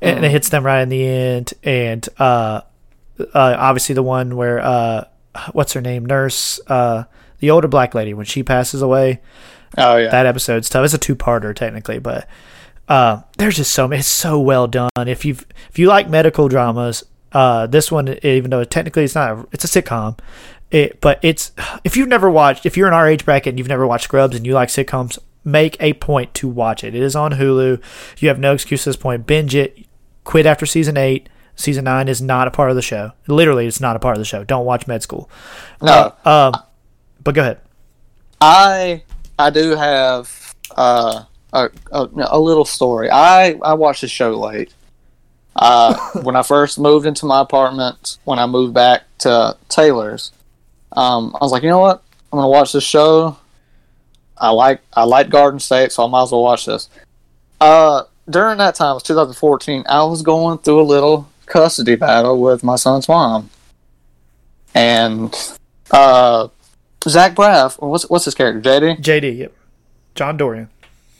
and 0.00 0.24
it 0.24 0.30
hits 0.30 0.48
them 0.48 0.64
right 0.64 0.82
in 0.82 0.88
the 0.88 1.06
end. 1.06 1.54
And 1.62 2.08
uh, 2.18 2.62
uh, 3.18 3.56
obviously 3.58 3.94
the 3.94 4.02
one 4.02 4.36
where 4.36 4.60
uh, 4.60 5.04
what's 5.52 5.72
her 5.72 5.80
name, 5.80 6.06
nurse, 6.06 6.60
uh, 6.66 7.04
the 7.38 7.50
older 7.50 7.68
black 7.68 7.94
lady 7.94 8.14
when 8.14 8.26
she 8.26 8.42
passes 8.42 8.82
away. 8.82 9.20
Oh 9.76 9.96
yeah, 9.96 10.10
That 10.10 10.26
episode's 10.26 10.68
tough. 10.68 10.84
It's 10.84 10.94
a 10.94 10.98
two 10.98 11.16
parter 11.16 11.54
technically, 11.54 11.98
but 11.98 12.28
uh, 12.88 13.22
there's 13.38 13.56
just 13.56 13.72
so 13.72 13.90
it's 13.90 14.06
so 14.06 14.40
well 14.40 14.66
done. 14.66 14.90
If 14.96 15.24
you 15.24 15.36
if 15.68 15.78
you 15.78 15.88
like 15.88 16.08
medical 16.08 16.48
dramas, 16.48 17.04
uh, 17.32 17.66
this 17.66 17.90
one 17.90 18.18
even 18.22 18.50
though 18.50 18.64
technically 18.64 19.04
it's 19.04 19.14
not 19.14 19.30
a, 19.32 19.46
it's 19.52 19.64
a 19.64 19.82
sitcom, 19.82 20.18
it 20.70 21.00
but 21.00 21.18
it's 21.22 21.52
if 21.84 21.96
you've 21.96 22.08
never 22.08 22.30
watched 22.30 22.64
if 22.64 22.76
you're 22.76 22.88
in 22.88 22.94
our 22.94 23.08
age 23.08 23.24
bracket 23.24 23.50
and 23.50 23.58
you've 23.58 23.68
never 23.68 23.86
watched 23.86 24.04
Scrubs 24.04 24.36
and 24.36 24.46
you 24.46 24.54
like 24.54 24.68
sitcoms, 24.68 25.18
make 25.44 25.76
a 25.80 25.94
point 25.94 26.32
to 26.34 26.48
watch 26.48 26.84
it. 26.84 26.94
It 26.94 27.02
is 27.02 27.16
on 27.16 27.32
Hulu. 27.32 27.82
You 28.18 28.28
have 28.28 28.38
no 28.38 28.54
excuse 28.54 28.86
at 28.86 28.90
this 28.90 28.96
point. 28.96 29.26
Binge 29.26 29.54
it. 29.54 29.85
Quit 30.26 30.44
after 30.44 30.66
season 30.66 30.96
eight. 30.98 31.28
Season 31.54 31.84
nine 31.84 32.08
is 32.08 32.20
not 32.20 32.46
a 32.46 32.50
part 32.50 32.68
of 32.68 32.76
the 32.76 32.82
show. 32.82 33.12
Literally, 33.28 33.66
it's 33.66 33.80
not 33.80 33.96
a 33.96 33.98
part 33.98 34.14
of 34.16 34.18
the 34.18 34.26
show. 34.26 34.44
Don't 34.44 34.66
watch 34.66 34.86
Med 34.86 35.02
School. 35.02 35.30
no, 35.80 36.12
Um, 36.26 36.52
but 37.24 37.34
go 37.34 37.40
ahead. 37.40 37.60
I 38.40 39.02
I 39.38 39.48
do 39.50 39.70
have 39.76 40.54
uh, 40.76 41.22
a, 41.54 41.70
a 41.92 42.08
a 42.32 42.38
little 42.38 42.66
story. 42.66 43.08
I 43.10 43.52
I 43.62 43.72
watched 43.74 44.02
the 44.02 44.08
show 44.08 44.38
late. 44.38 44.74
Uh, 45.54 45.94
when 46.22 46.36
I 46.36 46.42
first 46.42 46.78
moved 46.78 47.06
into 47.06 47.24
my 47.24 47.40
apartment, 47.40 48.18
when 48.24 48.38
I 48.38 48.46
moved 48.46 48.74
back 48.74 49.04
to 49.18 49.56
Taylor's, 49.70 50.32
um, 50.92 51.34
I 51.40 51.44
was 51.44 51.52
like, 51.52 51.62
you 51.62 51.70
know 51.70 51.78
what? 51.78 52.02
I'm 52.32 52.38
gonna 52.38 52.48
watch 52.48 52.72
this 52.72 52.84
show. 52.84 53.38
I 54.36 54.50
like 54.50 54.80
I 54.92 55.04
like 55.04 55.30
Garden 55.30 55.60
State, 55.60 55.92
so 55.92 56.04
I 56.04 56.10
might 56.10 56.24
as 56.24 56.32
well 56.32 56.42
watch 56.42 56.66
this. 56.66 56.90
Uh, 57.60 58.02
during 58.28 58.58
that 58.58 58.74
time, 58.74 58.92
it 58.92 58.94
was 58.94 59.02
2014. 59.04 59.84
I 59.88 60.02
was 60.04 60.22
going 60.22 60.58
through 60.58 60.80
a 60.80 60.82
little 60.82 61.28
custody 61.46 61.94
battle 61.96 62.40
with 62.40 62.62
my 62.64 62.76
son's 62.76 63.08
mom, 63.08 63.50
and 64.74 65.34
uh, 65.90 66.48
Zach 67.08 67.34
Braff, 67.34 67.80
what's 67.80 68.08
what's 68.10 68.24
his 68.24 68.34
character, 68.34 68.60
JD? 68.68 69.00
JD. 69.00 69.38
Yep. 69.38 69.52
John 70.14 70.36
Dorian. 70.36 70.68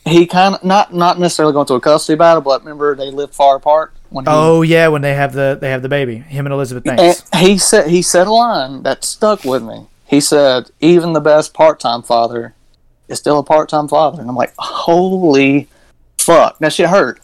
he 0.05 0.25
kind 0.25 0.55
of 0.55 0.63
not 0.63 0.93
not 0.93 1.19
necessarily 1.19 1.53
going 1.53 1.65
through 1.67 1.77
a 1.77 1.81
custody 1.81 2.17
battle, 2.17 2.41
but 2.41 2.61
remember 2.61 2.95
they 2.95 3.11
live 3.11 3.31
far 3.33 3.57
apart. 3.57 3.93
When 4.09 4.25
he, 4.25 4.31
Oh 4.31 4.61
yeah, 4.61 4.87
when 4.87 5.01
they 5.01 5.13
have 5.13 5.33
the 5.33 5.57
they 5.59 5.69
have 5.69 5.81
the 5.81 5.89
baby, 5.89 6.17
him 6.17 6.45
and 6.45 6.53
Elizabeth 6.53 6.87
and 6.87 6.97
Banks. 6.97 7.23
he 7.35 7.57
said 7.57 7.89
he 7.89 8.01
said 8.01 8.27
a 8.27 8.31
line 8.31 8.83
that 8.83 9.03
stuck 9.03 9.43
with 9.43 9.63
me. 9.63 9.87
He 10.05 10.21
said, 10.21 10.71
"Even 10.79 11.11
the 11.13 11.19
best 11.19 11.53
part 11.53 11.79
time 11.79 12.01
father 12.01 12.53
is 13.09 13.19
still 13.19 13.37
a 13.39 13.43
part 13.43 13.67
time 13.69 13.87
father," 13.89 14.21
and 14.21 14.29
I'm 14.29 14.35
like, 14.35 14.53
"Holy 14.57 15.67
fuck, 16.19 16.59
that 16.59 16.73
shit 16.73 16.89
hurt." 16.89 17.19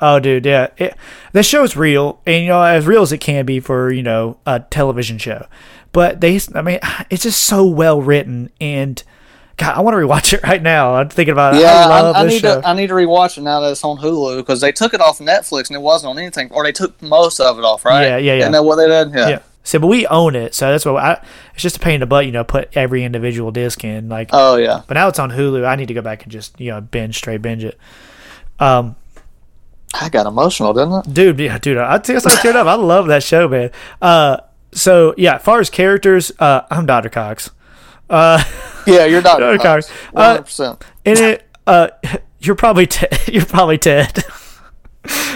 Oh, 0.00 0.20
dude, 0.20 0.46
yeah, 0.46 0.68
it, 0.76 0.94
the 1.32 1.42
show's 1.42 1.74
real, 1.74 2.20
and 2.24 2.42
you 2.42 2.48
know 2.48 2.62
as 2.62 2.86
real 2.86 3.02
as 3.02 3.12
it 3.12 3.18
can 3.18 3.44
be 3.44 3.58
for 3.58 3.92
you 3.92 4.02
know 4.02 4.38
a 4.46 4.60
television 4.60 5.18
show. 5.18 5.46
But 5.92 6.20
they, 6.20 6.38
I 6.54 6.62
mean, 6.62 6.78
it's 7.10 7.24
just 7.24 7.42
so 7.42 7.66
well 7.66 8.00
written, 8.00 8.50
and 8.60 9.02
God, 9.56 9.76
I 9.76 9.80
want 9.80 9.94
to 9.94 9.98
rewatch 9.98 10.32
it 10.32 10.42
right 10.44 10.62
now. 10.62 10.94
I'm 10.94 11.08
thinking 11.08 11.32
about 11.32 11.56
it. 11.56 11.62
Yeah, 11.62 11.86
I 11.88 11.98
I, 11.98 12.00
love 12.00 12.16
I 12.16 12.24
this 12.24 12.34
need 12.34 12.40
show. 12.40 12.60
to. 12.60 12.68
I 12.68 12.74
need 12.74 12.86
to 12.86 12.94
rewatch 12.94 13.38
it 13.38 13.42
now 13.42 13.60
that 13.60 13.72
it's 13.72 13.84
on 13.84 13.98
Hulu 13.98 14.36
because 14.36 14.60
they 14.60 14.70
took 14.70 14.94
it 14.94 15.00
off 15.00 15.18
Netflix 15.18 15.68
and 15.68 15.76
it 15.76 15.82
wasn't 15.82 16.10
on 16.10 16.18
anything, 16.18 16.50
or 16.52 16.62
they 16.62 16.72
took 16.72 17.00
most 17.02 17.40
of 17.40 17.58
it 17.58 17.64
off, 17.64 17.84
right? 17.84 18.02
Yeah, 18.02 18.16
yeah, 18.18 18.32
yeah. 18.34 18.38
Isn't 18.40 18.52
that 18.52 18.64
what 18.64 18.76
they 18.76 18.86
did? 18.86 19.12
Yeah. 19.12 19.28
yeah. 19.28 19.38
So, 19.64 19.78
but 19.80 19.88
we 19.88 20.06
own 20.06 20.34
it, 20.36 20.54
so 20.54 20.70
that's 20.70 20.86
what 20.86 21.02
I. 21.02 21.20
It's 21.54 21.62
just 21.62 21.76
a 21.76 21.80
pain 21.80 21.94
in 21.94 22.00
the 22.00 22.06
butt, 22.06 22.24
you 22.24 22.32
know. 22.32 22.44
Put 22.44 22.74
every 22.76 23.02
individual 23.02 23.50
disc 23.50 23.82
in, 23.84 24.08
like. 24.08 24.30
Oh 24.32 24.56
yeah. 24.56 24.82
but 24.86 24.94
now 24.94 25.08
it's 25.08 25.18
on 25.18 25.30
Hulu. 25.30 25.66
I 25.66 25.74
need 25.74 25.88
to 25.88 25.94
go 25.94 26.02
back 26.02 26.22
and 26.22 26.30
just 26.30 26.58
you 26.60 26.70
know 26.70 26.80
binge 26.80 27.16
straight 27.16 27.42
binge 27.42 27.64
it. 27.64 27.76
Um, 28.60 28.96
I 29.94 30.08
got 30.08 30.26
emotional, 30.26 30.72
didn't 30.74 30.92
it? 31.08 31.14
dude, 31.14 31.38
yeah, 31.40 31.58
dude, 31.58 31.78
I 31.78 31.98
think 31.98 32.24
I 32.26 32.30
teared 32.36 32.54
up. 32.56 32.66
I 32.66 32.74
love 32.74 33.06
that 33.06 33.22
show, 33.22 33.48
man. 33.48 33.70
Uh, 34.02 34.38
so 34.72 35.14
yeah, 35.16 35.36
as 35.36 35.42
far 35.42 35.60
as 35.60 35.70
characters, 35.70 36.30
uh, 36.38 36.62
I'm 36.70 36.86
Dr. 36.86 37.08
Cox. 37.08 37.50
Uh, 38.10 38.42
Yeah, 38.86 39.04
you're 39.04 39.22
not. 39.22 39.42
Okay. 39.42 39.68
One 39.68 39.82
Uh, 40.14 40.28
hundred 40.32 40.42
percent. 40.44 40.84
in 41.04 41.16
it, 41.18 41.46
uh, 41.66 41.88
you're 42.40 42.54
probably 42.54 42.86
Ted. 42.86 43.18
You're 43.28 43.44
probably 43.46 43.78
Ted. 43.78 44.24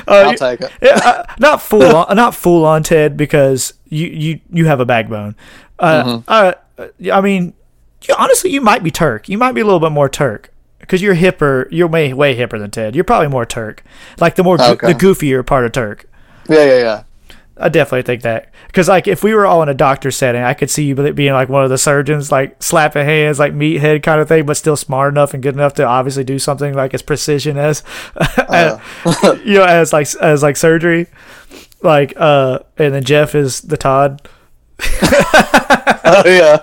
Uh, 0.07 0.25
I'll 0.27 0.35
take 0.35 0.61
it. 0.61 0.71
yeah, 0.83 1.01
uh, 1.05 1.35
not 1.39 1.63
full 1.63 1.97
on, 1.97 2.15
not 2.17 2.35
full 2.35 2.65
on 2.67 2.83
Ted 2.83 3.17
because 3.17 3.73
you 3.89 4.07
you 4.09 4.41
you 4.51 4.67
have 4.67 4.81
a 4.81 4.85
backbone. 4.85 5.35
Uh, 5.79 6.05
Mm-hmm. 6.05 6.21
uh, 6.29 7.13
I 7.13 7.21
mean, 7.21 7.55
you, 8.07 8.15
honestly, 8.19 8.51
you 8.51 8.61
might 8.61 8.83
be 8.83 8.91
Turk. 8.91 9.29
You 9.29 9.39
might 9.39 9.53
be 9.53 9.61
a 9.61 9.65
little 9.65 9.81
bit 9.81 9.93
more 9.93 10.09
Turk 10.09 10.52
because 10.93 11.01
you're 11.01 11.15
hipper. 11.15 11.67
You're 11.71 11.89
way 11.89 12.13
way 12.13 12.37
hipper 12.37 12.59
than 12.59 12.71
Ted. 12.71 12.95
You're 12.95 13.03
probably 13.05 13.29
more 13.29 13.47
Turk, 13.47 13.83
like 14.21 14.35
the 14.35 14.45
more 14.45 14.59
go- 14.59 14.73
Okay. 14.73 14.93
the 14.93 14.99
goofier 14.99 15.45
part 15.47 15.65
of 15.65 15.73
Turk. 15.73 16.05
Yeah, 16.51 16.65
yeah, 16.65 16.79
yeah. 16.79 17.03
I 17.57 17.69
definitely 17.71 18.03
think 18.03 18.23
that 18.23 18.51
because 18.67 18.89
like 18.89 19.07
if 19.09 19.23
we 19.23 19.33
were 19.35 19.47
all 19.47 19.63
in 19.63 19.69
a 19.71 19.75
doctor 19.75 20.11
setting, 20.11 20.43
I 20.43 20.53
could 20.53 20.69
see 20.71 20.85
you 20.85 20.95
being 21.13 21.33
like 21.33 21.49
one 21.49 21.65
of 21.65 21.71
the 21.71 21.79
surgeons, 21.79 22.31
like 22.31 22.63
slapping 22.63 23.05
hands, 23.07 23.39
like 23.39 23.55
meathead 23.55 24.03
kind 24.03 24.21
of 24.21 24.29
thing, 24.29 24.45
but 24.47 24.57
still 24.59 24.77
smart 24.77 25.13
enough 25.15 25.33
and 25.33 25.43
good 25.43 25.55
enough 25.55 25.73
to 25.75 25.85
obviously 25.87 26.25
do 26.25 26.39
something 26.39 26.75
like 26.75 26.93
as 26.93 27.01
precision 27.03 27.57
as, 27.57 27.83
you 29.45 29.55
know, 29.55 29.65
as 29.65 29.93
like 29.93 30.09
as 30.21 30.43
like 30.43 30.57
surgery, 30.57 31.07
like 31.83 32.13
uh, 32.17 32.59
and 32.79 32.95
then 32.95 33.05
Jeff 33.05 33.35
is 33.35 33.61
the 33.63 33.77
Todd. 33.77 34.29
Oh 36.05 36.23
yeah. 36.27 36.59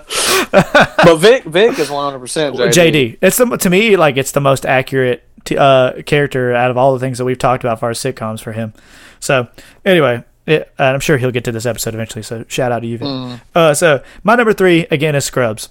but 1.04 1.16
Vic, 1.16 1.44
Vic 1.44 1.78
is 1.78 1.90
one 1.90 2.04
hundred 2.04 2.20
percent 2.20 2.54
JD. 2.56 3.18
It's 3.22 3.38
the 3.38 3.46
to 3.56 3.70
me 3.70 3.96
like 3.96 4.16
it's 4.16 4.32
the 4.32 4.40
most 4.40 4.66
accurate 4.66 5.24
t- 5.44 5.56
uh, 5.56 6.02
character 6.02 6.54
out 6.54 6.70
of 6.70 6.76
all 6.76 6.92
the 6.92 7.00
things 7.00 7.18
that 7.18 7.24
we've 7.24 7.38
talked 7.38 7.64
about 7.64 7.80
for 7.80 7.86
our 7.86 7.92
sitcoms 7.92 8.40
for 8.42 8.52
him. 8.52 8.74
So 9.18 9.48
anyway, 9.84 10.24
it, 10.46 10.72
and 10.78 10.88
I'm 10.94 11.00
sure 11.00 11.16
he'll 11.16 11.30
get 11.30 11.44
to 11.44 11.52
this 11.52 11.66
episode 11.66 11.94
eventually. 11.94 12.22
So 12.22 12.44
shout 12.48 12.70
out 12.70 12.80
to 12.80 12.86
you. 12.86 12.98
Vic. 12.98 13.08
Mm. 13.08 13.40
Uh, 13.54 13.74
so 13.74 14.02
my 14.22 14.36
number 14.36 14.52
three 14.52 14.86
again 14.90 15.14
is 15.14 15.24
Scrubs. 15.24 15.70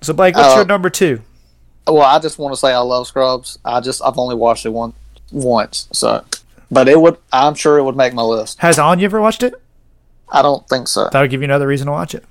So 0.00 0.12
Blake, 0.14 0.36
what's 0.36 0.54
Uh, 0.54 0.58
your 0.58 0.64
number 0.66 0.90
two? 0.90 1.20
Well, 1.86 2.02
I 2.02 2.18
just 2.20 2.38
want 2.38 2.52
to 2.54 2.56
say 2.56 2.72
I 2.72 2.78
love 2.78 3.08
Scrubs. 3.08 3.58
I 3.64 3.80
just 3.80 4.00
I've 4.02 4.16
only 4.16 4.36
watched 4.36 4.64
it 4.64 4.70
one 4.70 4.92
once, 5.32 5.88
so 5.92 6.24
but 6.70 6.88
it 6.88 7.00
would. 7.00 7.18
I'm 7.32 7.54
sure 7.54 7.78
it 7.78 7.82
would 7.82 7.96
make 7.96 8.14
my 8.14 8.22
list. 8.22 8.60
Has 8.60 8.78
Anya 8.78 9.06
ever 9.06 9.20
watched 9.20 9.42
it? 9.42 9.54
I 10.30 10.42
don't 10.42 10.66
think 10.68 10.88
so. 10.88 11.08
That 11.10 11.20
would 11.20 11.30
give 11.30 11.40
you 11.40 11.46
another 11.46 11.66
reason 11.66 11.86
to 11.86 11.92
watch 11.92 12.14
it. 12.14 12.24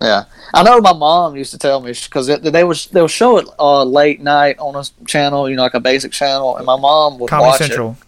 Yeah, 0.00 0.24
I 0.54 0.62
know 0.62 0.80
my 0.80 0.92
mom 0.92 1.36
used 1.36 1.50
to 1.52 1.58
tell 1.58 1.80
me 1.80 1.92
because 1.92 2.28
they 2.28 2.64
was 2.64 2.86
they 2.86 3.00
would 3.00 3.10
show 3.10 3.38
it 3.38 3.48
uh, 3.58 3.82
late 3.82 4.20
night 4.20 4.56
on 4.58 4.76
a 4.76 4.84
channel, 5.06 5.50
you 5.50 5.56
know, 5.56 5.62
like 5.62 5.74
a 5.74 5.80
basic 5.80 6.12
channel, 6.12 6.56
and 6.56 6.64
my 6.64 6.76
mom 6.76 7.18
would 7.18 7.28
Comedy 7.28 7.48
watch 7.48 7.58
Central. 7.58 7.96
it. 8.00 8.06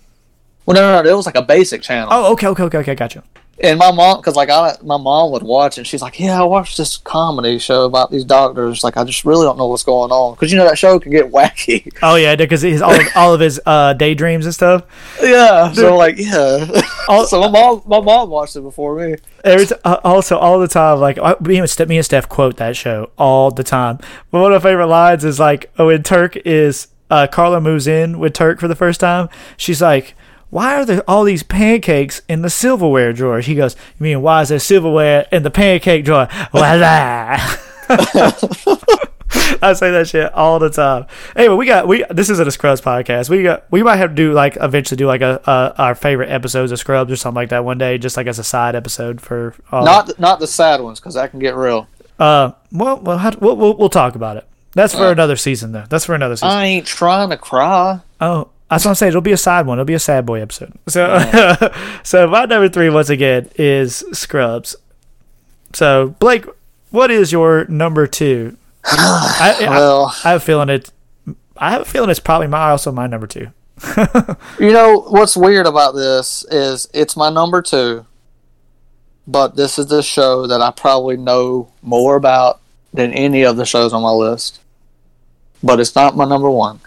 Well, 0.66 0.74
no, 0.76 0.82
no, 0.82 1.02
no, 1.02 1.10
it 1.10 1.16
was 1.16 1.26
like 1.26 1.34
a 1.36 1.42
basic 1.42 1.82
channel. 1.82 2.08
Oh, 2.12 2.32
okay, 2.32 2.46
okay, 2.48 2.62
okay, 2.64 2.78
okay, 2.78 2.94
gotcha. 2.94 3.24
And 3.62 3.78
my 3.78 3.92
mom, 3.92 4.18
because 4.18 4.36
like 4.36 4.48
I, 4.48 4.76
my 4.82 4.96
mom 4.96 5.32
would 5.32 5.42
watch, 5.42 5.76
and 5.76 5.86
she's 5.86 6.00
like, 6.00 6.18
"Yeah, 6.18 6.40
I 6.40 6.44
watched 6.44 6.78
this 6.78 6.96
comedy 6.96 7.58
show 7.58 7.84
about 7.84 8.10
these 8.10 8.24
doctors. 8.24 8.82
Like, 8.82 8.96
I 8.96 9.04
just 9.04 9.24
really 9.24 9.44
don't 9.44 9.58
know 9.58 9.66
what's 9.66 9.82
going 9.82 10.10
on 10.10 10.34
because 10.34 10.50
you 10.50 10.56
know 10.56 10.64
that 10.64 10.78
show 10.78 10.98
can 10.98 11.12
get 11.12 11.30
wacky." 11.30 11.92
Oh 12.02 12.14
yeah, 12.14 12.36
because 12.36 12.64
all 12.80 12.92
of, 12.98 13.06
all 13.14 13.34
of 13.34 13.40
his 13.40 13.60
uh, 13.66 13.92
daydreams 13.92 14.46
and 14.46 14.54
stuff. 14.54 14.84
yeah, 15.22 15.70
so 15.72 15.96
like, 15.96 16.16
yeah. 16.16 16.66
All- 17.08 17.26
so 17.26 17.40
my 17.40 17.50
mom, 17.50 17.82
my 17.86 18.00
mom 18.00 18.30
watched 18.30 18.56
it 18.56 18.62
before 18.62 18.96
me. 18.96 19.16
Every 19.44 19.66
t- 19.66 19.74
uh, 19.84 19.98
also 20.04 20.38
all 20.38 20.58
the 20.58 20.68
time, 20.68 20.98
like 20.98 21.18
me 21.42 21.58
and 21.58 21.68
Steph, 21.68 21.88
me 21.88 21.96
and 21.96 22.04
Steph 22.04 22.28
quote 22.28 22.56
that 22.56 22.76
show 22.76 23.10
all 23.18 23.50
the 23.50 23.64
time. 23.64 23.98
But 24.30 24.40
one 24.40 24.52
of 24.52 24.62
my 24.62 24.70
favorite 24.70 24.86
lines 24.86 25.24
is 25.24 25.38
like, 25.38 25.70
oh, 25.78 25.86
when 25.86 26.02
Turk 26.02 26.36
is 26.46 26.88
uh, 27.10 27.26
Carla 27.26 27.60
moves 27.60 27.86
in 27.86 28.18
with 28.18 28.32
Turk 28.32 28.58
for 28.58 28.68
the 28.68 28.74
first 28.76 29.00
time, 29.00 29.28
she's 29.56 29.82
like, 29.82 30.14
"Why 30.50 30.74
are 30.74 30.84
there 30.84 31.02
all 31.08 31.24
these 31.24 31.42
pancakes 31.42 32.22
in 32.28 32.42
the 32.42 32.50
silverware 32.50 33.12
drawer?" 33.12 33.40
He 33.40 33.54
goes, 33.54 33.74
"You 33.98 34.04
mean 34.04 34.22
why 34.22 34.42
is 34.42 34.48
there 34.50 34.58
silverware 34.58 35.26
in 35.32 35.42
the 35.42 35.50
pancake 35.50 36.04
drawer?" 36.04 36.28
Voila. 36.52 37.38
I 39.62 39.74
say 39.74 39.90
that 39.90 40.08
shit 40.08 40.32
all 40.32 40.58
the 40.58 40.70
time. 40.70 41.06
Anyway, 41.36 41.54
we 41.54 41.66
got 41.66 41.86
we. 41.86 42.04
This 42.10 42.30
isn't 42.30 42.48
a 42.48 42.50
Scrubs 42.50 42.80
podcast. 42.80 43.28
We 43.28 43.42
got 43.42 43.70
we 43.70 43.82
might 43.82 43.96
have 43.96 44.10
to 44.10 44.14
do 44.14 44.32
like 44.32 44.56
eventually 44.60 44.96
do 44.96 45.06
like 45.06 45.20
a, 45.20 45.40
a 45.46 45.74
our 45.80 45.94
favorite 45.94 46.30
episodes 46.30 46.72
of 46.72 46.78
Scrubs 46.78 47.12
or 47.12 47.16
something 47.16 47.36
like 47.36 47.50
that 47.50 47.64
one 47.64 47.78
day, 47.78 47.98
just 47.98 48.16
like 48.16 48.26
as 48.26 48.38
a 48.38 48.44
side 48.44 48.74
episode 48.74 49.20
for 49.20 49.54
uh, 49.70 49.84
Not 49.84 50.06
the, 50.06 50.14
not 50.18 50.40
the 50.40 50.46
sad 50.46 50.80
ones 50.80 50.98
because 50.98 51.14
that 51.14 51.30
can 51.30 51.38
get 51.40 51.54
real. 51.54 51.86
uh, 52.18 52.52
well, 52.72 52.98
we'll, 53.00 53.18
to- 53.18 53.38
we'll, 53.40 53.56
we'll, 53.56 53.76
we'll 53.76 53.88
talk 53.88 54.14
about 54.14 54.36
it. 54.36 54.46
That's 54.72 54.94
for 54.94 55.10
another 55.10 55.36
season, 55.36 55.72
though. 55.72 55.84
That's 55.88 56.04
for 56.06 56.14
another 56.14 56.36
season. 56.36 56.48
I 56.48 56.64
ain't 56.66 56.86
trying 56.86 57.30
to 57.30 57.36
cry. 57.36 58.00
oh, 58.20 58.48
that's 58.70 58.84
what 58.84 58.92
I'm 58.92 58.94
saying. 58.94 59.08
It'll 59.10 59.20
be 59.20 59.32
a 59.32 59.36
sad 59.36 59.66
one. 59.66 59.78
It'll 59.78 59.84
be 59.84 59.94
a 59.94 59.98
sad 59.98 60.24
boy 60.24 60.40
episode. 60.40 60.72
So, 60.88 61.18
so 62.04 62.28
my 62.28 62.44
number 62.44 62.68
three, 62.68 62.88
once 62.88 63.10
again, 63.10 63.50
is 63.56 64.04
Scrubs. 64.12 64.76
So, 65.72 66.14
Blake, 66.20 66.46
what 66.90 67.10
is 67.10 67.32
your 67.32 67.64
number 67.66 68.06
two? 68.06 68.56
I, 68.84 69.56
I, 69.60 69.70
Well, 69.70 70.14
I 70.24 70.30
have 70.30 70.42
a 70.42 70.44
feeling 70.44 70.68
it. 70.68 70.92
I 71.56 71.72
have 71.72 71.82
a 71.82 71.84
feeling 71.84 72.10
it's 72.10 72.20
probably 72.20 72.46
my 72.46 72.70
also 72.70 72.92
my 72.92 73.06
number 73.06 73.26
two. 73.26 73.48
you 74.58 74.72
know 74.72 75.04
what's 75.08 75.36
weird 75.36 75.66
about 75.66 75.94
this 75.94 76.44
is 76.50 76.88
it's 76.94 77.16
my 77.16 77.28
number 77.30 77.62
two, 77.62 78.06
but 79.26 79.56
this 79.56 79.78
is 79.78 79.86
the 79.86 80.02
show 80.02 80.46
that 80.46 80.60
I 80.60 80.70
probably 80.70 81.16
know 81.16 81.72
more 81.82 82.16
about 82.16 82.60
than 82.92 83.12
any 83.12 83.42
of 83.42 83.56
the 83.56 83.66
shows 83.66 83.92
on 83.92 84.02
my 84.02 84.10
list. 84.10 84.60
But 85.62 85.80
it's 85.80 85.94
not 85.94 86.16
my 86.16 86.24
number 86.24 86.50
one, 86.50 86.80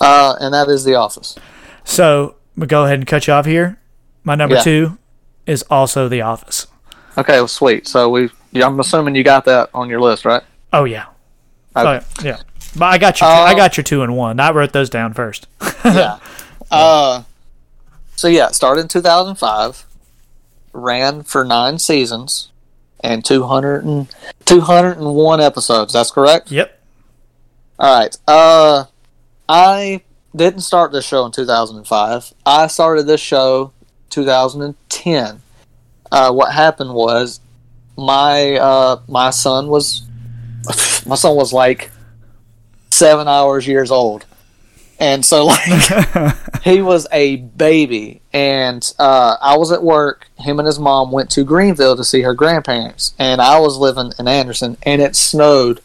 uh, 0.00 0.36
and 0.40 0.52
that 0.54 0.68
is 0.68 0.84
The 0.84 0.94
Office. 0.94 1.36
So, 1.84 2.36
I'm 2.56 2.66
go 2.66 2.84
ahead 2.84 2.98
and 2.98 3.06
cut 3.06 3.26
you 3.26 3.32
off 3.32 3.46
here. 3.46 3.78
My 4.24 4.34
number 4.34 4.56
Yeah. 4.56 4.62
two 4.62 4.98
is 5.46 5.62
also 5.70 6.08
The 6.08 6.20
Office. 6.22 6.66
Okay, 7.16 7.34
well, 7.34 7.48
sweet. 7.48 7.88
So 7.88 8.08
we, 8.08 8.30
I'm 8.54 8.78
assuming 8.78 9.14
you 9.14 9.24
got 9.24 9.44
that 9.46 9.70
on 9.74 9.88
your 9.88 10.00
list, 10.00 10.24
right? 10.24 10.42
Oh 10.72 10.84
yeah. 10.84 11.06
Okay. 11.76 12.04
Oh, 12.04 12.22
yeah. 12.24 12.38
But 12.76 12.84
I 12.86 12.98
got 12.98 13.20
your 13.20 13.28
two, 13.28 13.34
Uh, 13.34 13.44
I 13.44 13.54
got 13.54 13.76
your 13.76 13.84
two 13.84 14.02
and 14.02 14.16
one. 14.16 14.38
I 14.40 14.50
wrote 14.50 14.72
those 14.72 14.90
down 14.90 15.14
first. 15.14 15.46
yeah. 15.84 16.18
Uh, 16.70 17.22
so 18.14 18.28
yeah, 18.28 18.48
started 18.48 18.82
in 18.82 18.88
2005, 18.88 19.86
ran 20.72 21.22
for 21.22 21.44
nine 21.44 21.78
seasons, 21.78 22.50
and 23.00 23.24
200 23.24 23.84
and, 23.84 24.08
201 24.44 25.40
episodes. 25.40 25.92
That's 25.92 26.10
correct. 26.10 26.50
Yep. 26.52 26.78
All 27.78 27.98
right. 28.00 28.16
Uh, 28.28 28.84
I 29.48 30.02
didn't 30.36 30.60
start 30.60 30.92
this 30.92 31.06
show 31.06 31.24
in 31.24 31.32
2005. 31.32 32.34
I 32.44 32.66
started 32.66 33.06
this 33.06 33.20
show 33.20 33.72
2010. 34.10 35.40
Uh, 36.10 36.32
what 36.32 36.52
happened 36.52 36.92
was 36.92 37.40
my 37.96 38.54
uh, 38.56 39.00
my 39.08 39.30
son 39.30 39.68
was 39.68 40.02
my 41.06 41.16
son 41.16 41.34
was 41.34 41.52
like 41.52 41.90
seven 42.90 43.26
hours 43.26 43.66
years 43.66 43.90
old, 43.90 44.26
and 44.98 45.24
so 45.24 45.46
like 45.46 46.34
he 46.62 46.82
was 46.82 47.06
a 47.12 47.36
baby, 47.36 48.20
and 48.32 48.94
uh, 48.98 49.36
I 49.40 49.56
was 49.56 49.72
at 49.72 49.82
work. 49.82 50.28
Him 50.38 50.58
and 50.58 50.66
his 50.66 50.78
mom 50.78 51.10
went 51.10 51.30
to 51.30 51.44
Greenville 51.44 51.96
to 51.96 52.04
see 52.04 52.22
her 52.22 52.34
grandparents, 52.34 53.14
and 53.18 53.40
I 53.40 53.58
was 53.60 53.78
living 53.78 54.12
in 54.18 54.28
Anderson, 54.28 54.76
and 54.82 55.02
it 55.02 55.16
snowed 55.16 55.80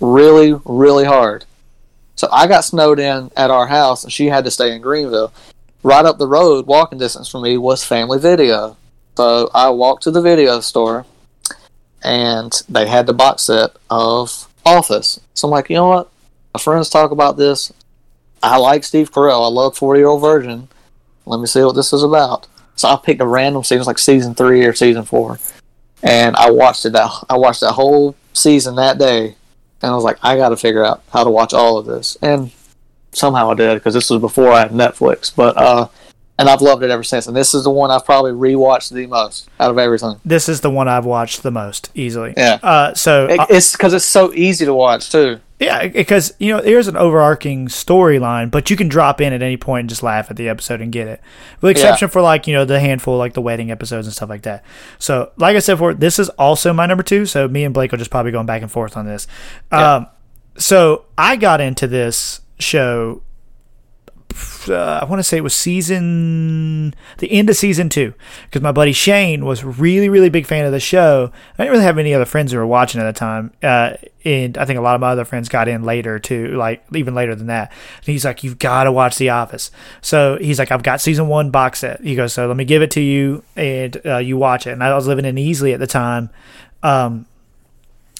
really, 0.00 0.54
really 0.64 1.04
hard. 1.04 1.44
So 2.16 2.28
I 2.32 2.46
got 2.46 2.64
snowed 2.64 2.98
in 2.98 3.30
at 3.36 3.50
our 3.50 3.66
house, 3.66 4.02
and 4.02 4.12
she 4.12 4.26
had 4.26 4.44
to 4.44 4.50
stay 4.50 4.74
in 4.74 4.82
Greenville. 4.82 5.32
Right 5.82 6.04
up 6.04 6.18
the 6.18 6.26
road, 6.26 6.66
walking 6.66 6.98
distance 6.98 7.28
from 7.28 7.42
me, 7.42 7.58
was 7.58 7.84
Family 7.84 8.18
Video. 8.18 8.76
So 9.16 9.50
I 9.54 9.68
walked 9.70 10.02
to 10.04 10.10
the 10.10 10.22
video 10.22 10.60
store, 10.60 11.06
and 12.02 12.52
they 12.68 12.88
had 12.88 13.06
the 13.06 13.12
box 13.12 13.44
set 13.44 13.70
of 13.90 14.48
Office. 14.64 15.20
So 15.34 15.46
I'm 15.46 15.52
like, 15.52 15.70
you 15.70 15.76
know 15.76 15.88
what? 15.88 16.10
My 16.54 16.60
friends 16.60 16.88
talk 16.88 17.10
about 17.10 17.36
this. 17.36 17.72
I 18.42 18.56
like 18.56 18.84
Steve 18.84 19.12
Carell. 19.12 19.44
I 19.44 19.48
love 19.48 19.76
40 19.76 20.00
Year 20.00 20.08
Old 20.08 20.22
Virgin. 20.22 20.68
Let 21.26 21.40
me 21.40 21.46
see 21.46 21.62
what 21.62 21.74
this 21.74 21.92
is 21.92 22.02
about. 22.02 22.46
So 22.76 22.88
I 22.88 22.96
picked 22.96 23.20
a 23.20 23.26
random 23.26 23.64
season, 23.64 23.84
like 23.84 23.98
season 23.98 24.34
three 24.34 24.64
or 24.64 24.72
season 24.72 25.04
four, 25.04 25.38
and 26.02 26.36
I 26.36 26.50
watched 26.50 26.84
it. 26.84 26.92
That 26.92 27.10
I 27.28 27.36
watched 27.36 27.60
that 27.60 27.72
whole 27.72 28.14
season 28.34 28.76
that 28.76 28.98
day, 28.98 29.34
and 29.86 29.92
I 29.92 29.94
was 29.94 30.04
like, 30.04 30.18
I 30.22 30.36
got 30.36 30.48
to 30.48 30.56
figure 30.56 30.84
out 30.84 31.02
how 31.12 31.22
to 31.22 31.30
watch 31.30 31.54
all 31.54 31.78
of 31.78 31.86
this, 31.86 32.16
and 32.20 32.50
somehow 33.12 33.50
I 33.50 33.54
did 33.54 33.74
because 33.74 33.94
this 33.94 34.10
was 34.10 34.20
before 34.20 34.50
I 34.50 34.60
had 34.60 34.72
Netflix. 34.72 35.34
But 35.34 35.56
uh, 35.56 35.88
and 36.38 36.48
I've 36.48 36.60
loved 36.60 36.82
it 36.82 36.90
ever 36.90 37.02
since. 37.02 37.26
And 37.26 37.36
this 37.36 37.54
is 37.54 37.64
the 37.64 37.70
one 37.70 37.90
I've 37.90 38.04
probably 38.04 38.32
rewatched 38.32 38.92
the 38.92 39.06
most 39.06 39.48
out 39.58 39.70
of 39.70 39.78
everything. 39.78 40.20
This 40.24 40.48
is 40.48 40.60
the 40.60 40.70
one 40.70 40.88
I've 40.88 41.06
watched 41.06 41.42
the 41.42 41.50
most 41.50 41.90
easily. 41.94 42.34
Yeah. 42.36 42.58
Uh, 42.62 42.94
so 42.94 43.26
It, 43.26 43.38
uh, 43.38 43.46
it's 43.48 43.72
because 43.72 43.94
it's 43.94 44.04
so 44.04 44.32
easy 44.34 44.64
to 44.64 44.74
watch 44.74 45.10
too. 45.10 45.40
Yeah, 45.58 45.88
because 45.88 46.34
you 46.38 46.52
know 46.52 46.60
there's 46.60 46.86
an 46.86 46.98
overarching 46.98 47.68
storyline, 47.68 48.50
but 48.50 48.68
you 48.68 48.76
can 48.76 48.88
drop 48.88 49.22
in 49.22 49.32
at 49.32 49.42
any 49.42 49.56
point 49.56 49.80
and 49.80 49.88
just 49.88 50.02
laugh 50.02 50.30
at 50.30 50.36
the 50.36 50.50
episode 50.50 50.82
and 50.82 50.92
get 50.92 51.08
it. 51.08 51.20
With 51.62 51.70
exception 51.70 52.08
for 52.08 52.20
like 52.20 52.46
you 52.46 52.52
know 52.52 52.66
the 52.66 52.78
handful 52.78 53.16
like 53.16 53.32
the 53.32 53.40
wedding 53.40 53.70
episodes 53.70 54.06
and 54.06 54.14
stuff 54.14 54.28
like 54.28 54.42
that. 54.42 54.62
So 54.98 55.32
like 55.38 55.56
I 55.56 55.60
said 55.60 55.74
before, 55.74 55.94
this 55.94 56.18
is 56.18 56.28
also 56.30 56.74
my 56.74 56.84
number 56.84 57.02
two. 57.02 57.24
So 57.24 57.48
me 57.48 57.64
and 57.64 57.72
Blake 57.72 57.94
are 57.94 57.96
just 57.96 58.10
probably 58.10 58.32
going 58.32 58.44
back 58.46 58.60
and 58.60 58.70
forth 58.70 58.98
on 58.98 59.06
this. 59.06 59.26
Um, 59.72 60.06
so 60.58 61.06
I 61.16 61.36
got 61.36 61.62
into 61.62 61.86
this 61.86 62.42
show. 62.58 63.22
Uh, 64.68 64.98
I 65.00 65.04
want 65.04 65.20
to 65.20 65.22
say 65.22 65.36
it 65.36 65.42
was 65.42 65.54
season 65.54 66.92
the 67.18 67.30
end 67.30 67.48
of 67.48 67.56
season 67.56 67.88
two 67.88 68.14
because 68.44 68.62
my 68.62 68.72
buddy 68.72 68.92
Shane 68.92 69.44
was 69.44 69.62
really 69.62 70.08
really 70.08 70.28
big 70.28 70.46
fan 70.46 70.64
of 70.64 70.72
the 70.72 70.80
show. 70.80 71.30
I 71.54 71.62
didn't 71.62 71.72
really 71.72 71.84
have 71.84 71.98
any 71.98 72.12
other 72.14 72.24
friends 72.24 72.52
who 72.52 72.58
were 72.58 72.66
watching 72.66 73.00
at 73.00 73.04
the 73.04 73.12
time, 73.12 73.52
uh, 73.62 73.94
and 74.24 74.58
I 74.58 74.64
think 74.64 74.78
a 74.78 74.82
lot 74.82 74.94
of 74.94 75.00
my 75.00 75.10
other 75.10 75.24
friends 75.24 75.48
got 75.48 75.68
in 75.68 75.84
later 75.84 76.18
too, 76.18 76.56
like 76.56 76.84
even 76.94 77.14
later 77.14 77.34
than 77.34 77.46
that. 77.46 77.70
And 77.98 78.06
he's 78.06 78.24
like, 78.24 78.42
"You've 78.42 78.58
got 78.58 78.84
to 78.84 78.92
watch 78.92 79.18
The 79.18 79.30
Office." 79.30 79.70
So 80.00 80.36
he's 80.40 80.58
like, 80.58 80.72
"I've 80.72 80.82
got 80.82 81.00
season 81.00 81.28
one 81.28 81.50
box 81.50 81.80
set." 81.80 82.00
He 82.00 82.14
goes, 82.14 82.32
"So 82.32 82.46
let 82.46 82.56
me 82.56 82.64
give 82.64 82.82
it 82.82 82.90
to 82.92 83.00
you, 83.00 83.44
and 83.54 84.00
uh, 84.04 84.18
you 84.18 84.36
watch 84.36 84.66
it." 84.66 84.72
And 84.72 84.82
I 84.82 84.94
was 84.94 85.06
living 85.06 85.24
in 85.24 85.36
Easley 85.36 85.72
at 85.72 85.80
the 85.80 85.86
time. 85.86 86.30
Um, 86.82 87.26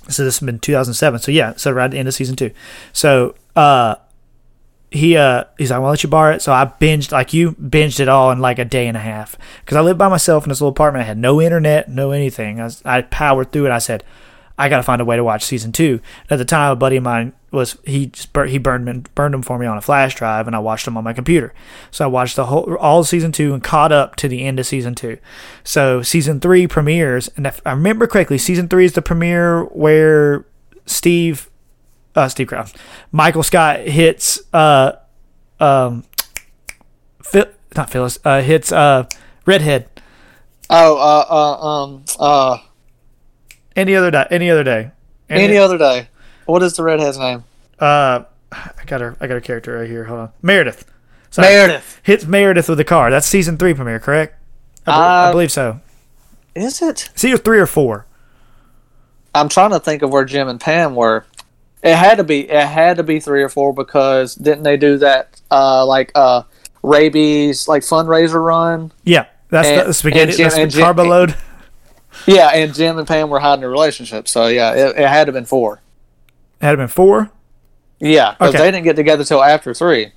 so 0.08 0.24
this 0.24 0.38
has 0.38 0.46
been 0.46 0.58
2007. 0.58 1.20
So 1.20 1.32
yeah, 1.32 1.54
so 1.56 1.72
right 1.72 1.86
at 1.86 1.90
the 1.90 1.98
end 1.98 2.08
of 2.08 2.14
season 2.14 2.36
two. 2.36 2.52
So 2.92 3.34
uh, 3.56 3.96
he 4.90 5.16
uh 5.16 5.44
he's 5.58 5.70
like, 5.70 5.78
"Well, 5.78 5.86
I'll 5.86 5.92
let 5.92 6.02
you 6.02 6.08
borrow 6.08 6.34
it." 6.34 6.42
So 6.42 6.52
I 6.52 6.64
binged 6.64 7.12
like 7.12 7.32
you 7.32 7.52
binged 7.52 8.00
it 8.00 8.08
all 8.08 8.30
in 8.30 8.38
like 8.38 8.58
a 8.58 8.64
day 8.64 8.86
and 8.86 8.96
a 8.96 9.00
half 9.00 9.36
because 9.60 9.76
I 9.76 9.80
lived 9.80 9.98
by 9.98 10.08
myself 10.08 10.44
in 10.44 10.48
this 10.48 10.60
little 10.60 10.70
apartment. 10.70 11.04
I 11.04 11.06
had 11.06 11.18
no 11.18 11.40
internet, 11.40 11.88
no 11.88 12.12
anything. 12.12 12.60
I, 12.60 12.64
was, 12.64 12.82
I 12.84 13.02
powered 13.02 13.52
through 13.52 13.66
it. 13.66 13.72
I 13.72 13.78
said, 13.78 14.04
"I 14.58 14.68
got 14.68 14.76
to 14.78 14.82
find 14.82 15.00
a 15.00 15.04
way 15.04 15.16
to 15.16 15.24
watch 15.24 15.44
season 15.44 15.72
two. 15.72 16.00
And 16.22 16.32
at 16.32 16.38
the 16.38 16.44
time, 16.44 16.72
a 16.72 16.76
buddy 16.76 16.96
of 16.96 17.02
mine 17.02 17.32
was 17.50 17.78
he 17.84 18.06
just 18.06 18.32
bur- 18.32 18.46
he 18.46 18.58
burned 18.58 18.86
them, 18.86 19.04
burned 19.14 19.34
them 19.34 19.42
for 19.42 19.58
me 19.58 19.66
on 19.66 19.76
a 19.76 19.82
flash 19.82 20.14
drive, 20.14 20.46
and 20.46 20.54
I 20.54 20.60
watched 20.60 20.84
them 20.84 20.96
on 20.96 21.04
my 21.04 21.12
computer. 21.12 21.52
So 21.90 22.04
I 22.04 22.08
watched 22.08 22.36
the 22.36 22.46
whole 22.46 22.76
all 22.76 23.02
season 23.02 23.32
two 23.32 23.54
and 23.54 23.64
caught 23.64 23.90
up 23.90 24.14
to 24.16 24.28
the 24.28 24.44
end 24.44 24.60
of 24.60 24.66
season 24.66 24.94
two. 24.94 25.18
So 25.64 26.02
season 26.02 26.38
three 26.38 26.68
premieres, 26.68 27.28
and 27.36 27.46
if 27.46 27.60
I 27.66 27.72
remember 27.72 28.06
correctly, 28.06 28.38
season 28.38 28.68
three 28.68 28.84
is 28.84 28.92
the 28.92 29.02
premiere 29.02 29.64
where 29.64 30.44
Steve 30.84 31.50
uh, 32.16 32.28
Steve 32.28 32.48
Carell's. 32.48 32.72
Michael 33.12 33.42
Scott 33.42 33.80
hits 33.80 34.40
uh 34.52 34.92
um 35.60 36.04
Phil, 37.22 37.46
not 37.76 37.90
Phyllis 37.90 38.18
uh 38.24 38.40
hits 38.42 38.72
uh 38.72 39.06
redhead 39.44 39.88
Oh, 40.68 40.96
uh, 40.96 41.24
uh, 41.32 41.66
um, 41.84 42.04
uh, 42.18 42.58
any 43.76 43.94
other 43.94 44.10
day 44.10 44.26
any 44.30 44.50
other 44.50 44.64
day 44.64 44.90
any 45.30 45.56
other 45.56 45.78
day. 45.78 46.08
What 46.46 46.62
is 46.62 46.74
the 46.74 46.82
redhead's 46.82 47.18
name? 47.18 47.44
uh 47.78 48.24
I 48.52 48.84
got 48.86 49.00
her 49.00 49.16
I 49.20 49.26
got 49.26 49.34
her 49.34 49.40
character 49.40 49.78
right 49.78 49.88
here 49.88 50.04
hold 50.04 50.20
on 50.20 50.32
Meredith 50.42 50.84
Sorry. 51.30 51.48
Meredith. 51.48 52.00
hits 52.02 52.24
Meredith 52.24 52.68
with 52.68 52.80
a 52.80 52.84
car 52.84 53.10
that's 53.10 53.26
season 53.26 53.58
three 53.58 53.74
premiere 53.74 54.00
correct 54.00 54.34
I, 54.86 54.92
I 54.92 55.28
Uh, 55.28 55.32
believe 55.32 55.52
so 55.52 55.80
Is 56.54 56.80
it? 56.80 57.10
it's 57.12 57.24
either 57.24 57.36
three 57.38 57.58
or 57.58 57.66
four 57.66 58.06
I'm 59.34 59.48
trying 59.50 59.70
to 59.72 59.80
think 59.80 60.00
of 60.02 60.10
where 60.10 60.24
Jim 60.24 60.48
and 60.48 60.58
Pam 60.58 60.94
were. 60.94 61.26
It 61.82 61.94
had 61.94 62.16
to 62.16 62.24
be. 62.24 62.48
It 62.50 62.66
had 62.66 62.96
to 62.96 63.02
be 63.02 63.20
three 63.20 63.42
or 63.42 63.48
four 63.48 63.72
because 63.72 64.34
didn't 64.34 64.62
they 64.64 64.76
do 64.76 64.98
that? 64.98 65.40
Uh, 65.50 65.84
like 65.86 66.10
uh, 66.14 66.42
rabies, 66.82 67.68
like 67.68 67.82
fundraiser 67.82 68.42
run. 68.44 68.92
yeah 69.04 69.26
that's 69.50 69.68
And- 69.68 69.88
the 69.88 69.94
spaghetti 69.94 70.30
and 70.30 70.36
Jim- 70.36 70.48
that's 70.60 70.74
the 70.74 70.80
carbo 70.80 71.04
load 71.04 71.36
Yeah, 72.26 72.48
and 72.48 72.74
Jim 72.74 72.98
and 72.98 73.06
Pam 73.06 73.28
were 73.28 73.38
hiding 73.40 73.62
a 73.64 73.68
relationship. 73.68 74.26
So 74.26 74.46
yeah, 74.48 74.72
it, 74.72 74.96
it 74.96 75.06
had 75.08 75.24
to 75.26 75.28
have 75.28 75.34
been 75.34 75.44
four. 75.44 75.82
had 76.60 76.74
it 76.74 76.78
been 76.78 76.88
four 76.88 77.30
Yeah, 78.00 78.32
because 78.32 78.54
Okay. 78.54 78.58
they 78.64 78.70
didn't 78.70 78.84
get 78.84 78.96
together 78.96 79.22
till 79.22 79.42
after 79.44 79.72
three. 79.74 80.12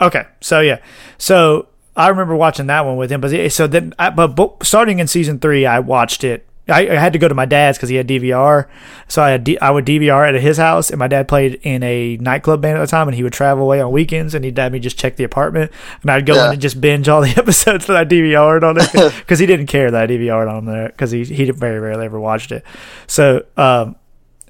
Okay, 0.00 0.24
so 0.40 0.60
yeah, 0.60 0.78
so 1.18 1.68
I 1.96 2.08
remember 2.08 2.34
watching 2.34 2.66
that 2.68 2.84
one 2.86 2.96
with 2.96 3.10
him. 3.12 3.20
But 3.20 3.50
so 3.52 3.66
then, 3.66 3.92
I, 3.98 4.10
but, 4.10 4.28
but 4.28 4.64
starting 4.64 5.00
in 5.00 5.06
season 5.06 5.38
three, 5.38 5.66
I 5.66 5.80
watched 5.80 6.24
it. 6.24 6.47
I, 6.68 6.80
I 6.88 6.94
had 6.96 7.12
to 7.14 7.18
go 7.18 7.28
to 7.28 7.34
my 7.34 7.46
dad's 7.46 7.78
because 7.78 7.88
he 7.88 7.96
had 7.96 8.06
DVR, 8.06 8.66
so 9.08 9.22
I 9.22 9.30
had 9.30 9.44
D, 9.44 9.58
I 9.60 9.70
would 9.70 9.86
DVR 9.86 10.28
at 10.28 10.40
his 10.40 10.58
house, 10.58 10.90
and 10.90 10.98
my 10.98 11.08
dad 11.08 11.26
played 11.28 11.54
in 11.62 11.82
a 11.82 12.16
nightclub 12.18 12.60
band 12.60 12.76
at 12.78 12.80
the 12.82 12.86
time, 12.86 13.08
and 13.08 13.14
he 13.14 13.22
would 13.22 13.32
travel 13.32 13.64
away 13.64 13.80
on 13.80 13.90
weekends, 13.90 14.34
and 14.34 14.44
he'd 14.44 14.58
have 14.58 14.72
me 14.72 14.78
just 14.78 14.98
check 14.98 15.16
the 15.16 15.24
apartment, 15.24 15.72
and 16.02 16.10
I'd 16.10 16.26
go 16.26 16.34
Yeah. 16.34 16.46
in 16.48 16.52
and 16.52 16.60
just 16.60 16.80
binge 16.80 17.08
all 17.08 17.20
the 17.22 17.30
episodes 17.36 17.86
that 17.86 17.96
I 17.96 18.04
DVR'd 18.04 18.64
on 18.64 18.76
it 18.78 19.14
because 19.18 19.38
he 19.40 19.46
didn't 19.46 19.66
care 19.66 19.90
that 19.90 20.02
I 20.02 20.06
DVR'd 20.06 20.48
on 20.48 20.66
there 20.66 20.88
because 20.88 21.10
he 21.10 21.24
he 21.24 21.50
very 21.50 21.78
rarely 21.80 22.04
ever 22.04 22.20
watched 22.20 22.52
it. 22.52 22.64
So 23.06 23.44
um, 23.56 23.96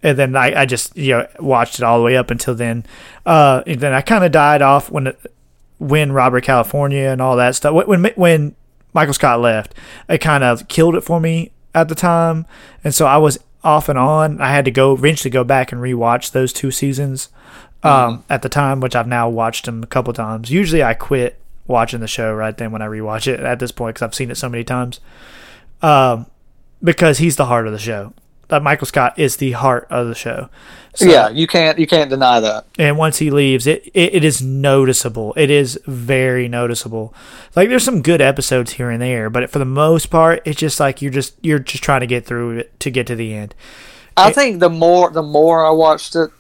and 0.02 0.18
then 0.18 0.34
I, 0.36 0.62
I 0.62 0.66
just 0.66 0.96
you 0.96 1.14
know 1.18 1.26
watched 1.38 1.78
it 1.78 1.82
all 1.84 1.98
the 1.98 2.04
way 2.04 2.16
up 2.16 2.30
until 2.30 2.54
then. 2.54 2.84
Uh, 3.26 3.62
and 3.66 3.80
then 3.80 3.92
I 3.92 4.00
kind 4.00 4.24
of 4.24 4.32
died 4.32 4.62
off 4.62 4.90
when 4.90 5.08
it, 5.08 5.20
when 5.78 6.10
Robert 6.12 6.42
California 6.42 7.08
and 7.08 7.20
all 7.20 7.36
that 7.36 7.54
stuff. 7.54 7.74
When 7.74 8.02
when, 8.02 8.12
when 8.16 8.56
Michael 8.94 9.14
Scott 9.14 9.40
left, 9.40 9.74
it 10.08 10.18
kind 10.18 10.42
of 10.42 10.66
killed 10.68 10.94
it 10.96 11.02
for 11.02 11.20
me 11.20 11.52
at 11.74 11.88
the 11.88 11.94
time, 11.94 12.46
and 12.82 12.94
so 12.94 13.06
I 13.06 13.16
was 13.16 13.38
off 13.64 13.88
and 13.88 13.98
on. 13.98 14.40
I 14.40 14.50
had 14.50 14.64
to 14.64 14.70
go 14.70 14.94
eventually 14.94 15.30
go 15.30 15.44
back 15.44 15.72
and 15.72 15.80
rewatch 15.80 16.32
those 16.32 16.52
two 16.52 16.70
seasons 16.70 17.28
um, 17.82 18.24
at 18.28 18.42
the 18.42 18.48
time, 18.48 18.80
which 18.80 18.96
I've 18.96 19.06
now 19.06 19.28
watched 19.28 19.66
them 19.66 19.82
a 19.82 19.86
couple 19.86 20.12
times. 20.12 20.50
Usually, 20.50 20.82
I 20.82 20.94
quit 20.94 21.38
watching 21.66 22.00
the 22.00 22.08
show 22.08 22.32
right 22.32 22.56
then 22.56 22.72
when 22.72 22.82
I 22.82 22.86
rewatch 22.86 23.26
it 23.26 23.40
at 23.40 23.58
this 23.58 23.72
point 23.72 23.94
because 23.94 24.06
I've 24.06 24.14
seen 24.14 24.30
it 24.30 24.36
so 24.36 24.48
many 24.48 24.64
times. 24.64 25.00
Um, 25.82 26.26
because 26.82 27.18
he's 27.18 27.36
the 27.36 27.46
heart 27.46 27.66
of 27.66 27.72
the 27.72 27.78
show. 27.78 28.12
That 28.49 28.62
Michael 28.62 28.86
Scott 28.86 29.18
is 29.18 29.36
the 29.36 29.53
heart 29.53 29.86
of 29.90 30.09
the 30.09 30.14
show. 30.14 30.49
So, 30.94 31.05
yeah, 31.05 31.28
you 31.28 31.46
can't 31.46 31.78
you 31.78 31.86
can't 31.86 32.11
deny 32.11 32.40
that. 32.40 32.64
and 32.78 32.96
once 32.99 33.18
he 33.18 33.30
leaves, 33.30 33.66
it, 33.66 33.86
it 33.94 34.14
it 34.16 34.24
is 34.24 34.42
noticeable. 34.42 35.32
It 35.36 35.51
is 35.51 35.78
very 35.86 36.49
noticeable. 36.49 37.14
Like 37.55 37.68
there's 37.68 37.84
some 37.84 38.03
good 38.03 38.20
episodes 38.20 38.72
here 38.72 38.90
and 38.90 39.01
there, 39.01 39.30
but 39.30 39.49
for 39.51 39.59
the 39.59 39.64
most 39.64 40.07
part, 40.07 40.42
it's 40.44 40.59
just 40.59 40.80
like 40.80 41.01
you're 41.03 41.12
just 41.12 41.34
you're 41.42 41.59
just 41.59 41.84
trying 41.84 42.01
to 42.01 42.07
get 42.07 42.24
through 42.26 42.59
it 42.59 42.80
to 42.80 42.90
get 42.90 43.07
to 43.09 43.14
the 43.14 43.34
end. 43.34 43.55
I 44.16 44.32
think 44.32 44.61
the 44.61 44.70
more 44.70 45.11
the 45.11 45.22
more 45.22 45.64
I 45.64 45.70
watched 45.70 46.16
it, 46.16 46.30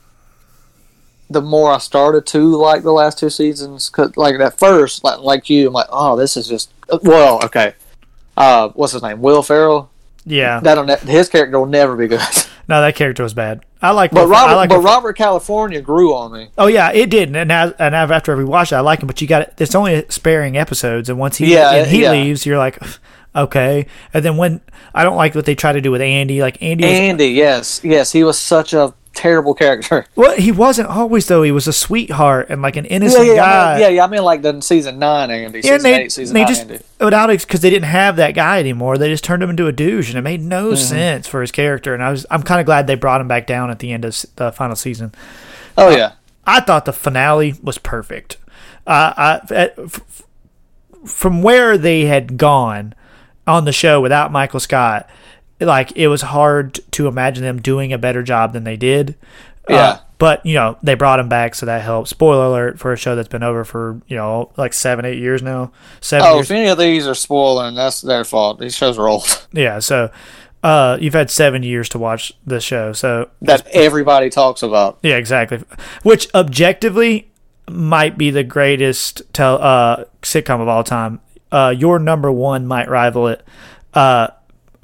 the 1.30 1.42
more 1.42 1.72
I 1.72 1.78
started 1.78 2.26
to 2.26 2.56
like 2.56 2.82
the 2.82 2.92
last 2.92 3.18
two 3.18 3.30
seasons. 3.30 3.88
Cause 3.90 4.16
like 4.16 4.34
at 4.40 4.58
first, 4.58 5.04
like 5.04 5.20
like 5.20 5.48
you, 5.48 5.68
I'm 5.68 5.74
like, 5.74 5.86
oh, 5.90 6.16
this 6.16 6.36
is 6.36 6.48
just 6.48 6.72
well, 7.02 7.44
okay. 7.44 7.74
Uh, 8.36 8.70
what's 8.70 8.92
his 8.92 9.02
name? 9.02 9.20
Will 9.20 9.42
Ferrell. 9.42 9.90
Yeah, 10.30 10.60
That'll 10.60 10.84
ne- 10.84 10.96
his 10.96 11.28
character 11.28 11.58
will 11.58 11.66
never 11.66 11.96
be 11.96 12.06
good. 12.08 12.20
no, 12.68 12.80
that 12.80 12.94
character 12.96 13.22
was 13.22 13.34
bad. 13.34 13.64
I 13.80 13.92
like, 13.92 14.10
But 14.10 14.26
Robert, 14.28 14.52
I 14.52 14.54
like 14.56 14.68
but 14.70 14.80
Robert 14.80 15.16
California 15.16 15.80
grew 15.80 16.14
on 16.14 16.32
me. 16.32 16.50
Oh 16.58 16.66
yeah, 16.66 16.90
it 16.92 17.10
did, 17.10 17.34
and 17.34 17.48
now, 17.48 17.72
and 17.78 17.94
after 17.94 18.32
every 18.32 18.44
watch, 18.44 18.72
it, 18.72 18.76
I 18.76 18.80
like 18.80 19.00
him. 19.00 19.06
But 19.06 19.20
you 19.20 19.28
got 19.28 19.52
it's 19.60 19.74
only 19.74 20.04
sparing 20.08 20.56
episodes, 20.56 21.08
and 21.08 21.18
once 21.18 21.36
he 21.36 21.52
Yeah, 21.54 21.72
and 21.74 21.86
he 21.90 22.02
yeah. 22.02 22.10
leaves, 22.12 22.44
you're 22.44 22.58
like, 22.58 22.82
okay. 23.36 23.86
And 24.12 24.24
then 24.24 24.36
when 24.36 24.60
I 24.94 25.04
don't 25.04 25.16
like 25.16 25.34
what 25.34 25.44
they 25.44 25.54
try 25.54 25.72
to 25.72 25.80
do 25.80 25.90
with 25.92 26.00
Andy, 26.00 26.40
like 26.40 26.60
Andy 26.62 26.84
was 26.84 26.92
Andy, 26.92 27.28
yes, 27.28 27.80
yes, 27.84 28.10
he 28.12 28.24
was 28.24 28.38
such 28.38 28.72
a 28.72 28.92
terrible 29.18 29.54
character. 29.54 30.06
Well, 30.16 30.36
he 30.36 30.50
wasn't 30.52 30.88
always 30.88 31.26
though. 31.26 31.42
He 31.42 31.52
was 31.52 31.66
a 31.68 31.72
sweetheart 31.72 32.46
and 32.50 32.62
like 32.62 32.76
an 32.76 32.84
innocent 32.86 33.26
yeah, 33.26 33.34
guy. 33.36 33.70
I 33.70 33.74
mean, 33.74 33.82
yeah, 33.82 33.88
yeah. 33.88 34.04
I 34.04 34.06
mean, 34.08 34.22
like 34.22 34.42
the 34.42 34.60
season 34.60 34.98
nine 34.98 35.30
Andy, 35.30 35.58
Yeah, 35.58 35.76
season 35.76 35.82
they, 35.82 35.94
eight, 36.02 36.12
season 36.12 36.34
they 36.34 36.40
nine 36.40 36.48
just 36.48 36.62
Andy. 36.62 36.78
without 37.00 37.26
because 37.28 37.60
they 37.60 37.70
didn't 37.70 37.86
have 37.88 38.16
that 38.16 38.34
guy 38.34 38.58
anymore. 38.60 38.96
They 38.98 39.08
just 39.08 39.24
turned 39.24 39.42
him 39.42 39.50
into 39.50 39.66
a 39.66 39.72
douche, 39.72 40.08
and 40.08 40.18
it 40.18 40.22
made 40.22 40.40
no 40.40 40.68
Mm-hmm. 40.68 40.76
sense 40.76 41.26
for 41.28 41.40
his 41.40 41.50
character. 41.52 41.94
And 41.94 42.02
I 42.02 42.10
was 42.10 42.24
I'm 42.30 42.42
kind 42.42 42.60
of 42.60 42.66
glad 42.66 42.86
they 42.86 42.94
brought 42.94 43.20
him 43.20 43.28
back 43.28 43.46
down 43.46 43.70
at 43.70 43.78
the 43.80 43.92
end 43.92 44.04
of 44.04 44.24
the 44.36 44.50
final 44.52 44.76
season. 44.76 45.12
Oh 45.76 45.90
yeah, 45.90 46.12
I 46.46 46.60
thought 46.60 46.84
the 46.84 46.92
finale 46.92 47.54
was 47.62 47.78
perfect. 47.78 48.38
Uh, 48.86 49.12
I, 49.16 49.54
at- 49.54 49.78
f- 49.78 50.22
from 51.06 51.42
where 51.42 51.78
they 51.78 52.06
had 52.06 52.36
gone 52.36 52.94
on 53.46 53.64
the 53.64 53.72
show 53.72 54.00
without 54.00 54.32
Michael 54.32 54.60
Scott, 54.60 55.08
like 55.60 55.92
it 55.96 56.08
was 56.08 56.22
hard 56.22 56.78
to 56.92 57.06
imagine 57.08 57.42
them 57.44 57.60
doing 57.60 57.92
a 57.92 57.98
better 57.98 58.22
job 58.22 58.52
than 58.52 58.64
they 58.64 58.76
did. 58.76 59.16
Uh, 59.68 59.74
Yeah. 59.74 59.98
but 60.18 60.44
you 60.46 60.54
know 60.54 60.78
they 60.82 60.94
brought 60.94 61.20
him 61.20 61.28
back, 61.28 61.54
so 61.54 61.66
that 61.66 61.82
helped. 61.82 62.08
Spoiler 62.08 62.44
alert 62.46 62.78
for 62.78 62.92
a 62.92 62.96
show 62.96 63.14
that's 63.14 63.28
been 63.28 63.42
over 63.42 63.64
for 63.64 64.00
you 64.08 64.16
know 64.16 64.50
like 64.56 64.72
seven, 64.72 65.04
eight 65.04 65.18
years 65.18 65.42
now. 65.42 65.70
Seven 66.00 66.26
Oh, 66.26 66.34
years. 66.36 66.50
if 66.50 66.56
any 66.56 66.68
of 66.68 66.78
these 66.78 67.06
are 67.06 67.14
spoiling, 67.14 67.74
that's 67.74 68.00
their 68.00 68.24
fault. 68.24 68.58
These 68.60 68.76
shows 68.76 68.98
are 68.98 69.08
old. 69.08 69.46
Yeah. 69.52 69.78
So 69.80 70.10
uh, 70.62 70.98
you've 71.00 71.14
had 71.14 71.30
seven 71.30 71.62
years 71.62 71.88
to 71.90 71.98
watch 71.98 72.32
the 72.46 72.60
show. 72.60 72.92
So 72.92 73.28
that 73.42 73.66
everybody 73.68 74.30
talks 74.30 74.62
about. 74.62 74.98
Yeah, 75.02 75.16
exactly. 75.16 75.62
Which 76.02 76.28
objectively 76.34 77.30
might 77.70 78.16
be 78.16 78.30
the 78.30 78.42
greatest 78.44 79.22
tel- 79.32 79.62
uh, 79.62 80.04
sitcom 80.22 80.60
of 80.60 80.68
all 80.68 80.82
time. 80.82 81.20
Uh, 81.52 81.74
your 81.76 81.98
number 81.98 82.32
one 82.32 82.66
might 82.66 82.88
rival 82.88 83.28
it 83.28 83.42
uh, 83.94 84.28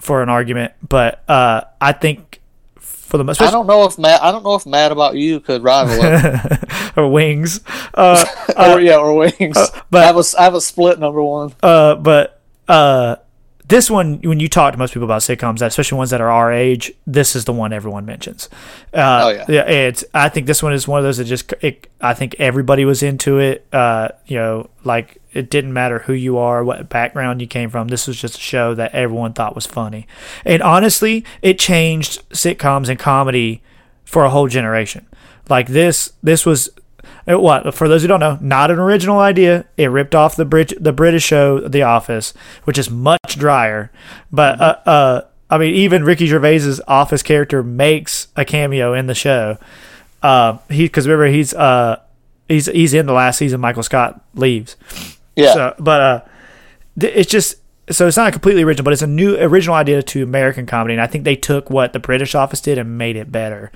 for 0.05 0.22
an 0.22 0.28
argument, 0.28 0.74
but 0.86 1.28
uh, 1.28 1.62
I 1.81 1.93
think 1.93 2.40
for 2.78 3.16
the 3.18 3.24
most 3.24 3.40
I 3.40 3.51
don't 3.51 3.66
know 3.66 3.85
if 3.85 3.98
Matt. 3.98 4.22
I 4.22 4.31
don't 4.32 4.43
know 4.44 4.55
if 4.55 4.66
Mad 4.66 4.93
About 4.93 5.16
You 5.16 5.40
could 5.40 5.62
rival 5.62 5.97
it. 5.98 6.93
or 6.97 7.09
wings, 7.10 7.60
uh, 7.94 8.24
or 8.56 8.81
yeah, 8.81 8.97
or 8.97 9.14
Wings. 9.14 9.56
but- 9.90 10.02
I 10.02 10.06
have 10.06 10.16
a 10.16 10.24
I 10.39 10.44
have 10.44 10.55
a 10.55 10.60
split 10.60 10.98
number 11.01 11.22
one. 11.22 11.52
uh, 11.62 11.94
but 11.97 12.40
uh, 12.68 13.16
this 13.66 13.91
one, 13.91 14.20
when 14.23 14.41
you 14.41 14.49
talk 14.49 14.73
to 14.73 14.78
most 14.78 14.93
people 14.93 15.05
about 15.05 15.23
sitcoms, 15.23 15.65
especially 15.65 15.97
ones 15.97 16.11
that 16.11 16.20
are 16.20 16.31
our 16.31 16.53
age, 16.53 16.93
this 17.07 17.35
is 17.35 17.47
the 17.47 17.53
one 17.53 17.73
everyone 17.73 18.05
mentions. 18.05 18.49
Uh, 18.93 19.23
Oh, 19.24 19.45
yeah. 19.49 19.62
It's. 19.62 20.05
I 20.12 20.28
think 20.28 20.47
this 20.47 20.62
one 20.62 20.74
is 20.74 20.86
one 20.86 20.99
of 20.99 21.05
those 21.05 21.16
that 21.16 21.24
just. 21.24 21.53
It, 21.62 21.86
I 22.01 22.12
think 22.12 22.36
everybody 22.39 22.85
was 22.85 23.03
into 23.03 23.39
it. 23.39 23.66
Uh, 23.73 24.09
you 24.27 24.36
know, 24.36 24.69
like 24.85 25.20
it 25.32 25.49
didn't 25.51 25.73
matter 25.73 26.01
who 26.01 26.12
you 26.12 26.36
are, 26.36 26.62
what 26.62 26.89
background 26.91 27.41
you 27.41 27.47
came 27.47 27.70
from. 27.70 27.89
This 27.89 28.07
was 28.07 28.20
just 28.20 28.36
a 28.36 28.41
show 28.41 28.74
that 28.74 28.93
everyone 28.93 29.32
thought 29.32 29.55
was 29.55 29.66
funny, 29.66 30.07
and 30.45 30.62
honestly, 30.62 31.24
it 31.41 31.59
changed 31.59 32.28
sitcoms 32.31 32.89
and 32.89 32.99
comedy 32.99 33.62
for 34.05 34.24
a 34.24 34.31
whole 34.31 34.47
generation. 34.49 35.07
Like 35.49 35.69
this, 35.69 36.12
this 36.23 36.45
was 36.47 36.69
what 37.26 37.74
for 37.74 37.89
those 37.89 38.02
who 38.02 38.09
don't 38.09 38.20
know, 38.20 38.39
not 38.40 38.70
an 38.70 38.78
original 38.78 39.18
idea. 39.18 39.64
It 39.76 39.86
ripped 39.86 40.14
off 40.14 40.36
the 40.36 40.44
Brit- 40.44 40.82
the 40.82 40.93
British 40.93 41.24
show 41.24 41.60
The 41.60 41.82
Office, 41.82 42.35
which 42.64 42.78
is 42.78 42.90
much 42.90 43.36
drier. 43.36 43.90
But 44.32 44.60
uh, 44.60 44.76
uh, 44.86 45.20
I 45.51 45.59
mean, 45.59 45.74
even 45.74 46.05
Ricky 46.05 46.26
Gervais's 46.26 46.81
Office 46.89 47.22
character 47.22 47.62
makes 47.62 48.28
a 48.36 48.44
cameo 48.44 48.94
in 48.94 49.06
the 49.06 49.14
show. 49.14 49.59
Uh, 50.22 50.59
he 50.70 50.85
because 50.85 51.06
remember 51.06 51.26
he's 51.26 51.52
uh 51.55 52.01
he's 52.48 52.66
he's 52.66 52.94
in 52.94 53.06
the 53.06 53.12
last 53.12 53.39
season. 53.39 53.60
Michael 53.60 53.82
Scott 53.82 54.20
leaves. 54.35 54.76
Yeah. 55.36 55.52
So, 55.52 55.74
but 55.78 56.01
uh, 56.01 56.20
th- 56.98 57.12
it's 57.14 57.31
just 57.31 57.56
so 57.90 58.06
it's 58.06 58.16
not 58.16 58.32
completely 58.32 58.62
original, 58.62 58.85
but 58.85 58.93
it's 58.94 59.02
a 59.02 59.06
new 59.06 59.36
original 59.36 59.74
idea 59.74 60.02
to 60.02 60.22
American 60.22 60.64
comedy, 60.64 60.94
and 60.94 61.02
I 61.02 61.06
think 61.06 61.24
they 61.24 61.36
took 61.36 61.68
what 61.68 61.93
the 61.93 61.98
British 61.98 62.35
Office 62.35 62.60
did 62.60 62.78
and 62.78 62.97
made 62.97 63.16
it 63.16 63.31
better. 63.31 63.70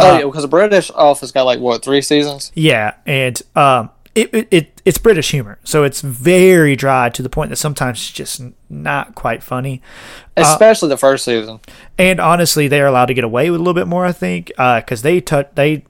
Oh 0.00 0.10
uh, 0.10 0.18
yeah, 0.18 0.24
because 0.24 0.42
the 0.42 0.48
British 0.48 0.90
Office 0.90 1.32
got 1.32 1.44
like 1.44 1.60
what 1.60 1.84
three 1.84 2.02
seasons? 2.02 2.52
Yeah, 2.54 2.94
and 3.06 3.40
um, 3.54 3.90
it, 4.14 4.34
it, 4.34 4.48
it 4.50 4.82
it's 4.84 4.98
British 4.98 5.30
humor, 5.30 5.58
so 5.64 5.84
it's 5.84 6.00
very 6.00 6.76
dry 6.76 7.08
to 7.10 7.22
the 7.22 7.28
point 7.28 7.50
that 7.50 7.56
sometimes 7.56 7.98
it's 7.98 8.12
just 8.12 8.42
not 8.68 9.14
quite 9.14 9.42
funny. 9.42 9.82
Especially 10.36 10.88
the 10.88 10.96
first 10.96 11.24
season. 11.24 11.60
And 11.98 12.18
honestly, 12.18 12.66
they 12.66 12.80
are 12.80 12.86
allowed 12.86 13.06
to 13.06 13.14
get 13.14 13.24
away 13.24 13.50
with 13.50 13.60
a 13.60 13.62
little 13.62 13.74
bit 13.74 13.86
more, 13.86 14.06
I 14.06 14.12
think, 14.12 14.52
because 14.56 15.02
they 15.02 15.20
touch 15.20 15.48
they 15.54 15.84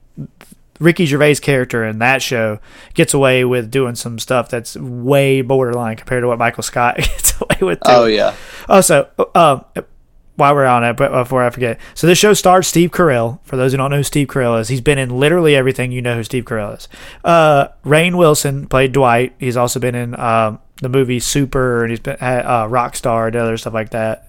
Ricky 0.81 1.05
Gervais' 1.05 1.35
character 1.35 1.85
in 1.85 1.99
that 1.99 2.21
show 2.21 2.59
gets 2.95 3.13
away 3.13 3.45
with 3.45 3.69
doing 3.69 3.93
some 3.95 4.17
stuff 4.17 4.49
that's 4.49 4.75
way 4.75 5.41
borderline 5.41 5.95
compared 5.95 6.23
to 6.23 6.27
what 6.27 6.39
Michael 6.39 6.63
Scott 6.63 6.97
gets 6.97 7.39
away 7.39 7.57
with. 7.61 7.79
Too. 7.79 7.91
Oh 7.91 8.05
yeah. 8.05 8.35
Also, 8.67 9.07
um, 9.35 9.63
while 10.41 10.55
we're 10.55 10.65
on 10.65 10.83
it, 10.83 10.97
but 10.97 11.11
before 11.11 11.43
I 11.43 11.49
forget, 11.51 11.79
so 11.93 12.07
this 12.07 12.17
show 12.17 12.33
stars 12.33 12.67
Steve 12.67 12.89
Carell. 12.91 13.39
For 13.43 13.55
those 13.55 13.71
who 13.71 13.77
don't 13.77 13.91
know 13.91 13.97
who 13.97 14.03
Steve 14.03 14.27
Carell 14.27 14.59
is, 14.59 14.67
he's 14.69 14.81
been 14.81 14.97
in 14.97 15.09
literally 15.11 15.55
everything 15.55 15.91
you 15.91 16.01
know 16.01 16.15
who 16.15 16.23
Steve 16.23 16.45
Carell 16.45 16.75
is. 16.77 16.87
Uh, 17.23 17.67
Rainn 17.85 18.15
Wilson 18.17 18.65
played 18.67 18.91
Dwight. 18.91 19.33
He's 19.39 19.55
also 19.55 19.79
been 19.79 19.95
in 19.95 20.19
um, 20.19 20.59
the 20.81 20.89
movie 20.89 21.19
Super, 21.19 21.83
and 21.83 21.91
he's 21.91 21.99
been 21.99 22.17
uh, 22.19 22.65
Rockstar 22.67 23.27
and 23.27 23.35
other 23.35 23.55
stuff 23.57 23.73
like 23.73 23.91
that. 23.91 24.27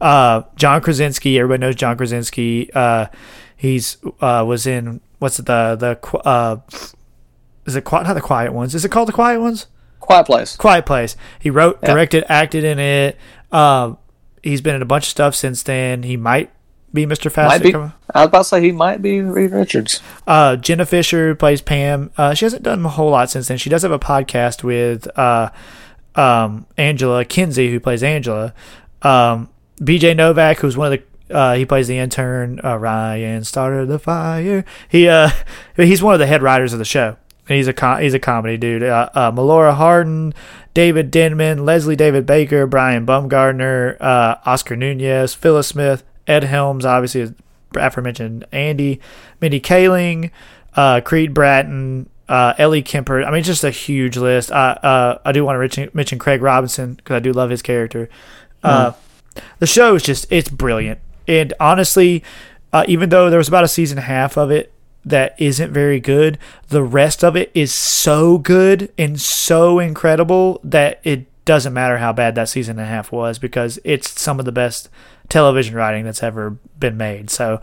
Uh, 0.00 0.42
John 0.56 0.80
Krasinski, 0.82 1.38
everybody 1.38 1.60
knows 1.60 1.76
John 1.76 1.96
Krasinski. 1.96 2.70
Uh, 2.74 3.06
he's 3.56 3.96
uh, 4.20 4.44
was 4.46 4.66
in 4.66 5.00
what's 5.18 5.38
it, 5.38 5.46
the 5.46 5.76
the 5.76 6.18
uh, 6.18 6.58
is 7.66 7.74
it 7.74 7.90
not 7.90 8.12
the 8.12 8.20
Quiet 8.20 8.52
Ones? 8.52 8.74
Is 8.74 8.84
it 8.84 8.90
called 8.90 9.08
the 9.08 9.12
Quiet 9.12 9.40
Ones? 9.40 9.66
Quiet 10.00 10.26
Place. 10.26 10.56
Quiet 10.56 10.84
Place. 10.84 11.16
He 11.40 11.48
wrote, 11.48 11.78
Yeah. 11.82 11.92
directed, 11.92 12.24
acted 12.28 12.62
in 12.64 12.78
it. 12.78 13.16
Um, 13.50 13.96
he's 14.44 14.60
been 14.60 14.74
in 14.74 14.82
a 14.82 14.86
bunch 14.86 15.04
of 15.04 15.10
stuff 15.10 15.34
since 15.34 15.62
then. 15.62 16.02
He 16.02 16.16
might 16.16 16.50
be 16.92 17.06
Mr. 17.06 17.30
Fast. 17.30 17.62
Be. 17.62 17.74
I 17.74 17.78
was 17.80 17.92
about 18.14 18.38
to 18.38 18.44
say 18.44 18.60
he 18.60 18.72
might 18.72 19.02
be 19.02 19.20
Reed 19.20 19.50
Richards. 19.50 20.00
Uh, 20.26 20.56
Jenna 20.56 20.86
Fischer 20.86 21.34
plays 21.34 21.60
Pam. 21.60 22.12
Uh, 22.16 22.34
she 22.34 22.44
hasn't 22.44 22.62
done 22.62 22.84
a 22.84 22.90
whole 22.90 23.10
lot 23.10 23.30
since 23.30 23.48
then. 23.48 23.58
She 23.58 23.70
does 23.70 23.82
have 23.82 23.90
a 23.90 23.98
podcast 23.98 24.62
with 24.62 25.08
uh, 25.18 25.50
um, 26.14 26.66
Angela 26.76 27.24
Kinsey, 27.24 27.70
who 27.70 27.80
plays 27.80 28.02
Angela. 28.02 28.54
Um, 29.02 29.48
BJ 29.80 30.14
Novak, 30.14 30.58
who's 30.58 30.76
one 30.76 30.92
of 30.92 31.00
the 31.00 31.04
uh, 31.34 31.54
he 31.54 31.64
plays 31.64 31.88
the 31.88 31.98
intern. 31.98 32.60
Uh, 32.62 32.76
Ryan 32.76 33.44
started 33.44 33.88
the 33.88 33.98
fire. 33.98 34.64
He 34.88 35.08
uh, 35.08 35.30
he's 35.76 36.02
one 36.02 36.14
of 36.14 36.20
the 36.20 36.26
head 36.26 36.42
writers 36.42 36.72
of 36.72 36.78
the 36.78 36.84
show. 36.84 37.16
He's 37.48 37.66
a 37.66 37.72
com- 37.72 38.00
he's 38.00 38.14
a 38.14 38.18
comedy 38.18 38.56
dude. 38.56 38.82
Uh, 38.82 39.10
uh, 39.14 39.32
Melora 39.32 39.74
Hardin, 39.74 40.32
David 40.74 41.10
Denman, 41.10 41.64
Leslie 41.64 41.96
David 41.96 42.26
Baker, 42.26 42.66
Brian 42.66 43.04
Baumgartner, 43.04 43.96
uh, 44.00 44.36
Oscar 44.44 44.74
Nunez, 44.74 45.32
Phyllis 45.32 45.68
Smith, 45.68 46.02
Ed 46.26 46.44
Helms, 46.44 46.84
obviously 46.84 47.32
aforementioned 47.74 48.44
Andy, 48.52 49.00
Mindy 49.40 49.60
Kaling, 49.60 50.30
uh, 50.74 51.00
Creed 51.00 51.32
Bratton, 51.32 52.08
uh, 52.28 52.54
Ellie 52.58 52.82
Kemper. 52.82 53.22
I 53.22 53.30
mean, 53.30 53.38
it's 53.38 53.46
just 53.46 53.64
a 53.64 53.70
huge 53.70 54.16
list. 54.16 54.50
Uh, 54.50 54.76
uh, 54.82 55.18
I 55.24 55.32
do 55.32 55.44
want 55.44 55.72
to 55.72 55.90
mention, 55.94 56.18
Craig 56.18 56.42
Robinson 56.42 56.94
because 56.94 57.16
I 57.16 57.20
do 57.20 57.32
love 57.32 57.50
his 57.50 57.62
character. 57.62 58.08
Uh, 58.62 58.92
the 59.58 59.66
show 59.66 59.94
is 59.94 60.02
just 60.02 60.26
it's 60.30 60.48
brilliant, 60.48 60.98
and 61.28 61.52
honestly, 61.60 62.24
uh, 62.72 62.84
even 62.88 63.10
though 63.10 63.28
there 63.30 63.38
was 63.38 63.48
about 63.48 63.62
a 63.62 63.68
season 63.68 63.98
and 63.98 64.04
a 64.04 64.06
half 64.06 64.36
of 64.36 64.50
it 64.50 64.72
that 65.04 65.34
isn't 65.38 65.72
very 65.72 66.00
good, 66.00 66.38
the 66.68 66.82
rest 66.82 67.22
of 67.22 67.36
it 67.36 67.50
is 67.54 67.72
so 67.72 68.38
good 68.38 68.92
and 68.96 69.20
so 69.20 69.78
incredible 69.78 70.60
that 70.64 71.00
it 71.04 71.26
doesn't 71.44 71.74
matter 71.74 71.98
how 71.98 72.12
bad 72.12 72.34
that 72.34 72.48
season 72.48 72.78
and 72.78 72.86
a 72.86 72.90
half 72.90 73.12
was 73.12 73.38
because 73.38 73.78
it's 73.84 74.20
some 74.20 74.38
of 74.38 74.44
the 74.44 74.52
best 74.52 74.88
television 75.28 75.74
writing 75.74 76.04
that's 76.04 76.22
ever 76.22 76.56
been 76.78 76.96
made. 76.96 77.30
So 77.30 77.60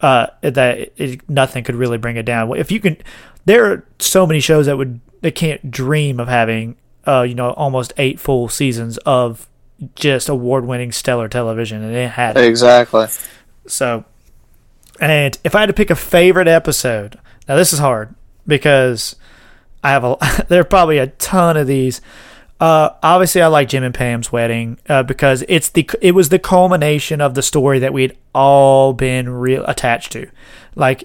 uh, 0.00 0.28
that 0.42 0.92
it, 0.96 1.28
nothing 1.28 1.64
could 1.64 1.74
really 1.74 1.98
bring 1.98 2.16
it 2.16 2.24
down. 2.24 2.56
If 2.56 2.70
you 2.70 2.80
can, 2.80 2.96
there 3.44 3.64
are 3.70 3.84
so 3.98 4.26
many 4.26 4.40
shows 4.40 4.66
that 4.66 4.76
would 4.76 5.00
that 5.22 5.34
can't 5.34 5.70
dream 5.70 6.20
of 6.20 6.28
having 6.28 6.76
uh, 7.06 7.22
you 7.22 7.34
know 7.34 7.50
almost 7.52 7.92
eight 7.96 8.20
full 8.20 8.48
seasons 8.48 8.98
of 8.98 9.48
just 9.94 10.28
award-winning 10.28 10.92
stellar 10.92 11.28
television, 11.28 11.82
and 11.82 11.94
it 11.94 12.10
had 12.10 12.36
it. 12.36 12.44
Exactly. 12.44 13.06
So, 13.66 14.04
and 15.00 15.38
if 15.44 15.54
I 15.54 15.60
had 15.60 15.66
to 15.66 15.72
pick 15.72 15.90
a 15.90 15.96
favorite 15.96 16.48
episode, 16.48 17.18
now 17.48 17.56
this 17.56 17.72
is 17.72 17.78
hard 17.78 18.14
because 18.46 19.16
I 19.82 19.90
have 19.90 20.04
a 20.04 20.16
there 20.48 20.60
are 20.60 20.64
probably 20.64 20.98
a 20.98 21.08
ton 21.08 21.56
of 21.56 21.66
these. 21.66 22.00
Uh, 22.58 22.90
obviously, 23.02 23.42
I 23.42 23.48
like 23.48 23.68
Jim 23.68 23.84
and 23.84 23.94
Pam's 23.94 24.32
wedding 24.32 24.78
uh, 24.88 25.02
because 25.02 25.44
it's 25.48 25.68
the 25.68 25.88
it 26.00 26.12
was 26.12 26.30
the 26.30 26.38
culmination 26.38 27.20
of 27.20 27.34
the 27.34 27.42
story 27.42 27.78
that 27.78 27.92
we'd 27.92 28.16
all 28.34 28.92
been 28.92 29.28
real 29.28 29.64
attached 29.66 30.12
to, 30.12 30.30
like. 30.74 31.04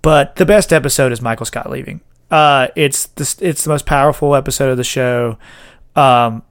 But 0.00 0.34
the 0.36 0.46
best 0.46 0.72
episode 0.72 1.12
is 1.12 1.22
Michael 1.22 1.46
Scott 1.46 1.70
leaving. 1.70 2.00
Uh, 2.30 2.68
it's 2.74 3.06
the 3.06 3.36
it's 3.40 3.64
the 3.64 3.70
most 3.70 3.86
powerful 3.86 4.34
episode 4.34 4.70
of 4.70 4.76
the 4.76 4.84
show. 4.84 5.38
Um, 5.94 6.42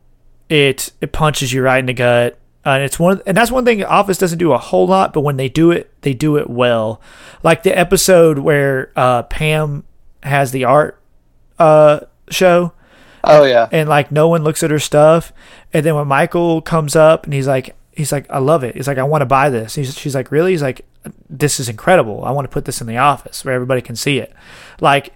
it 0.48 0.92
it 1.02 1.12
punches 1.12 1.52
you 1.52 1.62
right 1.62 1.80
in 1.80 1.88
the 1.88 1.94
gut. 1.94 2.38
Uh, 2.66 2.70
and 2.72 2.84
it's 2.84 3.00
one, 3.00 3.22
and 3.26 3.36
that's 3.36 3.50
one 3.52 3.66
thing 3.66 3.84
Office 3.84 4.18
doesn't 4.20 4.38
do 4.38 4.52
a 4.52 4.58
whole 4.58 4.86
lot, 4.86 5.14
but 5.14 5.22
when 5.22 5.38
they 5.38 5.50
do 5.50 5.72
it, 5.72 5.92
they 6.02 6.14
do 6.14 6.38
it 6.38 6.50
well. 6.50 7.02
Like 7.42 7.64
the 7.64 7.76
episode 7.76 8.38
where 8.40 8.92
uh, 8.96 9.24
Pam 9.24 9.84
has 10.22 10.52
the 10.52 10.66
art 10.66 11.02
uh, 11.58 12.02
show, 12.30 12.74
Oh 13.24 13.44
yeah. 13.46 13.68
and 13.72 13.90
like 13.90 14.12
no 14.12 14.28
one 14.28 14.44
looks 14.44 14.62
at 14.64 14.70
her 14.72 14.78
stuff, 14.80 15.34
and 15.74 15.84
then 15.86 15.96
when 15.96 16.08
Michael 16.08 16.62
comes 16.62 16.96
up 16.96 17.24
and 17.26 17.34
he's 17.34 17.48
like, 17.48 17.76
he's 17.96 18.12
like, 18.12 18.30
I 18.30 18.38
love 18.38 18.64
it. 18.64 18.76
He's 18.76 18.88
like, 18.88 18.98
I 19.00 19.04
want 19.04 19.22
to 19.22 19.26
buy 19.26 19.50
this. 19.50 19.76
He's, 19.76 19.98
she's 19.98 20.14
like, 20.16 20.32
really? 20.32 20.52
He's 20.52 20.62
like, 20.62 20.86
this 21.30 21.60
is 21.60 21.68
incredible. 21.68 22.24
I 22.24 22.32
want 22.32 22.46
to 22.46 22.54
put 22.54 22.66
this 22.66 22.80
in 22.80 22.86
the 22.88 22.98
office 22.98 23.44
where 23.44 23.54
everybody 23.56 23.82
can 23.82 23.96
see 23.96 24.20
it. 24.20 24.32
Like, 24.80 25.14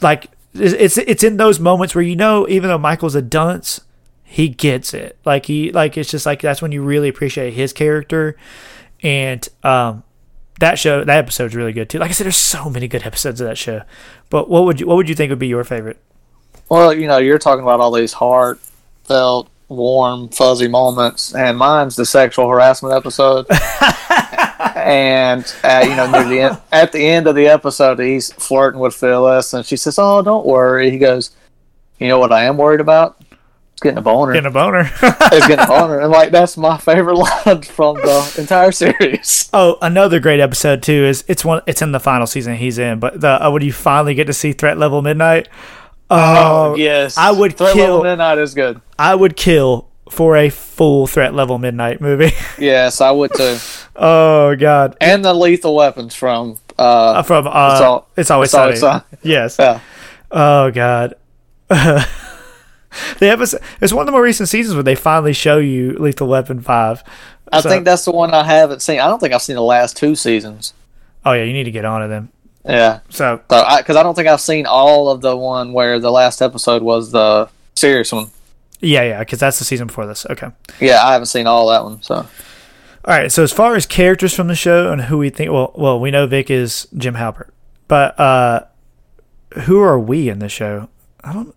like 0.00 0.24
it's- 0.54 0.98
it's 0.98 1.22
in 1.22 1.36
those 1.36 1.60
moments 1.60 1.94
where 1.94 2.02
you 2.02 2.16
know, 2.16 2.48
even 2.48 2.68
though 2.68 2.78
Michael's 2.78 3.14
a 3.14 3.22
dunce, 3.22 3.80
he 4.30 4.50
gets 4.50 4.92
it. 4.92 5.18
Like 5.24 5.46
he 5.46 5.72
like 5.72 5.96
it's 5.96 6.10
just 6.10 6.26
like 6.26 6.42
that's 6.42 6.60
when 6.60 6.70
you 6.70 6.82
really 6.82 7.08
appreciate 7.08 7.54
his 7.54 7.72
character, 7.72 8.36
and 9.02 9.48
um, 9.64 10.04
that 10.60 10.78
show 10.78 11.02
that 11.02 11.16
episode's 11.16 11.54
really 11.54 11.72
good 11.72 11.88
too. 11.88 11.98
Like 11.98 12.10
I 12.10 12.12
said, 12.12 12.26
there's 12.26 12.36
so 12.36 12.68
many 12.68 12.88
good 12.88 13.06
episodes 13.06 13.40
of 13.40 13.46
that 13.48 13.56
show. 13.56 13.82
But 14.28 14.50
what 14.50 14.64
would 14.66 14.80
you 14.80 14.86
what 14.86 14.96
would 14.96 15.08
you 15.08 15.14
think 15.14 15.30
would 15.30 15.38
be 15.38 15.48
your 15.48 15.64
favorite? 15.64 15.98
Well, 16.68 16.92
you 16.92 17.06
know, 17.06 17.16
you're 17.16 17.38
talking 17.38 17.62
about 17.62 17.80
all 17.80 17.90
these 17.90 18.12
heartfelt, 18.12 19.48
warm, 19.68 20.28
fuzzy 20.28 20.68
moments, 20.68 21.34
and 21.34 21.56
mine's 21.56 21.96
the 21.96 22.04
sexual 22.04 22.50
harassment 22.50 22.94
episode. 22.94 23.46
and 24.76 25.50
uh, 25.64 25.86
you 25.88 25.96
know, 25.96 26.10
near 26.10 26.28
the 26.28 26.40
end, 26.40 26.58
at 26.70 26.92
the 26.92 27.02
end 27.02 27.26
of 27.28 27.34
the 27.34 27.46
episode, 27.48 27.98
he's 27.98 28.30
flirting 28.34 28.78
with 28.78 28.94
Phyllis, 28.94 29.54
and 29.54 29.64
she 29.64 29.78
says, 29.78 29.98
"Oh, 29.98 30.20
don't 30.20 30.44
worry." 30.44 30.90
He 30.90 30.98
goes, 30.98 31.30
"You 31.98 32.08
know 32.08 32.18
what 32.18 32.30
I 32.30 32.44
am 32.44 32.58
worried 32.58 32.80
about? 32.80 33.18
It's 33.78 33.82
getting 33.84 33.98
a 33.98 34.02
boner. 34.02 34.32
Getting 34.32 34.48
a 34.48 34.50
boner. 34.50 34.90
it's 35.02 35.46
getting 35.46 35.64
a 35.64 35.68
boner." 35.68 36.00
And 36.00 36.10
like, 36.10 36.32
that's 36.32 36.56
my 36.56 36.78
favorite 36.78 37.14
line 37.46 37.62
from 37.62 37.94
the 37.98 38.34
entire 38.36 38.72
series. 38.72 39.48
Oh, 39.52 39.78
another 39.80 40.18
great 40.18 40.40
episode 40.40 40.82
too 40.82 41.04
is 41.04 41.22
it's 41.28 41.44
one. 41.44 41.62
It's 41.64 41.80
in 41.80 41.92
the 41.92 42.00
final 42.00 42.26
season 42.26 42.56
he's 42.56 42.78
in, 42.78 42.98
but 42.98 43.20
the 43.20 43.46
uh, 43.46 43.48
when 43.52 43.62
you 43.62 43.72
finally 43.72 44.14
get 44.14 44.26
to 44.26 44.32
see 44.32 44.52
Threat 44.52 44.78
Level 44.78 45.00
Midnight. 45.00 45.48
Oh, 46.10 46.74
yes, 46.74 47.16
I 47.16 47.30
would 47.30 47.56
Threat 47.56 47.74
kill- 47.74 47.84
Level 47.98 48.02
Midnight 48.02 48.38
is 48.38 48.52
good. 48.54 48.80
I 48.98 49.14
would 49.14 49.36
kill 49.36 49.86
for 50.10 50.36
a 50.36 50.48
full 50.50 51.06
Threat 51.06 51.32
Level 51.34 51.58
Midnight 51.58 52.00
movie. 52.00 52.32
Yes, 52.58 53.00
I 53.00 53.12
would 53.12 53.32
too. 53.32 53.58
oh 53.94 54.56
God, 54.56 54.96
and 55.00 55.24
the 55.24 55.32
Lethal 55.34 55.76
Weapons 55.76 56.16
from 56.16 56.58
uh, 56.76 56.82
Uh, 56.82 57.22
from 57.22 57.46
uh, 57.46 57.50
It's 57.74 57.80
Al- 57.82 58.08
it's 58.16 58.30
always 58.32 58.48
It's 58.48 58.54
Always 58.54 58.80
sunny. 58.80 59.00
Sunny. 59.10 59.20
Yes. 59.22 59.56
yeah. 59.60 59.78
Oh 60.32 60.72
God. 60.72 61.14
The 63.18 63.28
episode. 63.30 63.60
It's 63.80 63.92
one 63.92 64.02
of 64.02 64.06
the 64.06 64.12
more 64.12 64.22
recent 64.22 64.48
seasons 64.48 64.74
where 64.74 64.82
they 64.82 64.94
finally 64.94 65.32
show 65.32 65.58
you 65.58 65.92
Lethal 65.94 66.28
Weapon 66.28 66.60
Five. 66.60 67.02
I 67.52 67.60
So- 67.60 67.68
think 67.68 67.84
that's 67.84 68.04
the 68.04 68.10
one 68.12 68.32
I 68.34 68.44
haven't 68.44 68.80
seen. 68.82 69.00
I 69.00 69.06
don't 69.08 69.18
think 69.18 69.32
I've 69.32 69.42
seen 69.42 69.56
the 69.56 69.62
last 69.62 69.96
two 69.96 70.14
seasons. 70.14 70.72
Oh 71.24 71.32
yeah, 71.32 71.44
you 71.44 71.52
need 71.52 71.64
to 71.64 71.70
get 71.70 71.84
on 71.84 72.00
to 72.02 72.08
them. 72.08 72.30
Yeah, 72.68 73.00
So 73.08 73.40
so 73.48 73.76
because 73.78 73.96
I, 73.96 74.02
don't 74.02 74.14
think 74.14 74.28
I've 74.28 74.40
seen 74.42 74.66
all 74.66 75.08
of 75.08 75.22
the 75.22 75.34
one 75.36 75.72
where 75.72 75.98
the 75.98 76.10
last 76.10 76.42
episode 76.42 76.82
was 76.82 77.12
the 77.12 77.48
serious 77.74 78.12
one. 78.12 78.30
yeah, 78.80 79.02
yeah, 79.02 79.18
because 79.20 79.38
that's 79.38 79.58
the 79.58 79.64
season 79.64 79.86
before 79.86 80.06
this. 80.06 80.26
Okay. 80.28 80.48
Yeah, 80.78 81.02
I 81.02 81.12
haven't 81.14 81.26
seen 81.26 81.46
all 81.46 81.68
that 81.68 81.82
one. 81.84 82.02
So 82.02 82.14
All 82.16 82.26
right. 83.06 83.32
So 83.32 83.42
as 83.42 83.52
far 83.52 83.74
as 83.74 83.86
characters 83.86 84.34
from 84.34 84.48
the 84.48 84.54
show 84.54 84.92
and 84.92 85.02
who 85.02 85.16
we 85.16 85.30
think, 85.30 85.50
well, 85.50 85.72
well, 85.76 85.98
we 85.98 86.10
know 86.10 86.26
Vic 86.26 86.50
is 86.50 86.86
Jim 86.96 87.14
Halpert, 87.14 87.48
but 87.86 88.18
uh, 88.20 88.64
who 89.60 89.80
are 89.80 89.98
we 89.98 90.28
in 90.28 90.38
the 90.40 90.48
show? 90.50 90.88
I 91.24 91.32
don't. 91.32 91.54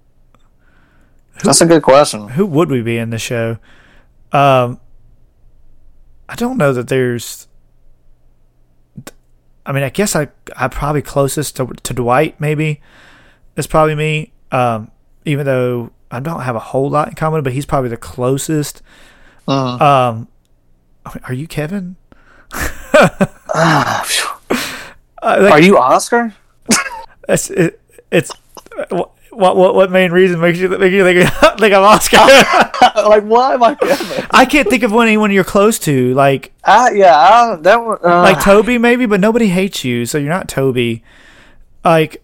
That's 1.43 1.61
a 1.61 1.65
good 1.65 1.83
question. 1.83 2.29
Who 2.29 2.45
would 2.45 2.69
we 2.69 2.81
be 2.81 2.97
in 2.97 3.09
the 3.09 3.19
show? 3.19 3.57
Um, 4.31 4.79
I 6.29 6.35
don't 6.35 6.57
know 6.57 6.73
that 6.73 6.87
there's. 6.87 7.47
I 9.65 9.71
mean, 9.71 9.83
I 9.83 9.89
guess 9.89 10.15
I 10.15 10.29
I'm 10.55 10.69
probably 10.69 11.01
closest 11.01 11.55
to 11.57 11.67
to 11.67 11.93
Dwight. 11.93 12.39
Maybe 12.39 12.81
it's 13.55 13.67
probably 13.67 13.95
me. 13.95 14.33
Um, 14.51 14.91
even 15.25 15.45
though 15.45 15.91
I 16.09 16.19
don't 16.19 16.41
have 16.41 16.55
a 16.55 16.59
whole 16.59 16.89
lot 16.89 17.07
in 17.07 17.15
common, 17.15 17.43
but 17.43 17.53
he's 17.53 17.65
probably 17.65 17.89
the 17.89 17.97
closest. 17.97 18.81
Mhm. 19.47 19.81
Um, 19.81 20.27
are 21.23 21.33
you 21.33 21.47
Kevin? 21.47 21.95
Ah. 22.53 24.05
Uh, 25.21 25.37
like, 25.41 25.51
Are 25.53 25.61
you 25.61 25.77
Oscar? 25.77 26.33
It's 27.29 27.49
it, 27.49 27.79
it's 28.11 28.31
what 29.31 29.55
what 29.55 29.75
what 29.75 29.91
main 29.91 30.11
reason 30.11 30.39
makes 30.39 30.59
you 30.59 30.69
make 30.69 30.91
you 30.91 31.03
think 31.03 31.29
think 31.59 31.73
I'm 31.73 31.83
Oscar? 31.83 32.17
like 33.07 33.23
why 33.23 33.53
am 33.53 33.63
I 33.63 33.77
I 34.31 34.45
can't 34.45 34.69
think 34.69 34.83
of 34.83 34.91
one 34.91 35.07
anyone 35.07 35.31
you're 35.31 35.43
close 35.43 35.79
to, 35.79 36.13
like 36.13 36.53
I, 36.63 36.91
yeah, 36.91 37.15
I, 37.17 37.55
that 37.55 37.83
one. 37.83 37.97
Uh, 38.03 38.21
like 38.21 38.41
Toby 38.41 38.77
maybe, 38.77 39.05
but 39.05 39.19
nobody 39.19 39.47
hates 39.47 39.83
you, 39.83 40.05
so 40.05 40.17
you're 40.17 40.29
not 40.29 40.47
Toby. 40.47 41.03
Like 41.83 42.23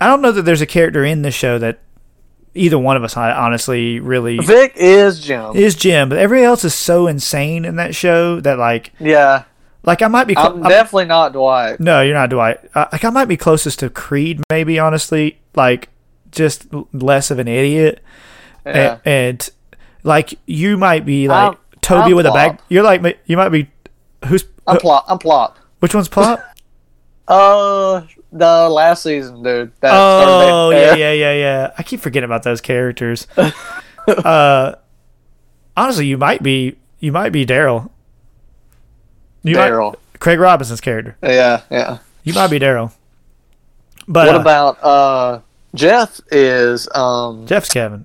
I 0.00 0.06
don't 0.06 0.20
know 0.20 0.32
that 0.32 0.42
there's 0.42 0.60
a 0.60 0.66
character 0.66 1.04
in 1.04 1.22
this 1.22 1.34
show 1.34 1.58
that 1.58 1.80
either 2.54 2.78
one 2.78 2.96
of 2.96 3.04
us 3.04 3.16
honestly 3.16 4.00
really 4.00 4.38
Vic 4.38 4.72
is 4.76 5.20
Jim. 5.20 5.54
is 5.54 5.74
Jim, 5.74 6.08
but 6.08 6.18
everybody 6.18 6.44
else 6.44 6.64
is 6.64 6.74
so 6.74 7.06
insane 7.06 7.64
in 7.64 7.76
that 7.76 7.94
show 7.94 8.40
that 8.40 8.58
like 8.58 8.92
yeah, 8.98 9.44
like 9.84 10.02
I 10.02 10.08
might 10.08 10.26
be 10.26 10.34
cl- 10.34 10.48
I'm 10.54 10.62
I'm- 10.62 10.70
definitely 10.70 11.06
not 11.06 11.32
Dwight. 11.32 11.80
No, 11.80 12.02
you're 12.02 12.14
not 12.14 12.30
Dwight. 12.30 12.58
Uh, 12.74 12.86
like 12.92 13.04
I 13.04 13.10
might 13.10 13.26
be 13.26 13.36
closest 13.36 13.78
to 13.80 13.90
Creed, 13.90 14.42
maybe 14.50 14.78
honestly, 14.78 15.38
like 15.54 15.88
just 16.32 16.66
less 16.92 17.30
of 17.30 17.38
an 17.38 17.48
idiot, 17.48 18.02
Yeah. 18.66 18.72
and, 18.72 19.00
and 19.04 19.50
like 20.02 20.38
you 20.46 20.76
might 20.76 21.04
be 21.04 21.28
like 21.28 21.52
I'm- 21.52 21.56
Toby 21.80 22.10
I'm 22.10 22.16
with 22.16 22.26
a 22.26 22.32
bag. 22.32 22.58
You're 22.68 22.82
like 22.82 23.20
you 23.26 23.36
might 23.36 23.48
be 23.50 23.70
who's 24.26 24.44
I'm 24.66 24.76
uh, 24.76 24.80
plop. 24.80 25.04
I'm 25.08 25.18
plop. 25.18 25.58
which 25.80 25.94
one's 25.94 26.08
Plop? 26.08 26.40
Uh, 27.28 28.06
the 28.32 28.68
last 28.70 29.02
season, 29.02 29.42
dude. 29.42 29.70
That 29.80 29.90
oh 29.92 30.70
yeah, 30.70 30.94
yeah, 30.94 31.12
yeah, 31.12 31.32
yeah. 31.34 31.72
I 31.76 31.82
keep 31.82 32.00
forgetting 32.00 32.24
about 32.24 32.42
those 32.42 32.62
characters. 32.62 33.26
uh, 34.08 34.74
honestly, 35.76 36.06
you 36.06 36.16
might 36.16 36.42
be 36.42 36.76
you 37.00 37.12
might 37.12 37.30
be 37.30 37.44
Daryl. 37.44 37.90
You 39.42 39.56
might- 39.56 39.70
Daryl. 39.70 39.96
Craig 40.20 40.40
Robinson's 40.40 40.80
character. 40.80 41.16
Yeah, 41.22 41.60
yeah. 41.70 41.98
You 42.24 42.32
might 42.32 42.48
be 42.50 42.58
Daryl. 42.58 42.92
But 44.08 44.26
What 44.28 44.36
uh, 44.36 44.40
about 44.40 44.82
uh 44.82 45.40
Jeff? 45.74 46.20
Is 46.30 46.88
um 46.94 47.46
Jeff's 47.46 47.68
Kevin? 47.68 48.04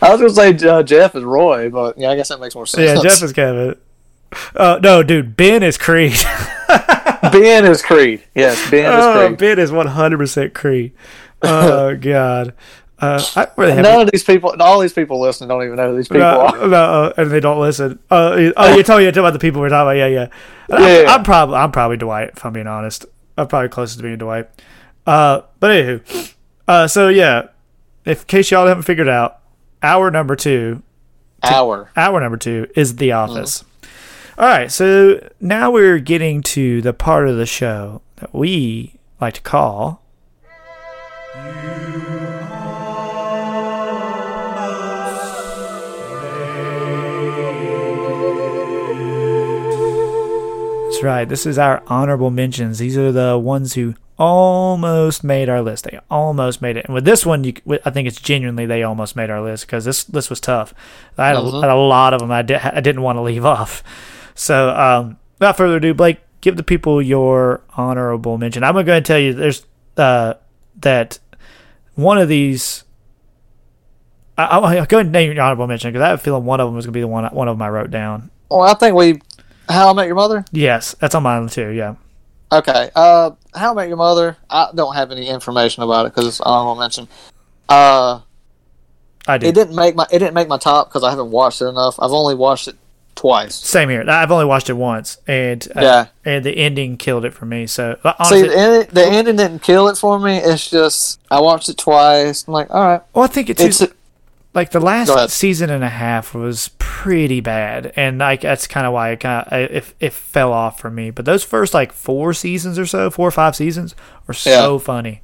I 0.00 0.10
was 0.14 0.20
gonna 0.20 0.30
say 0.54 0.68
uh, 0.68 0.82
Jeff 0.82 1.14
is 1.14 1.24
Roy, 1.24 1.70
but 1.70 1.98
yeah, 1.98 2.10
I 2.10 2.16
guess 2.16 2.28
that 2.28 2.40
makes 2.40 2.54
more 2.54 2.66
sense. 2.66 3.02
Yeah, 3.02 3.02
Jeff 3.02 3.22
is 3.22 3.32
Kevin. 3.32 3.76
Uh, 4.54 4.78
no, 4.82 5.02
dude, 5.02 5.36
Ben 5.36 5.62
is 5.62 5.78
Creed. 5.78 6.14
Ben 7.32 7.64
is 7.64 7.82
Creed. 7.82 8.22
Yes, 8.34 8.70
Ben 8.70 8.84
is 8.84 9.04
oh, 9.04 9.26
Creed. 9.28 9.38
Ben 9.38 9.58
is 9.58 9.72
one 9.72 9.86
hundred 9.86 10.18
percent 10.18 10.54
Creed. 10.54 10.92
Oh 11.42 11.96
God, 12.00 12.54
uh, 13.00 13.24
I 13.34 13.48
really 13.56 13.72
have 13.72 13.82
None 13.82 14.00
of 14.02 14.10
these 14.12 14.22
people, 14.24 14.54
all 14.60 14.78
these 14.80 14.92
people 14.92 15.20
listening, 15.20 15.48
don't 15.48 15.62
even 15.64 15.76
know 15.76 15.90
who 15.90 15.96
these 15.96 16.08
people 16.08 16.20
no, 16.20 16.40
are. 16.40 16.68
no, 16.68 16.76
uh, 16.76 17.12
and 17.16 17.30
they 17.30 17.40
don't 17.40 17.60
listen. 17.60 17.98
Uh, 18.10 18.36
you- 18.38 18.52
oh, 18.56 18.74
you're 18.74 18.84
talking, 18.84 19.02
you're 19.04 19.12
talking 19.12 19.20
about 19.24 19.32
the 19.32 19.38
people 19.38 19.60
we're 19.60 19.68
talking 19.68 19.88
about. 19.88 19.96
Yeah, 19.96 20.06
yeah. 20.06 20.28
I'm, 20.70 20.82
Yeah. 21.04 21.14
I'm 21.14 21.22
probably, 21.24 21.56
I'm 21.56 21.72
probably 21.72 21.96
Dwight. 21.96 22.30
If 22.36 22.44
I'm 22.44 22.52
being 22.52 22.66
honest, 22.66 23.06
I'm 23.38 23.46
probably 23.46 23.68
closest 23.70 23.98
to 23.98 24.02
being 24.02 24.18
Dwight. 24.18 24.48
Uh, 25.06 25.42
but 25.60 25.70
anywho, 25.70 26.34
uh, 26.66 26.86
so 26.86 27.08
yeah, 27.08 27.48
if 28.04 28.20
in 28.22 28.26
case 28.26 28.50
y'all 28.50 28.66
haven't 28.66 28.82
figured 28.82 29.08
out, 29.08 29.38
hour 29.82 30.10
number 30.10 30.36
two 30.36 30.82
Hour. 31.42 31.90
hour 31.96 32.20
number 32.20 32.36
two 32.36 32.66
is 32.74 32.96
The 32.96 33.12
Office. 33.12 33.64
All 34.36 34.46
right, 34.46 34.70
so 34.70 35.26
now 35.40 35.70
we're 35.70 35.98
getting 35.98 36.42
to 36.42 36.82
the 36.82 36.92
part 36.92 37.28
of 37.28 37.36
the 37.36 37.46
show 37.46 38.02
that 38.16 38.34
we 38.34 38.94
like 39.20 39.34
to 39.34 39.40
call. 39.40 40.02
That's 50.98 51.04
right. 51.04 51.28
This 51.28 51.46
is 51.46 51.58
our 51.58 51.80
honorable 51.86 52.30
mentions. 52.30 52.78
These 52.78 52.96
are 52.98 53.12
the 53.12 53.38
ones 53.38 53.74
who 53.74 53.94
almost 54.18 55.22
made 55.22 55.48
our 55.48 55.62
list. 55.62 55.84
They 55.84 56.00
almost 56.10 56.60
made 56.60 56.76
it. 56.76 56.86
And 56.86 56.94
with 56.94 57.04
this 57.04 57.24
one, 57.24 57.44
you, 57.44 57.52
I 57.84 57.90
think 57.90 58.08
it's 58.08 58.20
genuinely 58.20 58.66
they 58.66 58.82
almost 58.82 59.14
made 59.14 59.30
our 59.30 59.40
list 59.40 59.66
because 59.66 59.84
this 59.84 60.08
list 60.10 60.28
was 60.28 60.40
tough. 60.40 60.74
I 61.16 61.28
had, 61.28 61.36
a, 61.36 61.40
Mhm. 61.40 61.60
had 61.62 61.70
a 61.70 61.76
lot 61.76 62.14
of 62.14 62.20
them 62.20 62.32
I, 62.32 62.42
did, 62.42 62.56
I 62.60 62.80
didn't 62.80 63.02
want 63.02 63.16
to 63.16 63.22
leave 63.22 63.44
off. 63.56 63.84
So, 64.34 64.70
um, 64.70 65.18
without 65.38 65.56
further 65.56 65.76
ado, 65.76 65.94
Blake, 65.94 66.18
give 66.40 66.56
the 66.56 66.64
people 66.64 67.00
your 67.00 67.60
honorable 67.76 68.36
mention. 68.36 68.64
I'm 68.64 68.72
going 68.74 68.84
to 68.84 68.86
go 68.88 68.92
ahead 68.94 68.96
and 68.98 69.06
tell 69.06 69.18
you 69.20 69.34
there's 69.34 69.64
uh, 69.96 70.34
that 70.80 71.20
one 71.94 72.18
of 72.18 72.28
these. 72.28 72.82
I, 74.36 74.44
I'll, 74.46 74.64
I'll 74.64 74.86
go 74.86 74.96
ahead 74.98 75.06
and 75.06 75.12
name 75.12 75.32
your 75.32 75.42
honorable 75.44 75.68
mention 75.68 75.90
because 75.92 76.02
I 76.04 76.08
have 76.10 76.18
a 76.18 76.22
feeling 76.22 76.44
one 76.44 76.58
of 76.60 76.66
them 76.66 76.74
was 76.74 76.86
going 76.86 76.92
to 76.92 76.96
be 76.96 77.00
the 77.02 77.08
one 77.08 77.24
one 77.26 77.46
of 77.48 77.56
them 77.56 77.62
I 77.62 77.68
wrote 77.70 77.90
down. 77.92 78.30
Well, 78.50 78.62
I 78.62 78.74
think 78.74 78.96
we. 78.96 79.20
How 79.68 79.90
I 79.90 79.92
Met 79.92 80.06
Your 80.06 80.16
Mother. 80.16 80.44
Yes, 80.52 80.94
that's 80.98 81.14
on 81.14 81.22
mine 81.22 81.48
too. 81.48 81.68
Yeah. 81.70 81.94
Okay. 82.50 82.90
Uh, 82.94 83.32
How 83.54 83.72
I 83.72 83.74
Met 83.74 83.88
Your 83.88 83.96
Mother. 83.98 84.36
I 84.48 84.70
don't 84.74 84.94
have 84.94 85.10
any 85.10 85.28
information 85.28 85.82
about 85.82 86.06
it 86.06 86.14
because 86.14 86.26
it's 86.26 86.40
honorable 86.40 86.76
mention. 86.80 87.08
Uh, 87.68 88.20
I 89.26 89.36
do. 89.38 89.46
it 89.46 89.54
didn't 89.54 89.76
make 89.76 89.94
my 89.94 90.06
it 90.10 90.18
didn't 90.20 90.34
make 90.34 90.48
my 90.48 90.56
top 90.58 90.88
because 90.88 91.04
I 91.04 91.10
haven't 91.10 91.30
watched 91.30 91.60
it 91.60 91.66
enough. 91.66 91.96
I've 92.00 92.12
only 92.12 92.34
watched 92.34 92.66
it 92.68 92.76
twice. 93.14 93.56
Same 93.56 93.90
here. 93.90 94.08
I've 94.08 94.30
only 94.30 94.46
watched 94.46 94.70
it 94.70 94.74
once, 94.74 95.18
and 95.26 95.66
uh, 95.76 95.80
Yeah. 95.82 96.06
and 96.24 96.44
the 96.44 96.52
ending 96.56 96.96
killed 96.96 97.26
it 97.26 97.34
for 97.34 97.44
me. 97.44 97.66
So 97.66 97.98
uh, 98.04 98.24
See, 98.24 98.40
the, 98.42 98.56
ending, 98.56 98.88
the 98.94 99.04
ending 99.04 99.36
didn't 99.36 99.62
kill 99.62 99.88
it 99.88 99.98
for 99.98 100.18
me. 100.18 100.38
It's 100.38 100.70
just 100.70 101.20
I 101.30 101.40
watched 101.40 101.68
it 101.68 101.76
twice. 101.76 102.46
I'm 102.48 102.54
like, 102.54 102.70
all 102.70 102.82
right, 102.86 103.02
well, 103.12 103.24
I 103.24 103.26
think 103.26 103.50
it's, 103.50 103.60
it's 103.62 103.92
like 104.58 104.70
the 104.72 104.80
last 104.80 105.08
season 105.30 105.70
and 105.70 105.82
a 105.84 105.88
half 105.88 106.34
was 106.34 106.70
pretty 106.78 107.40
bad, 107.40 107.92
and 107.96 108.18
like 108.18 108.40
that's 108.42 108.66
kind 108.66 108.86
of 108.86 108.92
why 108.92 109.10
it 109.10 109.20
kind 109.20 109.46
of 109.46 109.52
it, 109.70 109.94
it 110.00 110.12
fell 110.12 110.52
off 110.52 110.80
for 110.80 110.90
me. 110.90 111.10
But 111.10 111.24
those 111.24 111.44
first 111.44 111.74
like 111.74 111.92
four 111.92 112.32
seasons 112.34 112.78
or 112.78 112.86
so, 112.86 113.08
four 113.10 113.28
or 113.28 113.30
five 113.32 113.54
seasons, 113.56 113.94
were 114.26 114.34
so 114.34 114.78
funny. 114.78 115.22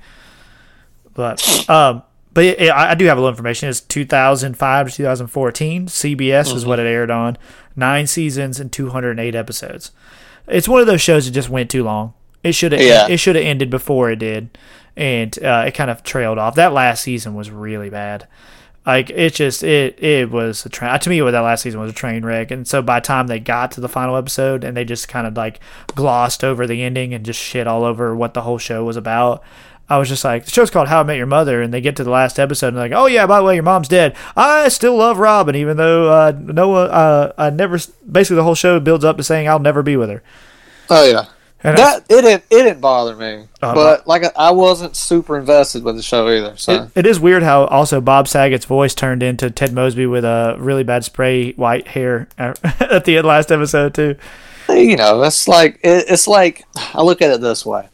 But 1.14 1.68
um, 1.70 2.02
but 2.32 2.44
it, 2.44 2.60
it- 2.60 2.68
I 2.70 2.92
I 2.92 2.94
do 2.94 3.04
have 3.06 3.18
a 3.18 3.20
little 3.20 3.30
information. 3.32 3.68
It's 3.68 3.80
2005 3.80 4.90
to 4.90 4.96
2014. 4.96 5.86
CBS 5.86 6.54
is 6.54 6.66
what 6.66 6.78
it 6.78 6.86
aired 6.86 7.10
on. 7.10 7.36
Nine 7.76 8.06
seasons 8.06 8.60
and 8.60 8.70
208 8.72 9.34
episodes. 9.34 9.90
It's 10.46 10.68
one 10.68 10.80
of 10.80 10.86
those 10.86 11.00
shows 11.00 11.24
that 11.26 11.32
just 11.32 11.48
went 11.48 11.70
too 11.70 11.82
long. 11.84 12.14
It 12.42 12.52
should 12.52 12.72
have 12.72 12.80
Yeah. 12.80 13.06
it 13.08 13.16
should 13.18 13.36
have 13.36 13.44
ended 13.44 13.70
before 13.70 14.10
it 14.10 14.16
did, 14.20 14.56
and 14.96 15.36
uh, 15.42 15.64
it 15.66 15.72
kind 15.72 15.90
of 15.90 16.02
trailed 16.02 16.38
off. 16.38 16.54
That 16.56 16.72
last 16.72 17.02
season 17.02 17.34
was 17.34 17.50
really 17.50 17.90
bad. 17.90 18.26
Like 18.86 19.08
it 19.10 19.34
just 19.34 19.62
it 19.62 20.02
it 20.02 20.30
was 20.30 20.66
a 20.66 20.68
train 20.68 20.98
to 20.98 21.10
me. 21.10 21.22
What 21.22 21.30
that 21.30 21.40
last 21.40 21.62
season 21.62 21.80
was 21.80 21.90
a 21.90 21.94
train 21.94 22.24
wreck, 22.24 22.50
and 22.50 22.68
so 22.68 22.82
by 22.82 23.00
the 23.00 23.06
time 23.06 23.28
they 23.28 23.40
got 23.40 23.72
to 23.72 23.80
the 23.80 23.88
final 23.88 24.16
episode, 24.16 24.62
and 24.62 24.76
they 24.76 24.84
just 24.84 25.08
kind 25.08 25.26
of 25.26 25.36
like 25.36 25.58
glossed 25.94 26.44
over 26.44 26.66
the 26.66 26.82
ending 26.82 27.14
and 27.14 27.24
just 27.24 27.40
shit 27.40 27.66
all 27.66 27.84
over 27.84 28.14
what 28.14 28.34
the 28.34 28.42
whole 28.42 28.58
show 28.58 28.84
was 28.84 28.96
about. 28.98 29.42
I 29.88 29.98
was 29.98 30.08
just 30.08 30.24
like, 30.24 30.46
the 30.46 30.50
show's 30.50 30.70
called 30.70 30.88
How 30.88 31.00
I 31.00 31.02
Met 31.02 31.18
Your 31.18 31.26
Mother, 31.26 31.60
and 31.60 31.72
they 31.72 31.82
get 31.82 31.96
to 31.96 32.04
the 32.04 32.10
last 32.10 32.38
episode 32.38 32.68
and 32.68 32.76
like, 32.76 32.92
oh 32.92 33.06
yeah, 33.06 33.26
by 33.26 33.38
the 33.38 33.44
way, 33.44 33.54
your 33.54 33.62
mom's 33.62 33.88
dead. 33.88 34.16
I 34.34 34.68
still 34.68 34.96
love 34.96 35.18
Robin, 35.18 35.54
even 35.54 35.76
though 35.76 36.10
uh, 36.10 36.32
Noah, 36.38 36.86
uh, 36.86 37.32
I 37.36 37.50
never. 37.50 37.78
Basically, 38.10 38.36
the 38.36 38.44
whole 38.44 38.54
show 38.54 38.80
builds 38.80 39.04
up 39.04 39.16
to 39.16 39.22
saying 39.22 39.48
I'll 39.48 39.58
never 39.58 39.82
be 39.82 39.96
with 39.96 40.10
her. 40.10 40.22
oh 40.90 41.04
yeah. 41.04 41.26
And 41.64 41.76
I- 41.78 41.80
That 41.80 42.02
it 42.10 42.22
didn't 42.22 42.44
it 42.50 42.62
didn't 42.62 42.80
bother 42.80 43.16
me, 43.16 43.46
Uh, 43.62 43.74
but 43.74 44.06
like 44.06 44.22
I, 44.24 44.30
I 44.36 44.50
wasn't 44.50 44.94
super 44.96 45.38
invested 45.38 45.82
with 45.82 45.96
the 45.96 46.02
show 46.02 46.28
either. 46.28 46.56
So 46.58 46.72
It, 46.74 46.90
it 47.00 47.06
is 47.06 47.18
weird 47.18 47.42
how 47.42 47.64
also 47.64 48.00
Bob 48.02 48.28
Saget's 48.28 48.66
voice 48.66 48.94
turned 48.94 49.22
into 49.22 49.50
Ted 49.50 49.72
Mosby 49.72 50.04
with 50.06 50.24
a 50.24 50.56
really 50.58 50.84
bad 50.84 51.04
spray 51.04 51.52
white 51.52 51.88
hair 51.88 52.28
at 52.38 52.60
the 53.06 53.16
end 53.16 53.26
last 53.26 53.50
episode 53.50 53.94
too. 53.94 54.16
you 54.68 54.96
know, 54.96 55.22
it's 55.22 55.48
like 55.48 55.80
it, 55.82 56.04
it's 56.08 56.26
like 56.28 56.64
I 56.92 57.02
look 57.02 57.22
at 57.22 57.30
it 57.30 57.40
this 57.40 57.64
way: 57.64 57.88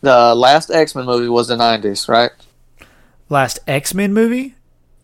the 0.00 0.34
last 0.34 0.70
X 0.70 0.94
Men 0.94 1.04
movie 1.06 1.28
was 1.28 1.48
the 1.48 1.56
'90s, 1.56 2.08
right? 2.08 2.30
last 3.30 3.58
X 3.66 3.94
Men 3.94 4.12
movie. 4.14 4.54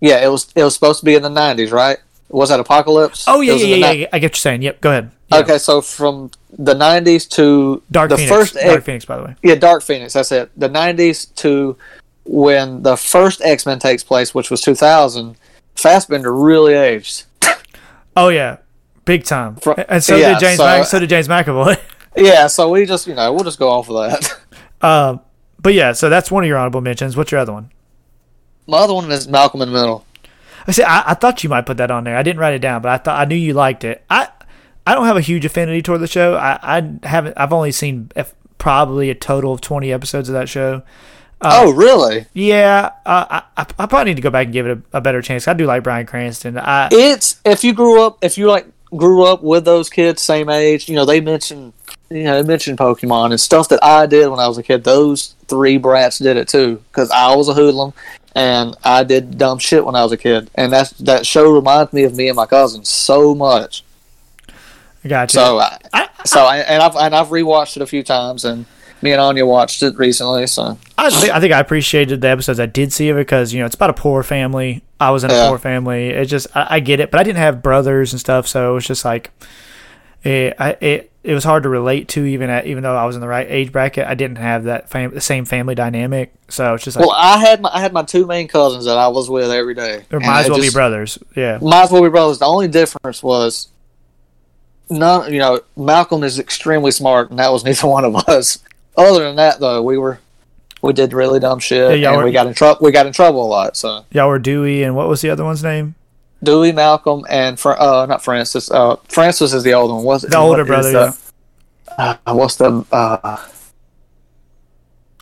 Yeah, 0.01 0.25
it 0.25 0.29
was 0.29 0.51
it 0.55 0.63
was 0.65 0.75
supposed 0.75 1.01
to 1.01 1.05
be 1.07 1.15
in 1.15 1.23
the 1.23 1.29
'90s, 1.31 1.73
right? 1.73 1.99
Was 2.31 2.49
that 2.51 2.61
Apocalypse? 2.61 3.25
Oh 3.27 3.41
yeah, 3.41 3.55
yeah, 3.55 3.77
yeah, 3.77 3.91
yeah. 3.93 4.07
I 4.13 4.19
get 4.19 4.27
what 4.29 4.37
you're 4.37 4.41
saying. 4.41 4.63
Yep. 4.63 4.81
Go 4.81 4.91
ahead. 4.91 5.11
Yeah. 5.33 5.39
Okay, 5.39 5.59
so 5.59 5.81
from 5.81 6.31
the 6.57 6.75
'90s 6.75 7.29
to 7.31 7.83
Dark 7.91 8.11
the 8.11 8.17
Phoenix. 8.17 8.33
first 8.35 8.55
Dark 8.55 8.77
X- 8.79 8.85
Phoenix, 8.85 9.05
by 9.05 9.17
the 9.19 9.25
way. 9.25 9.37
yeah, 9.43 9.55
Dark 9.57 9.83
Phoenix. 9.83 10.13
That's 10.15 10.31
it. 10.33 10.51
The 10.57 10.69
'90s 10.69 11.35
to 11.37 11.77
when 12.25 12.83
the 12.83 12.97
first 12.97 13.43
X 13.43 13.67
Men 13.67 13.79
takes 13.79 14.03
place, 14.05 14.35
which 14.35 14.51
was 14.51 14.61
2000. 14.61 15.37
Fassbender 15.75 16.35
really 16.35 16.75
aged. 16.75 17.25
Oh 18.17 18.29
yeah, 18.29 18.59
big 19.05 19.25
time. 19.25 19.57
Fro- 19.57 19.75
and 19.89 20.03
so 20.03 20.17
yeah, 20.17 20.31
did 20.35 20.41
James. 20.41 20.57
so- 20.59 20.65
Mac- 20.65 20.87
so 20.87 20.99
did 20.99 21.09
James 21.09 21.29
McAvoy. 21.29 21.79
Yeah, 22.17 22.49
so 22.49 22.69
we 22.71 22.87
just 22.87 23.07
you 23.07 23.15
know 23.15 23.33
we'll 23.33 23.45
just 23.45 23.61
go 23.61 23.69
off 23.71 23.89
of 23.89 24.11
that. 24.11 24.37
um, 24.85 25.21
but 25.61 25.75
yeah, 25.75 25.93
so 25.93 26.09
that's 26.11 26.29
one 26.29 26.43
of 26.43 26.49
your 26.49 26.59
honorable 26.59 26.81
mentions. 26.81 27.17
What's 27.17 27.31
your 27.31 27.41
other 27.41 27.53
one? 27.53 27.71
My 28.67 28.79
other 28.79 28.95
one 28.95 29.09
is 29.13 29.29
Malcolm 29.29 29.63
in 29.63 29.69
the 29.73 29.75
Middle. 29.79 30.05
I 30.67 30.73
said 30.73 30.87
I, 30.87 31.03
I 31.09 31.15
thought 31.15 31.43
you 31.43 31.51
might 31.51 31.67
put 31.67 31.77
that 31.79 31.91
on 31.91 32.05
there. 32.05 32.17
I 32.17 32.23
didn't 32.23 32.41
write 32.41 32.55
it 32.55 32.61
down, 32.61 32.83
but 32.83 32.91
I 32.91 32.99
thought 32.99 33.21
I 33.21 33.25
knew 33.25 33.37
you 33.37 33.55
liked 33.55 33.85
it. 33.85 34.05
I 34.11 34.29
I 34.87 34.95
don't 34.95 35.07
have 35.07 35.17
a 35.17 35.21
huge 35.21 35.45
affinity 35.45 35.83
toward 35.83 36.01
the 36.01 36.07
show. 36.07 36.35
I, 36.35 36.79
I 36.79 37.07
haven't. 37.07 37.39
I've 37.39 37.53
only 37.53 37.73
seen 37.73 38.11
if, 38.17 38.35
probably 38.59 39.11
a 39.11 39.15
total 39.15 39.53
of 39.53 39.61
twenty 39.61 39.93
episodes 39.93 40.29
of 40.29 40.33
that 40.35 40.49
show. 40.49 40.83
Uh, 41.41 41.63
oh, 41.65 41.73
really? 41.73 42.27
Yeah, 42.35 42.91
uh, 43.07 43.25
I, 43.31 43.43
I 43.57 43.67
I 43.79 43.87
probably 43.87 44.11
need 44.11 44.17
to 44.17 44.23
go 44.23 44.31
back 44.31 44.47
and 44.47 44.53
give 44.53 44.67
it 44.67 44.79
a, 44.93 44.99
a 44.99 45.01
better 45.01 45.23
chance. 45.23 45.49
I 45.49 45.55
do 45.55 45.65
like 45.65 45.83
Bryan 45.83 46.07
Cranston. 46.07 46.59
I 46.59 46.89
It's 46.93 47.41
if 47.45 47.65
you 47.65 47.73
grew 47.73 48.03
up 48.03 48.19
if 48.23 48.37
you 48.37 48.49
like 48.49 48.67
grew 48.95 49.25
up 49.25 49.43
with 49.43 49.65
those 49.65 49.89
kids 49.89 50.21
same 50.21 50.49
age, 50.49 50.89
you 50.89 50.97
know 50.97 51.05
they 51.05 51.21
mentioned 51.21 51.73
you 52.11 52.25
know 52.25 52.43
they 52.43 52.47
mentioned 52.47 52.79
Pokemon 52.79 53.31
and 53.31 53.41
stuff 53.41 53.69
that 53.71 53.83
I 53.83 54.07
did 54.07 54.29
when 54.29 54.39
I 54.41 54.49
was 54.49 54.59
a 54.59 54.63
kid. 54.63 54.85
Those 54.85 55.35
three 55.47 55.79
brats 55.79 56.19
did 56.19 56.37
it 56.37 56.49
too 56.49 56.83
because 56.91 57.11
I 57.11 57.35
was 57.35 57.49
a 57.49 57.55
hoodlum 57.55 57.95
and 58.35 58.77
I 58.85 59.05
did 59.05 59.39
dumb 59.39 59.59
shit 59.59 59.85
when 59.85 59.95
I 59.97 60.03
was 60.03 60.13
a 60.13 60.17
kid, 60.17 60.51
and 60.55 60.73
that's 60.73 60.91
that 60.93 61.27
show 61.27 61.51
reminds 61.53 61.93
me 61.93 62.05
of 62.05 62.15
me 62.15 62.29
and 62.29 62.37
my 62.37 62.47
cousins 62.47 62.89
so 62.89 63.35
much. 63.35 63.85
got 65.07 65.33
you. 65.33 65.41
So 65.41 65.59
I, 65.59 65.79
I, 65.93 66.09
so 66.25 66.41
I, 66.45 66.59
and 66.59 66.83
I've 66.83 66.97
and 66.97 67.15
I've 67.15 67.29
rewatched 67.29 67.77
it 67.77 67.83
a 67.83 67.87
few 67.87 68.03
times, 68.03 68.45
and 68.45 68.67
me 69.03 69.13
and 69.13 69.21
Anya 69.21 69.47
watched 69.47 69.83
it 69.83 69.97
recently. 69.97 70.47
So 70.47 70.79
I, 70.99 71.09
think, 71.11 71.33
I 71.33 71.41
think 71.41 71.53
I 71.55 71.61
appreciated 71.61 72.21
the 72.21 72.29
episodes 72.29 72.61
I 72.61 72.67
did 72.67 72.93
see 72.93 73.09
of 73.09 73.17
it 73.17 73.21
because 73.21 73.53
you 73.53 73.61
know 73.61 73.67
it's 73.67 73.75
about 73.75 73.91
a 73.91 73.95
poor 73.95 74.23
family. 74.23 74.83
I 75.01 75.11
was 75.11 75.25
in 75.25 75.31
a 75.31 75.35
Yeah. 75.35 75.49
poor 75.49 75.59
family. 75.59 76.09
It 76.11 76.27
just 76.27 76.47
I, 76.55 76.67
I 76.77 76.81
get 76.81 77.01
it, 77.01 77.11
but 77.11 77.19
I 77.21 77.23
didn't 77.23 77.39
have 77.39 77.63
brothers 77.63 78.13
and 78.13 78.21
stuff, 78.21 78.47
so 78.47 78.71
it 78.73 78.75
was 78.75 78.87
just 78.87 79.05
like 79.05 79.31
it. 80.23 80.55
I, 80.59 80.77
it 80.81 81.10
it 81.23 81.35
was 81.35 81.45
hard 81.45 81.65
to 81.65 81.69
relate 81.69 82.09
to 82.09 82.25
even 82.25 82.49
at 82.49 82.67
even 82.67 82.83
though 82.83 82.97
I 82.97 83.05
was 83.05 83.15
in 83.15 83.21
the 83.21 83.29
right 83.29 83.47
age 83.49 83.73
bracket. 83.73 84.07
I 84.07 84.15
didn't 84.15 84.37
have 84.39 84.65
that 84.65 84.89
fam- 84.89 85.13
the 85.13 85.21
same 85.21 85.45
family 85.45 85.75
dynamic, 85.75 86.33
so 86.49 86.75
it's 86.75 86.85
just 86.85 86.97
like 86.97 87.07
well, 87.07 87.15
I 87.17 87.39
had 87.39 87.61
my 87.61 87.71
I 87.73 87.81
had 87.81 87.93
my 87.93 88.03
two 88.03 88.27
main 88.27 88.49
cousins 88.49 88.87
that 88.87 88.97
I 88.97 89.09
was 89.09 89.29
with 89.29 89.51
every 89.51 89.75
day. 89.75 90.05
and 90.11 90.23
might 90.25 90.43
as 90.45 90.51
well 90.51 90.61
be 90.61 90.71
brothers. 90.71 91.19
Yeah, 91.37 91.59
might 91.61 91.83
as 91.85 91.91
well 91.91 92.03
be 92.03 92.09
brothers. 92.09 92.39
The 92.39 92.47
only 92.47 92.69
difference 92.69 93.23
was 93.23 93.69
none. 94.89 95.33
You 95.33 95.39
know, 95.39 95.61
Malcolm 95.77 96.23
is 96.25 96.39
extremely 96.39 96.91
smart, 96.91 97.31
and 97.31 97.39
that 97.39 97.53
was 97.53 97.65
neither 97.67 97.87
one 97.87 98.05
of 98.05 98.17
us. 98.29 98.59
Other 98.97 99.25
than 99.25 99.37
that, 99.37 99.61
though, 99.61 99.83
we 99.83 99.99
were 99.99 100.19
we 100.83 100.93
did 100.95 101.13
really 101.13 101.39
dumb 101.41 101.59
shit, 101.59 101.99
Yeah, 102.01 102.09
and 102.11 102.19
were- 102.19 102.25
we 102.25 102.33
got 102.33 102.47
in 102.47 102.55
trouble. 102.55 102.79
We 102.83 102.93
got 102.93 103.07
in 103.07 103.13
trouble 103.13 103.45
a 103.45 103.49
lot. 103.49 103.77
So 103.77 104.05
y'all 104.11 104.29
were 104.29 104.39
Dewey, 104.39 104.83
and 104.83 104.97
what 104.97 105.09
was 105.09 105.21
the 105.21 105.31
other 105.31 105.45
one's 105.45 105.63
name? 105.63 105.95
Dewey, 106.43 106.73
Malcolm, 106.73 107.25
and 107.29 107.59
Fra- 107.61 107.77
uh, 107.79 108.07
not 108.07 108.23
Francis. 108.25 108.71
Uh, 108.71 108.97
Francis 109.09 109.53
is 109.53 109.63
the 109.63 109.75
older 109.75 109.95
one. 109.95 110.05
What's 110.05 110.25
The 110.25 110.37
older 110.37 110.63
what 110.63 110.67
brother. 110.67 111.13
Yeah, 111.99 112.17
uh, 112.27 112.35
what's 112.35 112.57
the 112.57 112.85
uh, 112.93 113.37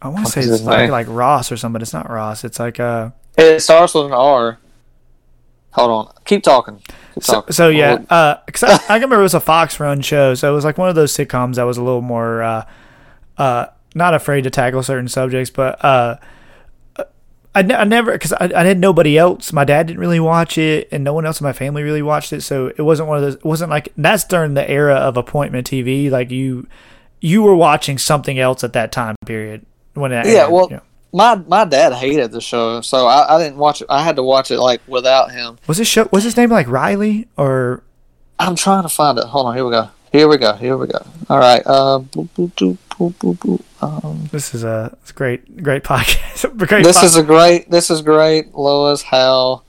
I 0.01 0.09
want 0.09 0.27
to 0.27 0.33
say 0.33 0.43
it's 0.43 0.63
like, 0.63 0.91
like 0.91 1.07
Ross 1.09 1.51
or 1.51 1.57
something. 1.57 1.75
but 1.75 1.83
It's 1.83 1.93
not 1.93 2.09
Ross. 2.09 2.45
It's 2.45 2.59
like 2.61 2.79
uh. 2.79 3.11
It 3.37 3.61
starts 3.61 3.95
with 3.95 4.07
an 4.07 4.13
R. 4.13 4.59
Hold 5.73 5.91
on. 6.09 6.15
Keep 6.25 6.43
talking. 6.43 6.81
Keep 7.15 7.23
So, 7.25 7.33
talking. 7.35 7.53
so 7.53 7.69
yeah, 7.69 7.99
uh 8.11 8.37
'cause 8.51 8.63
I, 8.65 8.73
I 8.75 8.79
can 8.79 8.95
remember 9.03 9.21
it 9.21 9.23
was 9.23 9.35
a 9.35 9.41
Fox 9.41 9.79
run 9.81 10.01
show, 10.03 10.35
so 10.35 10.51
it 10.51 10.55
was 10.55 10.65
like 10.65 10.79
one 10.79 10.89
of 10.89 10.95
those 10.95 11.13
sitcoms 11.17 11.55
that 11.57 11.65
was 11.65 11.77
a 11.79 11.83
little 11.83 12.01
more, 12.01 12.43
uh, 12.43 12.65
uh, 13.37 13.67
not 13.95 14.15
afraid 14.15 14.43
to 14.45 14.51
tackle 14.51 14.83
certain 14.83 15.09
subjects, 15.09 15.51
but 15.51 15.85
uh, 15.85 16.17
I, 17.59 17.63
ne- 17.63 17.75
I 17.75 17.85
never 17.85 18.13
because 18.13 18.33
I, 18.33 18.51
I 18.55 18.65
had 18.65 18.79
nobody 18.79 19.17
else. 19.19 19.53
My 19.53 19.65
dad 19.65 19.87
didn't 19.87 20.01
really 20.01 20.21
watch 20.21 20.59
it, 20.59 20.89
and 20.93 21.05
no 21.05 21.13
one 21.13 21.27
else 21.27 21.41
in 21.41 21.45
my 21.45 21.53
family 21.53 21.83
really 21.83 22.03
watched 22.03 22.33
it, 22.33 22.43
so 22.43 22.69
it 22.69 22.83
wasn't 22.83 23.09
one 23.09 23.19
of 23.19 23.23
those. 23.23 23.35
It 23.37 23.45
wasn't 23.45 23.71
like 23.71 23.93
that's 23.97 24.25
during 24.25 24.55
the 24.55 24.69
era 24.71 24.95
of 24.95 25.17
appointment 25.17 25.67
TV. 25.69 26.11
Like 26.11 26.31
you, 26.31 26.67
you 27.21 27.43
were 27.43 27.55
watching 27.57 27.99
something 27.99 28.39
else 28.39 28.65
at 28.65 28.73
that 28.75 28.93
time 28.93 29.17
period 29.27 29.65
when 29.95 30.13
it 30.13 30.27
Yeah, 30.27 30.43
aired, 30.45 30.51
well, 30.53 30.69
you 30.71 30.77
know. 30.77 30.83
my 31.13 31.35
my 31.47 31.65
dad 31.65 31.93
hated 31.93 32.33
the 32.33 32.41
show, 32.41 32.81
so 32.81 33.07
I, 33.07 33.37
I 33.37 33.43
didn't 33.43 33.59
watch 33.59 33.81
it. 33.83 33.87
I 33.91 34.03
had 34.03 34.17
to 34.17 34.23
watch 34.23 34.51
it 34.51 34.61
like 34.61 34.81
without 34.87 35.31
him. 35.33 35.59
was 35.67 35.79
his 35.79 35.89
show 35.89 36.09
was 36.13 36.25
his 36.25 36.37
name 36.37 36.51
like 36.51 36.69
Riley 36.69 37.29
or 37.37 37.83
I'm 38.39 38.55
trying 38.55 38.83
to 38.85 38.89
find 38.89 39.19
it. 39.19 39.25
Hold 39.25 39.47
on. 39.47 39.55
Here 39.57 39.65
we 39.65 39.71
go. 39.73 39.91
Here 40.13 40.27
we 40.29 40.37
go. 40.39 40.53
Here 40.55 40.77
we 40.77 40.87
go. 40.87 40.99
All 41.29 41.39
right. 41.39 41.63
Uh, 41.67 41.99
boop, 42.01 42.29
boop, 42.37 42.53
boop, 42.55 42.79
boop, 42.91 43.15
boop, 43.15 43.39
boop. 43.39 43.63
Um, 43.83 44.29
this 44.33 44.55
is 44.55 44.65
a 44.65 44.97
great 45.15 45.63
great 45.63 45.83
podcast. 45.85 46.57
great 46.67 46.85
this 46.85 47.03
is 47.03 47.17
a 47.17 47.23
great. 47.23 47.71
This 47.71 47.91
is 47.91 48.03
great. 48.03 48.55
Lois, 48.55 49.03
Hal, 49.03 49.65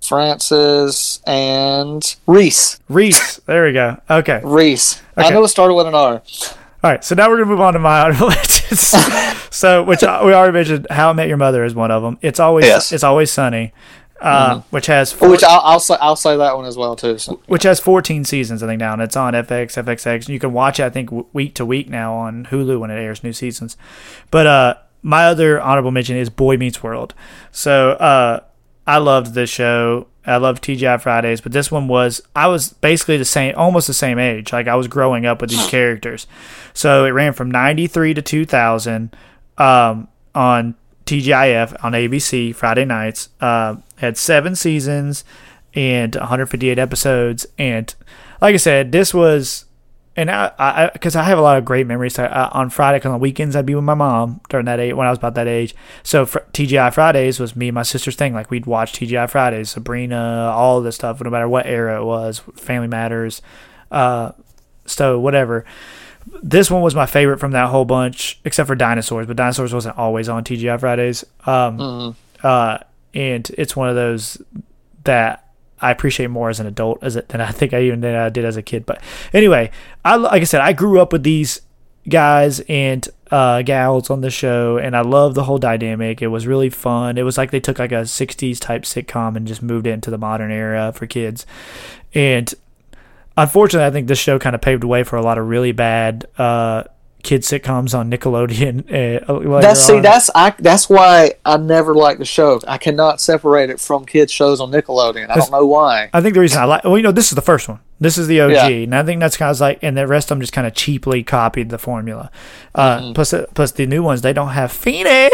Francis, 0.00 1.20
and 1.26 2.16
Reese. 2.26 2.80
Reese. 2.88 3.36
There 3.46 3.64
we 3.66 3.72
go. 3.72 4.00
Okay. 4.08 4.40
Reese. 4.44 5.00
I 5.16 5.24
Okay. 5.26 5.34
know 5.34 5.44
it 5.44 5.48
started 5.48 5.74
with 5.74 5.86
an 5.86 5.94
R. 5.94 6.22
All 6.84 6.90
right, 6.90 7.04
so 7.04 7.14
now 7.14 7.28
we're 7.28 7.36
gonna 7.36 7.46
move 7.50 7.60
on 7.60 7.74
to 7.74 7.78
my 7.78 8.00
honorable 8.04 8.28
mentions. 8.28 8.80
so, 9.50 9.84
which 9.84 10.02
I, 10.02 10.24
we 10.24 10.32
already 10.32 10.52
mentioned, 10.52 10.88
How 10.90 11.10
I 11.10 11.12
Met 11.12 11.28
Your 11.28 11.36
Mother 11.36 11.64
is 11.64 11.74
one 11.76 11.92
of 11.92 12.02
them. 12.02 12.18
It's 12.22 12.40
always 12.40 12.64
Yes. 12.66 12.90
It's 12.90 13.04
always 13.04 13.30
sunny, 13.30 13.72
uh, 14.22 14.60
which 14.70 14.86
has 14.86 15.12
four, 15.12 15.28
Which 15.28 15.42
I'll, 15.42 15.60
I'll 15.60 15.80
say. 15.80 15.96
I'll 16.00 16.16
say 16.16 16.36
that 16.36 16.56
one 16.56 16.64
as 16.64 16.76
well 16.76 16.94
too. 16.94 17.18
So. 17.18 17.40
which 17.46 17.64
has 17.64 17.80
14 17.80 18.24
seasons 18.24 18.62
I 18.62 18.68
think 18.68 18.80
now, 18.80 18.92
and 18.92 19.02
it's 19.02 19.16
on 19.16 19.34
FX, 19.34 19.82
FXX. 19.82 20.28
You 20.28 20.38
can 20.38 20.52
watch 20.52 20.78
it 20.78 20.84
I 20.84 20.90
think 20.90 21.10
week 21.34 21.54
to 21.56 21.66
week 21.66 21.88
now 21.88 22.14
on 22.14 22.46
Hulu 22.46 22.78
when 22.78 22.90
it 22.90 22.94
airs 22.94 23.24
new 23.24 23.32
seasons. 23.32 23.76
But 24.30 24.46
uh, 24.46 24.74
my 25.02 25.24
other 25.24 25.60
honorable 25.60 25.90
mention 25.90 26.16
is 26.16 26.30
Boy 26.30 26.56
Meets 26.56 26.82
World. 26.82 27.14
So 27.50 27.92
uh, 27.92 28.40
I 28.86 28.98
loved 28.98 29.34
this 29.34 29.50
show. 29.50 30.06
I 30.24 30.36
loved 30.36 30.62
TGI 30.62 31.00
Fridays, 31.00 31.40
but 31.40 31.50
this 31.50 31.72
one 31.72 31.88
was 31.88 32.22
I 32.36 32.46
was 32.46 32.74
basically 32.74 33.16
the 33.16 33.24
same, 33.24 33.54
almost 33.56 33.88
the 33.88 33.94
same 33.94 34.20
age. 34.20 34.52
Like 34.52 34.68
I 34.68 34.76
was 34.76 34.86
growing 34.86 35.26
up 35.26 35.40
with 35.40 35.50
these 35.50 35.66
characters. 35.66 36.28
So 36.74 37.04
it 37.04 37.10
ran 37.10 37.32
from 37.32 37.50
'93 37.50 38.14
to 38.14 38.22
2000 38.22 39.16
um, 39.58 40.06
on 40.32 40.76
TGIF 41.06 41.84
on 41.84 41.92
ABC 41.92 42.54
Friday 42.54 42.84
nights. 42.84 43.30
Uh, 43.40 43.76
had 44.02 44.18
seven 44.18 44.54
seasons 44.54 45.24
and 45.74 46.14
158 46.16 46.78
episodes. 46.78 47.46
And 47.56 47.94
like 48.40 48.54
I 48.54 48.58
said, 48.58 48.92
this 48.92 49.14
was, 49.14 49.64
and 50.16 50.30
I, 50.30 50.52
I, 50.58 50.90
because 50.92 51.16
I 51.16 51.22
have 51.22 51.38
a 51.38 51.40
lot 51.42 51.56
of 51.56 51.64
great 51.64 51.86
memories. 51.86 52.18
I, 52.18 52.26
I, 52.26 52.48
on 52.50 52.68
Friday, 52.68 52.98
because 52.98 53.12
on 53.12 53.20
weekends 53.20 53.56
I'd 53.56 53.64
be 53.64 53.74
with 53.74 53.84
my 53.84 53.94
mom 53.94 54.40
during 54.50 54.66
that 54.66 54.80
age 54.80 54.92
when 54.94 55.06
I 55.06 55.10
was 55.10 55.18
about 55.18 55.34
that 55.36 55.48
age. 55.48 55.74
So 56.02 56.26
fr- 56.26 56.40
TGI 56.52 56.92
Fridays 56.92 57.40
was 57.40 57.56
me 57.56 57.68
and 57.68 57.74
my 57.74 57.84
sister's 57.84 58.16
thing. 58.16 58.34
Like 58.34 58.50
we'd 58.50 58.66
watch 58.66 58.92
TGI 58.92 59.30
Fridays, 59.30 59.70
Sabrina, 59.70 60.52
all 60.54 60.78
of 60.78 60.84
this 60.84 60.96
stuff, 60.96 61.20
no 61.22 61.30
matter 61.30 61.48
what 61.48 61.64
era 61.66 62.00
it 62.00 62.04
was, 62.04 62.40
Family 62.56 62.88
Matters, 62.88 63.40
uh, 63.90 64.32
so 64.84 65.18
whatever. 65.18 65.64
This 66.42 66.70
one 66.70 66.82
was 66.82 66.94
my 66.94 67.06
favorite 67.06 67.38
from 67.38 67.52
that 67.52 67.68
whole 67.70 67.84
bunch, 67.84 68.38
except 68.44 68.66
for 68.66 68.74
dinosaurs. 68.74 69.26
But 69.26 69.36
dinosaurs 69.36 69.72
wasn't 69.72 69.96
always 69.96 70.28
on 70.28 70.44
TGI 70.44 70.78
Fridays. 70.78 71.24
Um, 71.46 72.16
uh, 72.42 72.78
and 73.14 73.50
it's 73.56 73.76
one 73.76 73.88
of 73.88 73.94
those 73.94 74.40
that 75.04 75.48
I 75.80 75.90
appreciate 75.90 76.28
more 76.28 76.48
as 76.48 76.60
an 76.60 76.66
adult 76.66 77.02
as 77.02 77.16
it 77.16 77.28
than 77.28 77.40
I 77.40 77.50
think 77.50 77.74
I 77.74 77.82
even 77.82 78.00
than 78.00 78.14
I 78.14 78.28
did 78.28 78.44
as 78.44 78.56
a 78.56 78.62
kid. 78.62 78.86
But 78.86 79.02
anyway, 79.32 79.70
I 80.04 80.16
like 80.16 80.42
I 80.42 80.44
said, 80.44 80.60
I 80.60 80.72
grew 80.72 81.00
up 81.00 81.12
with 81.12 81.24
these 81.24 81.60
guys 82.08 82.60
and 82.68 83.08
uh, 83.30 83.62
gals 83.62 84.10
on 84.10 84.20
the 84.20 84.30
show, 84.30 84.78
and 84.78 84.96
I 84.96 85.00
love 85.00 85.34
the 85.34 85.44
whole 85.44 85.58
dynamic. 85.58 86.22
It 86.22 86.28
was 86.28 86.46
really 86.46 86.70
fun. 86.70 87.18
It 87.18 87.22
was 87.22 87.38
like 87.38 87.50
they 87.50 87.60
took 87.60 87.78
like 87.78 87.92
a 87.92 88.02
'60s 88.02 88.60
type 88.60 88.82
sitcom 88.82 89.36
and 89.36 89.46
just 89.46 89.62
moved 89.62 89.86
it 89.86 89.90
into 89.90 90.10
the 90.10 90.18
modern 90.18 90.52
era 90.52 90.92
for 90.94 91.06
kids. 91.06 91.46
And 92.14 92.52
unfortunately, 93.36 93.86
I 93.86 93.90
think 93.90 94.06
this 94.06 94.18
show 94.18 94.38
kind 94.38 94.54
of 94.54 94.60
paved 94.60 94.82
the 94.82 94.88
way 94.88 95.02
for 95.02 95.16
a 95.16 95.22
lot 95.22 95.38
of 95.38 95.48
really 95.48 95.72
bad 95.72 96.26
uh, 96.38 96.84
kid 97.22 97.42
sitcoms 97.42 97.96
on 97.96 98.10
Nickelodeon. 98.10 98.82
Uh, 98.92 99.60
That's 99.60 99.80
see. 99.86 99.94
on. 99.96 100.02
That's 100.02 100.30
I. 100.34 100.50
That's 100.58 100.88
why 100.88 101.34
I 101.44 101.56
never 101.56 101.94
liked 101.94 102.18
the 102.18 102.24
show. 102.24 102.60
I 102.66 102.78
cannot 102.78 103.20
separate 103.20 103.70
it 103.70 103.78
from 103.80 104.04
kids 104.04 104.32
shows 104.32 104.60
on 104.60 104.70
Nickelodeon. 104.70 105.30
I 105.30 105.34
don't 105.36 105.50
know 105.50 105.66
why. 105.66 106.10
I 106.12 106.20
think 106.20 106.34
the 106.34 106.40
reason 106.40 106.60
I 106.60 106.64
like, 106.64 106.84
well, 106.84 106.96
you 106.96 107.02
know, 107.02 107.12
this 107.12 107.28
is 107.30 107.36
the 107.36 107.42
first 107.42 107.68
one. 107.68 107.80
This 108.00 108.18
is 108.18 108.26
the 108.26 108.40
OG, 108.40 108.50
Yeah. 108.52 108.66
and 108.68 108.94
I 108.94 109.02
think 109.04 109.20
that's 109.20 109.36
kind 109.36 109.50
of 109.50 109.60
like, 109.60 109.78
and 109.82 109.96
the 109.96 110.06
rest 110.06 110.26
of 110.26 110.36
them 110.36 110.40
just 110.40 110.52
kind 110.52 110.66
of 110.66 110.74
cheaply 110.74 111.22
copied 111.22 111.70
the 111.70 111.78
formula. 111.78 112.30
Uh, 112.74 112.98
Mm-hmm. 112.98 113.12
Plus, 113.12 113.34
plus 113.54 113.72
the 113.72 113.86
new 113.86 114.02
ones 114.02 114.22
they 114.22 114.32
don't 114.32 114.48
have 114.50 114.72
Feeney, 114.72 115.30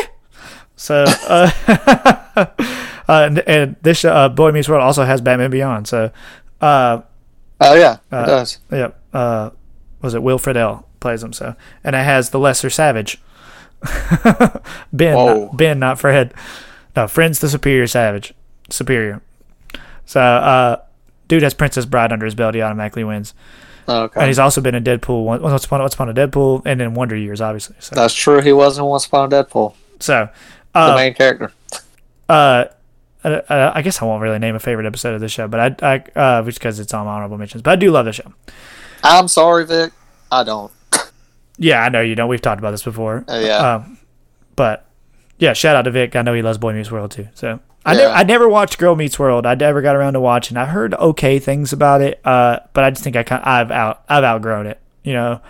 so 0.76 1.04
uh, 1.28 1.50
uh, 2.36 2.46
and, 3.08 3.38
and 3.40 3.76
this 3.82 4.04
uh, 4.04 4.28
Boy 4.28 4.52
Meets 4.52 4.68
World 4.68 4.82
also 4.82 5.04
has 5.04 5.20
Batman 5.20 5.50
Beyond. 5.50 5.88
So, 5.88 6.10
uh, 6.60 7.02
Oh 7.60 7.74
yeah, 7.74 7.94
it 8.12 8.26
does. 8.26 8.58
yeah, 8.70 8.90
uh, 9.12 9.50
was 10.02 10.14
it 10.14 10.22
Will 10.22 10.38
Friedle 10.38 10.84
plays 11.00 11.22
him? 11.22 11.32
So, 11.32 11.54
and 11.84 11.94
it 11.96 12.04
has 12.04 12.30
the 12.30 12.38
Lesser 12.38 12.70
Savage, 12.70 13.18
Ben, 14.92 15.14
not, 15.14 15.56
Ben, 15.56 15.78
not 15.78 15.98
Fred. 15.98 16.34
No, 16.96 17.06
Fred's 17.06 17.38
the 17.40 17.48
Superior 17.48 17.86
Savage. 17.86 18.34
Superior. 18.70 19.22
So, 20.04 20.20
uh, 20.20 20.76
dude 21.28 21.42
has 21.42 21.54
Princess 21.54 21.86
Bride 21.86 22.12
under 22.12 22.24
his 22.24 22.34
belt. 22.34 22.54
He 22.54 22.62
automatically 22.62 23.04
wins. 23.04 23.34
Okay. 23.88 24.20
And 24.20 24.26
he's 24.28 24.38
also 24.38 24.60
been 24.60 24.74
in 24.74 24.84
Deadpool. 24.84 25.24
One- 25.24 25.42
Once 25.42 25.64
upon, 25.64 25.80
Once 25.80 25.94
upon 25.94 26.08
a 26.10 26.14
Deadpool, 26.14 26.62
and 26.66 26.78
then 26.80 26.94
Wonder 26.94 27.16
Years, 27.16 27.40
obviously. 27.40 27.76
So, 27.78 27.94
That's 27.94 28.12
true. 28.14 28.40
He 28.40 28.52
wasn't 28.52 28.86
Once 28.86 29.06
Upon 29.06 29.32
a 29.32 29.44
Deadpool, 29.44 29.74
so 30.00 30.28
the 30.74 30.80
uh, 30.80 30.94
main 30.96 31.14
character. 31.14 31.52
uh, 32.28 32.64
uh, 33.24 33.72
I 33.74 33.82
guess 33.82 34.00
I 34.02 34.04
won't 34.04 34.22
really 34.22 34.38
name 34.38 34.54
a 34.54 34.58
favorite 34.60 34.86
episode 34.86 35.14
of 35.14 35.20
this 35.20 35.32
show, 35.32 35.48
but 35.48 35.82
I, 35.82 35.94
I 35.94 36.18
uh, 36.20 36.42
just 36.42 36.58
because 36.58 36.78
it's 36.80 36.92
on 36.94 37.06
honorable 37.06 37.38
mentions. 37.38 37.62
But 37.62 37.70
I 37.72 37.76
do 37.76 37.90
love 37.90 38.04
the 38.04 38.12
show. 38.12 38.32
I'm 39.02 39.28
sorry, 39.28 39.64
Vic. 39.66 39.92
I 40.30 40.44
don't. 40.44 40.70
Yeah, 41.58 41.82
I 41.82 41.88
know 41.88 42.00
you 42.00 42.14
don't. 42.14 42.28
We've 42.28 42.40
talked 42.40 42.58
about 42.60 42.70
this 42.70 42.82
before. 42.82 43.24
Uh, 43.28 43.38
yeah. 43.44 43.74
Um, 43.74 43.98
but 44.56 44.86
yeah, 45.38 45.52
shout 45.52 45.76
out 45.76 45.82
to 45.82 45.90
Vic. 45.90 46.16
I 46.16 46.22
know 46.22 46.34
he 46.34 46.42
loves 46.42 46.58
Boy 46.58 46.72
Meets 46.72 46.90
World 46.90 47.10
too. 47.10 47.28
So 47.34 47.60
I 47.84 47.92
Yeah. 47.92 47.98
never, 47.98 48.14
I 48.14 48.22
never 48.24 48.48
watched 48.48 48.78
Girl 48.78 48.94
Meets 48.96 49.18
World. 49.18 49.46
I 49.46 49.54
never 49.54 49.82
got 49.82 49.96
around 49.96 50.12
to 50.14 50.20
watching. 50.20 50.56
I 50.56 50.66
heard 50.66 50.94
okay 50.94 51.38
things 51.38 51.72
about 51.72 52.00
it, 52.00 52.20
uh, 52.24 52.60
but 52.72 52.84
I 52.84 52.90
just 52.90 53.02
think 53.04 53.16
I 53.16 53.22
kind 53.22 53.42
I've 53.44 53.70
out 53.70 54.02
I've 54.08 54.24
outgrown 54.24 54.66
it. 54.66 54.78
You 55.04 55.12
know, 55.14 55.40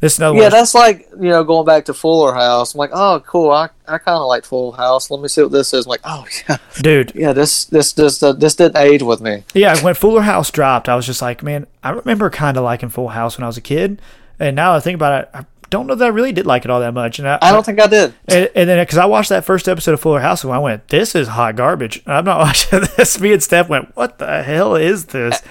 this 0.00 0.14
is 0.14 0.18
another 0.20 0.38
Yeah, 0.38 0.48
that's 0.50 0.74
like 0.74 1.08
you 1.18 1.28
know 1.30 1.42
going 1.44 1.66
back 1.66 1.86
to 1.86 1.94
Fuller 1.94 2.32
House. 2.34 2.74
I'm 2.74 2.78
like, 2.78 2.90
oh, 2.92 3.22
cool. 3.26 3.50
I, 3.50 3.70
I 3.88 3.98
kind 3.98 4.16
of 4.18 4.28
like 4.28 4.44
Fuller 4.44 4.76
House. 4.76 5.10
Let 5.10 5.20
me 5.20 5.28
see 5.28 5.42
what 5.42 5.52
this 5.52 5.72
is. 5.74 5.86
I'm 5.86 5.90
like, 5.90 6.00
oh 6.04 6.26
yeah, 6.48 6.56
dude. 6.80 7.12
yeah. 7.14 7.32
This 7.32 7.64
this 7.66 7.92
this 7.94 8.22
uh, 8.22 8.32
this 8.34 8.54
didn't 8.54 8.76
age 8.76 9.02
with 9.02 9.20
me. 9.20 9.44
Yeah, 9.54 9.78
when 9.82 9.94
Fuller 9.94 10.22
House 10.22 10.50
dropped, 10.50 10.88
I 10.88 10.96
was 10.96 11.06
just 11.06 11.20
like, 11.22 11.42
man, 11.42 11.66
I 11.82 11.90
remember 11.90 12.30
kind 12.30 12.56
of 12.56 12.64
liking 12.64 12.88
Full 12.88 13.08
House 13.08 13.36
when 13.38 13.44
I 13.44 13.46
was 13.46 13.56
a 13.56 13.62
kid, 13.62 14.00
and 14.38 14.54
now 14.54 14.74
I 14.74 14.80
think 14.80 14.94
about 14.94 15.22
it, 15.24 15.30
I 15.34 15.44
don't 15.70 15.86
know 15.86 15.94
that 15.94 16.04
I 16.04 16.08
really 16.08 16.32
did 16.32 16.46
like 16.46 16.64
it 16.64 16.70
all 16.70 16.80
that 16.80 16.92
much. 16.92 17.18
And 17.18 17.28
I, 17.28 17.38
I 17.40 17.52
don't 17.52 17.64
think 17.64 17.80
I 17.80 17.86
did. 17.86 18.12
And, 18.28 18.50
and 18.54 18.68
then 18.68 18.82
because 18.82 18.98
I 18.98 19.06
watched 19.06 19.28
that 19.30 19.44
first 19.44 19.68
episode 19.68 19.92
of 19.92 20.00
Fuller 20.00 20.20
House, 20.20 20.44
and 20.44 20.52
I 20.52 20.58
went, 20.58 20.88
"This 20.88 21.14
is 21.14 21.28
hot 21.28 21.56
garbage." 21.56 22.02
I'm 22.06 22.24
not 22.24 22.38
watching 22.40 22.80
this. 22.96 23.20
Me 23.20 23.32
and 23.32 23.42
Steph 23.42 23.68
went, 23.68 23.94
"What 23.96 24.18
the 24.18 24.42
hell 24.42 24.74
is 24.74 25.06
this?" 25.06 25.42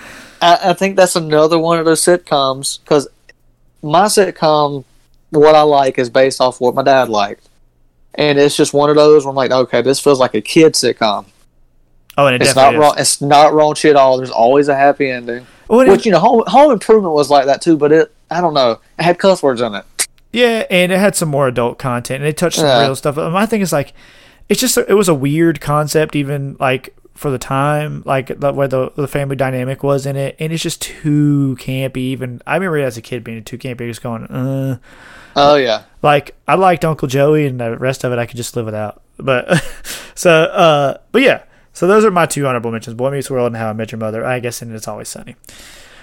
I, 0.42 0.60
I 0.66 0.74
think 0.74 0.96
that's 0.96 1.16
another 1.16 1.58
one 1.58 1.80
of 1.80 1.86
those 1.86 2.02
sitcoms 2.02 2.80
because 2.84 3.08
my 3.82 4.06
sitcom, 4.06 4.84
what 5.30 5.56
I 5.56 5.62
like 5.62 5.98
is 5.98 6.10
based 6.10 6.42
off 6.42 6.62
what 6.62 6.76
my 6.76 6.84
dad 6.84 7.10
liked, 7.10 7.48
and 8.16 8.38
it's 8.38 8.56
just 8.56 8.74
one 8.74 8.90
of 8.90 8.96
those 8.96 9.24
where 9.24 9.30
I'm 9.30 9.36
like, 9.36 9.52
okay, 9.52 9.82
this 9.82 10.00
feels 10.00 10.20
like 10.20 10.34
a 10.34 10.42
kid 10.42 10.74
sitcom. 10.74 11.26
Oh, 12.18 12.26
and 12.28 12.36
it 12.36 12.42
It's 12.42 12.56
not 12.56 12.64
definitely 12.64 12.86
wrong. 12.86 12.96
It's 12.98 13.22
not 13.22 13.54
raunchy 13.54 13.90
at 13.90 13.96
all. 13.96 14.18
There's 14.18 14.32
always 14.32 14.68
a 14.68 14.76
happy 14.76 15.10
ending. 15.10 15.48
Well, 15.70 15.88
Which 15.88 16.06
you 16.06 16.12
know, 16.12 16.20
Home, 16.20 16.44
Home 16.48 16.72
Improvement 16.72 17.14
was 17.14 17.30
like 17.30 17.46
that 17.46 17.62
too, 17.62 17.78
but 17.78 17.92
it 17.92 18.14
I 18.30 18.42
don't 18.42 18.54
know. 18.54 18.80
It 18.98 19.04
had 19.04 19.20
cuss 19.20 19.42
words 19.42 19.62
in 19.62 19.74
it. 19.76 19.86
Yeah, 20.32 20.66
and 20.70 20.92
it 20.92 21.00
had 21.00 21.16
some 21.16 21.30
more 21.30 21.48
adult 21.48 21.80
content, 21.80 22.22
and 22.22 22.30
it 22.30 22.38
touched 22.38 22.58
some 22.58 22.66
Yeah. 22.68 22.82
real 22.84 22.96
stuff. 22.96 23.16
My 23.18 23.46
thing 23.46 23.62
is 23.62 23.74
like, 23.74 23.94
it's 24.48 24.60
just 24.62 24.78
it 24.78 24.94
was 24.96 25.08
a 25.10 25.14
weird 25.14 25.60
concept, 25.62 26.16
even 26.16 26.56
like 26.60 26.96
for 27.16 27.32
the 27.32 27.38
time, 27.38 28.04
like 28.06 28.40
the, 28.40 28.54
where 28.54 28.68
the 28.68 28.92
the 28.96 29.08
family 29.08 29.36
dynamic 29.36 29.84
was 29.84 30.06
in 30.06 30.16
it, 30.16 30.36
and 30.40 30.54
it's 30.54 30.64
just 30.64 30.82
too 30.82 31.58
campy. 31.60 31.98
Even 31.98 32.42
I 32.48 32.56
remember 32.56 32.78
as 32.78 32.96
a 32.98 33.02
kid 33.02 33.24
being 33.24 33.44
too 33.44 33.58
campy, 33.58 33.88
just 33.88 34.02
going, 34.04 34.26
uh. 34.26 34.78
Oh 35.36 35.56
yeah, 35.56 35.84
like 36.02 36.36
I 36.48 36.56
liked 36.56 36.84
Uncle 36.86 37.08
Joey, 37.08 37.46
and 37.46 37.60
the 37.60 37.78
rest 37.78 38.04
of 38.04 38.12
it 38.12 38.20
I 38.20 38.26
could 38.26 38.38
just 38.38 38.56
live 38.56 38.66
without. 38.66 39.02
But 39.18 39.64
so, 40.16 40.32
uh, 40.32 40.98
but 41.12 41.22
yeah, 41.22 41.44
so 41.74 41.88
those 41.88 42.06
are 42.06 42.12
my 42.12 42.26
two 42.26 42.46
honorable 42.48 42.72
mentions: 42.72 42.96
Boy 42.96 43.12
Meets 43.12 43.30
World 43.32 43.48
and 43.48 43.58
How 43.58 43.70
I 43.70 43.74
Met 43.74 43.92
Your 43.92 44.00
Mother. 44.00 44.26
I 44.26 44.40
guess, 44.40 44.62
and 44.62 44.72
It's 44.74 44.88
Always 44.88 45.08
Sunny. 45.10 45.36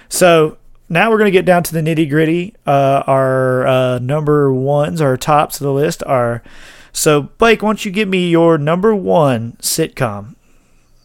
So 0.09 0.57
now 0.89 1.11
we're 1.11 1.17
gonna 1.17 1.31
get 1.31 1.45
down 1.45 1.63
to 1.63 1.73
the 1.73 1.81
nitty 1.81 2.09
gritty. 2.09 2.55
Uh, 2.65 3.03
our 3.07 3.67
uh, 3.67 3.99
number 3.99 4.53
ones, 4.53 5.01
our 5.01 5.17
tops 5.17 5.59
of 5.59 5.65
the 5.65 5.73
list 5.73 6.03
are. 6.05 6.43
So 6.91 7.23
Blake, 7.37 7.61
why 7.61 7.69
don't 7.69 7.85
you 7.85 7.91
give 7.91 8.07
me 8.09 8.29
your 8.29 8.57
number 8.57 8.95
one 8.95 9.57
sitcom? 9.61 10.35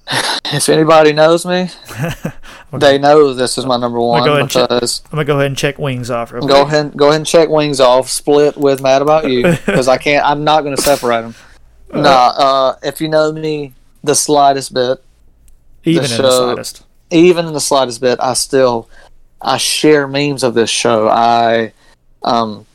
if 0.46 0.68
anybody 0.68 1.12
knows 1.12 1.46
me, 1.46 1.68
they 2.72 2.98
know 2.98 3.32
this 3.34 3.56
is 3.56 3.64
my 3.64 3.76
number 3.76 4.00
one 4.00 4.24
go 4.24 4.32
ahead 4.32 4.40
and 4.42 4.50
check- 4.50 4.70
I'm 4.70 5.10
gonna 5.10 5.24
go 5.24 5.34
ahead 5.34 5.46
and 5.46 5.56
check 5.56 5.78
Wings 5.78 6.10
off. 6.10 6.32
Real 6.32 6.46
go 6.46 6.62
ahead 6.62 6.96
go 6.96 7.09
ahead 7.09 7.18
and 7.18 7.26
check 7.26 7.48
Wings 7.48 7.80
off. 7.80 8.09
Split 8.09 8.56
with 8.56 8.82
Mad 8.82 9.02
About 9.02 9.30
You 9.30 9.42
because 9.66 9.88
I 9.88 9.98
can't. 9.98 10.26
I'm 10.26 10.44
not 10.44 10.62
going 10.62 10.74
to 10.76 10.82
separate 10.82 11.22
them. 11.22 11.34
Nah, 11.92 12.32
uh, 12.36 12.76
if 12.82 13.00
you 13.00 13.09
know 13.09 13.32
me 13.32 13.74
the 14.02 14.14
slightest 14.14 14.72
bit, 14.72 14.98
even 15.84 16.04
the 16.04 16.16
in 16.16 16.22
the 16.22 16.30
slightest. 16.30 16.84
even 17.10 17.46
in 17.46 17.52
the 17.52 17.60
slightest 17.60 18.00
bit, 18.00 18.18
I 18.20 18.32
still 18.32 18.88
I 19.43 19.56
share 19.59 20.06
memes 20.06 20.43
of 20.43 20.55
this 20.55 20.70
show. 20.70 21.09
I 21.09 21.73
um 22.23 22.66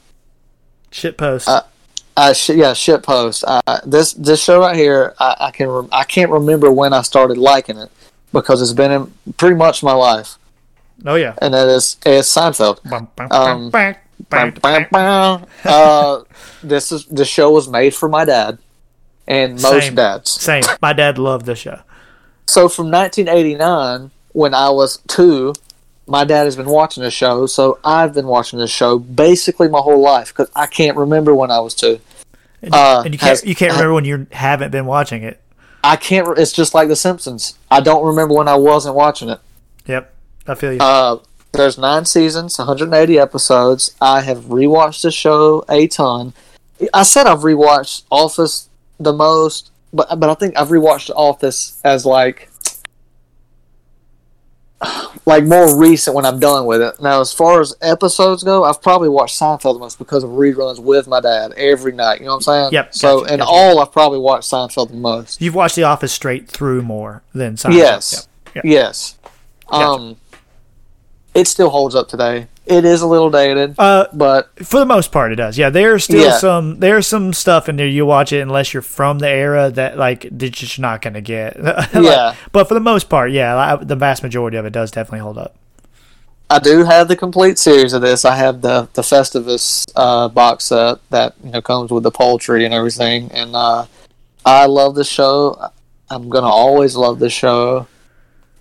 Shit 0.92 1.18
post. 1.18 1.48
Uh, 1.48 1.62
I 2.16 2.34
sh- 2.34 2.50
yeah 2.50 2.74
shit 2.74 3.04
post. 3.04 3.44
I, 3.48 3.62
this 3.86 4.14
this 4.14 4.42
show 4.44 4.62
right 4.62 4.76
here, 4.76 5.14
I, 5.20 5.36
I 5.40 5.52
can 5.52 5.70
rem- 5.70 5.90
I 5.92 6.04
can't 6.04 6.32
remember 6.32 6.72
when 6.72 6.94
I 6.94 7.02
started 7.02 7.38
liking 7.38 7.78
it 7.78 7.92
because 8.34 8.62
it's 8.62 8.74
been 8.74 8.92
in 8.92 9.14
pretty 9.38 9.56
much 9.56 9.84
my 9.84 9.94
life, 9.94 10.38
oh 11.06 11.16
yeah. 11.16 11.36
and 11.42 11.54
that 11.54 11.68
is 11.68 11.98
it's 12.06 12.34
Seinfeld. 12.34 12.80
Um, 13.32 13.72
uh, 15.64 16.24
this 16.64 16.92
is 16.92 17.06
the 17.06 17.26
show 17.26 17.52
was 17.52 17.68
made 17.68 17.94
for 17.94 18.10
my 18.10 18.26
dad 18.26 18.58
and 19.28 19.62
most 19.62 19.86
Same. 19.86 19.96
dads. 19.96 20.32
Same. 20.32 20.64
My 20.82 20.94
dad 20.94 21.18
loved 21.18 21.46
the 21.46 21.56
show. 21.56 21.80
So 22.48 22.70
from 22.70 22.90
1989, 22.90 24.12
when 24.32 24.54
I 24.54 24.70
was 24.70 24.98
two, 25.08 25.54
my 26.08 26.24
dad 26.24 26.46
has 26.46 26.56
been 26.56 26.70
watching 26.70 27.04
the 27.04 27.12
show. 27.12 27.46
So 27.46 27.80
I've 27.84 28.14
been 28.14 28.28
watching 28.28 28.60
the 28.60 28.68
show 28.68 28.98
basically 29.00 29.68
my 29.68 29.80
whole 29.80 30.00
life 30.02 30.30
because 30.30 30.50
I 30.56 30.66
can't 30.68 30.98
remember 30.98 31.36
when 31.36 31.52
I 31.52 31.60
was 31.60 31.74
two. 31.76 32.00
And, 32.62 32.74
Uh, 32.74 33.02
and 33.06 33.14
you 33.14 33.20
can't 33.20 33.30
has- 33.30 33.46
you 33.46 33.56
can't 33.56 33.74
remember 33.74 33.94
when 33.94 34.06
you 34.06 34.26
haven't 34.32 34.72
been 34.72 34.86
watching 34.86 35.24
it. 35.24 35.40
I 35.84 35.96
can't. 35.96 36.38
It's 36.38 36.52
just 36.52 36.74
like 36.74 36.88
The 36.88 36.96
Simpsons. 36.96 37.54
I 37.70 37.80
don't 37.82 38.04
remember 38.06 38.34
when 38.34 38.48
I 38.48 38.56
wasn't 38.56 38.96
watching 38.96 39.30
it. 39.30 39.40
Yep, 39.86 40.14
I 40.48 40.56
feel 40.56 40.74
you. 40.74 40.80
Uh, 40.80 41.18
there's 41.54 41.78
nine 41.78 42.06
seasons, 42.06 42.58
180 42.58 43.20
episodes. 43.20 43.92
I 44.02 44.22
have 44.22 44.46
rewatched 44.46 45.02
the 45.04 45.12
show 45.12 45.64
a 45.70 45.88
ton. 45.88 46.34
I 46.94 47.04
said 47.04 47.26
I've 47.28 47.40
rewatched 47.40 48.04
Office 48.12 48.70
the 49.00 49.14
most, 49.14 49.72
but 49.94 50.20
but 50.20 50.30
I 50.30 50.34
think 50.34 50.58
I've 50.58 50.70
rewatched 50.70 51.12
Office 51.16 51.80
as 51.84 52.06
like 52.06 52.50
like 55.28 55.44
more 55.44 55.78
recent 55.78 56.16
when 56.16 56.26
I'm 56.26 56.40
done 56.40 56.66
with 56.66 56.82
it. 56.82 57.02
Now, 57.02 57.20
as 57.20 57.34
far 57.34 57.60
as 57.60 57.76
episodes 57.82 58.44
go, 58.44 58.64
I've 58.64 58.82
probably 58.82 59.10
watched 59.10 59.38
Seinfeld 59.38 59.74
the 59.74 59.80
most 59.80 60.00
because 60.00 60.24
of 60.24 60.30
reruns 60.32 60.80
with 60.80 61.06
my 61.06 61.20
dad 61.20 61.52
every 61.58 61.92
night. 61.92 62.20
You 62.22 62.28
know 62.28 62.32
what 62.32 62.36
I'm 62.38 62.42
saying? 62.44 62.70
Yep, 62.72 62.96
So 62.96 63.20
gotcha, 63.22 63.34
in 63.34 63.40
gotcha. 63.42 63.52
all, 63.52 63.80
I've 63.82 63.92
probably 63.92 64.20
watched 64.20 64.50
Seinfeld 64.50 64.88
the 64.90 64.96
most. 64.96 65.42
You've 65.42 65.54
watched 65.54 65.76
The 65.76 65.84
Office 65.84 66.14
straight 66.14 66.48
through 66.50 66.82
more 66.82 67.24
than 67.36 67.56
Seinfeld. 67.58 67.74
Yes. 67.74 68.28
Yep. 68.48 68.56
Yep. 68.56 68.66
Yes. 68.72 69.18
Um, 69.68 70.16
it 71.36 71.46
still 71.50 71.70
holds 71.72 71.94
up 71.94 72.08
today. 72.08 72.48
It 72.68 72.84
is 72.84 73.02
a 73.02 73.08
little 73.08 73.30
dated, 73.30 73.76
Uh, 73.80 74.08
but 74.14 74.50
for 74.66 74.80
the 74.80 74.86
most 74.86 75.12
part, 75.14 75.32
it 75.32 75.36
does. 75.38 75.58
Yeah, 75.58 75.70
there's 75.70 76.04
still 76.04 76.22
Yeah. 76.22 76.38
some 76.38 76.80
there's 76.80 77.08
some 77.08 77.32
stuff 77.32 77.70
in 77.70 77.78
there 77.78 77.88
you 77.88 78.06
watch 78.06 78.34
it 78.34 78.42
unless 78.42 78.74
you're 78.74 78.82
from 78.84 79.20
the 79.20 79.30
era 79.30 79.72
that 79.72 79.98
like 79.98 80.24
that 80.24 80.42
you're 80.42 80.68
just 80.68 80.78
not 80.80 81.02
gonna 81.02 81.22
get. 81.22 81.58
Like, 81.64 81.94
Yeah. 81.94 82.36
But 82.52 82.68
for 82.68 82.74
the 82.74 82.80
most 82.82 83.08
part, 83.10 83.32
yeah, 83.32 83.78
the 83.82 83.96
vast 83.96 84.22
majority 84.22 84.58
of 84.58 84.66
it 84.66 84.74
does 84.74 84.92
definitely 84.92 85.20
hold 85.20 85.38
up. 85.38 85.56
I 86.50 86.60
do 86.60 86.84
have 86.86 87.08
the 87.10 87.16
complete 87.16 87.58
series 87.60 87.92
of 87.94 88.02
this. 88.02 88.24
I 88.26 88.36
have 88.36 88.62
the 88.62 88.88
the 88.94 89.02
Festivus 89.02 89.86
uh, 89.96 90.28
box 90.28 90.66
set 90.66 90.98
that 91.10 91.34
you 91.44 91.52
know 91.52 91.62
comes 91.62 91.92
with 91.92 92.04
the 92.04 92.12
poultry 92.12 92.66
and 92.66 92.74
everything, 92.74 93.30
and 93.34 93.56
uh, 93.56 93.86
I 94.46 94.66
love 94.66 94.96
the 94.96 95.04
show. 95.06 95.58
I'm 96.10 96.30
gonna 96.30 96.48
always 96.48 96.96
love 96.96 97.20
the 97.20 97.30
show, 97.30 97.88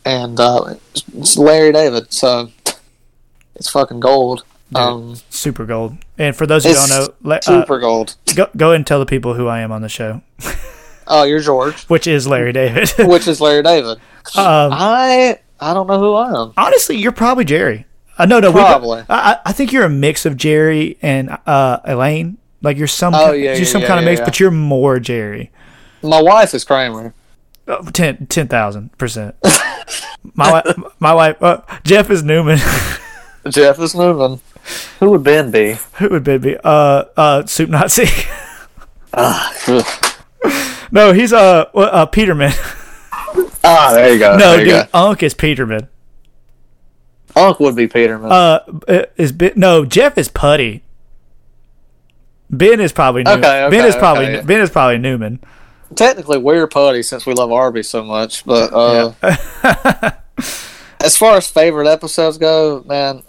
and 0.05 0.39
uh, 0.41 0.75
it's 1.17 1.37
Larry 1.39 1.73
David, 1.73 2.13
so 2.13 2.51
it's 3.57 3.69
fucking 3.71 4.01
gold. 4.01 4.45
Um, 4.75 5.17
Super 5.31 5.65
gold. 5.65 5.97
And 6.19 6.35
for 6.35 6.45
those 6.47 6.65
who 6.65 6.73
don't 6.73 6.89
know, 6.89 7.31
uh, 7.33 7.41
super 7.41 7.79
gold. 7.79 8.17
go 8.35 8.49
go 8.57 8.67
ahead 8.69 8.77
and 8.77 8.87
tell 8.87 8.99
the 8.99 9.07
people 9.07 9.35
who 9.35 9.47
I 9.47 9.61
am 9.61 9.71
on 9.73 9.83
the 9.83 9.89
show, 9.89 10.23
Oh, 11.07 11.23
you're 11.23 11.39
George, 11.41 11.85
which 11.85 12.07
is 12.09 12.27
Larry 12.27 12.53
David. 12.53 12.91
which 12.99 13.29
is 13.29 13.41
Larry 13.41 13.63
David. 13.63 13.99
um, 14.37 14.73
I 14.73 15.39
I 15.61 15.73
don't 15.73 15.87
know 15.87 15.99
who 16.01 16.15
I 16.15 16.43
am. 16.43 16.53
honestly, 16.57 16.97
you're 16.97 17.13
probably 17.13 17.45
Jerry. 17.45 17.87
Uh, 18.19 18.25
no, 18.27 18.41
no, 18.41 18.51
Probably. 18.51 19.01
I, 19.11 19.33
I- 19.35 19.39
I 19.47 19.53
think 19.53 19.73
you're 19.73 19.85
a 19.85 19.91
mix 19.91 20.25
of 20.27 20.37
Jerry 20.39 20.97
and 21.03 21.37
uh, 21.47 21.81
Elaine. 21.85 22.39
Like 22.63 22.79
you're 22.79 22.87
some, 22.87 23.15
Oh, 23.15 23.33
ki- 23.33 23.39
yeah, 23.45 23.51
you're 23.53 23.59
yeah, 23.59 23.65
some 23.67 23.83
yeah, 23.83 23.87
kind 23.89 24.01
of 24.01 24.05
mix, 24.07 24.21
but 24.23 24.41
you're 24.41 24.51
more 24.51 24.99
Jerry. 24.99 25.51
My 26.03 26.21
wife 26.23 26.55
is 26.55 26.65
Kramer. 26.65 27.13
Oh, 27.69 27.83
Ten 27.91 28.27
ten 28.27 28.49
thousand 28.49 28.97
percent. 28.99 29.37
My 30.35 30.51
wife, 30.51 30.77
my 30.99 31.15
wife, 31.15 31.41
uh, 31.43 31.61
Jeff 31.85 32.11
is 32.11 32.23
Newman. 32.25 32.59
Jeff 33.51 33.79
is 33.79 33.95
moving. 33.95 34.41
Who 35.01 35.11
would 35.11 35.23
Ben 35.23 35.51
be? 35.51 35.77
Who 35.95 36.09
would 36.11 36.25
Ben 36.25 36.41
be? 36.41 36.57
Uh, 36.63 37.05
uh, 37.17 37.47
Soup 37.47 37.71
Nazi. 37.71 38.07
Ugh. 39.13 39.85
no, 40.91 41.13
he's 41.13 41.33
uh, 41.33 41.65
uh 41.75 42.07
Peterman. 42.07 42.53
Ah, 43.65 43.91
there 43.93 44.13
you 44.13 44.19
go. 44.19 44.37
no, 44.37 44.57
there 44.57 44.65
dude, 44.65 44.89
Unc 44.95 45.23
is 45.23 45.35
Peterman. 45.35 45.89
Unc 47.35 47.59
would 47.61 47.77
be 47.77 47.87
Peterman. 47.87 48.31
Uh, 48.31 48.61
is 49.17 49.33
ben, 49.33 49.53
no 49.57 49.85
Jeff 49.85 50.17
is 50.19 50.29
Putty. 50.29 50.83
Ben 52.49 52.81
is 52.81 52.93
probably 52.93 53.25
New- 53.25 53.33
Okay, 53.33 53.65
okay, 53.65 53.77
Ben 53.77 53.87
is 53.87 53.97
probably 53.97 54.25
okay, 54.27 54.35
yeah. 54.37 54.43
Ben 54.43 54.61
is 54.61 54.71
probably 54.71 54.99
Newman. 54.99 55.41
technically 55.95 56.39
we're 56.39 56.67
putty 56.67 57.03
since 57.03 57.27
we 57.27 57.35
love 57.35 57.51
Arby 57.51 57.83
so 57.83 58.05
much, 58.05 58.45
but 58.45 58.73
uh, 58.73 59.13
as 61.07 61.17
far 61.17 61.37
as 61.37 61.49
favorite 61.49 61.87
episodes 61.87 62.37
go, 62.37 62.83
man, 62.87 63.23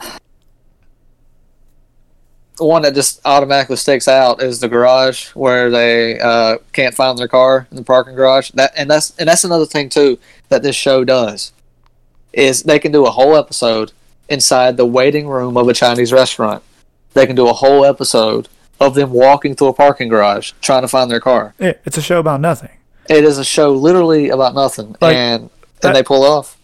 the 2.57 2.65
one 2.65 2.81
that 2.81 2.95
just 2.95 3.21
automatically 3.23 3.75
sticks 3.75 4.07
out 4.07 4.41
is 4.41 4.59
the 4.59 4.67
garage 4.67 5.27
where 5.29 5.69
they 5.69 6.19
uh, 6.19 6.57
can't 6.73 6.95
find 6.95 7.17
their 7.17 7.27
car 7.27 7.67
in 7.69 7.77
the 7.77 7.83
parking 7.83 8.15
garage. 8.15 8.49
That 8.51 8.73
and 8.75 8.89
that's 8.89 9.15
and 9.19 9.29
that's 9.29 9.43
another 9.43 9.65
thing 9.67 9.89
too 9.89 10.17
that 10.49 10.63
this 10.63 10.75
show 10.75 11.03
does 11.03 11.53
is 12.33 12.63
they 12.63 12.79
can 12.79 12.91
do 12.91 13.05
a 13.05 13.11
whole 13.11 13.35
episode 13.35 13.91
inside 14.27 14.75
the 14.75 14.85
waiting 14.85 15.27
room 15.27 15.55
of 15.55 15.67
a 15.67 15.73
Chinese 15.73 16.11
restaurant. 16.11 16.63
They 17.13 17.27
can 17.27 17.35
do 17.35 17.47
a 17.47 17.53
whole 17.53 17.85
episode 17.85 18.47
of 18.79 18.95
them 18.95 19.11
walking 19.11 19.55
through 19.55 19.69
a 19.69 19.73
parking 19.73 20.09
garage 20.09 20.51
trying 20.61 20.81
to 20.81 20.87
find 20.87 21.09
their 21.09 21.19
car. 21.19 21.53
It's 21.59 21.97
a 21.97 22.01
show 22.01 22.19
about 22.19 22.41
nothing. 22.41 22.71
It 23.09 23.23
is 23.23 23.37
a 23.37 23.45
show 23.45 23.71
literally 23.71 24.29
about 24.29 24.53
nothing, 24.53 24.95
Like, 24.99 25.15
and 25.15 25.49
that- 25.81 25.87
and 25.89 25.95
they 25.95 26.03
pull 26.03 26.23
off. 26.23 26.56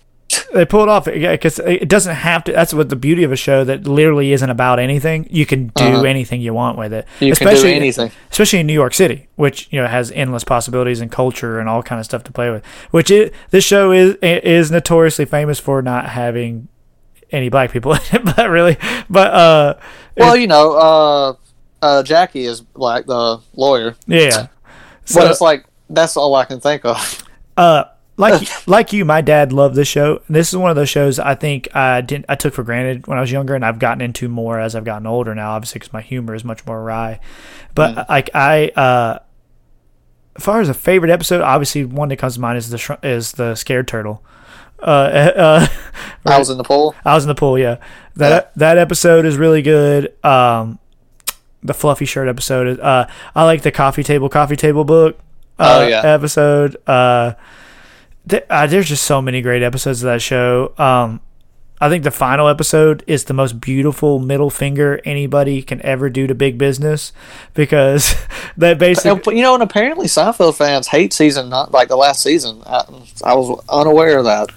They 0.53 0.65
pull 0.65 0.83
it 0.83 0.89
off 0.89 1.05
because 1.05 1.59
it 1.59 1.89
doesn't 1.89 2.15
have 2.15 2.43
to. 2.45 2.51
That's 2.51 2.73
what 2.73 2.89
the 2.89 2.95
beauty 2.95 3.23
of 3.23 3.31
a 3.31 3.35
show 3.35 3.63
that 3.63 3.87
literally 3.87 4.31
isn't 4.33 4.49
about 4.49 4.79
anything. 4.79 5.27
You 5.31 5.45
can 5.45 5.67
do 5.75 5.83
Uh-huh. 5.83 6.03
anything 6.03 6.41
you 6.41 6.53
want 6.53 6.77
with 6.77 6.93
it. 6.93 7.07
You 7.19 7.33
can 7.35 7.47
do 7.55 7.67
anything. 7.67 8.11
especially 8.31 8.59
in 8.59 8.67
New 8.67 8.73
York 8.73 8.93
City, 8.93 9.27
which 9.35 9.67
you 9.71 9.81
know 9.81 9.87
has 9.87 10.11
endless 10.11 10.43
possibilities 10.43 11.01
and 11.01 11.11
culture 11.11 11.59
and 11.59 11.67
all 11.67 11.81
kind 11.83 11.99
of 11.99 12.05
stuff 12.05 12.23
to 12.25 12.31
play 12.31 12.51
with. 12.51 12.63
Which 12.91 13.09
it 13.11 13.33
this 13.49 13.63
show 13.63 13.91
is 13.91 14.15
is 14.21 14.71
notoriously 14.71 15.25
famous 15.25 15.59
for 15.59 15.81
not 15.81 16.09
having 16.09 16.67
any 17.31 17.49
black 17.49 17.71
people 17.71 17.93
in 17.93 17.99
it, 18.11 18.23
but 18.35 18.49
really, 18.49 18.77
but 19.09 19.33
uh, 19.33 19.73
Well, 20.17 20.37
you 20.37 20.45
know, 20.47 20.73
uh, 20.73 21.33
uh, 21.81 22.03
Jackie 22.03 22.45
is 22.45 22.61
black, 22.61 23.05
the 23.07 23.39
lawyer, 23.55 23.95
yeah. 24.07 24.47
but 25.13 25.31
it's 25.31 25.41
like 25.41 25.65
that's 25.89 26.15
all 26.15 26.35
I 26.35 26.45
can 26.45 26.59
think 26.59 26.85
of. 26.85 27.23
uh 27.57 27.85
like 28.17 28.47
like 28.67 28.93
you 28.93 29.03
my 29.05 29.21
dad 29.21 29.51
loved 29.51 29.75
this 29.75 29.87
show 29.87 30.21
this 30.29 30.49
is 30.49 30.57
one 30.57 30.69
of 30.69 30.75
those 30.75 30.89
shows 30.89 31.17
i 31.19 31.33
think 31.33 31.73
i 31.75 31.99
didn't 32.01 32.25
i 32.29 32.35
took 32.35 32.53
for 32.53 32.63
granted 32.63 33.07
when 33.07 33.17
i 33.17 33.21
was 33.21 33.31
younger 33.31 33.55
and 33.55 33.65
i've 33.65 33.79
gotten 33.79 34.01
into 34.01 34.27
more 34.29 34.59
as 34.59 34.75
i've 34.75 34.85
gotten 34.85 35.07
older 35.07 35.33
now 35.33 35.51
obviously 35.53 35.79
because 35.79 35.91
my 35.93 36.01
humor 36.01 36.35
is 36.35 36.43
much 36.43 36.63
more 36.67 36.83
wry 36.83 37.19
but 37.73 38.07
like 38.09 38.29
i 38.35 38.67
uh 38.75 39.17
as 40.35 40.43
far 40.43 40.61
as 40.61 40.69
a 40.69 40.73
favorite 40.73 41.09
episode 41.11 41.41
obviously 41.41 41.83
one 41.85 42.09
that 42.09 42.17
comes 42.17 42.35
to 42.35 42.39
mind 42.41 42.57
is 42.57 42.69
the 42.69 42.77
shr- 42.77 43.03
is 43.03 43.31
the 43.33 43.55
scared 43.55 43.87
turtle 43.87 44.23
uh, 44.79 44.85
uh 45.35 45.67
I 46.25 46.37
was 46.39 46.49
in 46.49 46.57
the 46.57 46.63
pool. 46.63 46.93
I 47.05 47.15
was 47.15 47.23
in 47.23 47.29
the 47.29 47.35
pool. 47.35 47.57
Yeah, 47.57 47.77
that 48.17 48.29
Yeah. 48.45 48.49
that 48.57 48.77
episode 48.77 49.25
is 49.25 49.37
really 49.37 49.61
good. 49.61 50.13
Um, 50.25 50.77
the 51.63 51.73
fluffy 51.73 52.03
shirt 52.05 52.27
episode. 52.27 52.67
is- 52.67 52.79
Uh, 52.79 53.07
I 53.33 53.43
like 53.45 53.61
the 53.61 53.71
coffee 53.71 54.03
table 54.03 54.27
coffee 54.27 54.57
table 54.57 54.83
book. 54.83 55.17
Uh, 55.57 55.79
Oh, 55.83 55.87
yeah. 55.87 56.01
episode. 56.03 56.75
Uh, 56.85 57.33
th- 58.27 58.45
uh, 58.49 58.67
there's 58.67 58.89
just 58.89 59.03
so 59.03 59.21
many 59.21 59.41
great 59.41 59.63
episodes 59.63 60.03
of 60.03 60.07
that 60.07 60.21
show. 60.21 60.73
Um, 60.77 61.21
I 61.81 61.89
think 61.89 62.05
the 62.05 62.11
final 62.11 62.47
episode 62.47 63.03
is 63.07 63.25
the 63.25 63.33
most 63.33 63.59
beautiful 63.59 64.19
middle 64.19 64.49
finger 64.49 65.01
anybody 65.03 65.61
can 65.61 65.81
ever 65.81 66.09
do 66.09 66.27
to 66.27 66.35
big 66.35 66.57
business 66.57 67.11
because 67.53 68.15
that 68.57 68.79
basically 68.79 69.35
you 69.35 69.41
know, 69.41 69.53
and 69.53 69.63
apparently 69.63 70.07
Seinfeld 70.07 70.55
fans 70.55 70.87
hate 70.87 71.11
season 71.11 71.49
not 71.49 71.71
like 71.71 71.89
the 71.89 71.97
last 71.97 72.23
season. 72.23 72.61
I, 72.65 72.85
I 73.25 73.35
was 73.35 73.61
unaware 73.67 74.19
of 74.19 74.25
that. 74.25 74.49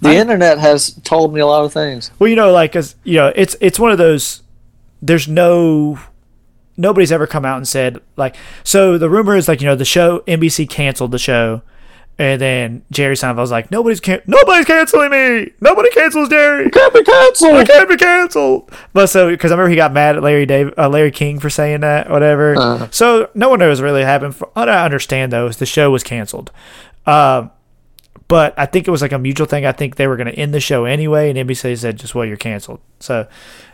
The 0.00 0.14
internet 0.14 0.58
has 0.58 0.94
told 1.04 1.34
me 1.34 1.40
a 1.40 1.46
lot 1.46 1.64
of 1.64 1.72
things. 1.72 2.10
Well, 2.18 2.28
you 2.28 2.36
know, 2.36 2.50
like, 2.50 2.72
cause 2.72 2.96
you 3.04 3.16
know, 3.16 3.32
it's 3.36 3.56
it's 3.60 3.78
one 3.78 3.90
of 3.90 3.98
those. 3.98 4.42
There's 5.02 5.28
no, 5.28 5.98
nobody's 6.76 7.12
ever 7.12 7.26
come 7.26 7.44
out 7.44 7.58
and 7.58 7.68
said 7.68 8.00
like. 8.16 8.36
So 8.64 8.96
the 8.96 9.10
rumor 9.10 9.36
is 9.36 9.48
like, 9.48 9.60
you 9.60 9.66
know, 9.66 9.76
the 9.76 9.84
show 9.84 10.20
NBC 10.20 10.68
canceled 10.70 11.12
the 11.12 11.18
show, 11.18 11.60
and 12.20 12.38
then 12.38 12.82
Jerry 12.90 13.14
Seinfeld 13.14 13.36
was 13.36 13.50
like, 13.50 13.70
nobody's 13.70 13.98
can 13.98 14.20
nobody's 14.26 14.66
canceling 14.66 15.10
me. 15.10 15.52
Nobody 15.62 15.88
cancels 15.90 16.28
Jerry. 16.28 16.70
Can't 16.70 16.92
be 16.92 17.02
canceled. 17.02 17.54
I 17.54 17.64
can't 17.64 17.88
be 17.88 17.96
canceled. 17.96 18.70
But 18.92 19.06
so 19.06 19.30
because 19.30 19.50
I 19.50 19.54
remember 19.54 19.70
he 19.70 19.76
got 19.76 19.94
mad 19.94 20.16
at 20.16 20.22
Larry 20.22 20.44
Dave, 20.44 20.74
uh, 20.76 20.90
Larry 20.90 21.12
King 21.12 21.40
for 21.40 21.48
saying 21.48 21.80
that, 21.80 22.10
whatever. 22.10 22.56
Uh. 22.58 22.88
So 22.90 23.30
no 23.34 23.48
one 23.48 23.58
knows 23.58 23.80
what 23.80 23.86
really 23.86 24.04
happened. 24.04 24.36
For, 24.36 24.48
what 24.52 24.68
I 24.68 24.84
understand 24.84 25.32
though 25.32 25.46
is 25.46 25.56
the 25.56 25.64
show 25.64 25.90
was 25.90 26.02
canceled. 26.02 26.50
Um, 27.06 27.50
but 28.28 28.52
I 28.58 28.66
think 28.66 28.86
it 28.86 28.90
was 28.90 29.00
like 29.00 29.12
a 29.12 29.18
mutual 29.18 29.46
thing. 29.46 29.64
I 29.64 29.72
think 29.72 29.96
they 29.96 30.06
were 30.06 30.16
going 30.16 30.26
to 30.30 30.34
end 30.38 30.52
the 30.52 30.60
show 30.60 30.84
anyway, 30.84 31.30
and 31.34 31.48
NBC 31.48 31.78
said 31.78 31.96
just 31.96 32.14
well, 32.14 32.26
you're 32.26 32.36
canceled. 32.36 32.80
So, 33.00 33.26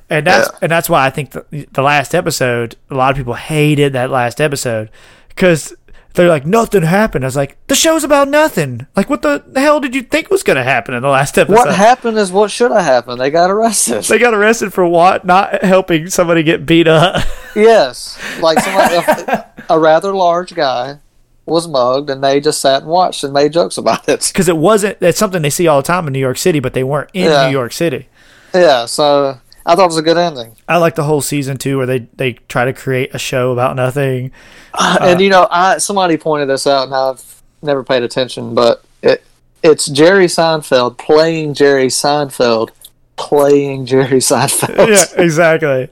and 0.09 0.25
that's 0.25 0.49
Yeah. 0.53 0.59
and 0.63 0.71
that's 0.71 0.89
why 0.89 1.05
I 1.05 1.11
think 1.11 1.33
the, 1.33 1.67
the 1.73 1.83
last 1.83 2.15
episode, 2.15 2.77
a 2.91 2.95
lot 2.95 3.11
of 3.11 3.17
people 3.17 3.35
hated 3.35 3.93
that 3.95 4.09
last 4.11 4.41
episode 4.41 4.89
because 5.31 5.75
they're 6.17 6.29
like 6.29 6.45
nothing 6.47 6.83
happened. 6.83 7.25
I 7.25 7.29
was 7.29 7.37
like, 7.37 7.57
the 7.69 7.75
show's 7.75 8.03
about 8.05 8.29
nothing. 8.29 8.87
Like, 8.97 9.09
what 9.09 9.23
the 9.23 9.45
hell 9.55 9.81
did 9.81 9.95
you 9.95 10.03
think 10.03 10.31
was 10.31 10.43
going 10.43 10.57
to 10.57 10.63
happen 10.65 10.95
in 10.95 11.03
the 11.03 11.09
last 11.09 11.39
episode? 11.39 11.57
What 11.57 11.75
happened 11.75 12.19
is 12.19 12.33
what 12.33 12.51
should 12.51 12.71
have 12.73 12.83
happened. 12.85 13.21
They 13.21 13.31
got 13.31 13.51
arrested. 13.51 14.03
They 14.05 14.19
got 14.19 14.35
arrested 14.35 14.73
for 14.73 14.87
what? 14.87 15.25
Not 15.25 15.63
helping 15.63 16.09
somebody 16.09 16.43
get 16.43 16.67
beat 16.67 16.89
up. 16.89 17.23
yes, 17.55 18.19
like 18.41 18.59
somebody, 18.61 18.95
a, 18.97 19.53
a 19.71 19.79
rather 19.79 20.13
large 20.15 20.55
guy 20.55 20.99
was 21.45 21.69
mugged, 21.69 22.11
and 22.11 22.25
they 22.25 22.41
just 22.41 22.61
sat 22.61 22.83
and 22.83 22.91
watched 22.91 23.23
and 23.23 23.33
made 23.33 23.53
jokes 23.53 23.79
about 23.79 24.09
it. 24.09 24.27
Because 24.33 24.49
it 24.49 24.57
wasn't, 24.57 24.99
that's 24.99 25.19
something 25.19 25.43
they 25.43 25.51
see 25.51 25.69
all 25.69 25.81
the 25.81 25.87
time 25.87 26.07
in 26.09 26.13
New 26.13 26.19
York 26.19 26.39
City, 26.39 26.59
but 26.59 26.73
they 26.75 26.83
weren't 26.83 27.11
in 27.15 27.31
Yeah. 27.31 27.47
New 27.47 27.53
York 27.53 27.73
City. 27.73 28.09
Yeah, 28.55 28.87
so 28.87 29.39
I 29.67 29.75
thought 29.75 29.85
it 29.85 29.89
was 29.89 29.97
a 29.99 30.03
good 30.03 30.17
ending. 30.17 30.57
I 30.69 30.77
like 30.79 30.95
the 30.95 31.03
whole 31.05 31.21
season 31.21 31.59
too, 31.59 31.77
where 31.77 31.87
they, 31.87 31.99
they 32.15 32.35
try 32.35 32.65
to 32.65 32.73
create 32.73 33.13
a 33.15 33.19
show 33.19 33.53
about 33.53 33.75
nothing. 33.77 34.31
and 34.79 35.21
you 35.21 35.29
know, 35.29 35.49
I 35.51 35.79
somebody 35.79 36.17
pointed 36.17 36.49
this 36.49 36.67
out, 36.67 36.85
and 36.85 36.95
I've 36.95 37.43
never 37.63 37.83
paid 37.83 38.03
attention, 38.05 38.55
but 38.55 38.85
it 39.03 39.25
it's 39.63 39.87
Jerry 39.87 40.27
Seinfeld 40.27 40.97
playing 40.99 41.55
Jerry 41.55 41.89
Seinfeld 41.89 42.71
playing 43.17 43.87
Jerry 43.87 44.05
Seinfeld. 44.21 44.89
yeah, 44.89 45.23
exactly. 45.23 45.89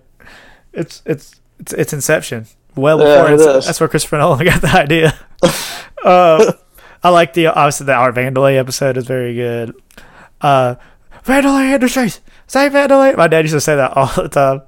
It's, 0.72 1.02
it's, 1.04 1.40
it's, 1.58 1.72
it's 1.72 1.92
Inception. 1.92 2.46
Well 2.76 2.98
Yeah, 3.00 3.30
before 3.30 3.56
is. 3.58 3.66
that's 3.66 3.80
where 3.80 3.88
Christopher 3.88 4.18
Nolan 4.18 4.44
got 4.44 4.60
the 4.62 4.68
idea. 4.68 5.18
uh, 6.04 6.52
I 7.02 7.10
like 7.10 7.34
the, 7.34 7.48
obviously, 7.48 7.86
the 7.86 7.94
Art 7.94 8.14
Vandelay 8.14 8.56
episode 8.56 8.96
is 8.96 9.06
very 9.06 9.34
good. 9.34 9.74
Uh, 10.40 10.76
Vandelay 11.24 11.72
Industries! 11.74 12.20
Say 12.54 12.70
Vandelay! 12.70 13.16
My 13.16 13.26
dad 13.26 13.40
used 13.40 13.54
to 13.54 13.60
say 13.60 13.74
that 13.74 13.96
all 13.96 14.06
the 14.14 14.28
time. 14.28 14.62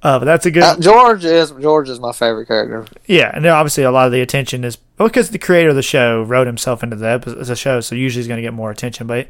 Uh, 0.00 0.20
but 0.20 0.26
that's 0.26 0.46
a 0.46 0.50
good. 0.52 0.62
Uh, 0.62 0.78
George 0.78 1.24
is 1.24 1.50
George 1.50 1.88
is 1.88 1.98
my 1.98 2.12
favorite 2.12 2.46
character. 2.46 2.86
Yeah, 3.06 3.32
and 3.34 3.44
obviously 3.46 3.82
a 3.82 3.90
lot 3.90 4.06
of 4.06 4.12
the 4.12 4.20
attention 4.20 4.62
is 4.62 4.78
well, 4.96 5.08
because 5.08 5.30
the 5.30 5.38
creator 5.40 5.70
of 5.70 5.74
the 5.74 5.82
show 5.82 6.22
wrote 6.22 6.46
himself 6.46 6.84
into 6.84 6.94
the 6.94 7.08
episode, 7.08 7.44
the 7.44 7.56
show, 7.56 7.80
so 7.80 7.96
usually 7.96 8.20
he's 8.20 8.28
going 8.28 8.36
to 8.38 8.42
get 8.42 8.54
more 8.54 8.70
attention. 8.70 9.08
But 9.08 9.26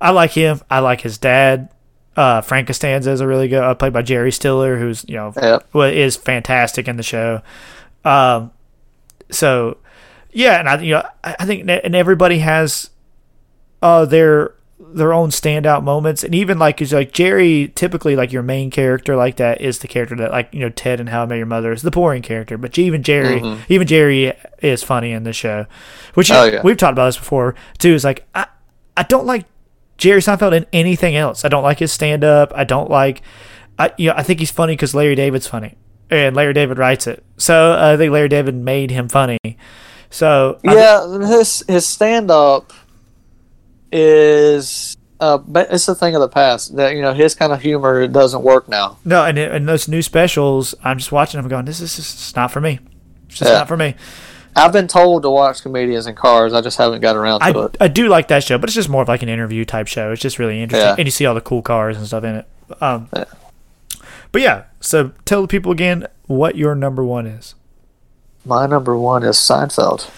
I 0.00 0.10
like 0.12 0.30
him. 0.30 0.62
I 0.70 0.78
like 0.78 1.02
his 1.02 1.18
dad. 1.18 1.68
Uh, 2.16 2.40
Frank 2.40 2.66
Costanza 2.66 3.10
is 3.10 3.20
a 3.20 3.26
really 3.26 3.48
good, 3.48 3.62
uh, 3.62 3.74
played 3.74 3.92
by 3.92 4.00
Jerry 4.00 4.32
Stiller, 4.32 4.78
who's 4.78 5.04
you 5.06 5.16
know 5.16 5.34
Yep. 5.36 5.66
is 5.92 6.16
fantastic 6.16 6.88
in 6.88 6.96
the 6.96 7.02
show. 7.02 7.42
Um, 8.06 8.52
so 9.30 9.76
yeah, 10.32 10.60
and 10.60 10.66
I 10.70 10.80
you 10.80 10.94
know 10.94 11.06
I, 11.22 11.36
I 11.40 11.44
think 11.44 11.68
and 11.68 11.94
everybody 11.94 12.38
has 12.38 12.88
uh 13.82 14.06
their 14.06 14.54
their 14.78 15.12
own 15.12 15.30
standout 15.30 15.82
moments, 15.84 16.24
and 16.24 16.34
even 16.34 16.58
like 16.58 16.82
is 16.82 16.92
like 16.92 17.12
Jerry, 17.12 17.72
typically 17.74 18.16
like 18.16 18.32
your 18.32 18.42
main 18.42 18.70
character 18.70 19.14
like 19.16 19.36
that 19.36 19.60
is 19.60 19.78
the 19.78 19.88
character 19.88 20.16
that 20.16 20.30
like 20.32 20.48
you 20.52 20.60
know 20.60 20.68
Ted 20.70 21.00
and 21.00 21.08
How 21.08 21.22
I 21.22 21.26
Met 21.26 21.36
Your 21.36 21.46
Mother 21.46 21.72
is 21.72 21.82
the 21.82 21.90
boring 21.90 22.22
character, 22.22 22.58
but 22.58 22.76
even 22.78 23.02
Jerry, 23.02 23.40
even 23.68 23.86
Jerry 23.86 24.32
is 24.60 24.82
funny 24.82 25.12
in 25.12 25.22
the 25.24 25.32
show, 25.32 25.66
which 26.14 26.30
Oh, 26.30 26.44
yeah. 26.44 26.60
we've 26.62 26.76
talked 26.76 26.92
about 26.92 27.06
this 27.06 27.16
before 27.18 27.54
too. 27.78 27.94
Is 27.94 28.04
like 28.04 28.26
I 28.34 28.46
I 28.96 29.04
don't 29.04 29.26
like 29.26 29.46
Jerry 29.96 30.20
Seinfeld 30.20 30.54
in 30.56 30.66
anything 30.72 31.14
else. 31.16 31.44
I 31.44 31.48
don't 31.48 31.62
like 31.62 31.78
his 31.78 31.92
stand 31.92 32.24
up. 32.24 32.52
I 32.54 32.64
don't 32.64 32.90
like 32.90 33.22
I 33.78 33.92
you 33.96 34.08
know 34.10 34.14
I 34.16 34.22
think 34.24 34.40
he's 34.40 34.50
funny 34.50 34.72
because 34.74 34.94
Larry 34.94 35.14
David's 35.14 35.46
funny 35.46 35.76
and 36.10 36.34
Larry 36.36 36.52
David 36.52 36.78
writes 36.78 37.06
it, 37.06 37.24
so 37.36 37.72
uh, 37.72 37.92
I 37.94 37.96
think 37.96 38.12
Larry 38.12 38.28
David 38.28 38.54
made 38.56 38.90
him 38.90 39.08
funny. 39.08 39.38
So 40.10 40.58
Yeah, 40.64 41.18
his 41.26 41.64
his 41.68 41.86
stand 41.86 42.30
up 42.30 42.72
is 43.94 44.96
uh, 45.20 45.38
but 45.38 45.68
it's 45.72 45.86
a 45.88 45.94
thing 45.94 46.14
of 46.14 46.20
the 46.20 46.28
past. 46.28 46.76
That 46.76 46.94
you 46.94 47.00
know, 47.02 47.14
his 47.14 47.34
kind 47.34 47.52
of 47.52 47.62
humor 47.62 48.06
doesn't 48.08 48.42
work 48.42 48.68
now. 48.68 48.98
No, 49.04 49.24
and 49.24 49.38
and 49.38 49.68
those 49.68 49.88
new 49.88 50.02
specials, 50.02 50.74
I'm 50.84 50.98
just 50.98 51.12
watching 51.12 51.40
them 51.40 51.48
going, 51.48 51.64
this 51.64 51.80
is 51.80 51.96
just 51.96 52.36
not 52.36 52.50
for 52.50 52.60
me. 52.60 52.80
It's 53.28 53.38
just 53.38 53.50
Yeah. 53.50 53.58
not 53.58 53.68
for 53.68 53.76
me. 53.76 53.94
I've 54.56 54.72
been 54.72 54.86
told 54.86 55.22
to 55.22 55.30
watch 55.30 55.62
comedians 55.62 56.06
in 56.06 56.14
cars. 56.14 56.52
I 56.52 56.60
just 56.60 56.78
haven't 56.78 57.00
got 57.00 57.16
around 57.16 57.40
to 57.40 57.46
I, 57.46 57.64
it. 57.64 57.76
I 57.80 57.88
do 57.88 58.08
like 58.08 58.28
that 58.28 58.44
show, 58.44 58.56
but 58.58 58.68
it's 58.68 58.74
just 58.74 58.88
more 58.88 59.02
of 59.02 59.08
like 59.08 59.22
an 59.22 59.28
interview 59.28 59.64
type 59.64 59.86
show. 59.88 60.12
It's 60.12 60.22
just 60.22 60.38
really 60.38 60.62
interesting, 60.62 60.88
Yeah. 60.90 60.94
and 60.96 61.06
you 61.06 61.10
see 61.10 61.26
all 61.26 61.34
the 61.34 61.40
cool 61.40 61.62
cars 61.62 61.96
and 61.96 62.06
stuff 62.06 62.22
in 62.24 62.36
it. 62.36 62.46
Um, 62.80 63.08
Yeah. 63.16 63.24
But 64.30 64.42
yeah, 64.42 64.64
so 64.80 65.12
tell 65.24 65.42
the 65.42 65.48
people 65.48 65.70
again 65.72 66.06
what 66.26 66.56
your 66.56 66.74
number 66.74 67.04
one 67.04 67.26
is. 67.26 67.54
My 68.44 68.66
number 68.66 68.96
one 68.96 69.22
is 69.22 69.36
Seinfeld. 69.36 70.08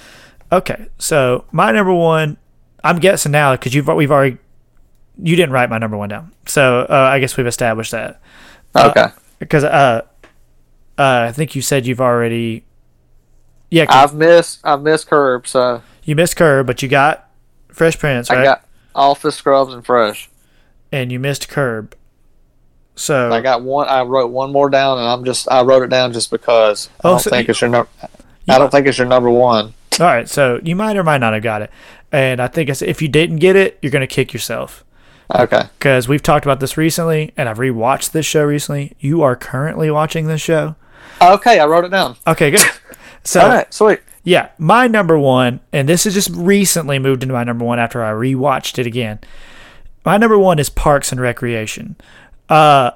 Okay, 0.51 0.87
so 0.99 1.45
my 1.53 1.71
number 1.73 1.93
one, 1.95 2.37
I'm 2.85 2.99
guessing 2.99 3.33
now 3.33 3.53
because 3.55 3.75
you've 3.75 3.87
we've 3.89 4.11
already 4.11 4.39
you 5.23 5.35
didn't 5.37 5.53
write 5.53 5.71
my 5.71 5.79
number 5.79 5.97
one 5.97 6.09
down, 6.09 6.33
so 6.47 6.81
uh, 6.89 6.93
I 7.13 7.19
guess 7.19 7.37
we've 7.37 7.47
established 7.47 7.91
that. 7.93 8.21
Okay. 8.77 9.07
because 9.39 9.65
uh, 9.65 10.03
uh, 10.99 11.27
I 11.29 11.33
think 11.33 11.55
you 11.55 11.63
said 11.63 11.87
you've 11.87 12.01
already 12.03 12.65
Yeah, 13.71 13.87
I've 13.89 14.15
missed 14.15 14.61
I've 14.65 14.83
missed 14.83 15.09
Curb, 15.09 15.47
so 15.47 15.83
you 16.05 16.15
missed 16.15 16.37
Curb, 16.37 16.67
but 16.67 16.83
you 16.83 16.89
got 16.89 17.29
Fresh 17.69 17.99
Prince, 17.99 18.29
right? 18.31 18.41
I 18.41 18.45
got 18.45 18.65
Office 18.95 19.35
Scrubs 19.37 19.73
and 19.73 19.85
Fresh. 19.85 20.29
and 20.93 21.11
you 21.11 21.19
missed 21.19 21.49
Curb. 21.49 21.95
So 22.95 23.31
I 23.33 23.41
got 23.41 23.63
one. 23.63 23.89
I 23.89 24.03
wrote 24.03 24.31
one 24.31 24.53
more 24.53 24.71
down, 24.71 24.99
and 24.99 25.07
I'm 25.07 25.25
just 25.25 25.51
I 25.51 25.63
wrote 25.63 25.83
it 25.83 25.89
down 25.91 26.13
just 26.13 26.31
because 26.31 26.89
I 27.05 27.09
Oh, 27.09 27.11
don't 27.13 27.21
so 27.21 27.31
think 27.31 27.49
you- 27.49 27.53
it's 27.53 27.61
your 27.61 27.71
number. 27.71 27.89
I 28.49 28.59
don't 28.59 28.71
think 28.71 28.87
it's 28.87 28.97
your 28.99 29.07
number 29.09 29.29
one. 29.31 29.75
all 30.01 30.07
right, 30.07 30.29
so 30.29 30.61
you 30.63 30.77
might 30.77 30.97
or 30.97 31.03
might 31.05 31.19
not 31.19 31.33
have 31.35 31.43
got 31.43 31.63
it, 31.63 31.71
and 32.13 32.41
I 32.41 32.49
think 32.49 32.69
if 32.71 33.01
you 33.03 33.09
didn't 33.09 33.37
get 33.39 33.57
it, 33.57 33.79
you're 33.83 33.93
gonna 33.93 34.07
kick 34.07 34.33
yourself 34.33 34.85
Okay. 35.35 35.63
because 35.79 36.09
we've 36.09 36.23
talked 36.23 36.45
about 36.47 36.61
this 36.61 36.77
recently, 36.77 37.33
and 37.37 37.49
I've 37.49 37.59
rewatched 37.59 38.13
this 38.13 38.27
show 38.27 38.45
recently. 38.45 38.97
You 39.01 39.23
are 39.23 39.35
currently 39.37 39.91
watching 39.91 40.27
this 40.27 40.41
show. 40.41 40.77
Okay, 41.21 41.59
I 41.59 41.67
wrote 41.67 41.85
it 41.85 41.91
down. 41.91 42.17
Okay, 42.27 42.51
good. 42.51 42.61
So 43.25 43.41
All 43.41 43.49
right, 43.49 43.75
sweet. 43.75 43.99
Yeah, 44.23 44.51
my 44.57 44.87
number 44.87 45.19
one, 45.19 45.59
and 45.73 45.89
this 45.89 46.05
has 46.05 46.15
just 46.15 46.31
recently 46.31 47.01
moved 47.01 47.25
into 47.25 47.33
my 47.33 47.43
number 47.43 47.65
one 47.65 47.81
after 47.81 48.05
I 48.05 48.13
rewatched 48.13 48.79
it 48.79 48.87
again. 48.87 49.19
My 50.05 50.17
number 50.17 50.39
one 50.39 50.61
is 50.61 50.69
Parks 50.71 51.11
and 51.11 51.21
Recreation. 51.21 51.97
Uh, 52.49 52.93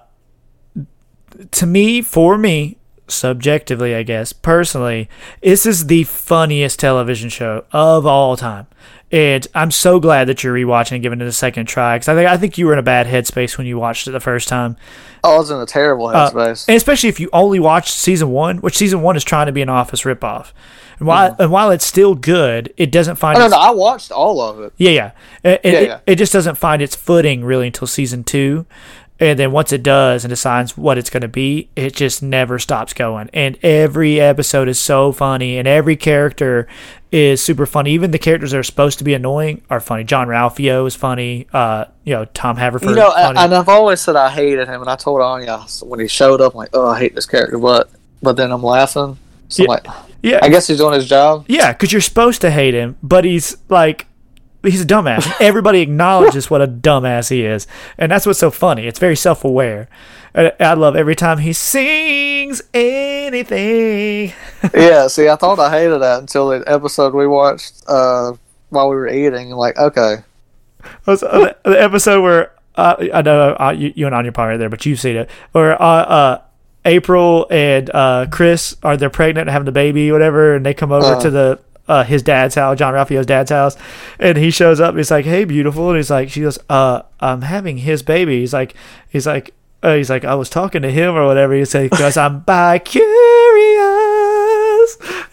to 1.51 1.67
me, 1.67 2.01
for 2.01 2.39
me, 2.39 2.77
subjectively, 3.11 3.95
I 3.95 4.03
guess, 4.03 4.33
personally, 4.33 5.09
this 5.43 5.67
is 5.67 5.87
the 5.87 6.05
funniest 6.05 6.79
television 6.81 7.29
show 7.29 7.65
of 7.73 8.07
all 8.07 8.37
time. 8.37 8.67
And 9.13 9.47
I'm 9.57 9.73
so 9.73 9.99
glad 9.99 10.29
that 10.29 10.45
you're 10.45 10.55
rewatching 10.55 10.93
and 10.93 11.03
giving 11.03 11.21
it 11.21 11.27
a 11.27 11.33
second 11.33 11.67
try 11.67 11.97
because 11.97 12.09
I 12.09 12.15
think 12.15 12.29
I 12.31 12.37
think 12.37 12.59
you 12.59 12.67
were 12.67 12.73
in 12.75 12.79
a 12.79 12.83
bad 12.83 13.09
headspace 13.09 13.59
when 13.59 13.67
you 13.67 13.77
watched 13.77 14.07
it 14.07 14.13
the 14.13 14.21
first 14.21 14.47
time. 14.49 14.77
Oh, 15.25 15.35
I 15.35 15.39
was 15.39 15.51
in 15.51 15.59
a 15.59 15.67
terrible 15.67 16.07
Uh, 16.07 16.31
headspace. 16.31 16.69
and 16.69 16.77
especially 16.77 17.09
if 17.09 17.19
you 17.19 17.29
only 17.33 17.59
watched 17.59 17.91
season 17.91 18.31
one, 18.31 18.59
which 18.59 18.77
season 18.77 19.03
one 19.03 19.17
is 19.17 19.25
trying 19.25 19.47
to 19.47 19.53
be 19.53 19.63
an 19.63 19.69
Office 19.69 20.03
ripoff. 20.03 20.53
And 21.01 21.09
while, 21.09 21.35
and 21.39 21.51
while 21.51 21.71
it's 21.71 21.85
still 21.87 22.15
good, 22.15 22.73
it 22.77 22.93
doesn't 22.93 23.17
find 23.17 23.39
no, 23.39 23.47
its, 23.47 23.53
no, 23.53 23.59
I 23.59 23.71
watched 23.71 24.13
all 24.13 24.41
of 24.41 24.61
it. 24.61 24.73
yeah, 24.77 24.91
yeah. 24.91 25.11
It, 25.43 25.61
it, 25.65 25.73
Yeah, 25.73 25.79
it- 25.81 25.87
yeah. 25.89 25.99
it 26.07 26.15
just 26.17 26.33
doesn't 26.33 26.57
find 26.57 26.81
its 26.83 26.95
footing 26.95 27.43
really 27.43 27.67
until 27.69 27.87
season 27.89 28.23
two. 28.23 28.65
And 29.21 29.39
then 29.39 29.53
once 29.53 29.71
it 29.71 29.83
does 29.83 30.25
and 30.25 30.31
decides 30.31 30.79
what 30.79 30.97
it's 30.97 31.11
going 31.11 31.21
to 31.21 31.29
be, 31.29 31.69
it 31.77 31.95
just 31.95 32.23
never 32.23 32.59
stops 32.59 32.95
going. 32.95 33.29
And 33.35 33.59
every 33.63 34.19
episode 34.19 34.67
is 34.67 34.79
so 34.79 35.13
funny, 35.13 35.59
and 35.59 35.69
every 35.69 35.95
character 35.95 36.67
is 37.13 37.43
super 37.43 37.67
funny. 37.67 37.93
Even 37.93 38.13
the 38.13 38.19
characters 38.19 38.53
that 38.53 38.59
are 38.59 38.63
supposed 38.63 38.97
to 38.99 39.05
be 39.05 39.13
annoying 39.13 39.61
are 39.69 39.79
funny. 39.79 40.05
Jean-Ralphio 40.05 40.87
is 40.87 40.97
funny. 40.97 41.47
Uh, 41.53 41.85
you 42.05 42.15
know, 42.15 42.25
Tom 42.25 42.57
Haverford. 42.57 42.89
You 42.89 42.95
know, 42.95 43.13
funny. 43.13 43.39
And 43.39 43.55
I've 43.55 43.69
always 43.69 44.01
said 44.01 44.17
I 44.17 44.31
hated 44.31 44.69
him, 44.69 44.81
and 44.81 44.89
I 44.89 44.97
told 44.97 45.21
Anya 45.21 45.59
when 45.83 46.01
he 46.01 46.09
showed 46.09 46.41
up, 46.41 46.55
I'm 46.55 46.59
like, 46.59 46.71
oh, 46.73 46.89
I 46.89 46.99
hate 46.99 47.15
this 47.15 47.27
character, 47.27 47.59
but 47.59 47.91
but 48.23 48.37
then 48.37 48.51
I'm 48.51 48.63
laughing. 48.63 49.19
So 49.49 49.65
I'm 49.65 49.69
like, 49.69 49.87
yeah, 50.23 50.39
I 50.41 50.49
guess 50.49 50.67
he's 50.67 50.79
doing 50.79 50.95
his 50.95 51.09
job. 51.09 51.45
Yeah, 51.47 51.73
because 51.73 51.93
you're 51.93 52.01
supposed 52.01 52.41
to 52.41 52.51
hate 52.51 52.73
him, 52.73 52.97
but 53.03 53.25
he's 53.25 53.57
like, 53.69 54.07
he's 54.63 54.83
a 54.83 54.87
dumbass. 54.87 55.31
Everybody 55.41 55.81
acknowledges 55.81 56.51
what 56.51 56.63
a 56.63 56.67
dumbass 56.69 57.31
he 57.31 57.45
is, 57.45 57.67
and 57.99 58.13
that's 58.13 58.27
what's 58.27 58.39
so 58.39 58.51
funny. 58.51 58.87
It's 58.87 58.99
very 58.99 59.17
self 59.17 59.45
aware. 59.45 59.89
I 60.33 60.75
love 60.75 60.95
every 60.95 61.17
time 61.17 61.39
he 61.39 61.53
sings 61.53 62.63
anything. 62.73 64.33
yeah, 64.75 65.09
see, 65.09 65.29
I 65.29 65.35
thought 65.35 65.59
I 65.59 65.71
hated 65.71 65.99
that 65.99 66.21
until 66.21 66.51
the 66.51 66.63
episode 66.69 67.15
we 67.15 67.27
watched 67.27 67.83
uh, 67.89 68.35
while 68.69 68.89
we 68.89 68.95
were 68.95 69.09
eating. 69.09 69.51
I'm 69.51 69.59
like, 69.59 69.77
okay, 69.77 70.19
Was, 71.05 71.25
uh, 71.25 71.53
the, 71.65 71.71
the 71.71 71.83
episode 71.83 72.23
where 72.23 72.53
uh, 72.77 72.97
I 73.13 73.23
know 73.23 73.57
uh, 73.59 73.75
you, 73.77 73.93
you 73.97 74.07
and 74.07 74.15
Anya 74.15 74.31
probably 74.31 74.55
are 74.55 74.59
there, 74.59 74.69
but 74.69 74.87
you've 74.87 75.01
seen 75.01 75.17
it. 75.17 75.29
Where 75.51 75.81
uh, 75.81 75.85
uh, 75.85 76.43
April 76.85 77.47
and 77.51 77.91
uh, 77.91 78.27
Chris 78.31 78.77
are 78.83 78.97
they're 78.97 79.11
pregnant 79.11 79.49
and 79.49 79.51
having 79.51 79.67
the 79.67 79.73
baby, 79.73 80.11
whatever, 80.13 80.55
and 80.55 80.65
they 80.65 80.75
come 80.75 80.93
over 80.93 81.21
to 81.21 81.31
the 81.31 81.61
uh, 81.89 82.05
his 82.05 82.23
dad's 82.23 82.55
house, 82.55 82.79
Jean-Ralphio's 82.79 83.27
dad's 83.27 83.51
house, 83.51 83.77
and 84.19 84.39
he 84.39 84.51
shows 84.51 84.81
up. 84.81 84.97
He's 84.97 85.11
like, 85.11 85.25
"Hey, 85.25 85.45
beautiful," 85.45 85.89
and 85.89 85.97
he's 85.97 86.11
like, 86.11 86.31
"She 86.31 86.43
goes, 86.43 86.59
uh, 86.69 87.03
I'm 87.21 87.43
having 87.43 87.79
his 87.79 88.03
baby." 88.03 88.41
He's 88.41 88.53
like, 88.53 88.75
he's 89.09 89.27
like. 89.27 89.55
Uh, 89.83 89.95
he's 89.95 90.11
like, 90.11 90.27
I 90.27 90.35
was 90.35 90.51
talking 90.51 90.83
to 90.83 90.91
him 90.91 91.15
or 91.15 91.25
whatever. 91.25 91.55
He 91.55 91.65
said, 91.65 91.89
because 91.89 92.19
I'm 92.19 92.41
bi 92.47 92.79
curious. 92.81 93.09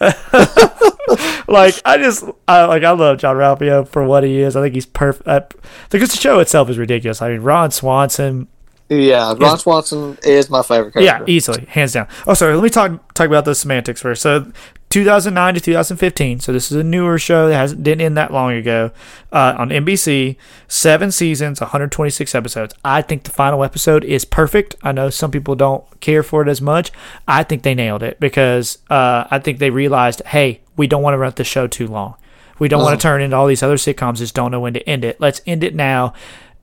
like, 1.48 1.74
I 1.84 1.98
just, 1.98 2.24
I 2.48 2.64
like, 2.64 2.82
I 2.82 2.92
love 2.92 3.18
Jean-Ralphio 3.18 3.86
for 3.86 4.06
what 4.06 4.24
he 4.24 4.40
is. 4.40 4.56
I 4.56 4.62
think 4.62 4.74
he's 4.74 4.86
perfect. 4.86 5.28
I, 5.28 5.42
because 5.90 6.12
the 6.12 6.16
show 6.16 6.38
itself 6.38 6.70
is 6.70 6.78
ridiculous. 6.78 7.20
I 7.20 7.28
mean, 7.28 7.40
Ron 7.42 7.70
Swanson, 7.70 8.48
yeah, 8.88 9.34
Ron 9.36 9.58
Swanson 9.58 10.16
is 10.22 10.48
my 10.48 10.62
favorite 10.62 10.94
character. 10.94 11.02
yeah, 11.02 11.22
easily, 11.26 11.66
hands 11.66 11.92
down. 11.92 12.08
Oh, 12.26 12.32
sorry. 12.32 12.54
Let 12.54 12.62
me 12.64 12.70
talk 12.70 13.12
talk 13.12 13.26
about 13.26 13.44
the 13.44 13.54
semantics 13.54 14.00
first. 14.00 14.22
So, 14.22 14.50
2009 14.90 15.54
to 15.54 15.60
2015. 15.60 16.40
So 16.40 16.52
this 16.52 16.70
is 16.70 16.76
a 16.76 16.84
newer 16.84 17.18
show 17.18 17.48
that 17.48 17.54
hasn't 17.54 17.82
didn't 17.82 18.00
end 18.00 18.16
that 18.16 18.32
long 18.32 18.52
ago 18.52 18.90
uh, 19.32 19.54
on 19.58 19.68
NBC. 19.68 20.36
Seven 20.66 21.12
seasons, 21.12 21.60
126 21.60 22.34
episodes. 22.34 22.74
I 22.84 23.02
think 23.02 23.24
the 23.24 23.30
final 23.30 23.62
episode 23.64 24.04
is 24.04 24.24
perfect. 24.24 24.76
I 24.82 24.92
know 24.92 25.10
some 25.10 25.30
people 25.30 25.54
don't 25.54 25.84
care 26.00 26.22
for 26.22 26.42
it 26.42 26.48
as 26.48 26.60
much. 26.60 26.90
I 27.26 27.42
think 27.42 27.62
they 27.62 27.74
nailed 27.74 28.02
it 28.02 28.18
because 28.18 28.78
uh, 28.88 29.26
I 29.30 29.38
think 29.38 29.58
they 29.58 29.70
realized, 29.70 30.22
hey, 30.26 30.60
we 30.76 30.86
don't 30.86 31.02
want 31.02 31.14
to 31.14 31.18
run 31.18 31.32
the 31.36 31.44
show 31.44 31.66
too 31.66 31.86
long. 31.86 32.16
We 32.58 32.68
don't 32.68 32.82
want 32.82 32.98
to 32.98 33.02
turn 33.02 33.22
into 33.22 33.36
all 33.36 33.46
these 33.46 33.62
other 33.62 33.76
sitcoms. 33.76 34.16
Just 34.16 34.34
don't 34.34 34.50
know 34.50 34.60
when 34.60 34.74
to 34.74 34.88
end 34.88 35.04
it. 35.04 35.20
Let's 35.20 35.40
end 35.46 35.62
it 35.62 35.74
now. 35.74 36.14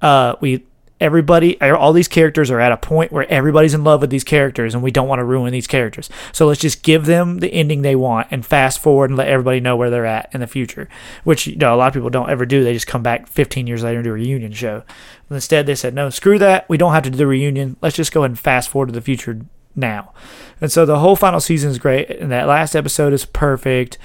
Uh, 0.02 0.36
we 0.42 0.66
everybody 1.00 1.60
all 1.62 1.92
these 1.92 2.08
characters 2.08 2.50
are 2.50 2.60
at 2.60 2.72
a 2.72 2.78
point 2.78 3.12
where 3.12 3.30
everybody's 3.30 3.74
in 3.74 3.84
love 3.84 4.02
with 4.02 4.10
these 4.10 4.24
characters 4.24 4.74
and 4.74 4.82
we 4.82 4.92
don't 4.92 5.08
want 5.08 5.20
to 5.20 5.26
ruin 5.26 5.52
these 5.52 5.68
characters. 5.68 6.10
So 6.32 6.48
let's 6.48 6.62
just 6.62 6.84
give 6.84 7.06
them 7.06 7.40
the 7.40 7.52
ending 7.54 7.82
they 7.82 7.96
want 7.96 8.28
and 8.32 8.46
fast 8.46 8.80
forward 8.80 9.10
and 9.10 9.18
let 9.18 9.28
everybody 9.28 9.60
know 9.60 9.76
where 9.76 9.90
they're 9.90 10.06
at 10.06 10.30
in 10.34 10.42
the 10.42 10.48
future 10.48 10.88
which 11.24 11.48
you 11.48 11.56
know 11.56 11.76
a 11.76 11.78
lot 11.78 11.88
of 11.88 11.94
people 11.94 12.10
don't 12.10 12.30
ever 12.30 12.46
do. 12.46 12.64
They 12.64 12.74
just 12.74 12.88
come 12.88 13.04
back 13.04 13.28
15 13.28 13.68
years 13.68 13.84
later 13.84 14.00
and 14.00 14.04
do 14.04 14.12
a 14.12 14.14
reunion 14.14 14.52
show. 14.52 14.84
And 15.30 15.36
instead 15.36 15.66
they 15.66 15.76
said 15.76 15.94
no 15.94 16.10
screw 16.10 16.40
that. 16.40 16.68
We 16.70 16.78
don't 16.78 16.94
have 16.94 17.04
to 17.04 17.10
do 17.10 17.18
the 17.18 17.28
reunion. 17.28 17.78
Let's 17.82 17.96
just 17.96 18.12
go 18.12 18.22
ahead 18.22 18.32
and 18.32 18.40
fast 18.40 18.70
forward 18.70 18.88
to 18.88 18.94
the 18.94 19.02
future 19.02 19.42
now. 19.76 20.14
And 20.62 20.72
so 20.72 20.86
the 20.86 21.00
whole 21.00 21.16
final 21.16 21.40
season 21.40 21.72
is 21.72 21.80
great 21.80 22.10
and 22.10 22.32
that 22.32 22.48
last 22.48 22.76
episode 22.76 23.14
is 23.14 23.26
perfect. 23.26 23.98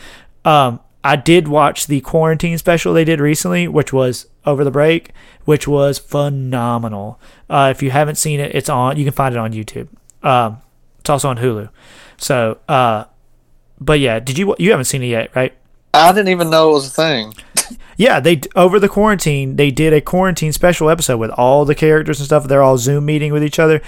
Um, 0.44 0.80
I 1.02 1.16
did 1.16 1.48
watch 1.48 1.86
the 1.86 2.00
quarantine 2.00 2.58
special 2.58 2.92
they 2.92 3.04
did 3.04 3.20
recently, 3.20 3.68
which 3.68 3.92
was 3.92 4.26
over 4.46 4.64
the 4.64 4.70
break, 4.70 5.10
which 5.44 5.66
was 5.68 5.98
phenomenal. 5.98 7.20
Uh, 7.48 7.68
if 7.74 7.82
you 7.82 7.90
haven't 7.90 8.16
seen 8.16 8.40
it, 8.40 8.54
it's 8.54 8.68
on. 8.68 8.96
You 8.96 9.04
can 9.04 9.12
find 9.12 9.34
it 9.34 9.38
on 9.38 9.52
YouTube. 9.52 9.88
Um, 10.22 10.62
it's 10.98 11.10
also 11.10 11.28
on 11.28 11.38
Hulu. 11.38 11.68
So, 12.18 12.58
uh, 12.68 13.04
but 13.80 14.00
yeah, 14.00 14.20
did 14.20 14.38
you 14.38 14.54
you 14.58 14.70
haven't 14.70 14.84
seen 14.86 15.02
it 15.02 15.06
yet, 15.08 15.34
right? 15.34 15.54
I 15.94 16.12
didn't 16.12 16.28
even 16.28 16.50
know 16.50 16.70
it 16.70 16.74
was 16.74 16.86
a 16.88 16.90
thing. 16.90 17.34
Yeah, 17.96 18.18
they 18.18 18.40
over 18.56 18.80
the 18.80 18.88
quarantine 18.88 19.56
they 19.56 19.70
did 19.70 19.92
a 19.92 20.00
quarantine 20.00 20.52
special 20.52 20.88
episode 20.88 21.18
with 21.18 21.30
all 21.32 21.66
the 21.66 21.74
characters 21.74 22.18
and 22.18 22.24
stuff. 22.24 22.44
They're 22.48 22.62
all 22.62 22.78
Zoom 22.78 23.04
meeting 23.04 23.30
with 23.30 23.44
each 23.44 23.58
other. 23.58 23.82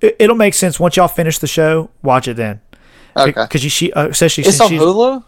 It, 0.00 0.16
it'll 0.18 0.34
make 0.34 0.54
sense 0.54 0.80
once 0.80 0.96
y'all 0.96 1.06
finish 1.06 1.38
the 1.38 1.46
show. 1.46 1.88
Watch 2.02 2.26
it 2.26 2.34
then, 2.34 2.60
Okay, 3.16 3.30
because 3.40 3.60
she 3.62 3.92
uh, 3.92 4.12
says 4.12 4.32
she 4.32 4.42
it's 4.42 4.60
on 4.60 4.68
she's- 4.70 4.82
Hulu. 4.82 5.22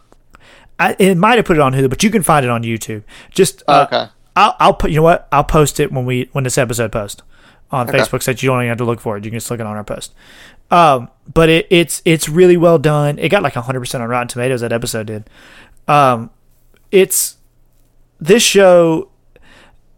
I, 0.80 0.96
it 0.98 1.16
might 1.18 1.36
have 1.36 1.44
put 1.44 1.56
it 1.56 1.60
on 1.60 1.72
Hulu, 1.72 1.88
but 1.88 2.02
you 2.02 2.10
can 2.10 2.24
find 2.24 2.44
it 2.44 2.50
on 2.50 2.64
YouTube. 2.64 3.04
Just 3.30 3.62
uh, 3.68 3.86
Okay. 3.88 4.10
I'll 4.36 4.56
I'll 4.58 4.74
put 4.74 4.90
you 4.90 4.96
know 4.96 5.02
what 5.02 5.28
I'll 5.32 5.44
post 5.44 5.80
it 5.80 5.92
when 5.92 6.04
we 6.06 6.28
when 6.32 6.44
this 6.44 6.56
episode 6.58 6.92
posts 6.92 7.22
on 7.70 7.88
Okay. 7.88 7.98
Facebook 7.98 8.22
so 8.22 8.32
that 8.32 8.42
you 8.42 8.48
don't 8.48 8.58
even 8.60 8.68
have 8.68 8.78
to 8.78 8.84
look 8.84 9.00
for 9.00 9.16
it. 9.16 9.24
You 9.24 9.30
can 9.30 9.38
just 9.38 9.50
look 9.50 9.60
it 9.60 9.66
on 9.66 9.76
our 9.76 9.84
post. 9.84 10.14
Um, 10.70 11.08
but 11.32 11.48
it, 11.48 11.66
it's 11.70 12.00
it's 12.04 12.28
really 12.28 12.56
well 12.56 12.78
done. 12.78 13.18
It 13.18 13.28
got 13.28 13.42
like 13.42 13.56
100 13.56 13.80
percent 13.80 14.02
on 14.02 14.08
Rotten 14.08 14.28
Tomatoes. 14.28 14.60
That 14.60 14.72
episode 14.72 15.06
did. 15.06 15.28
Um, 15.88 16.30
it's 16.90 17.36
this 18.20 18.42
show 18.42 19.08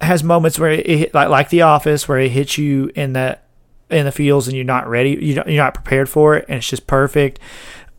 has 0.00 0.24
moments 0.24 0.58
where 0.58 0.70
it 0.72 0.86
hit, 0.86 1.14
like 1.14 1.28
like 1.28 1.48
The 1.50 1.62
Office 1.62 2.08
where 2.08 2.18
it 2.18 2.30
hits 2.30 2.56
you 2.58 2.90
in 2.94 3.12
the 3.12 3.38
in 3.90 4.06
the 4.06 4.12
feels 4.12 4.48
and 4.48 4.56
you're 4.56 4.64
not 4.64 4.88
ready. 4.88 5.10
You 5.10 5.42
you're 5.46 5.62
not 5.62 5.74
prepared 5.74 6.08
for 6.08 6.36
it, 6.36 6.46
and 6.48 6.58
it's 6.58 6.68
just 6.68 6.86
perfect. 6.86 7.38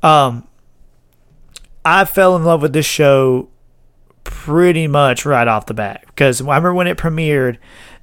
Um, 0.02 0.48
I 1.86 2.06
fell 2.06 2.36
in 2.36 2.44
love 2.44 2.62
with 2.62 2.74
this 2.74 2.86
show 2.86 3.50
pretty 4.24 4.88
much 4.88 5.26
right 5.26 5.48
off 5.48 5.66
the 5.66 5.74
bat 5.74 6.04
because 6.08 6.42
I 6.42 6.46
remember 6.46 6.74
when 6.74 6.88
it 6.88 6.98
premiered, 6.98 7.58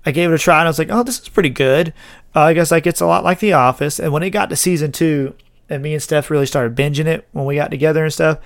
I 0.04 0.12
gave 0.12 0.30
it 0.30 0.34
a 0.34 0.38
try 0.38 0.58
and 0.58 0.66
I 0.66 0.70
was 0.70 0.78
like, 0.78 0.90
"Oh, 0.90 1.02
this 1.02 1.20
is 1.20 1.28
pretty 1.28 1.50
good." 1.50 1.92
Uh, 2.34 2.40
I 2.42 2.54
guess 2.54 2.70
like 2.70 2.86
it's 2.86 3.00
a 3.00 3.06
lot 3.06 3.24
like 3.24 3.40
The 3.40 3.52
Office. 3.52 3.98
And 3.98 4.12
when 4.12 4.22
it 4.22 4.30
got 4.30 4.50
to 4.50 4.56
season 4.56 4.92
two, 4.92 5.34
and 5.68 5.82
me 5.82 5.94
and 5.94 6.02
Steph 6.02 6.30
really 6.30 6.46
started 6.46 6.76
binging 6.76 7.06
it 7.06 7.28
when 7.32 7.44
we 7.44 7.56
got 7.56 7.70
together 7.70 8.04
and 8.04 8.12
stuff, 8.12 8.38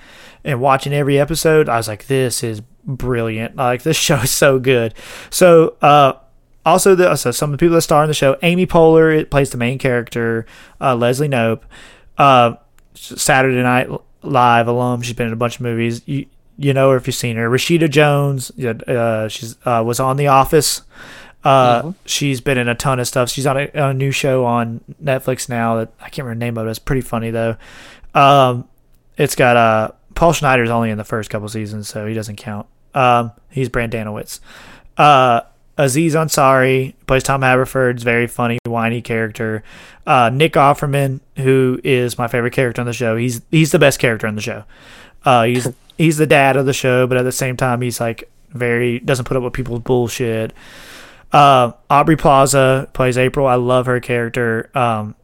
and 0.43 0.59
watching 0.61 0.93
every 0.93 1.19
episode, 1.19 1.69
I 1.69 1.77
was 1.77 1.87
like, 1.87 2.07
"This 2.07 2.43
is 2.43 2.61
brilliant! 2.83 3.55
Like 3.55 3.83
this 3.83 3.97
show 4.07 4.17
is 4.17 4.31
so 4.31 4.59
good." 4.59 4.93
So, 5.29 5.75
uh, 5.81 6.13
also 6.65 6.95
the 6.95 7.15
so 7.15 7.31
some 7.31 7.51
of 7.51 7.57
the 7.57 7.63
people 7.63 7.75
that 7.75 7.81
star 7.81 8.03
in 8.03 8.07
the 8.07 8.13
show, 8.13 8.37
Amy 8.41 8.65
Poehler 8.65 9.17
it 9.17 9.29
plays 9.29 9.51
the 9.51 9.57
main 9.57 9.77
character, 9.77 10.45
uh, 10.81 10.95
Leslie 10.95 11.29
Knope, 11.29 11.61
uh, 12.17 12.55
Saturday 12.95 13.61
Night 13.61 13.89
Live 14.23 14.67
alum. 14.67 15.01
She's 15.01 15.15
been 15.15 15.27
in 15.27 15.33
a 15.33 15.37
bunch 15.37 15.55
of 15.55 15.61
movies. 15.61 16.01
You 16.07 16.25
you 16.57 16.73
know 16.73 16.91
her 16.91 16.97
if 16.97 17.07
you've 17.07 17.15
seen 17.15 17.35
her. 17.37 17.49
Rashida 17.49 17.89
Jones, 17.89 18.51
uh, 18.59 19.27
she's 19.27 19.57
uh, 19.65 19.83
was 19.85 19.99
on 19.99 20.17
The 20.17 20.27
Office. 20.27 20.81
Uh, 21.43 21.93
She's 22.05 22.41
been 22.41 22.57
in 22.57 22.67
a 22.67 22.73
ton 22.73 22.99
of 22.99 23.07
stuff. 23.07 23.29
She's 23.29 23.45
on 23.45 23.55
a, 23.57 23.69
a 23.75 23.93
new 23.93 24.09
show 24.09 24.45
on 24.45 24.81
Netflix 25.03 25.47
now 25.47 25.75
that 25.77 25.89
I 25.99 26.09
can't 26.09 26.25
remember 26.25 26.39
the 26.39 26.45
name 26.45 26.57
of 26.57 26.65
it. 26.65 26.71
It's 26.71 26.79
pretty 26.79 27.01
funny 27.01 27.29
though. 27.29 27.55
Um, 28.15 28.67
it's 29.15 29.35
got 29.35 29.55
uh, 29.55 29.91
Paul 30.15 30.33
Schneider's 30.33 30.71
only 30.71 30.89
in 30.89 30.97
the 30.97 31.03
first 31.03 31.29
couple 31.29 31.47
seasons, 31.47 31.87
so 31.87 32.07
he 32.07 32.15
doesn't 32.15 32.37
count. 32.37 32.65
Um, 32.95 33.31
he's 33.51 33.69
Brendanawicz. 33.69 34.39
Uh, 34.97 35.41
Aziz 35.77 36.15
Ansari 36.15 36.93
plays 37.05 37.21
Tom 37.21 37.41
Haverford's 37.41 38.01
very 38.01 38.25
funny, 38.27 38.57
whiny 38.65 39.01
character. 39.01 39.61
Uh, 40.07 40.31
Nick 40.33 40.53
Offerman, 40.53 41.19
who 41.37 41.79
is 41.83 42.17
my 42.17 42.27
favorite 42.27 42.53
character 42.53 42.81
on 42.81 42.87
the 42.87 42.93
show, 42.93 43.17
he's 43.17 43.41
he's 43.51 43.71
the 43.71 43.79
best 43.79 43.99
character 43.99 44.25
on 44.25 44.35
the 44.35 44.41
show. 44.41 44.63
Uh, 45.23 45.43
he's 45.43 45.67
he's 45.97 46.17
the 46.17 46.27
dad 46.27 46.57
of 46.57 46.65
the 46.65 46.73
show, 46.73 47.07
but 47.07 47.17
at 47.17 47.23
the 47.23 47.31
same 47.31 47.57
time, 47.57 47.81
he's 47.81 47.99
like 47.99 48.29
very 48.49 48.99
doesn't 48.99 49.25
put 49.25 49.37
up 49.37 49.43
with 49.43 49.53
people's 49.53 49.81
bullshit. 49.81 50.53
Uh, 51.31 51.73
Aubrey 51.89 52.15
Plaza 52.15 52.89
plays 52.93 53.17
April. 53.17 53.47
I 53.47 53.55
love 53.55 53.87
her 53.87 53.99
character. 53.99 54.69
Um, 54.73 55.15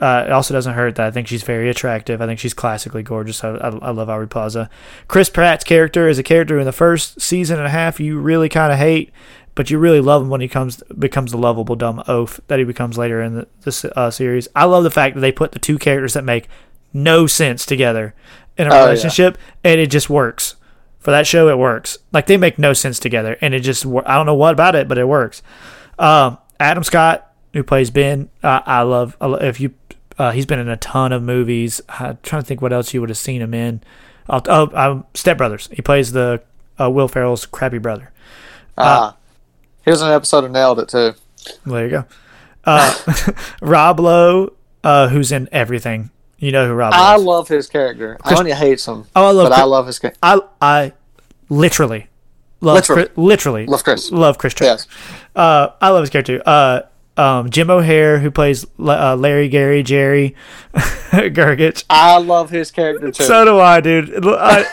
uh, 0.00 0.24
it 0.26 0.32
also 0.32 0.54
doesn't 0.54 0.72
hurt 0.72 0.94
that 0.94 1.06
I 1.06 1.10
think 1.10 1.28
she's 1.28 1.42
very 1.42 1.68
attractive. 1.68 2.22
I 2.22 2.26
think 2.26 2.40
she's 2.40 2.54
classically 2.54 3.02
gorgeous. 3.02 3.44
I, 3.44 3.50
I, 3.50 3.68
I 3.68 3.90
love 3.90 4.08
Aubrey 4.08 4.28
Plaza. 4.28 4.70
Chris 5.08 5.28
Pratt's 5.28 5.64
character 5.64 6.08
is 6.08 6.18
a 6.18 6.22
character 6.22 6.58
in 6.58 6.64
the 6.64 6.72
first 6.72 7.20
season 7.20 7.58
and 7.58 7.66
a 7.66 7.70
half 7.70 8.00
you 8.00 8.18
really 8.18 8.48
kind 8.48 8.72
of 8.72 8.78
hate, 8.78 9.12
but 9.54 9.70
you 9.70 9.78
really 9.78 10.00
love 10.00 10.22
him 10.22 10.30
when 10.30 10.40
he 10.40 10.48
comes 10.48 10.82
becomes 10.98 11.32
the 11.32 11.36
lovable 11.36 11.76
dumb 11.76 12.02
oaf 12.08 12.40
that 12.46 12.58
he 12.58 12.64
becomes 12.64 12.96
later 12.96 13.20
in 13.20 13.34
the, 13.34 13.48
this 13.64 13.84
uh, 13.84 14.10
series. 14.10 14.48
I 14.56 14.64
love 14.64 14.84
the 14.84 14.90
fact 14.90 15.16
that 15.16 15.20
they 15.20 15.32
put 15.32 15.52
the 15.52 15.58
two 15.58 15.78
characters 15.78 16.14
that 16.14 16.24
make 16.24 16.48
no 16.94 17.26
sense 17.26 17.66
together 17.66 18.14
in 18.60 18.66
a 18.66 18.70
Oh, 18.70 18.74
yeah. 18.78 18.84
relationship, 18.84 19.38
and 19.64 19.80
it 19.80 19.86
just 19.90 20.10
works. 20.10 20.56
For 20.98 21.10
that 21.12 21.26
show, 21.26 21.48
it 21.48 21.56
works. 21.56 21.96
Like 22.12 22.26
they 22.26 22.36
make 22.36 22.58
no 22.58 22.72
sense 22.74 22.98
together, 22.98 23.38
and 23.40 23.54
it 23.54 23.60
just 23.60 23.86
I 23.86 24.14
don't 24.16 24.26
know 24.26 24.34
what 24.34 24.52
about 24.52 24.74
it, 24.74 24.86
but 24.86 24.98
it 24.98 25.08
works. 25.08 25.42
Um, 25.98 26.36
Adam 26.58 26.84
Scott, 26.84 27.32
who 27.54 27.62
plays 27.62 27.90
Ben, 27.90 28.28
uh, 28.42 28.60
I 28.66 28.82
love. 28.82 29.16
If 29.20 29.60
you, 29.60 29.72
uh, 30.18 30.32
he's 30.32 30.44
been 30.44 30.58
in 30.58 30.68
a 30.68 30.76
ton 30.76 31.12
of 31.12 31.22
movies. 31.22 31.80
I'm 31.88 32.18
trying 32.22 32.42
to 32.42 32.46
think 32.46 32.60
what 32.60 32.72
else 32.74 32.92
you 32.92 33.00
would 33.00 33.08
have 33.08 33.16
seen 33.18 33.40
him 33.40 33.54
in. 33.54 33.82
Oh, 34.28 34.42
oh 34.46 34.70
um, 34.74 35.06
Step 35.14 35.38
Brothers. 35.38 35.70
He 35.72 35.80
plays 35.80 36.12
the 36.12 36.42
uh, 36.78 36.90
Will 36.90 37.08
Ferrell's 37.08 37.46
crappy 37.46 37.78
brother. 37.78 38.12
Ah, 38.76 39.16
he 39.84 39.90
was 39.90 40.02
in 40.02 40.08
an 40.08 40.14
episode 40.14 40.44
of 40.44 40.50
Nailed 40.50 40.80
It 40.80 40.88
too. 40.90 41.14
There 41.64 41.84
you 41.84 41.90
go. 41.90 42.04
Uh, 42.64 42.94
Rob 43.62 44.00
Lowe, 44.00 44.52
uh, 44.84 45.08
who's 45.08 45.32
in 45.32 45.48
everything. 45.50 46.10
You 46.40 46.50
know 46.52 46.66
who 46.66 46.72
Rob 46.74 46.92
I 46.94 47.16
is. 47.16 47.22
love 47.22 47.46
his 47.48 47.68
character. 47.68 48.16
Chris- 48.24 48.38
Anya 48.40 48.54
hates 48.56 48.86
him, 48.88 49.04
Oh, 49.14 49.28
I 49.28 49.30
love 49.30 49.48
but 49.50 49.58
I 49.58 49.64
love 49.64 49.86
his 49.86 49.98
character. 49.98 50.18
I 50.22 50.40
I 50.60 50.92
literally 51.48 52.08
love 52.60 52.74
Literally. 52.76 53.02
Chris, 53.04 53.16
literally 53.18 53.66
Love 53.66 53.84
Chris. 53.84 54.10
love 54.10 54.38
Chris. 54.38 54.54
Yes. 54.60 54.86
Uh, 55.36 55.68
I 55.80 55.90
love 55.90 56.02
his 56.02 56.10
character. 56.10 56.42
Uh, 56.44 56.80
um, 57.16 57.50
Jim 57.50 57.70
O'Heir, 57.70 58.18
who 58.20 58.30
plays 58.30 58.64
uh, 58.78 59.14
Larry, 59.16 59.48
Gary, 59.48 59.82
Jerry, 59.82 60.34
Gergich. 60.74 61.84
I 61.90 62.18
love 62.18 62.50
his 62.50 62.70
character 62.70 63.10
too. 63.10 63.24
So 63.24 63.44
do 63.44 63.58
I, 63.60 63.80
dude. 63.80 64.24
I, 64.26 64.64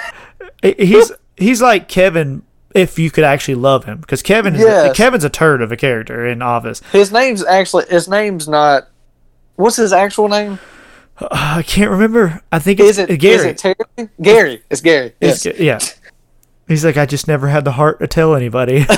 he's 0.78 1.12
he's 1.36 1.62
like 1.62 1.88
Kevin 1.88 2.44
if 2.76 3.00
you 3.00 3.10
could 3.12 3.24
actually 3.24 3.56
love 3.56 3.86
him, 3.86 4.00
because 4.00 4.22
Kevin 4.22 4.56
is 4.56 4.62
Yes. 4.62 4.96
Kevin's 4.96 5.24
a 5.24 5.30
turd 5.30 5.62
of 5.62 5.72
a 5.72 5.78
character 5.78 6.26
in 6.28 6.42
Office. 6.42 6.82
his 6.92 7.12
name's 7.12 7.44
actually 7.44 7.86
his 7.90 8.08
name's 8.08 8.48
not. 8.48 8.88
What's 9.56 9.76
his 9.78 9.92
actual 9.92 10.28
name? 10.30 10.60
Uh, 11.20 11.28
I 11.32 11.64
can't 11.64 11.92
remember. 11.92 12.42
I 12.52 12.60
think 12.60 12.80
it's 12.80 12.90
Is 12.92 13.00
it 13.00 13.18
Gary. 13.20 13.36
Is 13.36 13.46
it 13.46 13.58
Terry? 13.58 14.10
Gary. 14.22 14.64
It's 14.70 14.82
Gary. 14.82 15.14
Yes. 15.20 15.44
Ga- 15.44 15.56
yeah. 15.58 15.80
He's 16.68 16.84
like, 16.84 16.98
I 16.98 17.06
just 17.06 17.28
never 17.28 17.48
had 17.48 17.66
the 17.66 17.72
heart 17.72 18.00
to 18.00 18.08
tell 18.08 18.36
anybody. 18.36 18.86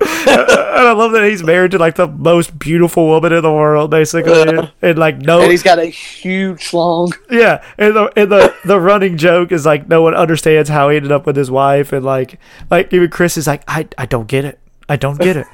and 0.00 0.86
I 0.86 0.92
love 0.92 1.12
that 1.12 1.24
he's 1.24 1.42
married 1.42 1.72
to 1.72 1.78
like 1.78 1.96
the 1.96 2.06
most 2.06 2.58
beautiful 2.58 3.06
woman 3.06 3.32
in 3.32 3.42
the 3.42 3.52
world, 3.52 3.90
basically, 3.90 4.70
and 4.82 4.98
like 4.98 5.18
no, 5.18 5.40
And 5.40 5.50
he's 5.50 5.62
got 5.62 5.78
a 5.78 5.86
huge 5.86 6.72
long. 6.72 7.12
yeah, 7.30 7.64
and 7.78 7.96
the 7.96 8.12
and 8.16 8.30
the 8.30 8.54
the 8.64 8.78
running 8.78 9.16
joke 9.16 9.50
is 9.50 9.66
like 9.66 9.88
no 9.88 10.02
one 10.02 10.14
understands 10.14 10.68
how 10.68 10.88
he 10.90 10.96
ended 10.96 11.10
up 11.10 11.26
with 11.26 11.36
his 11.36 11.50
wife, 11.50 11.92
and 11.92 12.04
like 12.04 12.38
like 12.70 12.92
even 12.92 13.10
Chris 13.10 13.36
is 13.36 13.46
like, 13.46 13.64
I 13.66 13.88
I 13.96 14.06
don't 14.06 14.28
get 14.28 14.44
it, 14.44 14.60
I 14.88 14.96
don't 14.96 15.18
get 15.18 15.36
it, 15.36 15.46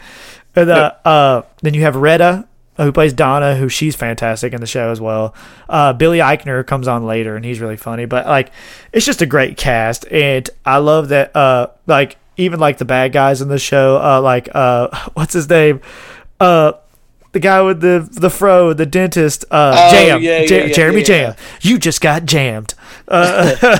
and 0.55 0.71
uh, 0.71 0.93
uh 1.05 1.43
then 1.63 1.73
you 1.73 1.83
have 1.83 1.97
Retta. 1.97 2.47
Who 2.77 2.91
plays 2.93 3.13
Donna? 3.13 3.55
Who 3.57 3.69
she's 3.69 3.95
fantastic 3.95 4.53
in 4.53 4.61
the 4.61 4.67
show 4.67 4.91
as 4.91 5.01
well. 5.01 5.35
Uh, 5.69 5.93
Billy 5.93 6.19
Eichner 6.19 6.67
comes 6.67 6.89
on 6.89 7.05
later, 7.07 7.37
and 7.37 7.45
he's 7.45 7.61
really 7.61 7.77
funny. 7.77 8.05
But 8.05 8.27
like, 8.27 8.51
it's 8.93 9.07
just 9.07 9.23
a 9.23 9.27
great 9.27 9.57
cast, 9.57 10.07
and 10.11 10.49
I 10.65 10.79
love 10.79 11.09
that. 11.11 11.35
Uh, 11.37 11.69
like 11.87 12.17
even 12.37 12.59
like 12.59 12.79
the 12.79 12.85
bad 12.85 13.13
guys 13.13 13.41
in 13.41 13.49
the 13.49 13.59
show. 13.61 14.01
Uh, 14.03 14.21
like 14.21 14.49
uh, 14.55 14.89
what's 15.15 15.35
his 15.35 15.49
name? 15.49 15.81
Uh, 16.41 16.73
the 17.31 17.39
guy 17.41 17.63
with 17.63 17.81
the 17.81 18.09
the 18.11 18.31
fro, 18.31 18.73
the 18.73 18.87
dentist. 18.87 19.45
Uh, 19.51 19.73
Oh, 19.77 19.91
Jam, 19.93 20.23
yeah, 20.23 20.41
yeah, 20.41 20.45
Ja- 20.59 20.65
yeah, 20.67 20.73
Jeremy 20.73 20.99
yeah, 21.01 21.05
Jam. 21.05 21.35
You 21.61 21.79
just 21.79 22.01
got 22.01 22.27
jammed. 22.27 22.75
Uh, 23.07 23.79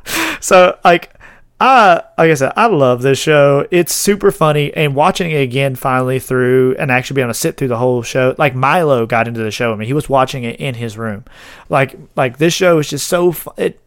so 0.40 0.78
like 0.84 1.12
I 1.58 2.02
like 2.18 2.30
I 2.30 2.34
said, 2.34 2.52
I 2.54 2.66
love 2.66 3.00
this 3.00 3.18
show. 3.18 3.66
It's 3.70 3.94
super 3.94 4.30
funny, 4.30 4.74
and 4.74 4.94
watching 4.94 5.30
it 5.30 5.40
again 5.40 5.74
finally 5.74 6.18
through, 6.18 6.76
and 6.78 6.90
actually 6.90 7.14
being 7.14 7.26
able 7.26 7.32
to 7.32 7.38
sit 7.40 7.56
through 7.56 7.68
the 7.68 7.78
whole 7.78 8.02
show. 8.02 8.34
Like 8.36 8.54
Milo 8.54 9.06
got 9.06 9.26
into 9.26 9.42
the 9.42 9.50
show. 9.50 9.72
I 9.72 9.76
mean, 9.76 9.86
he 9.86 9.94
was 9.94 10.08
watching 10.08 10.44
it 10.44 10.60
in 10.60 10.74
his 10.74 10.98
room. 10.98 11.24
Like 11.70 11.96
like 12.14 12.36
this 12.36 12.52
show 12.52 12.78
is 12.78 12.90
just 12.90 13.08
so 13.08 13.34
it. 13.56 13.80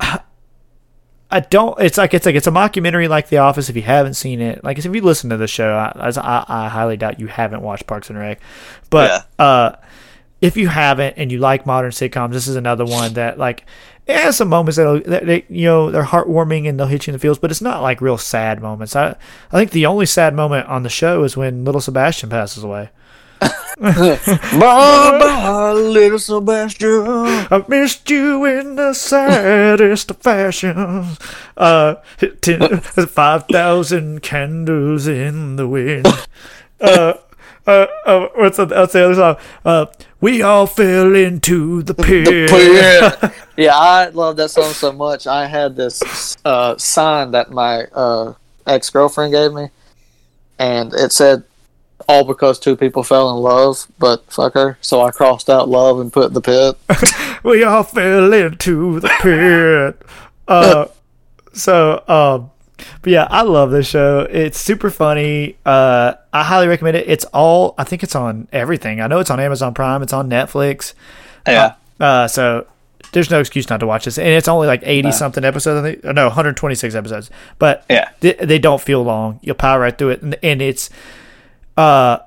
I 1.28 1.40
don't. 1.40 1.78
It's 1.80 1.98
like 1.98 2.14
it's 2.14 2.26
like 2.26 2.36
it's 2.36 2.46
a 2.46 2.52
mockumentary 2.52 3.08
like 3.08 3.28
The 3.28 3.38
Office. 3.38 3.68
If 3.68 3.76
you 3.76 3.82
haven't 3.82 4.14
seen 4.14 4.40
it, 4.40 4.62
like 4.64 4.78
if 4.78 4.84
you 4.84 5.00
listen 5.00 5.30
to 5.30 5.36
the 5.36 5.48
show, 5.48 5.74
I, 5.74 6.10
I, 6.16 6.44
I 6.48 6.68
highly 6.68 6.96
doubt 6.96 7.18
you 7.18 7.26
haven't 7.26 7.62
watched 7.62 7.86
Parks 7.86 8.10
and 8.10 8.18
Rec. 8.18 8.40
But 8.90 9.28
uh, 9.38 9.72
if 10.40 10.56
you 10.56 10.68
haven't 10.68 11.14
and 11.16 11.32
you 11.32 11.38
like 11.38 11.66
modern 11.66 11.90
sitcoms, 11.90 12.32
this 12.32 12.46
is 12.46 12.56
another 12.56 12.84
one 12.84 13.14
that 13.14 13.38
like 13.38 13.64
it 14.06 14.16
has 14.16 14.36
some 14.36 14.48
moments 14.48 14.76
that'll, 14.76 15.00
that 15.00 15.26
they, 15.26 15.44
you 15.48 15.66
know 15.66 15.90
they're 15.90 16.04
heartwarming 16.04 16.68
and 16.68 16.78
they'll 16.78 16.86
hit 16.86 17.06
you 17.06 17.10
in 17.10 17.14
the 17.14 17.18
feels, 17.18 17.38
but 17.38 17.50
it's 17.50 17.60
not 17.60 17.82
like 17.82 18.00
real 18.00 18.18
sad 18.18 18.60
moments. 18.60 18.94
I 18.94 19.16
I 19.50 19.58
think 19.58 19.72
the 19.72 19.86
only 19.86 20.06
sad 20.06 20.34
moment 20.34 20.68
on 20.68 20.82
the 20.82 20.88
show 20.88 21.24
is 21.24 21.36
when 21.36 21.64
little 21.64 21.80
Sebastian 21.80 22.30
passes 22.30 22.62
away. 22.62 22.90
Bye 23.78 24.18
bye, 24.58 25.72
little 25.72 26.18
Sebastian. 26.18 27.02
I 27.06 27.64
missed 27.68 28.08
you 28.08 28.44
in 28.44 28.76
the 28.76 28.94
saddest 28.94 30.10
of 30.10 30.16
fashions. 30.18 31.18
Uh, 31.56 31.96
ten, 32.40 32.80
five 32.80 33.44
thousand 33.50 34.22
candles 34.22 35.06
in 35.06 35.56
the 35.56 35.68
wind. 35.68 36.06
Uh, 36.80 37.14
uh, 37.66 37.86
uh, 38.06 38.28
what's 38.36 38.56
the, 38.58 38.66
what's 38.66 38.92
the 38.92 39.04
other 39.04 39.14
song? 39.14 39.36
Uh, 39.64 39.86
we 40.26 40.42
all 40.42 40.66
fell 40.66 41.14
into 41.14 41.84
the 41.84 41.94
pit. 41.94 42.50
yeah. 42.50 43.30
yeah, 43.56 43.76
I 43.76 44.08
love 44.08 44.36
that 44.38 44.50
song 44.50 44.72
so 44.72 44.90
much. 44.90 45.28
I 45.28 45.46
had 45.46 45.76
this 45.76 46.36
uh, 46.44 46.76
sign 46.78 47.30
that 47.30 47.52
my 47.52 47.84
uh, 47.92 48.34
ex 48.66 48.90
girlfriend 48.90 49.32
gave 49.32 49.52
me, 49.52 49.68
and 50.58 50.92
it 50.94 51.12
said, 51.12 51.44
"All 52.08 52.24
because 52.24 52.58
two 52.58 52.74
people 52.74 53.04
fell 53.04 53.30
in 53.30 53.36
love, 53.36 53.86
but 54.00 54.24
fuck 54.28 54.54
her." 54.54 54.76
So 54.80 55.00
I 55.00 55.12
crossed 55.12 55.48
out 55.48 55.68
love 55.68 56.00
and 56.00 56.12
put 56.12 56.34
the 56.34 56.40
pit. 56.40 56.74
we 57.44 57.62
all 57.62 57.84
fell 57.84 58.32
into 58.32 58.98
the 58.98 59.12
pit. 59.20 60.02
Uh, 60.48 60.86
so, 61.52 62.02
um, 62.08 62.50
but 63.02 63.10
yeah, 63.12 63.26
I 63.30 63.42
love 63.42 63.70
this 63.70 63.86
show. 63.88 64.20
It's 64.30 64.58
super 64.60 64.90
funny. 64.90 65.56
Uh, 65.64 66.14
I 66.32 66.42
highly 66.44 66.68
recommend 66.68 66.96
it. 66.96 67.08
It's 67.08 67.24
all, 67.26 67.74
I 67.78 67.84
think 67.84 68.02
it's 68.02 68.14
on 68.14 68.48
everything. 68.52 69.00
I 69.00 69.06
know 69.06 69.18
it's 69.18 69.30
on 69.30 69.40
Amazon 69.40 69.72
Prime. 69.74 70.02
It's 70.02 70.12
on 70.12 70.28
Netflix. 70.28 70.94
Yeah, 71.46 71.74
Uh, 72.00 72.28
so 72.28 72.66
there's 73.12 73.30
no 73.30 73.38
excuse 73.40 73.70
not 73.70 73.80
to 73.80 73.86
watch 73.86 74.04
this. 74.04 74.18
And 74.18 74.28
it's 74.28 74.48
only 74.48 74.66
like 74.66 74.82
80 74.84 75.12
something 75.12 75.44
episodes. 75.44 75.80
I 75.86 75.92
think, 75.92 76.04
no, 76.14 76.26
126 76.26 76.94
episodes. 76.94 77.30
But 77.58 77.84
Yeah. 77.88 78.10
they, 78.20 78.32
they 78.34 78.58
don't 78.58 78.80
feel 78.80 79.02
long. 79.02 79.38
You'll 79.42 79.54
power 79.54 79.80
right 79.80 79.96
through 79.96 80.10
it. 80.10 80.22
And, 80.22 80.36
and 80.42 80.60
it's, 80.60 80.90
uh, 81.76 82.18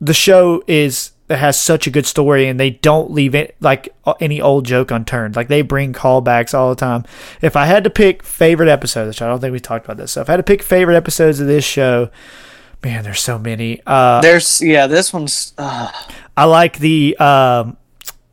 the 0.00 0.14
show 0.14 0.62
is 0.66 1.12
it 1.28 1.36
has 1.36 1.58
such 1.58 1.86
a 1.86 1.90
good 1.90 2.06
story 2.06 2.46
and 2.46 2.60
they 2.60 2.70
don't 2.70 3.10
leave 3.10 3.34
it 3.34 3.56
like 3.60 3.88
any 4.20 4.40
old 4.40 4.66
joke 4.66 4.90
unturned 4.90 5.36
like 5.36 5.48
they 5.48 5.62
bring 5.62 5.92
callbacks 5.92 6.52
all 6.52 6.68
the 6.68 6.76
time 6.76 7.04
if 7.40 7.56
i 7.56 7.64
had 7.64 7.84
to 7.84 7.90
pick 7.90 8.22
favorite 8.22 8.68
episodes 8.68 9.08
which 9.08 9.22
i 9.22 9.26
don't 9.26 9.40
think 9.40 9.52
we 9.52 9.60
talked 9.60 9.84
about 9.84 9.96
this 9.96 10.12
so 10.12 10.20
if 10.20 10.28
i 10.28 10.32
had 10.32 10.36
to 10.36 10.42
pick 10.42 10.62
favorite 10.62 10.96
episodes 10.96 11.40
of 11.40 11.46
this 11.46 11.64
show 11.64 12.10
man 12.82 13.02
there's 13.04 13.20
so 13.20 13.38
many 13.38 13.80
uh 13.86 14.20
there's 14.20 14.60
yeah. 14.60 14.86
This 14.86 15.12
one's 15.12 15.54
uh, 15.56 15.90
i 16.36 16.44
like 16.44 16.78
the 16.78 17.16
um 17.16 17.76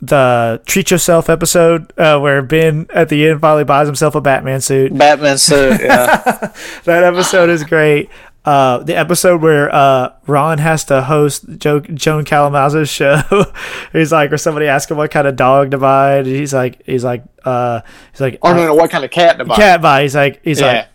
the 0.01 0.59
treat 0.65 0.89
yourself 0.89 1.29
episode 1.29 1.93
uh, 1.97 2.19
where 2.19 2.41
ben 2.41 2.87
at 2.89 3.07
the 3.09 3.29
end 3.29 3.39
finally 3.39 3.63
buys 3.63 3.87
himself 3.87 4.15
a 4.15 4.21
batman 4.21 4.59
suit 4.59 4.97
Batman 4.97 5.37
suit. 5.37 5.79
Yeah, 5.79 6.17
that 6.85 7.03
episode 7.03 7.49
is 7.49 7.63
great. 7.63 8.09
Uh, 8.43 8.79
the 8.79 8.95
episode 8.97 9.41
where 9.41 9.73
uh, 9.73 10.13
Ron 10.25 10.57
has 10.57 10.83
to 10.85 11.03
host 11.03 11.45
Joe, 11.57 11.79
Joan 11.79 12.25
Callamezzo's 12.25 12.89
show. 12.89 13.21
he's 13.93 14.11
like, 14.11 14.31
or 14.31 14.37
somebody 14.37 14.65
asks 14.67 14.89
him 14.89 14.97
what 14.97 15.11
kind 15.11 15.27
of 15.27 15.35
dog 15.35 15.71
to 15.71 15.77
buy. 15.77 16.15
And 16.17 16.27
he's 16.27 16.51
like, 16.53 16.81
he's 16.85 17.03
like, 17.03 17.23
uh, 17.45 17.81
he's 18.11 18.21
like, 18.21 18.39
or 18.41 18.55
no, 18.55 18.65
no, 18.65 18.73
what 18.73 18.89
kind 18.89 19.05
of 19.05 19.11
cat 19.11 19.37
to 19.37 19.45
buy? 19.45 19.55
cat 19.55 19.81
buy. 19.81 20.01
He's 20.01 20.15
like, 20.15 20.41
he's 20.43 20.59
Yeah. 20.59 20.65
like, 20.67 20.87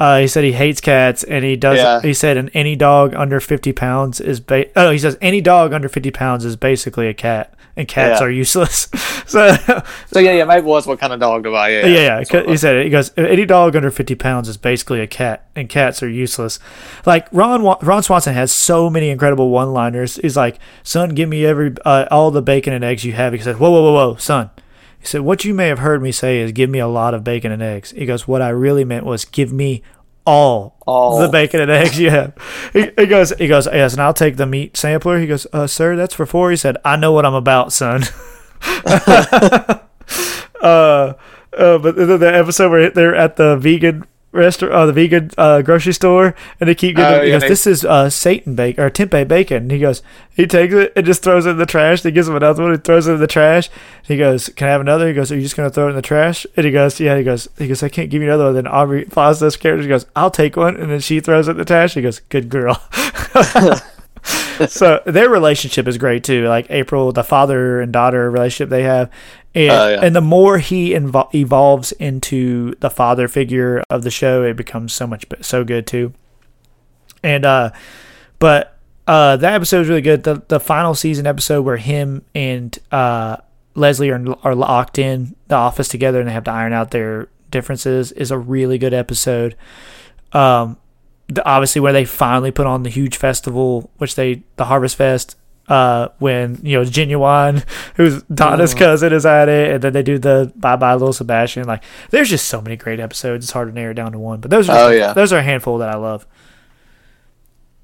Uh, 0.00 0.18
he 0.20 0.26
said 0.26 0.42
he 0.44 0.52
hates 0.52 0.80
cats, 0.80 1.22
and 1.24 1.44
he 1.44 1.54
does. 1.56 1.76
Yeah. 1.76 2.00
He 2.00 2.14
said, 2.14 2.38
and 2.38 2.50
any 2.54 2.74
dog 2.74 3.14
under 3.14 3.38
fifty 3.38 3.72
pounds 3.72 4.18
is 4.20 4.40
ba- 4.40 4.66
oh, 4.74 4.90
he 4.90 4.98
says 4.98 5.18
any 5.20 5.40
dog 5.42 5.74
under 5.74 5.90
fifty 5.90 6.10
pounds 6.10 6.44
is 6.46 6.56
basically 6.56 7.06
a 7.06 7.12
cat, 7.12 7.52
and 7.76 7.86
cats 7.86 8.18
Yeah. 8.20 8.26
are 8.26 8.30
useless. 8.30 8.88
so 9.26 9.54
So 10.06 10.18
yeah, 10.18 10.32
yeah, 10.32 10.44
maybe 10.46 10.64
was 10.64 10.86
what 10.86 10.98
kind 10.98 11.12
of 11.12 11.20
dog 11.20 11.44
to 11.44 11.50
buy. 11.50 11.68
Yeah, 11.68 11.86
yeah, 11.86 11.98
yeah. 11.98 12.16
That's 12.16 12.32
what 12.32 12.42
it 12.44 12.48
He 12.48 12.56
said 12.56 12.76
it. 12.76 12.84
He 12.84 12.90
goes, 12.90 13.12
any 13.18 13.44
dog 13.44 13.76
under 13.76 13.90
fifty 13.90 14.14
pounds 14.14 14.48
is 14.48 14.56
basically 14.56 15.00
a 15.00 15.06
cat, 15.06 15.46
and 15.54 15.68
cats 15.68 16.02
are 16.02 16.08
useless. 16.08 16.58
Like 17.04 17.28
Ron 17.30 17.62
Ron 17.82 18.02
Swanson 18.02 18.32
has 18.32 18.50
so 18.52 18.88
many 18.88 19.10
incredible 19.10 19.50
one-liners. 19.50 20.16
He's 20.16 20.34
like, 20.36 20.58
"Son, 20.82 21.10
give 21.10 21.28
me 21.28 21.44
every 21.44 21.74
uh, 21.84 22.06
all 22.10 22.30
the 22.30 22.40
bacon 22.40 22.72
and 22.72 22.82
eggs 22.82 23.04
you 23.04 23.12
have." 23.12 23.34
He 23.34 23.38
said, 23.38 23.58
"Whoa, 23.58 23.70
whoa, 23.70 23.82
whoa, 23.82 23.92
whoa, 23.92 24.16
son." 24.16 24.48
He 25.00 25.06
said, 25.06 25.22
"What 25.22 25.44
you 25.44 25.54
may 25.54 25.68
have 25.68 25.78
heard 25.78 26.02
me 26.02 26.12
say 26.12 26.40
is 26.40 26.52
give 26.52 26.70
me 26.70 26.78
a 26.78 26.86
lot 26.86 27.14
of 27.14 27.24
bacon 27.24 27.50
and 27.52 27.62
eggs." 27.62 27.90
He 27.90 28.06
goes, 28.06 28.28
"What 28.28 28.42
I 28.42 28.50
really 28.50 28.84
meant 28.84 29.04
was 29.04 29.24
give 29.24 29.52
me 29.52 29.82
all, 30.26 30.76
All. 30.86 31.18
the 31.18 31.28
bacon 31.28 31.60
and 31.60 31.70
eggs 31.70 31.98
you 31.98 32.10
have." 32.10 32.34
He, 32.72 32.90
he 32.96 33.06
goes, 33.06 33.32
"He 33.38 33.48
goes, 33.48 33.66
yes, 33.66 33.94
and 33.94 34.02
I'll 34.02 34.14
take 34.14 34.36
the 34.36 34.46
meat 34.46 34.76
sampler." 34.76 35.18
He 35.18 35.26
goes, 35.26 35.46
uh, 35.52 35.66
"Sir, 35.66 35.96
that's 35.96 36.14
for 36.14 36.26
four. 36.26 36.50
He 36.50 36.56
said, 36.56 36.76
"I 36.84 36.96
know 36.96 37.12
what 37.12 37.24
I'm 37.24 37.34
about, 37.34 37.72
son." 37.72 38.02
uh, 38.84 39.78
uh, 40.62 41.14
but 41.52 41.96
the, 41.96 42.18
the 42.18 42.32
episode 42.34 42.70
where 42.70 42.90
they're 42.90 43.14
at 43.14 43.36
the 43.36 43.56
vegan 43.56 44.04
restaurant, 44.32 44.74
uh, 44.74 44.86
the 44.86 44.92
vegan 44.92 45.30
uh, 45.38 45.62
grocery 45.62 45.92
store, 45.92 46.34
and 46.60 46.68
they 46.68 46.74
keep 46.74 46.96
getting. 46.96 47.20
Oh, 47.20 47.22
he 47.22 47.28
yeah, 47.30 47.34
goes, 47.36 47.42
they- 47.42 47.48
"This 47.48 47.66
is 47.66 47.84
uh, 47.84 48.06
seitan 48.06 48.56
bacon 48.56 48.84
or 48.84 48.90
tempeh 48.90 49.26
bacon." 49.26 49.56
And 49.64 49.70
he 49.70 49.78
goes, 49.78 50.02
he 50.34 50.46
takes 50.46 50.72
it 50.72 50.92
and 50.96 51.04
just 51.04 51.22
throws 51.22 51.44
it 51.46 51.50
in 51.50 51.56
the 51.58 51.66
trash. 51.66 52.02
He 52.02 52.10
gives 52.10 52.28
him 52.28 52.36
another 52.36 52.62
one. 52.62 52.72
He 52.72 52.78
throws 52.78 53.06
it 53.06 53.12
in 53.14 53.20
the 53.20 53.26
trash. 53.26 53.68
He 54.02 54.16
goes, 54.16 54.48
"Can 54.50 54.68
I 54.68 54.70
have 54.72 54.80
another?" 54.80 55.08
He 55.08 55.14
goes, 55.14 55.30
"Are 55.30 55.36
you 55.36 55.42
just 55.42 55.56
gonna 55.56 55.70
throw 55.70 55.86
it 55.86 55.90
in 55.90 55.96
the 55.96 56.02
trash?" 56.02 56.46
And 56.56 56.64
he 56.64 56.72
goes, 56.72 56.98
"Yeah." 57.00 57.16
He 57.18 57.24
goes, 57.24 57.48
"He 57.58 57.68
goes, 57.68 57.82
I 57.82 57.88
can't 57.88 58.08
give 58.10 58.22
you 58.22 58.28
another 58.28 58.44
one." 58.44 58.54
Then 58.54 58.66
Aubrey 58.66 59.04
follows 59.04 59.40
those 59.40 59.56
characters. 59.56 59.86
Goes, 59.86 60.06
"I'll 60.16 60.30
take 60.30 60.56
one," 60.56 60.76
and 60.76 60.90
then 60.90 61.00
she 61.00 61.20
throws 61.20 61.48
it 61.48 61.52
in 61.52 61.56
the 61.58 61.64
trash. 61.64 61.94
He 61.94 62.02
goes, 62.02 62.20
"Good 62.28 62.48
girl." 62.48 62.80
so 64.68 65.02
their 65.06 65.28
relationship 65.28 65.86
is 65.88 65.98
great 65.98 66.24
too. 66.24 66.46
Like 66.46 66.66
April, 66.70 67.12
the 67.12 67.24
father 67.24 67.80
and 67.80 67.92
daughter 67.92 68.30
relationship 68.30 68.68
they 68.70 68.82
have, 68.82 69.10
and 69.54 69.70
Oh, 69.70 69.88
yeah. 69.88 70.00
and 70.02 70.14
the 70.14 70.20
more 70.20 70.58
he 70.58 70.90
invo- 70.90 71.32
evolves 71.34 71.92
into 71.92 72.74
the 72.80 72.90
father 72.90 73.28
figure 73.28 73.82
of 73.90 74.02
the 74.02 74.10
show, 74.10 74.42
it 74.44 74.56
becomes 74.56 74.92
so 74.92 75.06
much 75.06 75.24
so 75.40 75.64
good 75.64 75.86
too. 75.86 76.12
And 77.22 77.44
uh, 77.44 77.70
but 78.38 78.76
uh, 79.06 79.36
that 79.36 79.54
episode 79.54 79.82
is 79.82 79.88
really 79.88 80.00
good. 80.02 80.22
The 80.24 80.42
the 80.48 80.60
final 80.60 80.94
season 80.94 81.26
episode 81.26 81.62
where 81.62 81.76
him 81.78 82.24
and 82.34 82.78
uh 82.92 83.38
Leslie 83.74 84.10
are 84.10 84.22
are 84.44 84.54
locked 84.54 84.98
in 84.98 85.34
the 85.48 85.54
office 85.56 85.88
together 85.88 86.18
and 86.20 86.28
they 86.28 86.32
have 86.32 86.44
to 86.44 86.50
iron 86.50 86.72
out 86.72 86.90
their 86.90 87.28
differences 87.50 88.12
is 88.12 88.30
a 88.30 88.38
really 88.38 88.78
good 88.78 88.94
episode. 88.94 89.56
Um, 90.32 90.76
obviously 91.44 91.80
where 91.80 91.92
they 91.92 92.04
finally 92.04 92.50
put 92.50 92.66
on 92.66 92.82
the 92.82 92.90
huge 92.90 93.16
festival, 93.16 93.90
which 93.98 94.14
they 94.14 94.42
the 94.56 94.64
Harvest 94.66 94.96
Fest. 94.96 95.36
Uh, 95.68 96.08
when 96.18 96.58
you 96.64 96.76
know 96.76 96.82
Ginuwine, 96.84 97.64
who's 97.94 98.22
Donna's 98.24 98.74
cousin, 98.74 99.12
is 99.12 99.24
at 99.24 99.48
it, 99.48 99.74
and 99.74 99.82
then 99.84 99.92
they 99.92 100.02
do 100.02 100.18
the 100.18 100.52
Bye 100.56 100.74
Bye 100.74 100.94
Little 100.94 101.12
Sebastian. 101.12 101.64
Like, 101.64 101.84
there's 102.10 102.28
just 102.28 102.46
so 102.48 102.60
many 102.60 102.74
great 102.76 102.98
episodes. 102.98 103.44
It's 103.44 103.52
hard 103.52 103.68
to 103.68 103.74
narrow 103.74 103.92
it 103.92 103.94
down 103.94 104.10
to 104.10 104.18
one, 104.18 104.40
but 104.40 104.50
those 104.50 104.68
are 104.68 104.86
Oh, 104.86 104.90
yeah. 104.90 105.12
those 105.12 105.32
are 105.32 105.38
a 105.38 105.42
handful 105.44 105.78
that 105.78 105.88
I 105.88 105.96
love. 105.96 106.26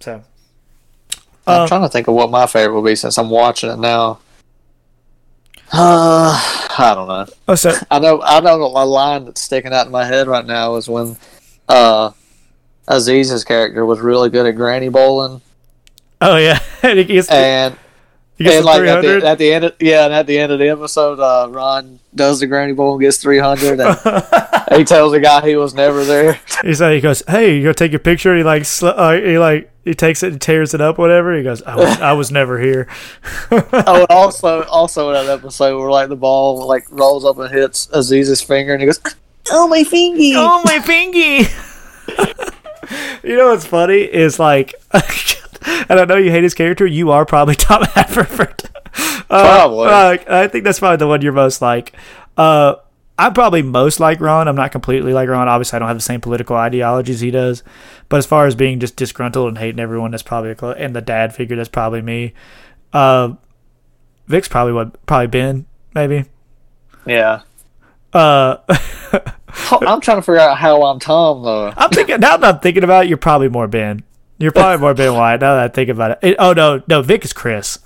So, 0.01 0.23
I'm 1.47 1.61
Uh, 1.63 1.67
trying 1.69 1.83
to 1.83 1.89
think 1.89 2.09
of 2.09 2.15
what 2.15 2.29
my 2.29 2.47
favorite 2.47 2.75
will 2.75 2.83
be 2.83 2.97
since 2.97 3.17
I'm 3.19 3.31
watching 3.31 3.71
it 3.71 3.79
now. 3.79 4.19
Uh, 5.73 6.35
I 6.79 6.93
don't 6.95 7.09
know. 7.09 7.27
oh, 7.49 7.55
so 7.55 7.73
I 7.91 7.99
know. 8.01 8.21
I 8.23 8.41
know. 8.41 8.57
A 8.57 8.85
line 8.85 9.27
that's 9.27 9.41
sticking 9.43 9.73
out 9.73 9.87
in 9.87 9.93
my 9.93 10.05
head 10.05 10.27
right 10.27 10.45
now 10.47 10.75
is 10.77 10.89
when 10.89 11.17
uh, 11.69 12.11
Aziz's 12.89 13.45
character 13.45 13.85
was 13.85 14.01
really 14.01 14.31
good 14.31 14.47
at 14.47 14.53
granny 14.53 14.89
bowling, 14.89 15.41
oh 16.21 16.37
yeah, 16.37 16.59
and 16.83 16.99
he 16.99 17.05
gets, 17.05 17.31
and 17.31 17.77
he 18.37 18.55
and 18.55 18.65
like 18.67 18.83
at 18.83 19.01
the, 19.01 19.27
at 19.27 19.39
the 19.39 19.53
end, 19.53 19.65
of, 19.65 19.75
yeah, 19.81 20.05
and 20.05 20.13
at 20.13 20.27
the 20.27 20.39
end 20.39 20.53
of 20.53 20.59
the 20.59 20.69
episode, 20.69 21.19
uh, 21.21 21.49
Ron 21.51 21.99
does 22.15 22.41
the 22.41 22.47
granny 22.47 22.75
bowl 22.75 22.93
and 22.93 23.01
gets 23.01 23.17
three 23.17 23.39
hundred, 23.39 23.81
and 23.81 23.97
he 24.77 24.85
tells 24.85 25.13
the 25.13 25.21
guy 25.23 25.47
he 25.47 25.57
was 25.57 25.73
never 25.73 26.05
there. 26.05 26.39
He's 26.63 26.83
like, 26.83 26.97
he 26.97 27.01
goes, 27.01 27.23
"Hey, 27.27 27.57
you 27.57 27.63
go 27.63 27.73
take 27.73 27.93
your 27.93 27.99
picture." 27.99 28.37
He 28.37 28.43
like, 28.43 28.67
sl- 28.67 28.89
uh, 28.89 29.15
he 29.15 29.39
like, 29.39 29.71
he 29.87 29.95
takes 29.95 30.23
it 30.23 30.33
and 30.33 30.41
tears 30.41 30.75
it 30.75 30.83
up, 30.83 30.99
whatever. 30.99 31.35
He 31.35 31.43
goes, 31.45 31.63
"I 31.63 31.77
was, 31.77 32.01
I 32.01 32.13
was 32.13 32.31
never 32.31 32.61
here." 32.61 32.89
oh, 33.51 33.69
and 33.73 34.07
also, 34.11 34.65
also 34.65 35.09
in 35.09 35.27
that 35.27 35.39
episode 35.39 35.81
where 35.81 35.91
like 35.91 36.11
the 36.11 36.17
ball 36.17 36.67
like 36.67 36.85
rolls 36.91 37.25
up 37.25 37.39
and 37.39 37.51
hits 37.51 37.87
Aziz's 37.87 38.43
finger, 38.43 38.75
and 38.75 38.83
he 38.83 38.87
goes, 38.87 39.01
"Oh 39.51 39.67
my 39.67 39.83
fingy!" 39.83 40.35
oh 40.37 40.61
my 40.67 40.79
pinky! 40.81 41.47
You 43.23 43.37
know 43.37 43.49
what's 43.49 43.67
funny 43.67 44.01
is 44.01 44.39
like, 44.39 44.75
and 44.93 46.01
I 46.01 46.05
know 46.05 46.17
you 46.17 46.31
hate 46.31 46.45
his 46.45 46.55
character. 46.55 46.87
You 46.87 47.11
are 47.11 47.25
probably 47.27 47.55
Tom 47.57 47.83
Haverford. 47.83 48.63
Uh, 49.29 49.43
Probably. 49.45 49.89
uh, 49.89 50.19
I 50.43 50.49
think 50.49 50.65
that's 50.65 50.79
probably 50.79 50.97
the 50.99 51.07
one 51.09 51.21
you're 51.23 51.33
most 51.33 51.61
like. 51.61 51.93
Uh, 52.37 52.77
I'm 53.19 53.33
probably 53.33 53.63
most 53.63 53.99
like 53.99 54.21
Ron. 54.21 54.47
I'm 54.47 54.57
not 54.57 54.73
completely 54.73 55.13
like 55.13 55.29
Ron. 55.29 55.49
Obviously, 55.49 55.77
I 55.77 55.79
don't 55.81 55.89
have 55.89 55.97
the 55.97 56.03
same 56.03 56.21
political 56.21 56.55
ideologies 56.57 57.21
he 57.21 57.31
does. 57.31 57.63
But 58.09 58.19
as 58.19 58.27
far 58.27 58.47
as 58.47 58.55
being 58.55 58.79
just 58.79 58.97
disgruntled 58.97 59.49
and 59.49 59.59
hating 59.59 59.81
everyone, 59.81 60.11
that's 60.13 60.23
probably 60.23 60.51
a 60.51 60.55
clo- 60.55 60.73
and 60.73 60.95
the 60.95 61.01
dad 61.01 61.35
figure. 61.35 61.57
That's 61.57 61.69
probably 61.69 62.03
me. 62.03 62.35
Uh, 62.93 63.35
Vic's 64.29 64.49
probably 64.49 64.73
what 64.75 65.05
probably 65.07 65.29
Ben 65.29 65.67
maybe. 65.95 66.25
Yeah. 67.07 67.43
Uh, 68.13 68.57
I'm 69.71 70.01
trying 70.01 70.19
to 70.19 70.23
figure 70.23 70.39
out 70.39 70.57
how 70.59 70.83
I'm 70.85 70.99
Tom 70.99 71.43
though. 71.43 71.73
I'm 71.77 71.91
thinking 71.91 72.21
now 72.21 72.37
that 72.37 72.55
I'm 72.55 72.61
thinking 72.61 72.85
about 72.85 73.05
it, 73.05 73.09
you're 73.09 73.19
probably 73.19 73.49
more 73.49 73.67
Ben. 73.67 74.03
You're 74.39 74.53
probably 74.53 74.81
more 74.81 74.93
Ben 74.95 75.15
Wyatt 75.15 75.41
now 75.41 75.55
that 75.57 75.65
I 75.65 75.69
think 75.69 75.89
about 75.91 76.11
it. 76.13 76.19
It- 76.23 76.37
oh 76.39 76.53
no, 76.53 76.83
no, 76.89 77.03
Vic 77.03 77.25
is 77.25 77.33
Chris. 77.33 77.79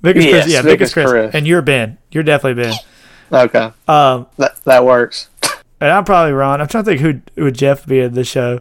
Vic 0.00 0.16
is 0.16 0.24
Yes, 0.24 0.32
Chris. 0.44 0.52
Yeah, 0.54 0.62
Vic 0.62 0.70
Vic 0.72 0.80
is 0.80 0.88
is 0.88 0.94
Chris. 0.94 1.10
Chris. 1.10 1.34
and 1.34 1.46
you're 1.46 1.62
Ben. 1.62 1.98
You're 2.10 2.24
definitely 2.24 2.62
Ben. 2.62 2.74
Okay, 3.32 3.70
Um, 3.88 4.26
that 4.38 4.62
that 4.64 4.84
works. 4.84 5.28
and 5.80 5.90
I'm 5.90 6.04
probably 6.04 6.32
Ron. 6.32 6.60
I'm 6.60 6.68
trying 6.68 6.84
to 6.84 6.90
think 6.96 7.00
who 7.36 7.42
would 7.44 7.54
Jeff 7.54 7.86
be 7.86 8.00
in 8.00 8.14
the 8.14 8.24
show. 8.24 8.60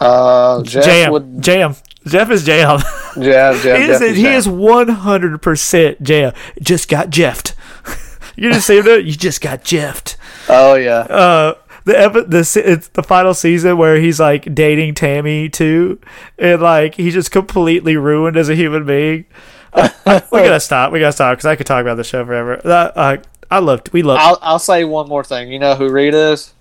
Uh, 0.00 0.62
Jeff 0.62 0.84
Jam, 0.84 1.12
would. 1.12 1.42
Jam. 1.42 1.74
Jeff 2.06 2.30
is 2.30 2.44
Jam. 2.44 2.78
Jeff, 3.20 3.62
Jeff, 3.62 3.78
he 3.78 3.84
is, 3.84 3.98
Jeff 4.00 4.14
he 4.16 4.22
Jam. 4.22 4.34
is 4.34 4.48
100 4.48 5.40
percent 5.40 6.02
Jam. 6.02 6.32
Just 6.60 6.88
got 6.88 7.10
Jeffed. 7.10 7.54
you 8.36 8.52
just 8.52 8.66
see 8.66 8.80
that? 8.80 9.04
You 9.04 9.12
just 9.12 9.40
got 9.40 9.64
Jeffed. 9.64 10.16
Oh 10.48 10.74
yeah. 10.74 10.98
uh 11.00 11.54
the 11.84 11.98
epi- 11.98 12.22
the 12.22 12.62
it's 12.64 12.88
the 12.88 13.02
final 13.02 13.34
season 13.34 13.76
where 13.76 13.96
he's 13.96 14.18
like 14.18 14.54
dating 14.54 14.94
Tammy 14.94 15.48
too, 15.48 16.00
and 16.38 16.60
like 16.62 16.94
he's 16.94 17.14
just 17.14 17.30
completely 17.30 17.96
ruined 17.96 18.36
as 18.36 18.48
a 18.48 18.54
human 18.54 18.86
being. 18.86 19.26
Uh, 19.72 19.90
we 20.32 20.38
gotta 20.40 20.60
stop. 20.60 20.92
We 20.92 21.00
gotta 21.00 21.12
stop 21.12 21.36
because 21.36 21.46
I 21.46 21.56
could 21.56 21.66
talk 21.66 21.82
about 21.82 21.96
the 21.96 22.04
show 22.04 22.24
forever. 22.24 22.60
That 22.64 22.96
uh, 22.96 23.16
I 23.50 23.58
loved. 23.58 23.92
We 23.92 24.02
love. 24.02 24.18
I'll 24.20 24.38
I'll 24.40 24.58
say 24.58 24.84
one 24.84 25.08
more 25.08 25.24
thing. 25.24 25.52
You 25.52 25.58
know 25.58 25.74
who 25.74 25.90
Reed 25.90 26.14
is? 26.14 26.54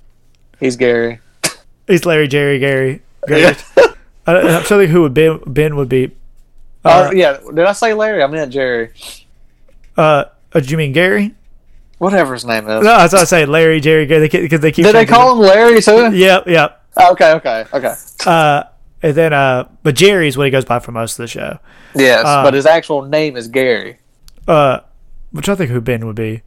He's 0.60 0.76
Gary. 0.76 1.19
He's 1.88 2.05
Larry, 2.05 2.27
Jerry, 2.27 2.60
Gary. 2.60 3.01
Gary. 3.27 3.55
I, 4.27 4.38
I'm 4.38 4.64
trying 4.64 4.81
to 4.81 4.88
who 4.88 5.01
would 5.03 5.14
Ben 5.14 5.39
Ben 5.47 5.76
would 5.76 5.89
be. 5.89 6.11
Uh, 6.84 7.11
yeah. 7.14 7.39
Did 7.53 7.65
I 7.65 7.72
say 7.72 7.93
Larry? 7.93 8.23
I 8.23 8.27
meant 8.27 8.51
Jerry. 8.51 8.91
Uh, 9.97 10.26
uh, 10.53 10.60
do 10.60 10.69
you 10.69 10.77
mean 10.77 10.91
Gary? 10.91 11.34
Whatever 12.03 12.34
his 12.34 12.45
name 12.45 12.67
is. 12.69 12.84
No, 12.84 12.91
I 12.91 13.03
was 13.03 13.13
gonna 13.13 13.25
say 13.25 13.45
Larry, 13.45 13.80
Jerry, 13.80 14.05
Gary 14.05 14.27
because 14.27 14.59
they 14.59 14.71
keep. 14.71 14.85
Did 14.85 14.93
they 14.95 15.05
call 15.05 15.31
him 15.34 15.39
Larry 15.39 15.81
too? 15.81 16.13
Yep, 16.13 16.47
yep. 16.47 16.84
Okay, 17.11 17.31
okay, 17.34 17.65
okay. 17.73 17.95
Uh, 18.25 18.63
and 19.01 19.15
then 19.15 19.31
uh, 19.34 19.67
but 19.84 19.95
Jerry's 19.95 20.38
what 20.38 20.45
he 20.45 20.51
goes 20.51 20.65
by 20.65 20.80
for 20.80 20.91
most 20.91 21.13
of 21.13 21.23
the 21.23 21.27
show. 21.27 21.59
Yes, 21.95 22.25
Uh, 22.25 22.43
but 22.43 22.53
his 22.53 22.65
actual 22.65 23.03
name 23.03 23.38
is 23.38 23.47
Gary. 23.47 23.99
Uh, 24.47 24.80
which 25.31 25.47
I 25.47 25.55
think 25.55 25.71
who 25.71 25.80
Ben 25.81 26.05
would 26.05 26.15
be. 26.15 26.41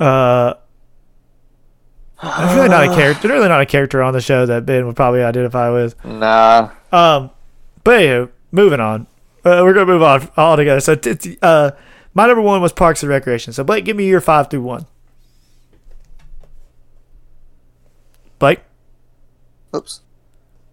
Uh, 0.00 0.54
there's 2.22 2.54
really 2.54 2.68
not 2.68 2.84
a 2.90 2.94
character. 2.94 3.28
Really 3.28 3.48
not 3.48 3.60
a 3.60 3.66
character 3.66 4.02
on 4.02 4.12
the 4.12 4.20
show 4.20 4.46
that 4.46 4.64
Ben 4.66 4.86
would 4.86 4.96
probably 4.96 5.22
identify 5.22 5.70
with. 5.70 6.02
Nah. 6.04 6.70
Um, 6.92 7.30
but 7.84 8.00
anywho, 8.00 8.30
moving 8.52 8.80
on. 8.80 9.06
Uh, 9.44 9.62
we're 9.64 9.72
gonna 9.72 9.86
move 9.86 10.02
on 10.02 10.28
all 10.36 10.56
together. 10.56 10.80
So, 10.80 10.94
t- 10.94 11.14
t- 11.16 11.38
uh, 11.42 11.72
my 12.14 12.26
number 12.26 12.42
one 12.42 12.60
was 12.60 12.72
Parks 12.72 13.02
and 13.02 13.10
Recreation. 13.10 13.52
So, 13.52 13.64
Blake, 13.64 13.84
give 13.84 13.96
me 13.96 14.06
your 14.06 14.20
five 14.20 14.50
through 14.50 14.62
one. 14.62 14.86
Blake. 18.38 18.60
Oops. 19.74 20.00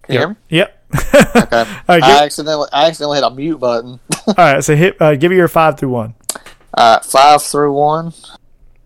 Can 0.04 0.14
you 0.14 0.20
hear 0.20 0.30
me? 0.30 0.36
Yep. 0.50 0.86
Okay. 0.96 1.58
All 1.60 1.66
right. 1.88 2.04
I 2.04 2.24
accidentally 2.26 2.68
I 2.74 2.88
accidentally 2.88 3.18
hit 3.18 3.24
a 3.24 3.30
mute 3.30 3.60
button. 3.60 4.00
all 4.28 4.34
right. 4.38 4.64
So, 4.64 4.76
hit. 4.76 5.00
Uh, 5.00 5.16
give 5.16 5.30
me 5.30 5.38
your 5.38 5.48
five 5.48 5.78
through 5.78 5.90
one. 5.90 6.16
Uh, 6.74 7.00
five 7.00 7.44
through 7.44 7.74
one. 7.74 8.14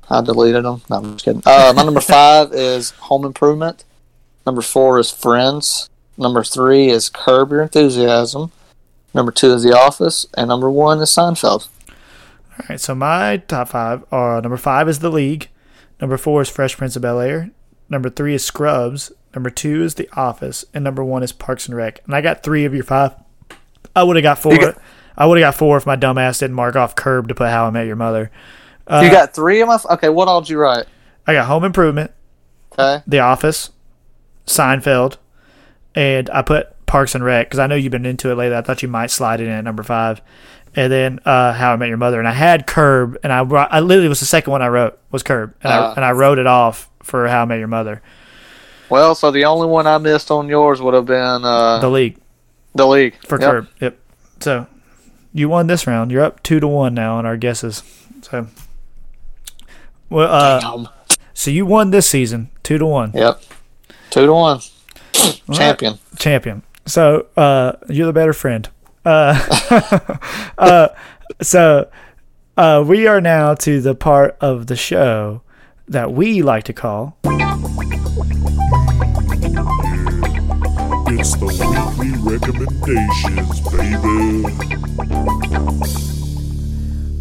I 0.09 0.21
deleted 0.21 0.65
them. 0.65 0.81
No, 0.89 0.97
I'm 0.97 1.13
just 1.13 1.25
kidding. 1.25 1.41
Uh, 1.45 1.73
my 1.75 1.83
number 1.83 2.01
five 2.01 2.49
is 2.53 2.91
Home 2.91 3.25
Improvement. 3.25 3.85
Number 4.45 4.61
four 4.61 4.99
is 4.99 5.09
Friends. 5.09 5.89
Number 6.17 6.43
three 6.43 6.89
is 6.89 7.09
Curb 7.09 7.51
Your 7.51 7.63
Enthusiasm. 7.63 8.51
Number 9.13 9.31
two 9.31 9.53
is 9.53 9.63
The 9.63 9.75
Office, 9.77 10.25
and 10.35 10.49
number 10.49 10.69
one 10.69 10.99
is 10.99 11.09
Seinfeld. 11.09 11.69
All 12.59 12.65
right, 12.69 12.79
so 12.79 12.93
my 12.95 13.37
top 13.37 13.69
five 13.69 14.03
are 14.11 14.41
number 14.41 14.57
five 14.57 14.87
is 14.87 14.99
The 14.99 15.09
League, 15.09 15.49
number 15.99 16.17
four 16.17 16.41
is 16.41 16.49
Fresh 16.49 16.77
Prince 16.77 16.95
of 16.95 17.01
Bel 17.01 17.19
Air, 17.19 17.49
number 17.89 18.09
three 18.09 18.33
is 18.35 18.43
Scrubs, 18.45 19.11
Number 19.35 19.49
two 19.49 19.81
is 19.81 19.95
The 19.95 20.07
Office, 20.15 20.63
and 20.75 20.83
number 20.83 21.03
one 21.03 21.23
is 21.23 21.31
Parks 21.31 21.67
and 21.67 21.75
Rec. 21.75 22.01
And 22.05 22.13
I 22.13 22.21
got 22.21 22.43
three 22.43 22.65
of 22.65 22.75
your 22.75 22.83
five. 22.83 23.15
I 23.95 24.03
would 24.03 24.15
have 24.15 24.21
got 24.21 24.37
four. 24.37 24.55
Got- 24.55 24.77
I 25.17 25.25
would 25.25 25.39
have 25.39 25.47
got 25.53 25.57
four 25.57 25.75
if 25.75 25.87
my 25.87 25.95
dumbass 25.95 26.37
didn't 26.39 26.55
mark 26.55 26.75
off 26.75 26.95
Curb 26.95 27.27
to 27.29 27.33
put 27.33 27.49
How 27.49 27.65
I 27.65 27.71
Met 27.71 27.87
Your 27.87 27.95
Mother. 27.95 28.29
Uh, 28.85 29.01
you 29.03 29.09
got 29.09 29.33
three 29.33 29.59
of 29.61 29.67
my. 29.69 29.73
f- 29.73 29.87
Okay, 29.89 30.09
what 30.09 30.27
all 30.27 30.41
did 30.41 30.51
you 30.51 30.59
write? 30.59 30.85
I 31.25 31.33
got 31.33 31.47
Home 31.47 31.63
Improvement, 31.63 32.11
Okay. 32.73 33.01
The 33.07 33.21
Office, 33.21 33.71
Seinfeld, 34.45 35.17
and 35.95 36.29
I 36.29 36.41
put 36.43 36.85
Parks 36.85 37.15
and 37.15 37.23
Rec 37.23 37.47
because 37.47 37.59
I 37.59 37.65
know 37.65 37.73
you've 37.75 37.91
been 37.91 38.05
into 38.05 38.29
it 38.31 38.35
lately. 38.35 38.55
I 38.55 38.61
thought 38.61 38.83
you 38.83 38.87
might 38.89 39.09
slide 39.09 39.39
it 39.41 39.45
in 39.47 39.49
at 39.53 39.63
number 39.63 39.81
five, 39.83 40.21
and 40.75 40.91
then 40.91 41.19
uh, 41.25 41.53
How 41.53 41.73
I 41.73 41.75
Met 41.75 41.87
Your 41.89 41.97
Mother. 41.97 42.19
And 42.19 42.27
I 42.27 42.31
had 42.33 42.65
Curb, 42.67 43.17
and 43.23 43.31
I 43.31 43.39
I 43.41 43.79
literally 43.79 44.09
was 44.09 44.19
the 44.19 44.25
second 44.25 44.51
one 44.51 44.61
I 44.61 44.67
wrote 44.67 44.97
was 45.11 45.23
Curb, 45.23 45.53
and 45.63 45.71
I 45.73 45.77
Ah. 45.77 45.93
and 45.95 46.03
I 46.05 46.11
wrote 46.11 46.39
it 46.39 46.47
off 46.47 46.89
for 47.01 47.27
How 47.27 47.41
I 47.43 47.45
Met 47.45 47.59
Your 47.59 47.67
Mother. 47.67 48.01
Well, 48.89 49.15
so 49.15 49.31
the 49.31 49.45
only 49.45 49.67
one 49.67 49.87
I 49.87 49.97
missed 49.97 50.29
on 50.29 50.47
yours 50.49 50.81
would 50.81 50.93
have 50.93 51.05
been 51.05 51.43
uh, 51.45 51.79
The 51.79 51.89
League 51.89 52.17
the 52.75 52.87
league 52.87 53.15
for 53.27 53.39
Yep. 53.39 53.49
Curb. 53.51 53.67
Yep. 53.81 53.97
So 54.39 54.67
you 55.31 55.47
won 55.47 55.67
this 55.67 55.85
round. 55.85 56.11
You're 56.11 56.23
up 56.23 56.41
two 56.43 56.59
to 56.59 56.67
one 56.67 56.93
now 56.95 57.17
on 57.17 57.25
our 57.25 57.37
guesses. 57.37 57.83
So 58.23 58.47
well, 60.09 60.31
uh, 60.31 60.87
so 61.33 61.51
you 61.51 61.65
won 61.65 61.91
this 61.91 62.07
season 62.09 62.49
two 62.63 62.77
to 62.77 62.85
one. 62.85 63.11
Yep. 63.13 63.41
Two 64.09 64.25
to 64.25 64.33
one. 64.33 64.59
Champion. 65.51 65.99
champion. 66.17 66.63
So 66.85 67.27
uh, 67.37 67.73
you're 67.89 68.07
the 68.07 68.13
better 68.13 68.33
friend. 68.33 68.67
Uh, 69.05 70.17
uh, 70.57 70.87
so 71.41 71.89
uh, 72.57 72.83
we 72.87 73.07
are 73.07 73.19
now 73.21 73.55
to 73.55 73.81
the 73.81 73.95
part 73.95 74.37
of 74.39 74.67
the 74.67 74.75
show 74.75 75.41
that 75.87 76.13
we 76.13 76.41
like 76.41 76.63
to 76.65 76.73
call. 76.73 77.17
It's 81.15 81.35
the 81.35 81.45
weekly 81.99 82.11
recommendations, 82.31 83.61
baby. 83.69 84.43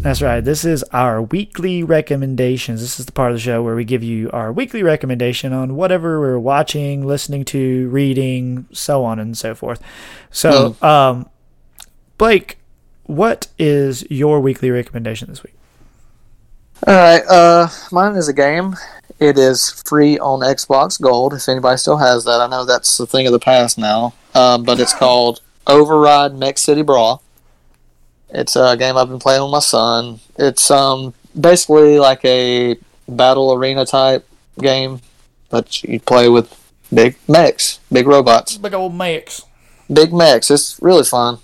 That's 0.03 0.21
right. 0.21 0.41
This 0.41 0.65
is 0.65 0.83
our 0.91 1.21
weekly 1.21 1.81
recommendations. 1.81 2.81
This 2.81 2.99
is 2.99 3.05
the 3.05 3.13
part 3.13 3.31
of 3.31 3.37
the 3.37 3.41
show 3.41 3.63
where 3.63 3.75
we 3.75 3.85
give 3.85 4.03
you 4.03 4.29
our 4.31 4.51
weekly 4.51 4.83
recommendation 4.83 5.53
on 5.53 5.75
whatever 5.75 6.19
we're 6.19 6.37
watching, 6.39 7.07
listening 7.07 7.45
to, 7.45 7.87
reading, 7.87 8.67
so 8.73 9.05
on 9.05 9.17
and 9.17 9.37
so 9.37 9.55
forth. 9.55 9.81
So, 10.29 10.75
um, 10.81 11.29
Blake, 12.23 12.57
what 13.05 13.47
is 13.59 14.09
your 14.09 14.39
weekly 14.39 14.71
recommendation 14.71 15.27
this 15.27 15.43
week? 15.43 15.55
All 16.87 16.93
right. 16.93 17.21
Uh, 17.27 17.67
mine 17.91 18.15
is 18.15 18.29
a 18.29 18.33
game. 18.33 18.77
It 19.19 19.37
is 19.37 19.83
free 19.85 20.17
on 20.19 20.39
Xbox 20.39 21.01
Gold. 21.01 21.33
If 21.33 21.49
anybody 21.49 21.75
still 21.75 21.97
has 21.97 22.23
that, 22.23 22.39
I 22.39 22.47
know 22.47 22.63
that's 22.63 22.97
the 22.97 23.05
thing 23.05 23.27
of 23.27 23.33
the 23.33 23.39
past 23.39 23.77
now. 23.77 24.13
Um, 24.33 24.63
but 24.63 24.79
it's 24.79 24.93
called 24.93 25.41
Override 25.67 26.33
Mech 26.35 26.57
City 26.57 26.81
Brawl. 26.81 27.21
It's 28.29 28.55
a 28.55 28.77
game 28.77 28.95
I've 28.95 29.09
been 29.09 29.19
playing 29.19 29.41
with 29.41 29.51
my 29.51 29.59
son. 29.59 30.21
It's 30.37 30.71
um 30.71 31.13
basically 31.37 31.99
like 31.99 32.23
a 32.23 32.77
battle 33.05 33.53
arena 33.53 33.85
type 33.85 34.25
game, 34.59 35.01
but 35.49 35.83
you 35.83 35.99
play 35.99 36.29
with 36.29 36.57
big 36.93 37.17
mechs, 37.27 37.81
big 37.91 38.07
robots, 38.07 38.57
Big 38.57 38.73
old 38.73 38.95
mechs, 38.95 39.43
big 39.91 40.13
mechs. 40.13 40.49
It's 40.49 40.79
really 40.81 41.03
fun. 41.03 41.39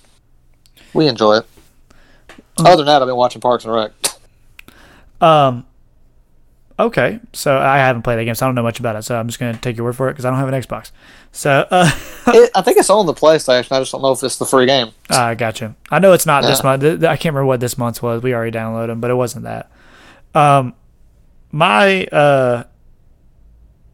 We 0.94 1.08
enjoy 1.08 1.38
it. 1.38 1.46
Other 2.60 2.78
than 2.78 2.88
that, 2.88 3.02
I've 3.02 3.08
been 3.08 3.16
watching 3.16 3.42
Parks 3.42 3.66
and 3.66 3.74
Rec. 3.74 3.92
Um. 5.22 5.66
Okay, 6.78 7.20
so 7.34 7.58
I 7.58 7.78
haven't 7.80 8.04
played 8.04 8.20
that 8.20 8.24
game, 8.24 8.36
so 8.36 8.46
I 8.46 8.48
don't 8.48 8.56
know 8.56 8.64
much 8.64 8.80
about 8.80 8.96
it. 8.96 9.02
So 9.04 9.20
I'm 9.20 9.28
just 9.28 9.38
gonna 9.38 9.58
take 9.58 9.76
your 9.76 9.86
word 9.86 9.98
for 9.98 10.08
it 10.08 10.14
because 10.14 10.24
I 10.24 10.30
don't 10.30 10.40
have 10.40 10.48
an 10.48 10.54
Xbox. 10.62 10.92
So, 11.34 11.68
uh, 11.70 11.92
it, 12.28 12.52
I 12.56 12.62
think 12.62 12.78
it's 12.78 12.90
on 12.90 13.06
the 13.06 13.14
PlayStation. 13.14 13.74
I 13.74 13.80
just 13.80 13.92
don't 13.92 14.02
know 14.02 14.14
if 14.14 14.24
it's 14.24 14.38
the 14.38 14.46
free 14.46 14.66
game. 14.66 14.92
I 15.10 15.36
gotcha. 15.36 15.76
I 15.92 16.00
know 16.00 16.14
it's 16.14 16.26
not 16.26 16.44
this 16.44 16.64
month. 16.64 16.82
Th- 16.82 17.00
th- 17.00 17.10
I 17.10 17.18
can't 17.18 17.34
remember 17.36 17.48
what 17.48 17.60
this 17.60 17.78
month's 17.78 18.02
was. 18.02 18.24
We 18.24 18.34
already 18.34 18.58
downloaded 18.58 18.88
them, 18.88 19.02
but 19.02 19.12
it 19.12 19.16
wasn't 19.16 19.44
that. 19.44 19.70
Um, 20.34 20.74
my 21.52 22.06
uh 22.06 22.64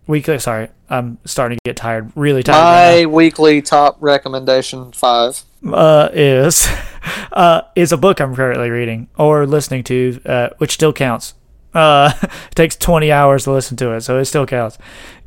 weekly. 0.08 0.40
Sorry, 0.40 0.70
I'm 0.90 1.18
starting 1.26 1.58
to 1.58 1.62
get 1.66 1.76
tired. 1.78 2.12
Really 2.16 2.44
tired. 2.44 2.56
right 2.58 3.00
My 3.02 3.06
weekly 3.06 3.62
top 3.62 3.98
recommendation 4.00 4.92
five. 4.92 5.44
uh, 5.72 6.10
is 6.14 6.68
uh, 7.32 7.62
is 7.76 7.92
a 7.92 7.98
book 7.98 8.20
I'm 8.20 8.36
currently 8.36 8.70
reading 8.70 9.08
or 9.18 9.46
listening 9.46 9.84
to, 9.86 10.22
uh, 10.26 10.50
which 10.58 10.72
still 10.74 10.94
counts. 10.94 11.34
Uh, 11.74 12.12
it 12.24 12.56
takes 12.56 12.76
20 12.76 13.12
hours 13.12 13.44
to 13.44 13.52
listen 13.52 13.76
to 13.78 13.92
it, 13.92 14.02
so 14.02 14.18
it 14.18 14.26
still 14.26 14.46
counts. 14.46 14.78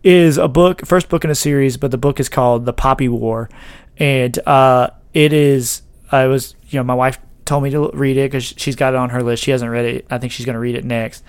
Is 0.02 0.38
a 0.38 0.48
book, 0.48 0.86
first 0.86 1.09
book 1.09 1.24
in 1.24 1.30
a 1.30 1.34
series, 1.34 1.76
but 1.76 1.90
the 1.90 1.98
book 1.98 2.20
is 2.20 2.28
called 2.28 2.64
The 2.64 2.72
Poppy 2.72 3.09
War, 3.09 3.50
and 3.98 4.38
uh, 4.46 4.90
it 5.12 5.32
is. 5.32 5.82
I 6.10 6.26
was, 6.26 6.55
you 6.68 6.78
know, 6.78 6.84
my 6.84 6.94
wife 6.94 7.18
told 7.44 7.64
me 7.64 7.70
to 7.70 7.90
read 7.92 8.16
it 8.16 8.30
because 8.30 8.44
she's 8.56 8.76
got 8.76 8.94
it 8.94 8.96
on 8.96 9.10
her 9.10 9.22
list. 9.22 9.42
She 9.42 9.50
hasn't 9.50 9.70
read 9.70 9.84
it. 9.84 10.06
I 10.09 10.18
think 10.18 10.32
she's 10.32 10.46
going 10.46 10.55
to 10.55 10.60
read 10.60 10.76
it 10.76 10.84
next. 10.84 11.22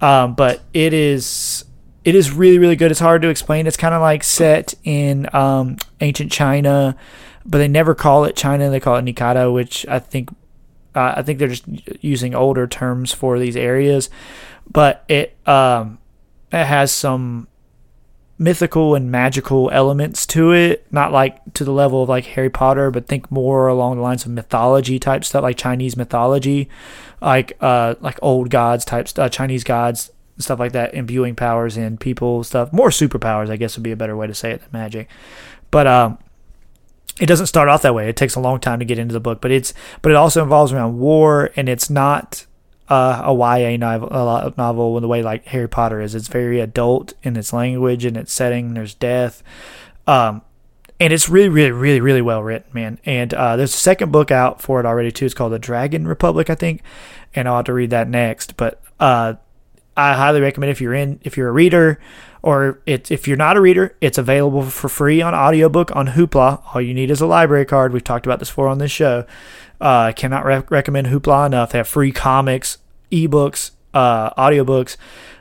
Um, 0.00 0.34
but 0.34 0.60
it 0.74 0.92
is 0.92 1.64
it 2.04 2.14
is 2.14 2.32
really 2.32 2.58
really 2.58 2.76
good. 2.76 2.90
It's 2.90 3.00
hard 3.00 3.22
to 3.22 3.28
explain. 3.28 3.66
It's 3.66 3.76
kind 3.76 3.94
of 3.94 4.00
like 4.00 4.24
set 4.24 4.74
in 4.84 5.32
um, 5.34 5.76
ancient 6.00 6.32
China, 6.32 6.96
but 7.44 7.58
they 7.58 7.68
never 7.68 7.94
call 7.94 8.24
it 8.24 8.36
China. 8.36 8.70
They 8.70 8.80
call 8.80 8.96
it 8.96 9.04
Nikara, 9.04 9.52
which 9.52 9.86
I 9.88 9.98
think 9.98 10.30
uh, 10.94 11.14
I 11.16 11.22
think 11.22 11.38
they're 11.38 11.48
just 11.48 11.64
using 12.02 12.34
older 12.34 12.66
terms 12.66 13.12
for 13.12 13.38
these 13.38 13.56
areas. 13.56 14.10
But 14.70 15.04
it 15.08 15.36
um, 15.46 15.98
it 16.52 16.64
has 16.64 16.92
some 16.92 17.48
mythical 18.38 18.96
and 18.96 19.08
magical 19.10 19.70
elements 19.70 20.26
to 20.26 20.50
it 20.50 20.84
not 20.90 21.12
like 21.12 21.38
to 21.54 21.62
the 21.64 21.70
level 21.70 22.02
of 22.02 22.08
like 22.08 22.24
harry 22.24 22.50
potter 22.50 22.90
but 22.90 23.06
think 23.06 23.30
more 23.30 23.68
along 23.68 23.94
the 23.94 24.02
lines 24.02 24.24
of 24.24 24.32
mythology 24.32 24.98
type 24.98 25.24
stuff 25.24 25.42
like 25.42 25.56
chinese 25.56 25.96
mythology 25.96 26.68
like 27.20 27.56
uh 27.60 27.94
like 28.00 28.18
old 28.20 28.50
gods 28.50 28.84
type 28.84 29.06
stuff 29.06 29.30
chinese 29.30 29.62
gods 29.62 30.10
stuff 30.42 30.58
like 30.58 30.72
that 30.72 30.94
imbuing 30.94 31.34
powers 31.34 31.76
in 31.76 31.96
people 31.96 32.44
stuff 32.44 32.72
more 32.72 32.88
superpowers 32.88 33.50
i 33.50 33.56
guess 33.56 33.76
would 33.76 33.82
be 33.82 33.92
a 33.92 33.96
better 33.96 34.16
way 34.16 34.26
to 34.26 34.34
say 34.34 34.50
it 34.50 34.60
than 34.60 34.70
magic 34.72 35.08
but 35.70 35.86
um 35.86 36.18
it 37.20 37.26
doesn't 37.26 37.46
start 37.46 37.68
off 37.68 37.82
that 37.82 37.94
way 37.94 38.08
it 38.08 38.16
takes 38.16 38.34
a 38.34 38.40
long 38.40 38.58
time 38.58 38.78
to 38.78 38.84
get 38.84 38.98
into 38.98 39.12
the 39.12 39.20
book 39.20 39.40
but 39.40 39.50
it's 39.50 39.74
but 40.00 40.10
it 40.10 40.16
also 40.16 40.42
involves 40.42 40.72
around 40.72 40.98
war 40.98 41.50
and 41.56 41.68
it's 41.68 41.90
not 41.90 42.46
uh, 42.88 43.22
a 43.24 43.32
YA 43.32 43.76
novel, 43.78 44.08
a 44.10 44.52
novel 44.58 44.98
in 44.98 45.02
the 45.02 45.08
way 45.08 45.22
like 45.22 45.46
Harry 45.46 45.68
Potter 45.68 46.02
is. 46.02 46.14
It's 46.14 46.28
very 46.28 46.60
adult 46.60 47.14
in 47.22 47.36
its 47.36 47.50
language 47.50 48.04
and 48.04 48.18
its 48.18 48.34
setting. 48.34 48.74
There's 48.74 48.92
death, 48.92 49.42
um, 50.06 50.42
and 51.00 51.12
it's 51.12 51.28
really, 51.28 51.48
really, 51.48 51.70
really, 51.70 52.00
really 52.00 52.22
well 52.22 52.42
written, 52.42 52.70
man. 52.72 52.98
And 53.04 53.32
uh, 53.34 53.56
there's 53.56 53.74
a 53.74 53.78
second 53.78 54.12
book 54.12 54.30
out 54.30 54.60
for 54.60 54.78
it 54.78 54.86
already 54.86 55.10
too. 55.10 55.24
It's 55.24 55.34
called 55.34 55.52
The 55.52 55.58
Dragon 55.58 56.06
Republic, 56.06 56.50
I 56.50 56.54
think, 56.54 56.82
and 57.34 57.48
I'll 57.48 57.56
have 57.56 57.64
to 57.66 57.72
read 57.72 57.90
that 57.90 58.08
next. 58.08 58.56
But 58.56 58.82
uh, 59.00 59.34
I 59.96 60.14
highly 60.14 60.40
recommend 60.40 60.70
if 60.70 60.80
you're 60.80 60.94
in, 60.94 61.20
if 61.22 61.36
you're 61.36 61.48
a 61.48 61.52
reader, 61.52 62.00
or 62.42 62.80
it, 62.86 63.10
if 63.10 63.28
you're 63.28 63.36
not 63.36 63.56
a 63.56 63.60
reader, 63.60 63.94
it's 64.00 64.18
available 64.18 64.62
for 64.64 64.88
free 64.88 65.20
on 65.20 65.34
audiobook 65.34 65.94
on 65.94 66.08
Hoopla. 66.08 66.62
All 66.74 66.80
you 66.80 66.94
need 66.94 67.10
is 67.10 67.20
a 67.20 67.26
library 67.26 67.64
card. 67.64 67.92
We've 67.92 68.02
talked 68.02 68.26
about 68.26 68.38
this 68.38 68.48
before 68.48 68.68
on 68.68 68.78
this 68.78 68.90
show. 68.90 69.26
Uh, 69.80 70.06
I 70.08 70.12
cannot 70.12 70.44
rec- 70.44 70.70
recommend 70.70 71.08
Hoopla 71.08 71.46
enough. 71.46 71.72
They 71.72 71.78
have 71.78 71.88
free 71.88 72.12
comics, 72.12 72.78
ebooks, 73.10 73.72
uh, 73.92 74.30
audiobooks. 74.30 74.96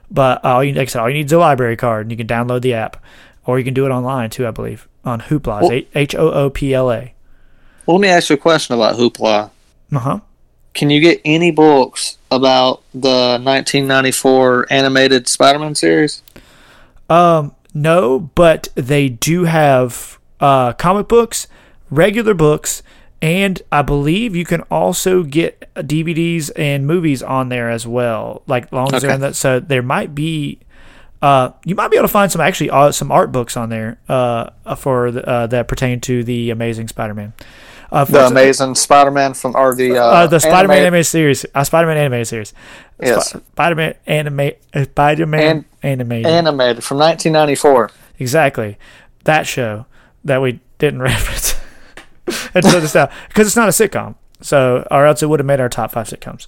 But 0.10 0.44
uh, 0.44 0.56
all 0.56 0.64
you, 0.64 0.74
like 0.74 0.90
I 0.90 0.92
said, 0.92 1.02
all 1.02 1.10
you 1.10 1.16
need 1.16 1.28
is 1.28 1.32
a 1.32 1.38
library 1.38 1.78
card, 1.78 2.06
and 2.06 2.12
you 2.12 2.18
can 2.18 2.28
download 2.28 2.62
the 2.62 2.74
app, 2.74 3.02
or 3.46 3.58
you 3.58 3.66
can 3.66 3.74
do 3.74 3.86
it 3.86 3.90
online 3.90 4.30
too. 4.30 4.46
I 4.46 4.52
believe 4.52 4.88
on 5.06 5.22
Hoopla. 5.22 5.88
H 5.96 6.16
O 6.16 6.32
O 6.32 6.50
P 6.50 6.74
L 6.74 6.92
A. 6.92 7.14
Well, 7.86 7.98
let 7.98 8.02
me 8.02 8.10
ask 8.10 8.30
you 8.30 8.36
a 8.36 8.38
question 8.38 8.76
about 8.76 8.96
Hoopla. 8.96 9.50
Uh 9.94 10.00
huh. 10.00 10.20
Can 10.74 10.90
you 10.90 11.00
get 11.00 11.22
any 11.26 11.52
books 11.52 12.18
about 12.32 12.82
the 12.94 13.40
1994 13.44 14.68
animated 14.72 15.28
Spider-Man 15.28 15.76
series? 15.76 16.22
Um, 17.10 17.54
no, 17.74 18.20
but 18.36 18.70
they 18.76 19.10
do 19.10 19.44
have 19.44 20.18
uh, 20.40 20.74
comic 20.74 21.08
books, 21.08 21.48
regular 21.90 22.34
books, 22.34 22.82
and 23.22 23.62
I 23.72 23.82
believe 23.82 24.36
you 24.36 24.46
can 24.46 24.62
also 24.72 25.24
get 25.24 25.72
DVDs 25.76 26.50
and 26.56 26.88
movies 26.88 27.22
on 27.22 27.50
there 27.50 27.70
as 27.70 27.86
well. 27.86 28.42
Like 28.48 28.72
long 28.72 28.94
as 28.94 29.02
they're 29.02 29.12
Okay. 29.12 29.16
in 29.16 29.22
that, 29.22 29.36
so 29.36 29.60
there 29.60 29.84
might 29.84 30.16
be. 30.16 30.60
Uh, 31.22 31.52
you 31.66 31.76
might 31.76 31.92
be 31.92 31.98
able 31.98 32.08
to 32.08 32.12
find 32.12 32.32
some 32.32 32.42
actually 32.42 32.72
uh, 32.72 32.92
some 32.92 33.12
art 33.12 33.32
books 33.32 33.56
on 33.56 33.70
there 33.70 34.00
uh, 34.10 34.50
for 34.76 35.12
the, 35.12 35.24
uh, 35.28 35.46
that 35.46 35.68
pertain 35.68 36.00
to 36.02 36.24
the 36.24 36.50
Amazing 36.50 36.88
Spider-Man. 36.88 37.34
Uh, 37.92 38.06
The 38.06 38.12
for- 38.14 38.26
Amazing 38.26 38.76
Spider-Man 38.76 39.34
from 39.34 39.56
or 39.56 39.76
the 39.76 39.98
uh, 39.98 40.04
uh, 40.04 40.28
the 40.28 40.40
Spider-Man 40.40 40.78
anime, 40.78 40.86
animated 40.88 41.06
series, 41.08 41.46
uh, 41.54 41.64
Spider-Man 41.64 41.98
anime 41.98 42.24
series, 42.26 42.54
Yes. 43.02 43.30
Sp- 43.36 43.44
Spider-Man 43.52 43.96
anime, 44.08 44.52
uh, 44.74 44.84
Spider-Man 44.84 45.42
And- 45.42 45.66
animated. 45.84 46.28
animated 46.28 46.84
from 46.86 46.98
1994. 47.00 47.90
Exactly. 48.20 48.78
That 49.26 49.46
show 49.46 49.86
that 50.24 50.42
we 50.42 50.60
didn't 50.78 51.02
reference. 51.12 51.56
and 52.54 52.64
so 52.64 52.80
this 52.80 52.94
because 53.28 53.48
it's 53.48 53.56
not 53.58 53.68
a 53.68 53.72
sitcom. 53.72 54.16
So 54.42 54.88
or 54.90 55.06
else 55.06 55.22
it 55.22 55.28
would 55.30 55.40
have 55.40 55.46
made 55.48 55.60
our 55.60 55.70
top 55.70 55.92
five 55.92 56.08
sitcoms. 56.08 56.48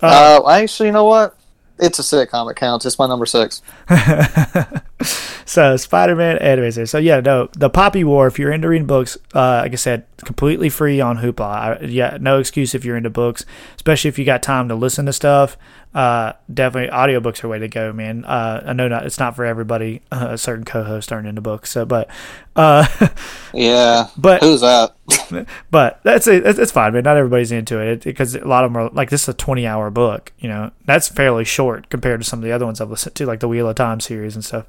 Uh, 0.00 0.40
actually, 0.48 0.86
you 0.86 0.92
know 0.92 1.04
what? 1.04 1.34
It's 1.78 1.98
a 1.98 2.02
sitcom. 2.02 2.50
It 2.50 2.56
counts. 2.56 2.84
It's 2.86 2.98
my 2.98 3.06
number 3.06 3.26
six. 3.26 3.62
so 5.44 5.76
Spider-Man 5.76 6.38
anime 6.38 6.72
series. 6.72 6.90
So 6.90 6.98
yeah, 6.98 7.20
no, 7.20 7.48
the 7.52 7.70
Poppy 7.70 8.04
War. 8.04 8.26
If 8.26 8.38
you're 8.38 8.52
into 8.52 8.68
reading 8.68 8.86
books, 8.86 9.16
uh, 9.34 9.60
like 9.62 9.72
I 9.72 9.76
said, 9.76 10.04
completely 10.24 10.68
free 10.68 11.00
on 11.00 11.18
Hoopla. 11.18 11.40
I, 11.40 11.80
yeah, 11.84 12.18
no 12.20 12.38
excuse 12.38 12.74
if 12.74 12.84
you're 12.84 12.96
into 12.96 13.10
books, 13.10 13.44
especially 13.76 14.08
if 14.08 14.18
you 14.18 14.24
got 14.24 14.42
time 14.42 14.68
to 14.68 14.74
listen 14.74 15.06
to 15.06 15.12
stuff. 15.12 15.56
Uh, 15.94 16.34
definitely 16.52 16.90
audiobooks 16.94 17.42
are 17.42 17.48
way 17.48 17.58
to 17.58 17.66
go, 17.66 17.92
man. 17.92 18.24
Uh, 18.24 18.62
I 18.66 18.72
know 18.74 18.88
not 18.88 19.06
it's 19.06 19.18
not 19.18 19.34
for 19.36 19.44
everybody. 19.44 20.02
Uh, 20.10 20.36
certain 20.36 20.64
co-hosts 20.64 21.12
aren't 21.12 21.28
into 21.28 21.40
books, 21.40 21.70
so 21.70 21.84
but 21.84 22.08
uh, 22.56 22.86
Yeah. 23.54 24.08
But- 24.16 24.42
who's 24.42 24.60
that? 24.62 24.94
but 25.70 26.00
that's 26.02 26.26
it. 26.26 26.44
It's 26.44 26.72
fine, 26.72 26.92
man. 26.92 27.04
Not 27.04 27.16
everybody's 27.16 27.52
into 27.52 27.78
it 27.78 28.02
because 28.02 28.34
a 28.34 28.44
lot 28.46 28.64
of 28.64 28.72
them 28.72 28.82
are 28.82 28.90
like 28.90 29.10
this 29.10 29.22
is 29.22 29.28
a 29.28 29.34
20 29.34 29.66
hour 29.66 29.90
book. 29.90 30.32
You 30.38 30.48
know, 30.48 30.70
that's 30.84 31.08
fairly 31.08 31.44
short 31.44 31.88
compared 31.88 32.20
to 32.20 32.26
some 32.26 32.40
of 32.40 32.44
the 32.44 32.52
other 32.52 32.66
ones 32.66 32.80
I've 32.80 32.90
listened 32.90 33.14
to, 33.16 33.26
like 33.26 33.40
the 33.40 33.48
Wheel 33.48 33.68
of 33.68 33.76
Time 33.76 34.00
series 34.00 34.34
and 34.34 34.44
stuff. 34.44 34.66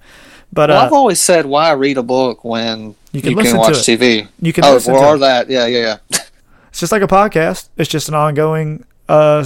But 0.53 0.69
Well, 0.69 0.79
uh, 0.81 0.85
I've 0.85 0.93
always 0.93 1.19
said 1.19 1.45
why 1.45 1.71
read 1.71 1.97
a 1.97 2.03
book 2.03 2.43
when 2.43 2.79
You 2.79 2.95
you 3.13 3.21
can 3.21 3.29
can, 3.33 3.37
listen 3.37 3.53
to 3.53 3.59
watch. 3.59 3.73
TV. 3.75 4.27
You 4.41 4.53
can 4.53 4.65
oh, 4.65 4.73
listen 4.73 4.93
or, 4.93 4.99
to 4.99 5.05
or 5.07 5.17
that. 5.19 5.49
Yeah, 5.49 5.65
yeah, 5.65 5.97
yeah. 6.11 6.19
it's 6.69 6.79
just 6.79 6.91
like 6.91 7.01
a 7.01 7.07
podcast. 7.07 7.69
It's 7.77 7.89
just 7.89 8.07
an 8.07 8.15
ongoing 8.15 8.85
uh 9.07 9.45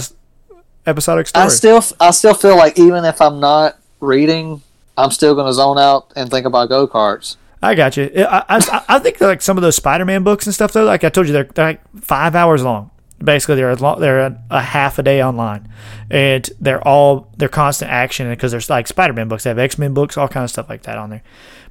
episodic 0.86 1.26
story. 1.26 1.46
I 1.46 1.48
still, 1.48 1.82
I 2.00 2.10
still 2.10 2.34
feel 2.34 2.56
like 2.56 2.78
even 2.78 3.04
if 3.04 3.20
I'm 3.20 3.40
not 3.40 3.78
reading, 4.00 4.62
I'm 4.96 5.10
still 5.10 5.34
going 5.34 5.46
to 5.46 5.52
zone 5.52 5.78
out 5.78 6.12
and 6.16 6.30
think 6.30 6.46
about 6.46 6.68
go 6.68 6.86
karts. 6.86 7.36
I 7.62 7.74
got 7.74 7.96
you. 7.96 8.10
I, 8.16 8.44
I, 8.48 8.84
I 8.88 8.98
think 8.98 9.20
like 9.20 9.40
some 9.40 9.56
of 9.56 9.62
those 9.62 9.76
Spider-Man 9.76 10.22
books 10.22 10.46
and 10.46 10.54
stuff 10.54 10.72
though. 10.72 10.84
Like 10.84 11.02
I 11.02 11.08
told 11.08 11.26
you, 11.26 11.32
they're, 11.32 11.44
they're 11.44 11.64
like 11.64 11.98
five 11.98 12.34
hours 12.34 12.62
long. 12.62 12.90
Basically, 13.18 13.54
they're 13.54 13.74
long, 13.76 14.00
they're 14.00 14.20
a, 14.20 14.42
a 14.50 14.60
half 14.60 14.98
a 14.98 15.02
day 15.02 15.22
online, 15.22 15.68
and 16.10 16.50
they're 16.60 16.86
all 16.86 17.28
they're 17.38 17.48
constant 17.48 17.90
action 17.90 18.28
because 18.28 18.50
there's 18.50 18.68
like 18.68 18.86
Spider-Man 18.86 19.28
books. 19.28 19.44
They 19.44 19.50
have 19.50 19.58
X-Men 19.58 19.94
books, 19.94 20.18
all 20.18 20.28
kind 20.28 20.44
of 20.44 20.50
stuff 20.50 20.68
like 20.68 20.82
that 20.82 20.98
on 20.98 21.08
there. 21.08 21.22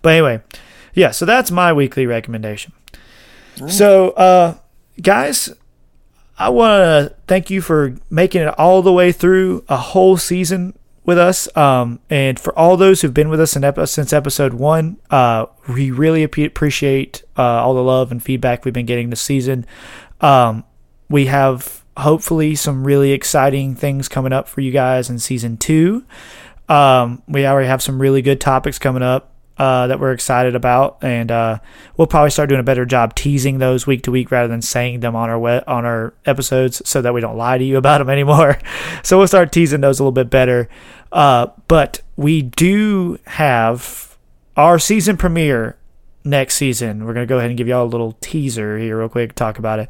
But 0.02 0.14
anyway, 0.14 0.41
yeah. 0.95 1.11
So 1.11 1.26
that's 1.26 1.52
my 1.52 1.72
weekly 1.72 2.07
recommendation. 2.07 2.73
So, 3.68 4.11
uh, 4.11 4.56
guys, 4.99 5.53
I 6.44 6.49
want 6.49 6.72
to 6.82 7.15
thank 7.26 7.49
you 7.49 7.61
for 7.61 7.95
making 8.10 8.41
it 8.41 8.60
all 8.60 8.82
the 8.82 8.91
way 8.91 9.14
through 9.14 9.64
a 9.70 9.78
whole 9.78 10.18
season 10.18 10.78
with 11.06 11.18
us. 11.18 11.48
Um, 11.56 12.02
and 12.10 12.38
for 12.38 12.57
all 12.60 12.76
those 12.76 13.02
who've 13.02 13.14
been 13.14 13.30
with 13.30 13.40
us 13.40 13.52
since 13.52 14.11
episode 14.11 14.53
one, 14.53 14.98
uh, 15.10 15.45
we 15.70 15.90
really 15.90 16.22
ap- 16.22 16.38
appreciate 16.38 17.24
uh, 17.38 17.41
all 17.41 17.74
the 17.74 17.82
love 17.82 18.11
and 18.11 18.22
feedback 18.22 18.65
we've 18.65 18.74
been 18.74 18.86
getting 18.86 19.10
this 19.10 19.22
season. 19.22 19.65
Um, 20.20 20.65
we 21.10 21.28
have 21.28 21.86
hopefully 21.95 22.56
some 22.56 22.86
really 22.86 23.14
exciting 23.14 23.74
things 23.74 24.10
coming 24.10 24.34
up 24.34 24.49
for 24.49 24.60
you 24.60 24.72
guys 24.72 25.10
in 25.10 25.20
season 25.20 25.56
two. 25.56 26.03
Um, 26.68 27.24
we 27.26 27.45
already 27.45 27.70
have 27.70 27.82
some 27.82 28.02
really 28.02 28.22
good 28.22 28.41
topics 28.41 28.78
coming 28.78 29.03
up 29.03 29.33
uh, 29.58 29.88
that 29.88 30.00
we're 30.00 30.12
excited 30.12 30.56
about, 30.56 30.98
and 31.02 31.32
uh, 31.32 31.60
we'll 31.96 32.08
probably 32.08 32.32
start 32.32 32.50
doing 32.50 32.62
a 32.62 32.64
better 32.64 32.86
job 32.86 33.14
teasing 33.14 33.60
those 33.60 33.86
week 33.86 34.02
to 34.04 34.12
week 34.12 34.32
rather 34.32 34.48
than 34.48 34.62
saying 34.62 35.02
them 35.02 35.16
on 35.16 35.30
our 35.30 35.40
we- 35.40 35.62
on 35.68 35.86
our 35.86 36.14
episodes, 36.26 36.82
so 36.88 37.02
that 37.02 37.14
we 37.14 37.22
don't 37.22 37.38
lie 37.38 37.58
to 37.58 37.64
you 37.64 37.78
about 37.84 38.00
them 38.00 38.10
anymore. 38.10 38.58
so 39.04 39.18
we'll 39.18 39.28
start 39.28 39.52
teasing 39.52 39.82
those 39.82 40.00
a 40.00 40.04
little 40.04 40.12
bit 40.12 40.30
better. 40.30 40.70
Uh, 41.12 41.48
but 41.68 42.02
we 42.16 42.42
do 42.42 43.20
have 43.26 44.18
our 44.58 44.80
season 44.80 45.18
premiere 45.18 45.78
next 46.24 46.56
season. 46.56 47.06
We're 47.06 47.14
gonna 47.14 47.28
go 47.28 47.38
ahead 47.38 47.52
and 47.52 47.58
give 47.58 47.68
y'all 47.68 47.86
a 47.86 47.88
little 47.88 48.18
teaser 48.22 48.80
here, 48.80 48.98
real 48.98 49.10
quick, 49.10 49.36
talk 49.36 49.60
about 49.60 49.80
it. 49.80 49.88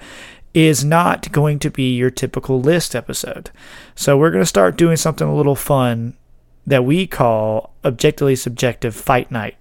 Is 0.54 0.84
not 0.84 1.32
going 1.32 1.58
to 1.60 1.72
be 1.72 1.96
your 1.96 2.12
typical 2.12 2.60
list 2.62 2.96
episode. 2.96 3.50
So 3.96 4.18
we're 4.18 4.32
gonna 4.32 4.46
start 4.46 4.76
doing 4.76 4.98
something 4.98 5.28
a 5.28 5.36
little 5.36 5.56
fun 5.56 6.18
that 6.66 6.86
we 6.86 7.08
call 7.08 7.74
objectively 7.84 8.36
subjective 8.36 8.96
fight 8.96 9.32
night. 9.32 9.56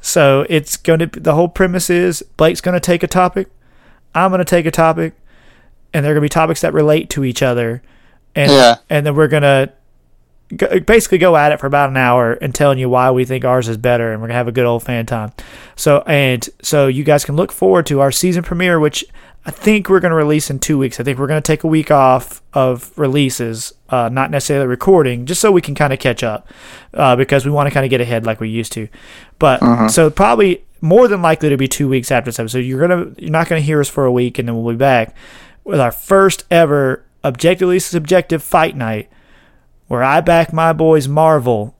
So 0.00 0.46
it's 0.48 0.76
going 0.76 1.00
to 1.00 1.06
the 1.06 1.34
whole 1.34 1.48
premise 1.48 1.90
is 1.90 2.22
Blake's 2.36 2.60
going 2.60 2.74
to 2.74 2.80
take 2.80 3.02
a 3.02 3.08
topic, 3.08 3.48
I'm 4.14 4.30
going 4.30 4.38
to 4.38 4.44
take 4.44 4.66
a 4.66 4.70
topic, 4.70 5.14
and 5.92 6.04
they're 6.04 6.12
going 6.14 6.22
to 6.22 6.26
be 6.26 6.28
topics 6.28 6.60
that 6.60 6.72
relate 6.72 7.10
to 7.10 7.24
each 7.24 7.42
other, 7.42 7.82
and 8.34 8.50
Yeah. 8.50 8.76
and 8.88 9.04
then 9.04 9.16
we're 9.16 9.28
going 9.28 9.42
to 9.42 9.72
go, 10.56 10.78
basically 10.78 11.18
go 11.18 11.36
at 11.36 11.50
it 11.50 11.58
for 11.58 11.66
about 11.66 11.90
an 11.90 11.96
hour 11.96 12.34
and 12.34 12.54
telling 12.54 12.78
you 12.78 12.88
why 12.88 13.10
we 13.10 13.24
think 13.24 13.44
ours 13.44 13.68
is 13.68 13.76
better, 13.76 14.12
and 14.12 14.22
we're 14.22 14.28
gonna 14.28 14.38
have 14.38 14.46
a 14.48 14.52
good 14.52 14.66
old 14.66 14.84
fan 14.84 15.06
time. 15.06 15.32
So 15.74 16.04
and 16.06 16.48
so 16.62 16.86
you 16.86 17.02
guys 17.02 17.24
can 17.24 17.34
look 17.34 17.50
forward 17.50 17.86
to 17.86 17.98
our 18.00 18.12
season 18.12 18.44
premiere, 18.44 18.78
which 18.78 19.04
I 19.46 19.52
think 19.52 19.88
we're 19.88 20.00
gonna 20.00 20.16
release 20.16 20.50
in 20.50 20.58
two 20.58 20.76
weeks. 20.76 20.98
I 20.98 21.04
think 21.04 21.20
we're 21.20 21.28
gonna 21.28 21.40
take 21.40 21.62
a 21.62 21.68
week 21.68 21.92
off 21.92 22.42
of 22.52 22.92
releases, 22.98 23.72
uh, 23.88 24.08
not 24.08 24.32
necessarily 24.32 24.66
recording, 24.66 25.24
just 25.24 25.40
so 25.40 25.52
we 25.52 25.62
can 25.62 25.76
kind 25.76 25.92
of 25.92 26.00
catch 26.00 26.24
up, 26.24 26.48
uh, 26.92 27.14
because 27.14 27.44
we 27.46 27.52
want 27.52 27.68
to 27.68 27.70
kind 27.72 27.86
of 27.86 27.90
get 27.90 28.00
ahead 28.00 28.26
like 28.26 28.40
we 28.40 28.48
used 28.48 28.72
to. 28.72 28.88
But 29.38 29.88
so 29.88 30.10
probably 30.10 30.64
more 30.80 31.06
than 31.06 31.22
likely 31.22 31.48
to 31.48 31.56
be 31.56 31.68
two 31.68 31.88
weeks 31.88 32.10
after 32.10 32.28
this 32.28 32.40
episode. 32.40 32.58
You're 32.58 32.80
gonna 32.86 33.12
you're 33.16 33.30
not 33.30 33.48
gonna 33.48 33.60
hear 33.60 33.80
us 33.80 33.88
for 33.88 34.04
a 34.04 34.12
week, 34.12 34.38
and 34.38 34.48
then 34.48 34.60
we'll 34.60 34.74
be 34.74 34.78
back 34.78 35.14
with 35.62 35.78
our 35.78 35.92
first 35.92 36.44
ever 36.50 37.04
objectively 37.24 37.78
subjective 37.78 38.42
fight 38.42 38.76
night 38.76 39.08
where 39.88 40.02
I 40.02 40.20
back 40.20 40.52
my 40.52 40.72
boys 40.72 41.06
Marvel 41.06 41.76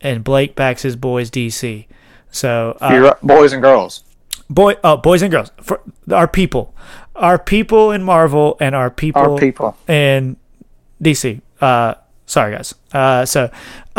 and 0.00 0.24
Blake 0.24 0.56
backs 0.56 0.82
his 0.82 0.96
boys 0.96 1.30
DC. 1.30 1.86
So 2.30 2.78
uh, 2.80 3.14
boys 3.22 3.52
and 3.52 3.62
girls. 3.62 4.02
Boy, 4.50 4.74
uh, 4.84 4.96
boys 4.96 5.22
and 5.22 5.30
girls, 5.30 5.50
for 5.62 5.80
our 6.12 6.28
people, 6.28 6.74
our 7.16 7.38
people 7.38 7.92
in 7.92 8.02
Marvel 8.02 8.56
and 8.60 8.74
our 8.74 8.90
people, 8.90 9.22
Our 9.22 9.38
people. 9.38 9.76
in 9.88 10.36
DC. 11.02 11.40
Uh, 11.60 11.94
sorry 12.26 12.52
guys. 12.54 12.74
Uh, 12.92 13.24
so, 13.24 13.50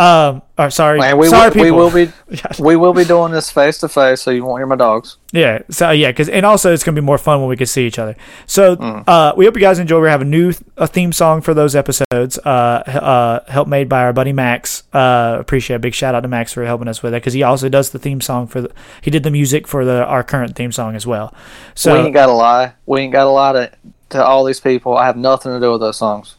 um, 0.02 0.42
or 0.58 0.70
sorry, 0.70 1.00
And 1.02 1.18
we, 1.20 1.28
sorry 1.28 1.50
will, 1.56 1.64
we 1.64 1.72
will 1.72 1.92
be 1.92 2.12
we 2.60 2.76
will 2.76 2.94
be 2.94 3.04
doing 3.06 3.32
this 3.32 3.52
face 3.52 3.78
to 3.80 3.90
face, 3.90 4.22
so 4.22 4.32
you 4.32 4.44
won't 4.46 4.60
hear 4.60 4.66
my 4.68 4.76
dogs. 4.76 5.18
Yeah. 5.32 5.60
So 5.70 5.92
yeah, 5.92 6.12
because 6.12 6.28
and 6.30 6.46
also 6.46 6.74
it's 6.74 6.84
gonna 6.84 6.96
be 6.96 7.06
more 7.06 7.18
fun 7.18 7.40
when 7.40 7.50
we 7.50 7.56
can 7.58 7.68
see 7.68 7.86
each 7.88 8.00
other. 8.00 8.16
So 8.46 8.76
Mm. 8.76 9.04
uh, 9.08 9.34
we 9.38 9.46
hope 9.46 9.56
you 9.56 9.62
guys 9.62 9.80
enjoy. 9.80 10.00
We 10.02 10.08
have 10.10 10.22
a 10.22 10.26
new 10.26 10.52
th- 10.54 10.64
a 10.78 10.88
theme 10.88 11.12
song 11.14 11.42
for 11.42 11.54
those 11.54 11.76
episodes. 11.76 12.38
Uh, 12.40 12.50
uh, 12.50 13.52
help 13.52 13.68
made 13.68 13.88
by 13.90 14.02
our 14.02 14.14
buddy 14.14 14.34
Max. 14.34 14.84
Uh, 14.94 15.38
appreciate 15.40 15.76
a 15.76 15.80
big 15.80 15.94
shout 15.94 16.16
out 16.16 16.22
to 16.22 16.28
Max 16.28 16.54
for 16.54 16.66
helping 16.66 16.88
us 16.88 17.02
with 17.04 17.14
it 17.14 17.18
because 17.18 17.34
he 17.34 17.44
also 17.44 17.70
does 17.70 17.92
the 17.92 18.00
theme 18.00 18.22
song 18.22 18.48
for 18.48 18.62
the. 18.62 18.72
He 19.02 19.12
did 19.12 19.24
the 19.24 19.32
music 19.32 19.68
for 19.68 19.86
the 19.86 20.04
our 20.06 20.24
current 20.24 20.56
theme 20.56 20.72
song 20.72 20.96
as 20.96 21.06
well. 21.08 21.34
So 21.76 21.94
we 21.94 22.06
ain't 22.06 22.14
got 22.14 22.30
a 22.30 22.34
lie. 22.34 22.74
We 22.86 23.02
ain't 23.02 23.14
got 23.14 23.28
a 23.28 23.30
lie 23.30 23.54
to, 23.54 23.72
to 24.10 24.24
all 24.26 24.44
these 24.44 24.60
people. 24.60 24.98
I 24.98 25.06
have 25.06 25.18
nothing 25.18 25.52
to 25.54 25.60
do 25.60 25.72
with 25.72 25.82
those 25.82 25.98
songs. 25.98 26.36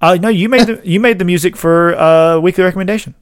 Uh, 0.00 0.16
no, 0.20 0.28
you 0.28 0.48
made 0.48 0.66
the 0.66 0.80
you 0.84 1.00
made 1.00 1.18
the 1.18 1.24
music 1.24 1.56
for 1.56 1.94
uh 1.96 2.38
weekly 2.38 2.64
recommendation. 2.64 3.14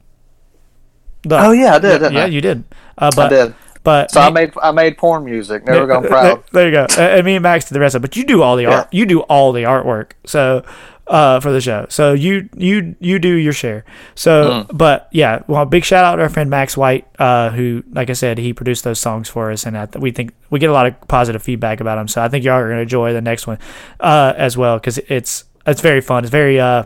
The- 1.23 1.39
Oh 1.47 1.53
yeah, 1.53 1.75
I 1.75 1.79
did. 1.79 1.99
Didn't 1.99 2.13
yeah, 2.15 2.23
I? 2.25 2.27
you 2.27 2.41
did. 2.41 2.65
Uh, 2.97 3.11
but 3.15 3.33
I 3.33 3.37
did. 3.47 3.55
but 3.85 4.11
So 4.11 4.21
I 4.21 4.31
made 4.31 4.53
I 4.63 4.71
made 4.71 4.97
porn 4.99 5.25
music. 5.25 5.65
Never 5.67 5.87
gone 5.87 6.05
proud. 6.07 6.43
There 6.53 6.67
you 6.67 6.73
go. 6.73 6.87
Uh, 6.97 7.01
And 7.01 7.25
me 7.25 7.35
and 7.37 7.43
Max 7.43 7.67
did 7.67 7.75
the 7.75 7.81
rest 7.81 7.95
of 7.95 8.01
it. 8.01 8.09
But 8.09 8.17
you 8.17 8.25
do 8.25 8.43
all 8.43 8.57
the 8.57 8.63
Yeah. 8.65 8.79
art. 8.81 8.89
You 8.95 9.07
do 9.07 9.21
all 9.23 9.53
the 9.53 9.63
artwork. 9.65 10.13
So 10.25 10.65
uh, 11.09 11.41
for 11.41 11.51
the 11.51 11.61
show. 11.61 11.87
So 11.89 12.13
you 12.13 12.49
you 12.55 12.95
you 13.01 13.19
do 13.19 13.31
your 13.33 13.53
share. 13.55 13.85
So 14.15 14.65
Mm. 14.69 14.77
but 14.77 15.09
yeah, 15.11 15.41
well, 15.49 15.65
big 15.65 15.83
shout 15.85 16.05
out 16.05 16.17
to 16.17 16.23
our 16.23 16.29
friend 16.29 16.51
Max 16.51 16.77
White, 16.77 17.07
uh, 17.19 17.49
who 17.51 17.83
like 17.93 18.11
I 18.11 18.13
said, 18.13 18.37
he 18.39 18.53
produced 18.53 18.85
those 18.85 19.01
songs 19.01 19.29
for 19.29 19.51
us, 19.51 19.65
and 19.65 19.77
I 19.77 19.87
th- 19.87 20.01
we 20.03 20.11
think 20.11 20.33
we 20.51 20.59
get 20.59 20.69
a 20.71 20.73
lot 20.75 20.87
of 20.87 20.95
positive 21.09 21.43
feedback 21.43 21.81
about 21.81 21.97
him. 21.99 22.09
So 22.09 22.23
I 22.23 22.29
think 22.29 22.45
y'all 22.45 22.55
are 22.61 22.69
gonna 22.69 22.83
enjoy 22.83 23.13
the 23.15 23.23
next 23.23 23.47
one 23.47 23.59
uh, 24.01 24.35
as 24.37 24.57
well 24.59 24.77
because 24.77 24.99
it's 25.09 25.45
it's 25.71 25.81
very 25.81 26.01
fun. 26.01 26.25
It's 26.25 26.31
very 26.31 26.61
uh, 26.61 26.85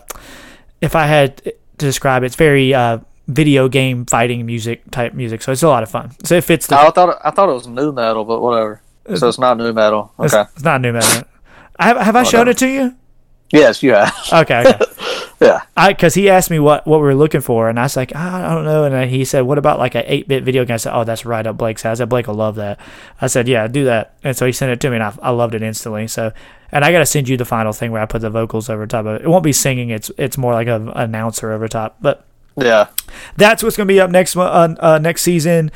if 0.80 0.94
I 0.96 1.06
had 1.06 1.36
to 1.38 1.52
describe 1.78 2.22
it, 2.22 2.26
it's 2.26 2.36
very 2.36 2.74
uh, 2.74 2.98
video 3.28 3.68
game 3.68 4.04
fighting 4.06 4.44
music 4.44 4.90
type 4.90 5.14
music. 5.14 5.42
So 5.42 5.52
it's 5.52 5.62
a 5.62 5.68
lot 5.68 5.82
of 5.82 5.90
fun. 5.90 6.12
So 6.24 6.36
it 6.36 6.44
fits 6.44 6.66
the 6.66 6.78
I 6.78 6.90
thought 6.90 7.20
I 7.24 7.30
thought 7.30 7.48
it 7.48 7.54
was 7.54 7.66
new 7.66 7.92
metal, 7.92 8.24
but 8.24 8.40
whatever. 8.40 8.82
So 9.16 9.28
it's 9.28 9.38
not 9.38 9.56
new 9.56 9.72
metal. 9.72 10.12
Okay. 10.18 10.44
it's 10.54 10.64
not 10.64 10.80
new 10.80 10.92
metal. 10.92 11.24
I 11.78 11.86
have, 11.86 11.96
have 11.98 12.16
I 12.16 12.22
shown 12.22 12.48
it 12.48 12.58
to 12.58 12.68
you? 12.68 12.94
Yes, 13.50 13.82
you 13.82 13.92
have. 13.94 14.14
Okay, 14.32 14.60
okay. 14.60 14.84
yeah. 15.42 15.88
Because 15.88 16.14
he 16.14 16.30
asked 16.30 16.50
me 16.50 16.58
what 16.58 16.86
what 16.86 16.98
we 17.00 17.04
were 17.06 17.14
looking 17.14 17.40
for, 17.40 17.68
and 17.68 17.78
I 17.78 17.82
was 17.82 17.96
like, 17.96 18.12
"Ah, 18.14 18.50
I 18.50 18.54
don't 18.54 18.64
know. 18.64 18.84
And 18.84 18.94
then 18.94 19.08
he 19.08 19.24
said, 19.24 19.42
"What 19.42 19.58
about 19.58 19.78
like 19.78 19.94
an 19.94 20.04
eight 20.06 20.28
bit 20.28 20.44
video 20.44 20.64
game?" 20.64 20.74
I 20.74 20.78
said, 20.78 20.94
"Oh, 20.96 21.04
that's 21.04 21.24
right 21.26 21.46
up 21.46 21.56
Blake's 21.58 21.82
house. 21.82 21.98
I 21.98 22.02
said 22.02 22.08
Blake 22.08 22.26
will 22.28 22.34
love 22.34 22.54
that." 22.56 22.78
I 23.20 23.26
said, 23.26 23.48
"Yeah, 23.48 23.66
do 23.66 23.84
that." 23.84 24.14
And 24.22 24.36
so 24.36 24.46
he 24.46 24.52
sent 24.52 24.70
it 24.72 24.80
to 24.80 24.90
me, 24.90 24.96
and 24.96 25.04
I, 25.04 25.12
I 25.22 25.30
loved 25.30 25.54
it 25.54 25.62
instantly. 25.62 26.06
So, 26.08 26.32
and 26.70 26.84
I 26.84 26.92
got 26.92 27.00
to 27.00 27.06
send 27.06 27.28
you 27.28 27.36
the 27.36 27.44
final 27.44 27.72
thing 27.72 27.90
where 27.90 28.00
I 28.02 28.06
put 28.06 28.20
the 28.22 28.30
vocals 28.30 28.70
over 28.70 28.86
top 28.86 29.06
of 29.06 29.16
it. 29.16 29.22
It 29.22 29.28
won't 29.28 29.44
be 29.44 29.52
singing; 29.52 29.90
it's 29.90 30.10
it's 30.16 30.38
more 30.38 30.52
like 30.54 30.68
an 30.68 30.88
announcer 30.90 31.52
over 31.52 31.66
top, 31.68 31.96
but 32.00 32.24
Yeah. 32.56 32.88
that's 33.36 33.62
what's 33.62 33.76
going 33.76 33.88
to 33.88 33.92
be 33.92 34.00
up 34.00 34.10
next 34.10 34.36
uh, 34.36 34.74
uh, 34.78 34.98
next 35.02 35.22
season. 35.22 35.70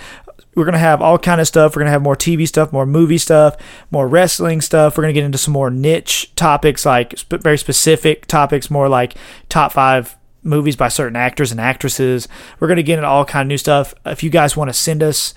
We're 0.56 0.64
going 0.64 0.72
to 0.72 0.78
have 0.78 1.00
all 1.00 1.18
kind 1.18 1.40
of 1.40 1.46
stuff. 1.46 1.76
We're 1.76 1.80
going 1.80 1.86
to 1.86 1.92
have 1.92 2.02
more 2.02 2.16
TV 2.16 2.48
stuff, 2.48 2.72
more 2.72 2.86
movie 2.86 3.18
stuff, 3.18 3.56
more 3.92 4.08
wrestling 4.08 4.60
stuff. 4.60 4.96
We're 4.96 5.02
going 5.04 5.14
to 5.14 5.20
get 5.20 5.26
into 5.26 5.38
some 5.38 5.52
more 5.52 5.70
niche 5.70 6.34
topics, 6.34 6.84
like 6.84 7.16
sp- 7.20 7.38
very 7.42 7.58
specific 7.58 8.26
topics, 8.26 8.70
more 8.70 8.88
like 8.88 9.14
top 9.48 9.72
five 9.72 10.16
movies 10.42 10.74
by 10.74 10.88
certain 10.88 11.16
actors 11.16 11.52
and 11.52 11.60
actresses. 11.60 12.26
We're 12.58 12.68
going 12.68 12.76
to 12.76 12.82
get 12.82 12.98
into 12.98 13.08
all 13.08 13.24
kind 13.24 13.42
of 13.42 13.48
new 13.48 13.58
stuff. 13.58 13.94
If 14.04 14.22
you 14.22 14.30
guys 14.30 14.56
want 14.56 14.70
to 14.70 14.74
send 14.74 15.02
us 15.02 15.34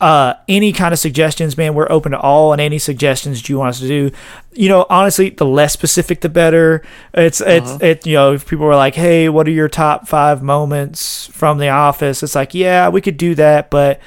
uh, 0.00 0.34
any 0.48 0.72
kind 0.72 0.92
of 0.92 0.98
suggestions, 0.98 1.56
man, 1.56 1.74
we're 1.74 1.90
open 1.90 2.12
to 2.12 2.20
all 2.20 2.52
and 2.52 2.60
any 2.60 2.78
suggestions 2.78 3.48
you 3.48 3.58
want 3.58 3.70
us 3.70 3.80
to 3.80 3.86
do. 3.86 4.10
You 4.52 4.68
know, 4.68 4.86
honestly, 4.90 5.30
the 5.30 5.46
less 5.46 5.72
specific, 5.72 6.20
the 6.20 6.28
better. 6.28 6.82
It's 7.14 7.40
it's 7.40 7.80
it. 7.80 8.06
You 8.06 8.14
know, 8.14 8.32
if 8.34 8.46
people 8.48 8.66
were 8.66 8.76
like, 8.76 8.94
"Hey, 8.94 9.28
what 9.28 9.46
are 9.46 9.52
your 9.52 9.68
top 9.68 10.08
five 10.08 10.42
moments 10.42 11.26
from 11.28 11.58
The 11.58 11.68
Office?" 11.68 12.22
It's 12.22 12.34
like, 12.34 12.54
yeah, 12.54 12.88
we 12.88 13.00
could 13.00 13.16
do 13.16 13.34
that, 13.36 13.70
but 13.70 14.00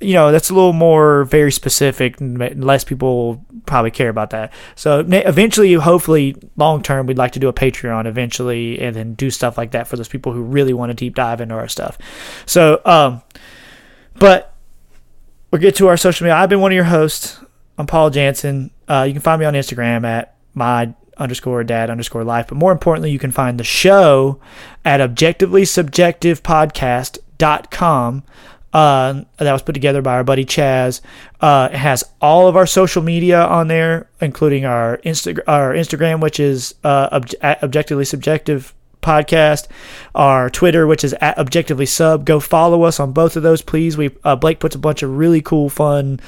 you 0.00 0.14
know, 0.14 0.32
that's 0.32 0.50
a 0.50 0.54
little 0.54 0.72
more 0.72 1.24
very 1.24 1.52
specific, 1.52 2.20
and 2.20 2.64
less 2.64 2.84
people 2.84 3.44
probably 3.66 3.90
care 3.90 4.08
about 4.08 4.30
that. 4.30 4.52
So 4.74 5.04
eventually, 5.08 5.72
hopefully, 5.74 6.36
long 6.56 6.82
term, 6.82 7.06
we'd 7.06 7.18
like 7.18 7.32
to 7.32 7.38
do 7.38 7.48
a 7.48 7.52
Patreon 7.52 8.06
eventually, 8.06 8.80
and 8.80 8.94
then 8.94 9.14
do 9.14 9.30
stuff 9.30 9.56
like 9.58 9.72
that 9.72 9.88
for 9.88 9.96
those 9.96 10.08
people 10.08 10.32
who 10.32 10.42
really 10.42 10.72
want 10.72 10.90
to 10.90 10.94
deep 10.94 11.14
dive 11.14 11.40
into 11.40 11.54
our 11.54 11.68
stuff. 11.68 11.98
So, 12.46 12.80
um, 12.84 13.22
but 14.14 14.53
we'll 15.54 15.60
get 15.60 15.76
to 15.76 15.86
our 15.86 15.96
social 15.96 16.24
media. 16.24 16.34
I've 16.34 16.48
been 16.48 16.58
one 16.58 16.72
of 16.72 16.74
your 16.74 16.82
hosts. 16.82 17.38
I'm 17.78 17.86
Paul 17.86 18.10
Jansen. 18.10 18.72
Uh, 18.88 19.04
you 19.06 19.12
can 19.12 19.22
find 19.22 19.38
me 19.38 19.46
on 19.46 19.54
Instagram 19.54 20.04
at 20.04 20.34
my 20.52 20.92
underscore 21.16 21.62
dad 21.62 21.90
underscore 21.90 22.24
life. 22.24 22.48
But 22.48 22.56
more 22.56 22.72
importantly, 22.72 23.12
you 23.12 23.20
can 23.20 23.30
find 23.30 23.60
the 23.60 23.62
show 23.62 24.40
at 24.84 25.00
objectively 25.00 25.64
subjective 25.64 26.42
podcast.com. 26.42 28.24
Uh, 28.72 29.22
that 29.36 29.52
was 29.52 29.62
put 29.62 29.74
together 29.74 30.02
by 30.02 30.14
our 30.14 30.24
buddy 30.24 30.44
Chaz. 30.44 31.00
Uh, 31.40 31.68
it 31.70 31.76
has 31.76 32.02
all 32.20 32.48
of 32.48 32.56
our 32.56 32.66
social 32.66 33.00
media 33.00 33.40
on 33.40 33.68
there, 33.68 34.08
including 34.20 34.64
our 34.64 34.98
Insta- 35.04 35.38
our 35.46 35.72
Instagram, 35.72 36.20
which 36.20 36.40
is 36.40 36.74
uh, 36.82 37.10
ob- 37.12 37.30
objectively 37.62 38.04
subjective 38.04 38.74
podcast, 39.04 39.68
our 40.14 40.50
Twitter, 40.50 40.86
which 40.86 41.04
is 41.04 41.12
at 41.20 41.38
objectively 41.38 41.86
sub. 41.86 42.24
Go 42.24 42.40
follow 42.40 42.82
us 42.82 42.98
on 42.98 43.12
both 43.12 43.36
of 43.36 43.42
those, 43.42 43.62
please. 43.62 43.96
We 43.96 44.10
uh, 44.24 44.36
Blake 44.36 44.58
puts 44.58 44.74
a 44.74 44.78
bunch 44.78 45.02
of 45.02 45.16
really 45.16 45.42
cool, 45.42 45.68
fun 45.68 46.20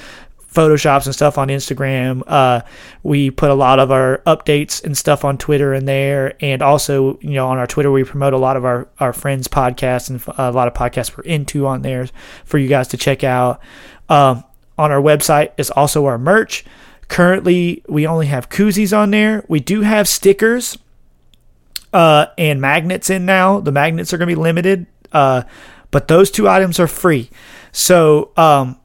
photoshops 0.56 1.04
and 1.04 1.14
stuff 1.14 1.36
on 1.36 1.48
Instagram. 1.48 2.22
Uh, 2.26 2.62
we 3.02 3.30
put 3.30 3.50
a 3.50 3.54
lot 3.54 3.78
of 3.78 3.90
our 3.90 4.22
updates 4.26 4.82
and 4.82 4.96
stuff 4.96 5.24
on 5.24 5.36
Twitter 5.36 5.74
and 5.74 5.86
there, 5.86 6.34
and 6.40 6.62
also 6.62 7.18
you 7.20 7.32
know 7.32 7.48
on 7.48 7.58
our 7.58 7.66
Twitter 7.66 7.90
we 7.90 8.04
promote 8.04 8.32
a 8.32 8.38
lot 8.38 8.56
of 8.56 8.64
our 8.64 8.88
our 8.98 9.12
friends' 9.12 9.48
podcasts 9.48 10.08
and 10.08 10.22
a 10.38 10.52
lot 10.52 10.66
of 10.66 10.74
podcasts 10.74 11.16
we're 11.16 11.24
into 11.24 11.66
on 11.66 11.82
there 11.82 12.08
for 12.44 12.58
you 12.58 12.68
guys 12.68 12.88
to 12.88 12.96
check 12.96 13.22
out. 13.24 13.60
Um, 14.08 14.44
on 14.78 14.92
our 14.92 15.00
website 15.00 15.52
is 15.56 15.70
also 15.70 16.04
our 16.06 16.18
merch. 16.18 16.64
Currently, 17.08 17.82
we 17.88 18.06
only 18.06 18.26
have 18.26 18.48
koozies 18.48 18.96
on 18.96 19.10
there. 19.10 19.44
We 19.48 19.60
do 19.60 19.82
have 19.82 20.08
stickers 20.08 20.76
uh, 21.96 22.26
and 22.36 22.60
magnets 22.60 23.08
in 23.08 23.24
now. 23.24 23.58
The 23.58 23.72
magnets 23.72 24.12
are 24.12 24.18
going 24.18 24.28
to 24.28 24.36
be 24.36 24.40
limited, 24.40 24.86
uh, 25.12 25.44
but 25.90 26.08
those 26.08 26.30
two 26.30 26.46
items 26.46 26.78
are 26.78 26.86
free. 26.86 27.30
So, 27.72 28.32
um, 28.36 28.78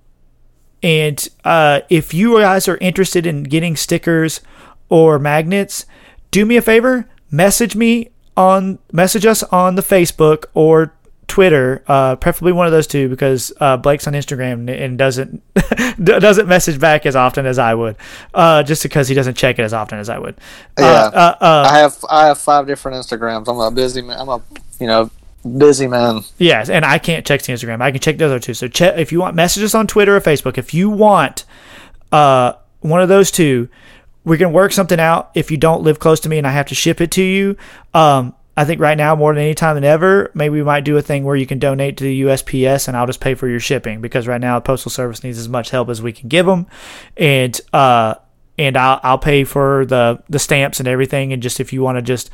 and 0.81 1.27
uh, 1.43 1.81
if 1.89 2.13
you 2.13 2.39
guys 2.39 2.69
are 2.69 2.77
interested 2.77 3.25
in 3.25 3.43
getting 3.43 3.75
stickers 3.75 4.39
or 4.87 5.19
magnets, 5.19 5.85
do 6.31 6.45
me 6.45 6.55
a 6.55 6.61
favor, 6.61 7.09
message 7.29 7.75
me 7.75 8.11
on 8.37 8.79
message 8.93 9.25
us 9.25 9.43
on 9.43 9.75
the 9.75 9.81
Facebook 9.81 10.45
or 10.53 10.93
Twitter, 11.31 11.81
uh, 11.87 12.17
preferably 12.17 12.51
one 12.51 12.65
of 12.67 12.73
those 12.73 12.87
two, 12.87 13.07
because 13.07 13.53
uh, 13.61 13.77
Blake's 13.77 14.05
on 14.05 14.11
Instagram 14.13 14.69
and 14.69 14.97
doesn't 14.97 15.41
doesn't 16.03 16.45
message 16.47 16.77
back 16.77 17.05
as 17.05 17.15
often 17.15 17.45
as 17.45 17.57
I 17.57 17.73
would, 17.73 17.95
uh, 18.33 18.63
just 18.63 18.83
because 18.83 19.07
he 19.07 19.15
doesn't 19.15 19.35
check 19.37 19.57
it 19.57 19.61
as 19.63 19.73
often 19.73 19.97
as 19.97 20.09
I 20.09 20.19
would. 20.19 20.35
Uh, 20.77 20.81
Yeah. 20.81 20.85
uh, 21.21 21.35
uh, 21.39 21.69
I 21.71 21.77
have 21.79 22.05
I 22.09 22.25
have 22.27 22.37
five 22.37 22.67
different 22.67 22.97
Instagrams. 23.03 23.47
I'm 23.47 23.57
a 23.59 23.71
busy 23.71 24.01
man. 24.01 24.19
I'm 24.19 24.27
a 24.27 24.41
you 24.81 24.87
know 24.87 25.09
busy 25.57 25.87
man. 25.87 26.23
Yes, 26.37 26.69
and 26.69 26.83
I 26.83 26.97
can't 26.99 27.25
check 27.25 27.41
the 27.43 27.53
Instagram. 27.53 27.81
I 27.81 27.91
can 27.91 28.01
check 28.01 28.17
the 28.17 28.25
other 28.25 28.39
two. 28.39 28.53
So 28.53 28.67
check 28.67 28.97
if 28.97 29.13
you 29.13 29.21
want 29.21 29.33
messages 29.35 29.73
on 29.73 29.87
Twitter 29.87 30.15
or 30.17 30.19
Facebook. 30.19 30.57
If 30.57 30.73
you 30.73 30.89
want 30.89 31.45
uh, 32.11 32.53
one 32.81 33.01
of 33.01 33.07
those 33.07 33.31
two, 33.31 33.69
we 34.25 34.37
can 34.37 34.51
work 34.51 34.73
something 34.73 34.99
out. 34.99 35.31
If 35.33 35.49
you 35.49 35.55
don't 35.55 35.81
live 35.81 35.99
close 35.99 36.19
to 36.21 36.29
me 36.29 36.37
and 36.37 36.45
I 36.45 36.51
have 36.51 36.65
to 36.67 36.75
ship 36.75 36.99
it 36.99 37.09
to 37.11 37.23
you, 37.23 37.55
um, 37.93 38.35
I 38.61 38.65
think 38.65 38.79
right 38.79 38.97
now 38.97 39.15
more 39.15 39.33
than 39.33 39.41
any 39.41 39.55
time 39.55 39.73
than 39.73 39.83
ever, 39.83 40.29
maybe 40.35 40.53
we 40.53 40.63
might 40.63 40.83
do 40.83 40.95
a 40.95 41.01
thing 41.01 41.23
where 41.23 41.35
you 41.35 41.47
can 41.47 41.57
donate 41.57 41.97
to 41.97 42.03
the 42.03 42.21
USPS 42.21 42.87
and 42.87 42.95
I'll 42.95 43.07
just 43.07 43.19
pay 43.19 43.33
for 43.33 43.47
your 43.47 43.59
shipping 43.59 44.01
because 44.01 44.27
right 44.27 44.39
now 44.39 44.59
the 44.59 44.61
postal 44.61 44.91
service 44.91 45.23
needs 45.23 45.39
as 45.39 45.49
much 45.49 45.71
help 45.71 45.89
as 45.89 45.99
we 45.99 46.13
can 46.13 46.29
give 46.29 46.45
them, 46.45 46.67
and 47.17 47.59
uh, 47.73 48.13
and 48.59 48.77
I'll 48.77 48.99
I'll 49.01 49.17
pay 49.17 49.45
for 49.45 49.87
the 49.87 50.21
the 50.29 50.37
stamps 50.37 50.79
and 50.79 50.87
everything. 50.87 51.33
And 51.33 51.41
just 51.41 51.59
if 51.59 51.73
you 51.73 51.81
want 51.81 51.97
to 51.97 52.03
just 52.03 52.29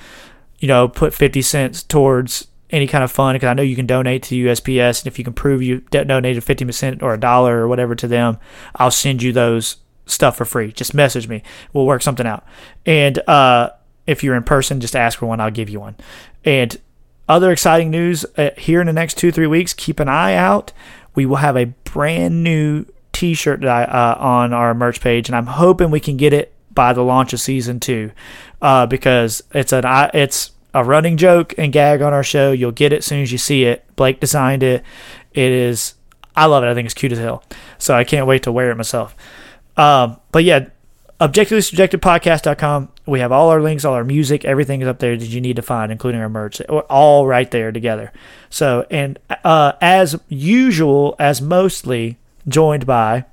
you 0.60 0.68
know 0.68 0.90
put 0.90 1.14
fifty 1.14 1.41
cents 1.41 1.82
towards 1.82 2.49
any 2.72 2.88
kind 2.88 3.06
of 3.06 3.10
fund 3.10 3.36
because 3.36 3.48
I 3.48 3.54
know 3.54 3.64
you 3.64 3.78
can 3.78 3.88
donate 3.88 4.24
to 4.24 4.36
USPS, 4.36 5.04
and 5.04 5.08
if 5.08 5.18
you 5.18 5.24
can 5.24 5.32
prove 5.32 5.62
you 5.62 5.80
donated 5.91 6.44
fifty 6.44 6.66
percent 6.66 7.02
or 7.02 7.14
a 7.14 7.20
dollar 7.20 7.60
or 7.60 7.70
whatever 7.70 7.95
to 7.95 8.08
them, 8.08 8.38
I'll 8.76 8.91
send 8.91 9.24
you 9.24 9.32
those 9.32 9.78
stuff 10.08 10.36
for 10.36 10.44
free. 10.44 10.74
Just 10.74 10.94
message 10.94 11.30
me. 11.30 11.41
We'll 11.72 11.86
work 11.86 12.02
something 12.02 12.28
out. 12.28 12.45
And 12.86 13.18
uh, 13.30 13.70
if 14.07 14.23
you're 14.23 14.35
in 14.35 14.43
person, 14.43 14.81
just 14.81 14.95
ask 14.95 15.19
for 15.19 15.27
one. 15.27 15.39
I'll 15.39 15.51
give 15.51 15.69
you 15.69 15.79
one. 15.79 15.95
And 16.43 16.79
other 17.29 17.51
exciting 17.51 17.91
news 17.91 18.25
uh, 18.38 18.51
here 18.57 18.79
in 18.81 18.88
the 18.88 18.93
next 18.93 19.17
two 19.17 19.31
three 19.31 19.47
weeks. 19.47 19.73
Keep 19.73 19.99
an 19.99 20.07
eye 20.07 20.34
out. 20.34 20.71
We 21.13 21.25
will 21.25 21.38
have 21.38 21.57
a 21.57 21.65
brand 21.84 22.43
new 22.43 22.85
T-shirt 23.11 23.63
uh, 23.65 24.15
on 24.19 24.53
our 24.53 24.73
merch 24.73 25.01
page, 25.01 25.27
and 25.27 25.35
I'm 25.35 25.47
hoping 25.47 25.91
we 25.91 25.99
can 25.99 26.17
get 26.17 26.34
it 26.34 26.53
by 26.73 26.93
the 26.93 27.01
launch 27.01 27.34
of 27.34 27.41
season 27.41 27.79
two, 27.79 28.11
uh, 28.61 28.85
because 28.85 29.43
it's 29.53 29.73
an 29.73 29.84
it's 30.13 30.51
a 30.73 30.84
running 30.84 31.17
joke 31.17 31.53
and 31.57 31.73
gag 31.73 32.01
on 32.01 32.13
our 32.13 32.23
show. 32.23 32.51
You'll 32.51 32.71
get 32.71 32.93
it 32.93 32.97
as 32.97 33.05
soon 33.05 33.23
as 33.23 33.31
you 33.31 33.38
see 33.38 33.65
it. 33.65 33.84
Blake 33.95 34.19
designed 34.19 34.63
it. 34.63 34.84
It 35.34 35.51
is 35.51 35.95
I 36.38 36.45
love 36.45 36.63
it. 36.63 36.67
I 36.67 36.75
think 36.75 36.85
it's 36.85 36.93
cute 36.93 37.11
as 37.11 37.17
hell. 37.17 37.43
So 37.79 37.95
I 37.95 38.03
can't 38.03 38.27
wait 38.27 38.43
to 38.43 38.51
wear 38.51 38.69
it 38.69 38.75
myself. 38.75 39.15
Um, 39.75 40.19
but 40.31 40.43
yeah, 40.43 40.67
objectively 41.19 41.61
subjective 41.61 41.99
podcast.com. 41.99 42.89
We 43.07 43.21
have 43.21 43.31
all 43.31 43.49
our 43.49 43.61
links, 43.61 43.85
all 43.85 43.93
our 43.93 44.03
music, 44.03 44.45
everything 44.45 44.81
is 44.81 44.88
up 44.88 44.99
there 44.99 45.15
that 45.15 45.25
you 45.25 45.41
need 45.41 45.55
to 45.55 45.61
find, 45.61 45.91
including 45.91 46.21
our 46.21 46.29
merch, 46.29 46.61
all 46.61 47.25
right 47.25 47.49
there 47.49 47.71
together. 47.71 48.11
So, 48.49 48.85
and 48.91 49.17
uh, 49.43 49.73
as 49.81 50.19
usual, 50.27 51.15
as 51.17 51.41
mostly 51.41 52.17
joined 52.47 52.85
by 52.85 53.25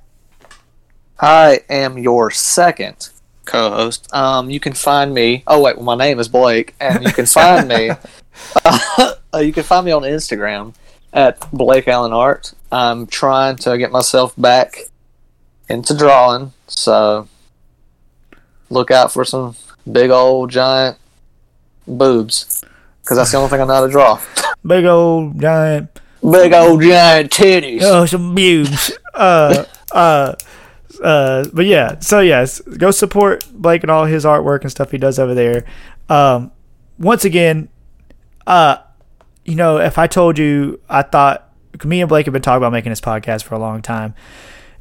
I 1.19 1.61
am 1.69 1.97
your 1.97 2.29
second 2.31 3.09
co-host. 3.45 4.13
Um, 4.13 4.49
you 4.49 4.59
can 4.59 4.73
find 4.73 5.13
me. 5.13 5.43
Oh 5.47 5.61
wait, 5.61 5.77
well 5.77 5.85
my 5.85 5.95
name 5.95 6.19
is 6.19 6.27
Blake, 6.27 6.75
and 6.79 7.03
you 7.03 7.11
can 7.11 7.25
find 7.25 7.67
me. 7.67 7.91
Uh, 8.65 9.13
you 9.39 9.53
can 9.53 9.63
find 9.63 9.85
me 9.85 9.93
on 9.93 10.01
Instagram 10.01 10.75
at 11.13 11.39
Blake 11.51 11.87
Allen 11.87 12.11
Art. 12.11 12.53
I'm 12.69 13.07
trying 13.07 13.55
to 13.57 13.77
get 13.77 13.93
myself 13.93 14.33
back 14.37 14.77
into 15.69 15.95
drawing, 15.95 16.51
so 16.67 17.29
look 18.75 18.91
out 18.91 19.11
for 19.11 19.25
some 19.25 19.55
big 19.91 20.11
old 20.11 20.51
giant 20.51 20.97
boobs, 21.87 22.63
because 23.01 23.17
that's 23.17 23.31
the 23.31 23.37
only 23.37 23.49
thing 23.49 23.61
I 23.61 23.65
know 23.65 23.73
how 23.73 23.85
to 23.85 23.91
draw. 23.91 24.21
big 24.65 24.85
old 24.85 25.39
giant 25.39 25.89
Big 26.31 26.53
old 26.53 26.81
giant 26.81 27.31
titties. 27.31 27.81
Oh, 27.83 28.05
some 28.05 28.33
boobs. 28.33 28.91
uh, 29.13 29.65
uh, 29.91 30.35
uh, 31.03 31.45
but 31.53 31.65
yeah, 31.65 31.99
so 31.99 32.19
yes, 32.19 32.61
go 32.61 32.91
support 32.91 33.45
Blake 33.53 33.83
and 33.83 33.91
all 33.91 34.05
his 34.05 34.25
artwork 34.25 34.61
and 34.61 34.71
stuff 34.71 34.91
he 34.91 34.97
does 34.97 35.19
over 35.19 35.33
there. 35.33 35.65
Um, 36.09 36.51
once 36.97 37.25
again, 37.25 37.69
uh, 38.47 38.77
you 39.43 39.55
know, 39.55 39.77
if 39.77 39.97
I 39.97 40.07
told 40.07 40.39
you, 40.39 40.79
I 40.89 41.03
thought 41.03 41.53
me 41.83 42.01
and 42.01 42.09
Blake 42.09 42.25
have 42.25 42.33
been 42.33 42.41
talking 42.41 42.57
about 42.57 42.71
making 42.71 42.91
this 42.91 43.01
podcast 43.01 43.43
for 43.43 43.55
a 43.55 43.59
long 43.59 43.81
time. 43.81 44.15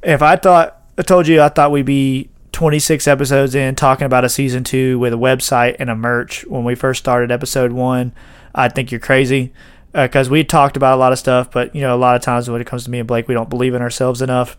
If 0.03 0.23
I 0.23 0.37
thought, 0.37 0.81
I 0.97 1.03
told 1.03 1.27
you, 1.27 1.43
I 1.43 1.49
thought 1.49 1.73
we'd 1.73 1.85
be 1.85 2.31
26 2.55 3.09
episodes 3.09 3.55
in 3.55 3.75
talking 3.75 4.07
about 4.07 4.25
a 4.25 4.29
season 4.29 4.63
two 4.65 4.99
with 4.99 5.13
a 5.13 5.17
website 5.17 5.77
and 5.81 5.91
a 5.91 5.95
merch 5.95 6.47
when 6.47 6.65
we 6.65 6.75
first 6.77 7.01
started 7.01 7.33
episode 7.33 7.73
one, 7.73 8.13
I 8.55 8.69
think 8.69 8.93
you're 8.93 9.01
crazy 9.01 9.53
because 9.93 10.31
we 10.31 10.45
talked 10.45 10.77
about 10.77 10.95
a 10.95 10.97
lot 10.97 11.13
of 11.13 11.19
stuff, 11.19 11.51
but 11.51 11.75
you 11.75 11.81
know, 11.81 11.95
a 11.95 11.99
lot 11.99 12.15
of 12.15 12.23
times 12.23 12.49
when 12.49 12.61
it 12.61 12.67
comes 12.67 12.85
to 12.85 12.91
me 12.91 13.01
and 13.01 13.09
Blake, 13.09 13.27
we 13.27 13.35
don't 13.35 13.51
believe 13.51 13.75
in 13.75 13.83
ourselves 13.83 14.23
enough. 14.23 14.57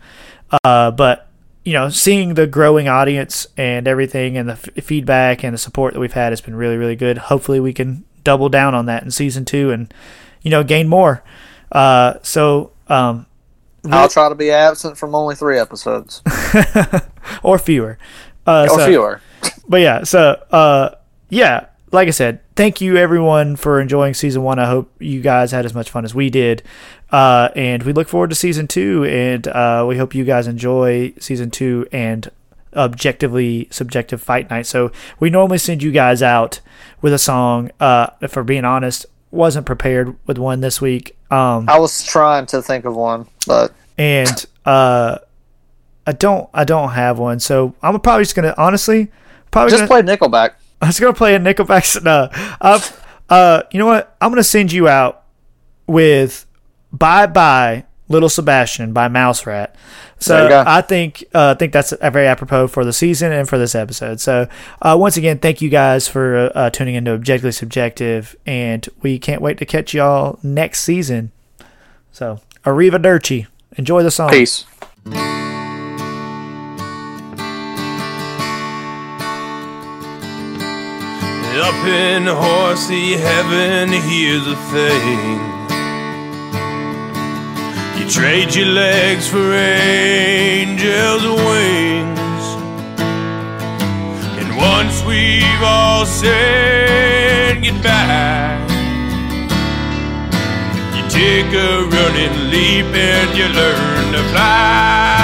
Uh, 0.62 0.90
but 0.90 1.30
you 1.64 1.72
know, 1.72 1.88
seeing 1.88 2.34
the 2.34 2.46
growing 2.46 2.86
audience 2.86 3.46
and 3.56 3.88
everything, 3.88 4.36
and 4.36 4.48
the 4.48 4.52
f- 4.52 4.84
feedback 4.84 5.42
and 5.42 5.52
the 5.52 5.58
support 5.58 5.94
that 5.94 6.00
we've 6.00 6.12
had 6.12 6.30
has 6.30 6.40
been 6.40 6.54
really, 6.54 6.76
really 6.76 6.94
good. 6.94 7.18
Hopefully, 7.18 7.58
we 7.58 7.72
can 7.72 8.04
double 8.22 8.48
down 8.48 8.72
on 8.74 8.86
that 8.86 9.02
in 9.02 9.10
season 9.10 9.44
two, 9.44 9.72
and 9.72 9.92
you 10.42 10.50
know, 10.50 10.62
gain 10.62 10.86
more. 10.86 11.24
Uh, 11.72 12.14
so, 12.22 12.70
um, 12.86 13.26
I'll 13.94 14.08
try 14.08 14.28
to 14.28 14.34
be 14.34 14.50
absent 14.50 14.96
from 14.98 15.14
only 15.14 15.34
three 15.34 15.58
episodes 15.58 16.22
or 17.42 17.58
fewer, 17.58 17.98
uh, 18.46 18.68
or 18.70 18.80
so- 18.80 18.86
fewer. 18.86 19.20
but 19.68 19.78
yeah, 19.78 20.04
so 20.04 20.42
uh, 20.50 20.94
yeah, 21.28 21.66
like 21.92 22.08
I 22.08 22.12
said, 22.12 22.40
thank 22.56 22.80
you 22.80 22.96
everyone 22.96 23.56
for 23.56 23.80
enjoying 23.80 24.14
season 24.14 24.42
one. 24.42 24.58
I 24.58 24.66
hope 24.66 24.90
you 25.00 25.20
guys 25.20 25.52
had 25.52 25.64
as 25.64 25.74
much 25.74 25.90
fun 25.90 26.04
as 26.04 26.14
we 26.14 26.30
did, 26.30 26.62
uh, 27.10 27.50
and 27.54 27.82
we 27.82 27.92
look 27.92 28.08
forward 28.08 28.30
to 28.30 28.36
season 28.36 28.66
two. 28.66 29.04
And 29.04 29.46
uh, 29.48 29.84
we 29.88 29.96
hope 29.96 30.14
you 30.14 30.24
guys 30.24 30.46
enjoy 30.46 31.12
season 31.18 31.50
two 31.50 31.86
and 31.92 32.30
objectively 32.74 33.68
subjective 33.70 34.20
fight 34.20 34.50
night. 34.50 34.66
So 34.66 34.92
we 35.18 35.30
normally 35.30 35.58
send 35.58 35.82
you 35.82 35.90
guys 35.90 36.22
out 36.22 36.60
with 37.00 37.12
a 37.12 37.18
song. 37.18 37.70
Uh, 37.80 38.08
for 38.28 38.44
being 38.44 38.64
honest, 38.64 39.06
wasn't 39.36 39.66
prepared 39.66 40.16
with 40.26 40.38
one 40.38 40.60
this 40.60 40.80
week. 40.80 41.16
Um, 41.30 41.68
I 41.68 41.78
was 41.78 42.04
trying 42.04 42.46
to 42.46 42.62
think 42.62 42.84
of 42.84 42.96
one, 42.96 43.26
but 43.46 43.72
and 43.98 44.44
Uh, 44.64 45.18
I 46.06 46.12
don't 46.12 46.48
I 46.54 46.64
don't 46.64 46.90
have 46.90 47.18
one, 47.18 47.40
so 47.40 47.74
I'm 47.82 47.98
probably 48.00 48.24
just 48.24 48.34
gonna 48.36 48.54
honestly 48.58 49.10
probably 49.50 49.70
Just 49.70 49.88
gonna, 49.88 50.02
play 50.02 50.16
Nickelback. 50.16 50.50
I 50.82 50.86
was 50.86 51.00
gonna 51.00 51.14
play 51.14 51.34
a 51.34 51.40
Nickelback. 51.40 52.02
No, 52.04 52.28
uh, 52.60 52.80
uh, 53.28 53.62
you 53.72 53.78
know 53.78 53.86
what? 53.86 54.16
I'm 54.20 54.30
gonna 54.30 54.44
send 54.44 54.72
you 54.72 54.88
out 54.88 55.24
with 55.86 56.46
"Bye 56.92 57.26
Bye 57.26 57.85
Little 58.08 58.28
Sebastian" 58.28 58.92
by 58.92 59.08
Mouse 59.08 59.46
Rat. 59.46 59.74
So. 60.18 60.64
I 60.66 60.80
think 60.80 61.24
uh, 61.34 61.50
I 61.50 61.54
think 61.54 61.72
that's 61.72 61.92
a 62.00 62.10
very 62.10 62.26
apropos 62.26 62.68
for 62.68 62.84
the 62.84 62.92
season 62.92 63.32
and 63.32 63.48
for 63.48 63.58
this 63.58 63.74
episode. 63.74 64.20
So 64.20 64.48
uh, 64.80 64.96
once 64.98 65.16
again, 65.16 65.38
thank 65.38 65.60
you 65.60 65.68
guys 65.68 66.08
for 66.08 66.50
uh, 66.54 66.70
tuning 66.70 66.94
into 66.94 67.12
Objectively 67.12 67.52
Subjective, 67.52 68.34
and 68.46 68.88
we 69.02 69.18
can't 69.18 69.42
wait 69.42 69.58
to 69.58 69.66
catch 69.66 69.92
y'all 69.92 70.38
next 70.42 70.80
season. 70.80 71.32
So 72.12 72.40
arrivederci. 72.64 73.46
Enjoy 73.76 74.02
the 74.02 74.10
song. 74.10 74.30
Peace. 74.30 74.64
Up 81.58 81.84
in 81.86 82.26
horsey 82.26 83.14
heaven, 83.14 83.88
here's 83.88 84.44
the 84.44 84.56
thing. 84.72 85.55
You 88.06 88.12
trade 88.12 88.54
your 88.54 88.66
legs 88.66 89.26
for 89.26 89.52
angels' 89.52 91.24
wings. 91.24 92.46
And 94.38 94.56
once 94.56 95.02
we've 95.02 95.60
all 95.60 96.06
said 96.06 97.64
goodbye, 97.64 98.62
you 100.94 101.02
take 101.10 101.52
a 101.52 101.82
running 101.82 102.50
leap 102.52 102.94
and 102.94 103.36
you 103.36 103.48
learn 103.48 104.12
to 104.12 104.22
fly. 104.30 105.15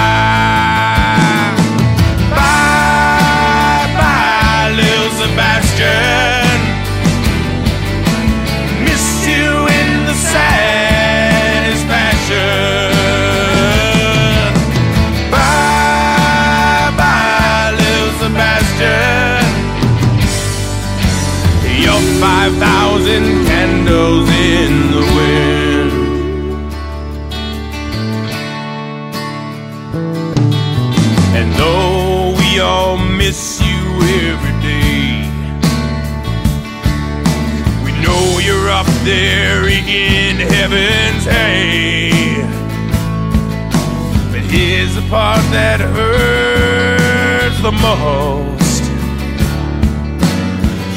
Part 45.13 45.45
that 45.51 45.79
hurts 45.79 47.61
the 47.61 47.71
most. 47.71 48.83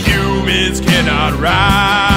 Humans 0.09 0.81
cannot 0.81 1.39
ride 1.39 2.16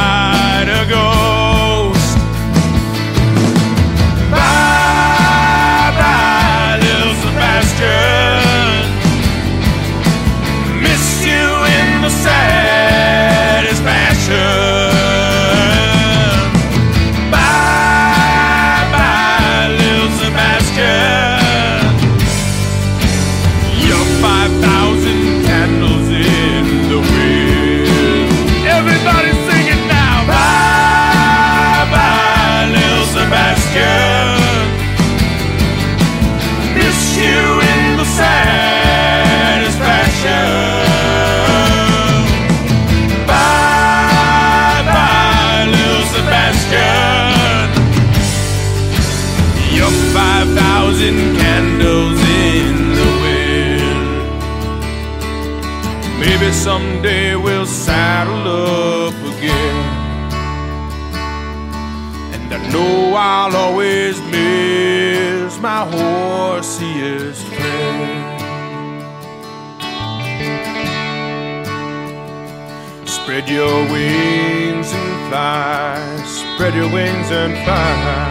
your 73.60 73.92
wings 73.92 74.94
and 74.94 75.30
fly, 75.30 76.24
spread 76.24 76.74
your 76.74 76.90
wings 76.94 77.30
and 77.30 77.54
fly. 77.66 78.29